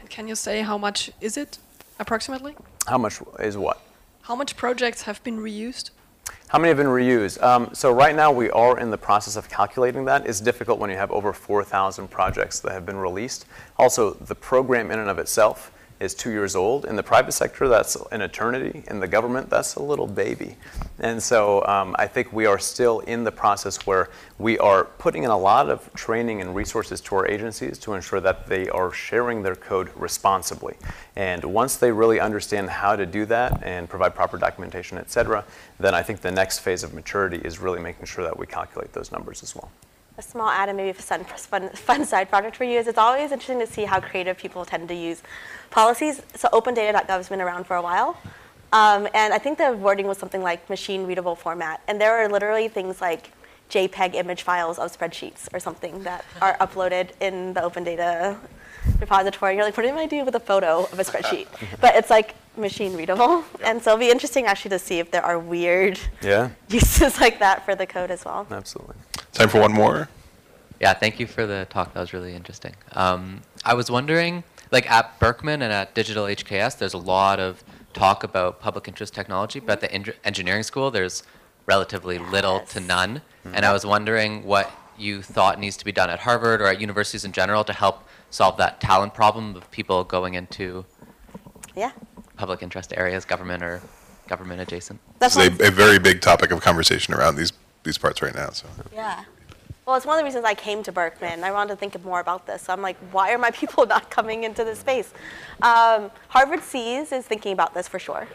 And 0.00 0.10
can 0.10 0.26
you 0.26 0.34
say 0.34 0.62
how 0.62 0.76
much 0.76 1.12
is 1.20 1.36
it 1.36 1.58
approximately? 2.00 2.56
How 2.88 2.98
much 2.98 3.22
is 3.38 3.56
what? 3.56 3.80
How 4.22 4.34
much 4.34 4.56
projects 4.56 5.02
have 5.02 5.22
been 5.22 5.38
reused? 5.38 5.90
How 6.48 6.58
many 6.58 6.68
have 6.68 6.76
been 6.76 6.88
reused? 6.88 7.40
Um, 7.40 7.70
so 7.72 7.92
right 7.92 8.16
now 8.16 8.32
we 8.32 8.50
are 8.50 8.80
in 8.80 8.90
the 8.90 8.98
process 8.98 9.36
of 9.36 9.48
calculating 9.48 10.04
that. 10.06 10.26
It's 10.26 10.40
difficult 10.40 10.80
when 10.80 10.90
you 10.90 10.96
have 10.96 11.12
over 11.12 11.32
4,000 11.32 12.08
projects 12.08 12.58
that 12.60 12.72
have 12.72 12.84
been 12.84 12.96
released. 12.96 13.46
Also, 13.76 14.14
the 14.14 14.34
program 14.34 14.90
in 14.90 14.98
and 14.98 15.08
of 15.08 15.20
itself 15.20 15.70
is 16.00 16.14
two 16.14 16.30
years 16.30 16.56
old. 16.56 16.86
In 16.86 16.96
the 16.96 17.02
private 17.02 17.32
sector, 17.32 17.68
that's 17.68 17.96
an 18.10 18.22
eternity. 18.22 18.82
In 18.88 19.00
the 19.00 19.06
government, 19.06 19.50
that's 19.50 19.74
a 19.76 19.82
little 19.82 20.06
baby. 20.06 20.56
And 20.98 21.22
so 21.22 21.64
um, 21.66 21.94
I 21.98 22.06
think 22.06 22.32
we 22.32 22.46
are 22.46 22.58
still 22.58 23.00
in 23.00 23.22
the 23.22 23.30
process 23.30 23.86
where 23.86 24.08
we 24.38 24.58
are 24.58 24.84
putting 24.84 25.24
in 25.24 25.30
a 25.30 25.38
lot 25.38 25.68
of 25.68 25.92
training 25.94 26.40
and 26.40 26.54
resources 26.54 27.00
to 27.02 27.16
our 27.16 27.26
agencies 27.28 27.78
to 27.80 27.92
ensure 27.92 28.20
that 28.20 28.46
they 28.46 28.68
are 28.70 28.90
sharing 28.92 29.42
their 29.42 29.56
code 29.56 29.90
responsibly. 29.94 30.76
And 31.16 31.44
once 31.44 31.76
they 31.76 31.92
really 31.92 32.18
understand 32.18 32.70
how 32.70 32.96
to 32.96 33.04
do 33.04 33.26
that 33.26 33.62
and 33.62 33.88
provide 33.88 34.14
proper 34.14 34.38
documentation, 34.38 34.96
et 34.98 35.10
cetera, 35.10 35.44
then 35.78 35.94
I 35.94 36.02
think 36.02 36.22
the 36.22 36.32
next 36.32 36.60
phase 36.60 36.82
of 36.82 36.94
maturity 36.94 37.40
is 37.44 37.58
really 37.58 37.80
making 37.80 38.06
sure 38.06 38.24
that 38.24 38.38
we 38.38 38.46
calculate 38.46 38.92
those 38.92 39.12
numbers 39.12 39.42
as 39.42 39.54
well. 39.54 39.70
A 40.20 40.22
small 40.22 40.48
add 40.48 40.68
and 40.68 40.76
maybe 40.76 40.90
a 40.90 40.94
fun, 41.10 41.24
fun, 41.24 41.68
fun 41.70 42.04
side 42.04 42.28
project 42.28 42.54
for 42.56 42.64
you 42.64 42.78
is 42.78 42.86
it's 42.86 42.98
always 42.98 43.32
interesting 43.32 43.58
to 43.58 43.66
see 43.66 43.84
how 43.84 43.98
creative 44.00 44.36
people 44.36 44.64
tend 44.64 44.88
to 44.88 44.94
use 44.94 45.22
policies. 45.70 46.22
So 46.36 46.48
opendata.gov 46.48 47.08
has 47.08 47.28
been 47.28 47.40
around 47.40 47.64
for 47.64 47.76
a 47.76 47.82
while. 47.82 48.16
Um, 48.72 49.08
and 49.14 49.34
I 49.34 49.38
think 49.38 49.58
the 49.58 49.72
wording 49.72 50.06
was 50.06 50.18
something 50.18 50.42
like 50.42 50.68
machine 50.70 51.06
readable 51.06 51.34
format. 51.34 51.82
And 51.88 52.00
there 52.00 52.14
are 52.18 52.28
literally 52.28 52.68
things 52.68 53.00
like 53.00 53.32
JPEG 53.70 54.14
image 54.14 54.42
files 54.42 54.78
of 54.78 54.96
spreadsheets 54.96 55.52
or 55.52 55.58
something 55.58 56.02
that 56.04 56.24
are 56.40 56.56
uploaded 56.58 57.10
in 57.20 57.54
the 57.54 57.62
open 57.62 57.82
data 57.84 58.36
repository. 59.00 59.54
You're 59.56 59.64
like, 59.64 59.76
what 59.76 59.86
am 59.86 59.98
I 59.98 60.06
do 60.06 60.24
with 60.24 60.34
a 60.34 60.40
photo 60.40 60.84
of 60.92 60.98
a 60.98 61.04
spreadsheet? 61.04 61.46
but 61.80 61.94
it's 61.96 62.10
like 62.10 62.34
machine 62.56 62.96
readable. 62.96 63.44
And 63.64 63.82
so 63.82 63.90
it'll 63.92 64.00
be 64.00 64.10
interesting 64.10 64.46
actually 64.46 64.70
to 64.70 64.78
see 64.78 64.98
if 64.98 65.10
there 65.10 65.22
are 65.24 65.38
weird 65.38 65.98
Yeah, 66.22 66.50
uses 66.68 67.20
like 67.20 67.38
that 67.40 67.64
for 67.64 67.74
the 67.74 67.86
code 67.86 68.10
as 68.10 68.24
well. 68.24 68.46
absolutely. 68.50 68.96
Time 69.32 69.48
for 69.48 69.60
one 69.60 69.72
more. 69.72 70.08
Yeah, 70.80 70.94
thank 70.94 71.20
you 71.20 71.26
for 71.26 71.46
the 71.46 71.66
talk. 71.70 71.92
That 71.94 72.00
was 72.00 72.12
really 72.12 72.34
interesting. 72.34 72.74
Um, 72.92 73.42
I 73.64 73.74
was 73.74 73.90
wondering, 73.90 74.44
like 74.70 74.90
at 74.90 75.18
Berkman 75.18 75.62
and 75.62 75.72
at 75.72 75.94
Digital 75.94 76.24
HKS, 76.24 76.78
there's 76.78 76.94
a 76.94 76.98
lot 76.98 77.38
of 77.38 77.62
talk 77.92 78.24
about 78.24 78.60
public 78.60 78.88
interest 78.88 79.14
technology, 79.14 79.60
but 79.60 79.72
at 79.72 79.80
the 79.80 79.92
en- 79.92 80.14
engineering 80.24 80.62
school, 80.62 80.90
there's 80.90 81.22
relatively 81.66 82.18
little 82.18 82.60
to 82.60 82.80
Yes. 82.80 82.88
none. 82.88 83.22
And 83.44 83.64
I 83.66 83.72
was 83.72 83.84
wondering 83.84 84.44
what 84.44 84.70
you 84.98 85.22
thought 85.22 85.58
needs 85.58 85.76
to 85.78 85.84
be 85.84 85.92
done 85.92 86.10
at 86.10 86.20
Harvard 86.20 86.60
or 86.60 86.66
at 86.66 86.80
universities 86.80 87.24
in 87.24 87.32
general 87.32 87.64
to 87.64 87.72
help 87.72 88.06
solve 88.30 88.56
that 88.58 88.80
talent 88.80 89.14
problem 89.14 89.56
of 89.56 89.70
people 89.70 90.04
going 90.04 90.34
into 90.34 90.84
Yeah. 91.74 91.90
public 92.36 92.62
interest 92.62 92.92
areas, 92.96 93.24
government 93.24 93.62
or 93.62 93.80
government 94.28 94.60
adjacent. 94.60 95.00
That's 95.18 95.34
This 95.34 95.44
is 95.44 95.50
one- 95.58 95.60
a, 95.62 95.68
a 95.68 95.70
very 95.70 95.98
big 95.98 96.20
topic 96.20 96.50
of 96.50 96.60
conversation 96.60 97.12
around 97.14 97.36
these 97.36 97.52
these 97.82 97.98
parts 97.98 98.22
right 98.22 98.34
now. 98.34 98.50
So 98.50 98.66
Yeah. 98.92 99.24
Well, 99.86 99.96
it's 99.96 100.06
one 100.06 100.16
of 100.16 100.20
the 100.20 100.24
reasons 100.24 100.44
I 100.44 100.54
came 100.54 100.82
to 100.84 100.92
Berkman. 100.92 101.42
I 101.42 101.50
wanted 101.50 101.70
to 101.70 101.76
think 101.76 102.04
more 102.04 102.20
about 102.20 102.46
this. 102.46 102.62
So 102.62 102.72
I'm 102.72 102.82
like, 102.82 102.96
why 103.10 103.32
are 103.32 103.38
my 103.38 103.50
people 103.62 103.86
not 103.86 104.10
coming 104.10 104.44
into 104.44 104.64
this 104.64 104.78
space? 104.78 105.12
Um, 105.62 106.10
Harvard 106.28 106.62
SEAS 106.62 107.12
is 107.12 107.24
thinking 107.24 107.52
about 107.52 107.74
this 107.74 107.88
for 107.88 107.98
sure. 107.98 108.28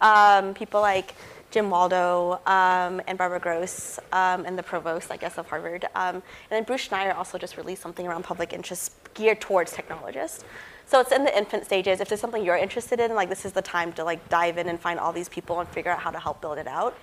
Um, 0.00 0.54
people 0.54 0.80
like 0.80 1.14
Jim 1.50 1.70
Waldo 1.70 2.40
um, 2.46 3.00
and 3.06 3.16
Barbara 3.16 3.40
Grosz 3.40 3.98
um, 4.12 4.44
and 4.44 4.58
the 4.58 4.62
provost, 4.62 5.10
I 5.10 5.16
guess, 5.16 5.38
of 5.38 5.48
Harvard. 5.48 5.86
Um, 5.94 6.16
and 6.16 6.22
then 6.50 6.64
Bruce 6.64 6.88
Schneier 6.88 7.16
also 7.16 7.38
just 7.38 7.56
released 7.56 7.80
something 7.80 8.06
around 8.06 8.24
public 8.24 8.52
interest 8.52 8.92
geared 9.14 9.40
towards 9.40 9.72
technologists. 9.72 10.44
So 10.86 11.00
it's 11.00 11.12
in 11.12 11.24
the 11.24 11.36
infant 11.36 11.64
stages. 11.64 12.00
If 12.00 12.08
there's 12.08 12.20
something 12.20 12.44
you're 12.44 12.56
interested 12.56 13.00
in, 13.00 13.14
like 13.14 13.28
this 13.28 13.44
is 13.44 13.52
the 13.52 13.62
time 13.62 13.92
to 13.94 14.04
like 14.04 14.28
dive 14.28 14.58
in 14.58 14.68
and 14.68 14.78
find 14.78 14.98
all 14.98 15.12
these 15.12 15.28
people 15.28 15.60
and 15.60 15.68
figure 15.68 15.90
out 15.90 16.00
how 16.00 16.10
to 16.10 16.18
help 16.18 16.40
build 16.40 16.58
it 16.58 16.66
out. 16.66 16.98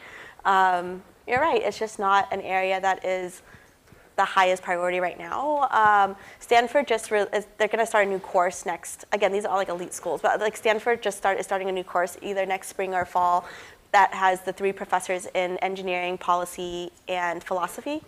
You're 1.28 1.42
right. 1.42 1.62
It's 1.62 1.80
just 1.80 2.00
not 2.00 2.32
an 2.32 2.42
area 2.42 2.80
that 2.80 3.04
is 3.04 3.42
the 4.16 4.26
highest 4.26 4.64
priority 4.64 5.00
right 5.00 5.18
now. 5.18 5.68
Um, 5.72 6.16
Stanford 6.40 6.88
just 6.88 7.12
re- 7.12 7.26
is, 7.34 7.48
they're 7.58 7.68
going 7.68 7.80
to 7.80 7.86
start 7.86 8.08
a 8.08 8.10
new 8.10 8.20
course 8.20 8.66
next. 8.66 9.06
Again, 9.12 9.32
these 9.32 9.44
are 9.46 9.50
all 9.50 9.58
like 9.58 9.70
elite 9.70 9.94
schools, 9.94 10.22
but 10.22 10.40
like 10.40 10.56
Stanford 10.56 11.02
just 11.02 11.18
start 11.18 11.40
is 11.40 11.46
starting 11.46 11.68
a 11.68 11.72
new 11.72 11.84
course 11.84 12.18
either 12.22 12.46
next 12.46 12.70
spring 12.70 12.94
or 12.94 13.06
fall 13.06 13.46
that 13.92 14.14
has 14.14 14.42
the 14.42 14.54
three 14.54 14.72
professors 14.72 15.28
in 15.34 15.58
engineering, 15.58 16.18
policy, 16.18 16.92
and 17.08 17.44
philosophy 17.44 18.02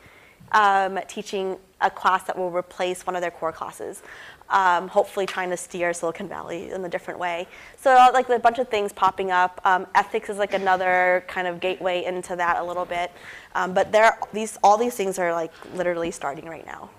um, 0.52 1.00
teaching 1.08 1.58
a 1.82 1.90
class 1.90 2.24
that 2.24 2.38
will 2.38 2.52
replace 2.52 3.06
one 3.06 3.16
of 3.16 3.22
their 3.22 3.32
core 3.32 3.52
classes. 3.52 4.02
Um, 4.50 4.88
hopefully, 4.88 5.26
trying 5.26 5.50
to 5.50 5.58
steer 5.58 5.94
Silicon 5.94 6.28
Valley 6.28 6.72
in 6.72 6.84
a 6.86 6.90
different 6.90 7.20
way. 7.20 7.48
So, 7.78 7.92
uh, 7.92 8.12
like 8.14 8.30
a 8.30 8.40
bunch 8.40 8.60
of 8.60 8.70
things 8.70 8.94
popping 8.94 9.30
up. 9.30 9.60
Um, 9.66 9.86
ethics 9.94 10.30
is 10.30 10.38
like 10.38 10.54
another 10.54 11.26
kind 11.28 11.48
of 11.48 11.60
gateway 11.60 12.06
into 12.06 12.36
that 12.38 12.58
a 12.58 12.64
little 12.64 12.86
bit. 12.86 13.12
Um, 13.56 13.74
but 13.74 13.92
there, 13.92 14.18
these 14.32 14.58
all 14.64 14.78
these 14.78 14.96
things 14.96 15.20
are 15.20 15.34
like 15.34 15.52
literally 15.76 16.12
starting 16.12 16.46
right 16.46 16.66
now. 16.66 16.90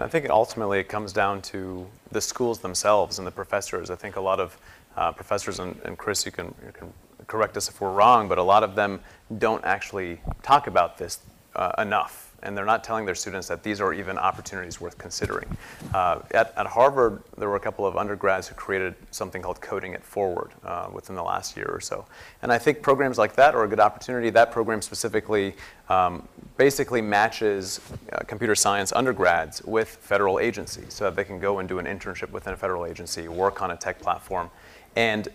I 0.00 0.06
think 0.06 0.30
ultimately 0.30 0.78
it 0.78 0.88
comes 0.88 1.12
down 1.12 1.42
to 1.42 1.86
the 2.12 2.20
schools 2.20 2.60
themselves 2.60 3.18
and 3.18 3.26
the 3.26 3.32
professors. 3.32 3.90
I 3.90 3.96
think 3.96 4.16
a 4.16 4.20
lot 4.20 4.38
of 4.38 4.56
uh, 4.96 5.12
professors, 5.12 5.58
and, 5.58 5.78
and 5.84 5.98
Chris, 5.98 6.24
you 6.24 6.30
can, 6.30 6.54
you 6.64 6.72
can 6.72 6.92
correct 7.26 7.56
us 7.56 7.68
if 7.68 7.80
we're 7.80 7.92
wrong, 7.92 8.28
but 8.28 8.38
a 8.38 8.42
lot 8.42 8.62
of 8.62 8.76
them 8.76 9.00
don't 9.38 9.64
actually 9.64 10.20
talk 10.42 10.68
about 10.68 10.98
this 10.98 11.18
uh, 11.56 11.72
enough. 11.78 12.27
And 12.42 12.56
they're 12.56 12.64
not 12.64 12.84
telling 12.84 13.04
their 13.04 13.14
students 13.14 13.48
that 13.48 13.62
these 13.62 13.80
are 13.80 13.92
even 13.92 14.16
opportunities 14.16 14.80
worth 14.80 14.96
considering. 14.96 15.48
Uh, 15.92 16.20
at, 16.30 16.56
at 16.56 16.66
Harvard, 16.66 17.22
there 17.36 17.48
were 17.48 17.56
a 17.56 17.60
couple 17.60 17.86
of 17.86 17.96
undergrads 17.96 18.48
who 18.48 18.54
created 18.54 18.94
something 19.10 19.42
called 19.42 19.60
Coding 19.60 19.92
It 19.92 20.04
Forward 20.04 20.52
uh, 20.64 20.88
within 20.92 21.16
the 21.16 21.22
last 21.22 21.56
year 21.56 21.66
or 21.66 21.80
so. 21.80 22.04
And 22.42 22.52
I 22.52 22.58
think 22.58 22.80
programs 22.82 23.18
like 23.18 23.34
that 23.34 23.54
are 23.54 23.64
a 23.64 23.68
good 23.68 23.80
opportunity. 23.80 24.30
That 24.30 24.52
program 24.52 24.82
specifically 24.82 25.54
um, 25.88 26.28
basically 26.56 27.00
matches 27.00 27.80
uh, 28.12 28.18
computer 28.26 28.54
science 28.54 28.92
undergrads 28.92 29.62
with 29.64 29.88
federal 29.88 30.38
agencies 30.38 30.92
so 30.92 31.04
that 31.04 31.16
they 31.16 31.24
can 31.24 31.38
go 31.38 31.58
and 31.58 31.68
do 31.68 31.78
an 31.78 31.86
internship 31.86 32.30
within 32.30 32.52
a 32.52 32.56
federal 32.56 32.84
agency, 32.84 33.28
work 33.28 33.62
on 33.62 33.70
a 33.70 33.76
tech 33.76 34.00
platform, 34.00 34.50
and 34.96 35.28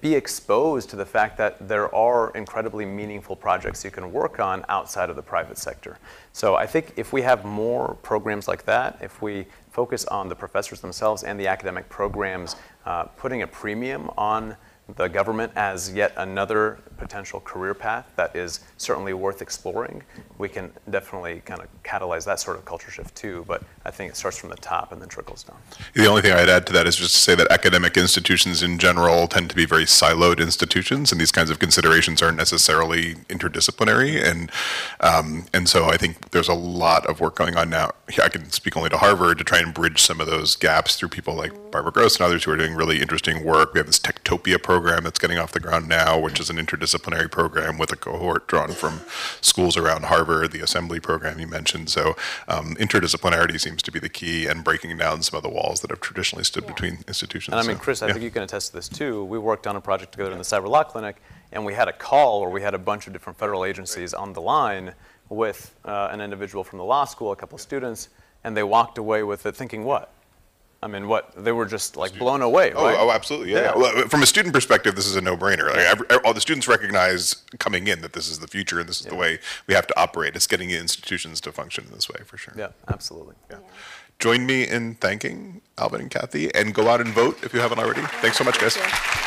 be 0.00 0.14
exposed 0.14 0.90
to 0.90 0.96
the 0.96 1.06
fact 1.06 1.36
that 1.38 1.68
there 1.68 1.94
are 1.94 2.30
incredibly 2.34 2.84
meaningful 2.84 3.36
projects 3.36 3.84
you 3.84 3.90
can 3.90 4.12
work 4.12 4.40
on 4.40 4.64
outside 4.68 5.10
of 5.10 5.16
the 5.16 5.22
private 5.22 5.58
sector. 5.58 5.98
So 6.32 6.56
I 6.56 6.66
think 6.66 6.92
if 6.96 7.12
we 7.12 7.22
have 7.22 7.44
more 7.44 7.96
programs 8.02 8.48
like 8.48 8.64
that, 8.64 8.98
if 9.00 9.22
we 9.22 9.46
focus 9.70 10.04
on 10.06 10.28
the 10.28 10.34
professors 10.34 10.80
themselves 10.80 11.22
and 11.22 11.38
the 11.38 11.46
academic 11.46 11.88
programs, 11.88 12.56
uh, 12.86 13.04
putting 13.04 13.42
a 13.42 13.46
premium 13.46 14.10
on 14.18 14.56
the 14.96 15.06
government 15.06 15.52
as 15.54 15.92
yet 15.92 16.12
another 16.16 16.80
potential 16.98 17.40
career 17.40 17.74
path 17.74 18.12
that 18.16 18.34
is 18.36 18.60
certainly 18.76 19.12
worth 19.12 19.40
exploring, 19.40 20.02
we 20.36 20.48
can 20.48 20.70
definitely 20.90 21.40
kind 21.44 21.60
of 21.60 21.68
catalyze 21.84 22.24
that 22.26 22.40
sort 22.40 22.56
of 22.56 22.64
culture 22.64 22.90
shift 22.90 23.14
too. 23.14 23.44
But 23.46 23.62
I 23.84 23.90
think 23.90 24.10
it 24.10 24.16
starts 24.16 24.38
from 24.38 24.50
the 24.50 24.56
top 24.56 24.92
and 24.92 25.00
then 25.00 25.08
trickles 25.08 25.44
down. 25.44 25.56
The 25.94 26.06
only 26.06 26.22
thing 26.22 26.32
I'd 26.32 26.48
add 26.48 26.66
to 26.66 26.72
that 26.74 26.86
is 26.86 26.96
just 26.96 27.14
to 27.14 27.20
say 27.20 27.34
that 27.36 27.50
academic 27.50 27.96
institutions 27.96 28.62
in 28.62 28.78
general 28.78 29.28
tend 29.28 29.48
to 29.50 29.56
be 29.56 29.64
very 29.64 29.84
siloed 29.84 30.40
institutions, 30.40 31.12
and 31.12 31.20
these 31.20 31.32
kinds 31.32 31.50
of 31.50 31.58
considerations 31.58 32.20
aren't 32.20 32.36
necessarily 32.36 33.14
interdisciplinary. 33.30 34.22
And 34.22 34.50
um, 35.00 35.46
and 35.54 35.68
so 35.68 35.86
I 35.86 35.96
think 35.96 36.32
there's 36.32 36.48
a 36.48 36.54
lot 36.54 37.06
of 37.06 37.20
work 37.20 37.36
going 37.36 37.56
on 37.56 37.70
now. 37.70 37.92
I 38.22 38.28
can 38.28 38.50
speak 38.50 38.76
only 38.76 38.90
to 38.90 38.98
Harvard 38.98 39.38
to 39.38 39.44
try 39.44 39.60
and 39.60 39.72
bridge 39.72 40.02
some 40.02 40.20
of 40.20 40.26
those 40.26 40.56
gaps 40.56 40.96
through 40.96 41.10
people 41.10 41.34
like 41.34 41.52
Barbara 41.70 41.92
Grosz 41.92 42.16
and 42.16 42.26
others 42.26 42.44
who 42.44 42.50
are 42.50 42.56
doing 42.56 42.74
really 42.74 43.00
interesting 43.00 43.44
work. 43.44 43.74
We 43.74 43.78
have 43.78 43.86
this 43.86 44.00
Techtopia 44.00 44.62
program 44.62 45.04
that's 45.04 45.18
getting 45.18 45.38
off 45.38 45.52
the 45.52 45.60
ground 45.60 45.88
now, 45.88 46.18
which 46.18 46.40
is 46.40 46.50
an 46.50 46.56
interdisciplinary 46.56 46.87
program 47.30 47.78
with 47.78 47.92
a 47.92 47.96
cohort 47.96 48.46
drawn 48.46 48.72
from 48.72 49.00
schools 49.40 49.76
around 49.76 50.04
Harvard, 50.04 50.52
the 50.52 50.60
assembly 50.60 51.00
program 51.00 51.38
you 51.38 51.46
mentioned. 51.46 51.90
So 51.90 52.16
um, 52.46 52.74
interdisciplinarity 52.76 53.60
seems 53.60 53.82
to 53.82 53.92
be 53.92 53.98
the 53.98 54.08
key 54.08 54.46
and 54.46 54.64
breaking 54.64 54.96
down 54.96 55.22
some 55.22 55.36
of 55.36 55.42
the 55.42 55.48
walls 55.48 55.80
that 55.80 55.90
have 55.90 56.00
traditionally 56.00 56.44
stood 56.44 56.66
between 56.66 56.98
institutions. 57.08 57.52
And 57.52 57.60
I 57.60 57.66
mean, 57.66 57.76
So, 57.76 57.82
Chris, 57.82 58.02
I 58.02 58.06
yeah. 58.06 58.12
think 58.14 58.24
you 58.24 58.30
can 58.30 58.42
attest 58.42 58.68
to 58.68 58.72
this 58.74 58.88
too. 58.88 59.24
We 59.24 59.38
worked 59.38 59.66
on 59.66 59.76
a 59.76 59.80
project 59.80 60.12
together 60.12 60.32
in 60.32 60.38
the 60.38 60.44
Cyber 60.44 60.68
Law 60.68 60.84
Clinic, 60.84 61.16
and 61.52 61.64
we 61.64 61.74
had 61.74 61.88
a 61.88 61.92
call 61.92 62.40
where 62.40 62.50
we 62.50 62.62
had 62.62 62.74
a 62.74 62.78
bunch 62.78 63.06
of 63.06 63.12
different 63.12 63.38
federal 63.38 63.64
agencies 63.64 64.14
on 64.14 64.32
the 64.32 64.40
line 64.40 64.94
with 65.28 65.74
uh, 65.84 66.08
an 66.10 66.20
individual 66.20 66.64
from 66.64 66.78
the 66.78 66.84
law 66.84 67.04
school, 67.04 67.32
a 67.32 67.36
couple 67.36 67.56
of 67.56 67.60
students, 67.60 68.08
and 68.44 68.56
they 68.56 68.62
walked 68.62 68.98
away 68.98 69.22
with 69.22 69.44
it 69.46 69.54
thinking 69.56 69.84
what? 69.84 70.12
I 70.80 70.86
mean, 70.86 71.08
what? 71.08 71.32
They 71.36 71.50
were 71.50 71.66
just 71.66 71.96
like 71.96 72.16
blown 72.18 72.40
away, 72.40 72.72
Oh, 72.72 72.84
right? 72.84 72.96
oh, 72.98 73.10
absolutely. 73.10 73.52
Yeah. 73.52 73.62
Yeah. 73.62 73.76
Well, 73.76 74.08
from 74.08 74.22
a 74.22 74.26
student 74.26 74.54
perspective, 74.54 74.94
this 74.94 75.06
is 75.06 75.16
a 75.16 75.20
no-brainer. 75.20 75.68
Like, 75.68 75.78
every, 75.78 76.06
all 76.24 76.32
the 76.32 76.40
students 76.40 76.68
recognize 76.68 77.42
coming 77.58 77.88
in 77.88 78.00
that 78.02 78.12
this 78.12 78.28
is 78.28 78.38
the 78.38 78.46
future 78.46 78.78
and 78.78 78.88
this 78.88 79.00
is 79.00 79.06
the 79.06 79.16
way 79.16 79.40
we 79.66 79.74
have 79.74 79.88
to 79.88 80.00
operate. 80.00 80.36
It's 80.36 80.46
getting 80.46 80.70
institutions 80.70 81.40
to 81.42 81.52
function 81.52 81.84
in 81.86 81.92
this 81.94 82.08
way 82.08 82.20
for 82.24 82.36
sure. 82.36 82.54
Yeah, 82.56 82.68
absolutely. 82.86 83.34
Yeah. 83.50 83.56
Join 84.20 84.46
me 84.46 84.68
in 84.68 84.94
thanking 84.96 85.62
Alvin 85.78 86.00
and 86.00 86.10
Kathy, 86.10 86.52
and 86.54 86.74
go 86.74 86.88
out 86.88 87.00
and 87.00 87.10
vote 87.12 87.38
if 87.42 87.52
you 87.54 87.60
haven't 87.60 87.78
already. 87.78 88.02
Thanks 88.20 88.36
so 88.36 88.44
much, 88.44 88.58
guys. 88.60 88.76
Thank 88.76 89.16
you. 89.16 89.17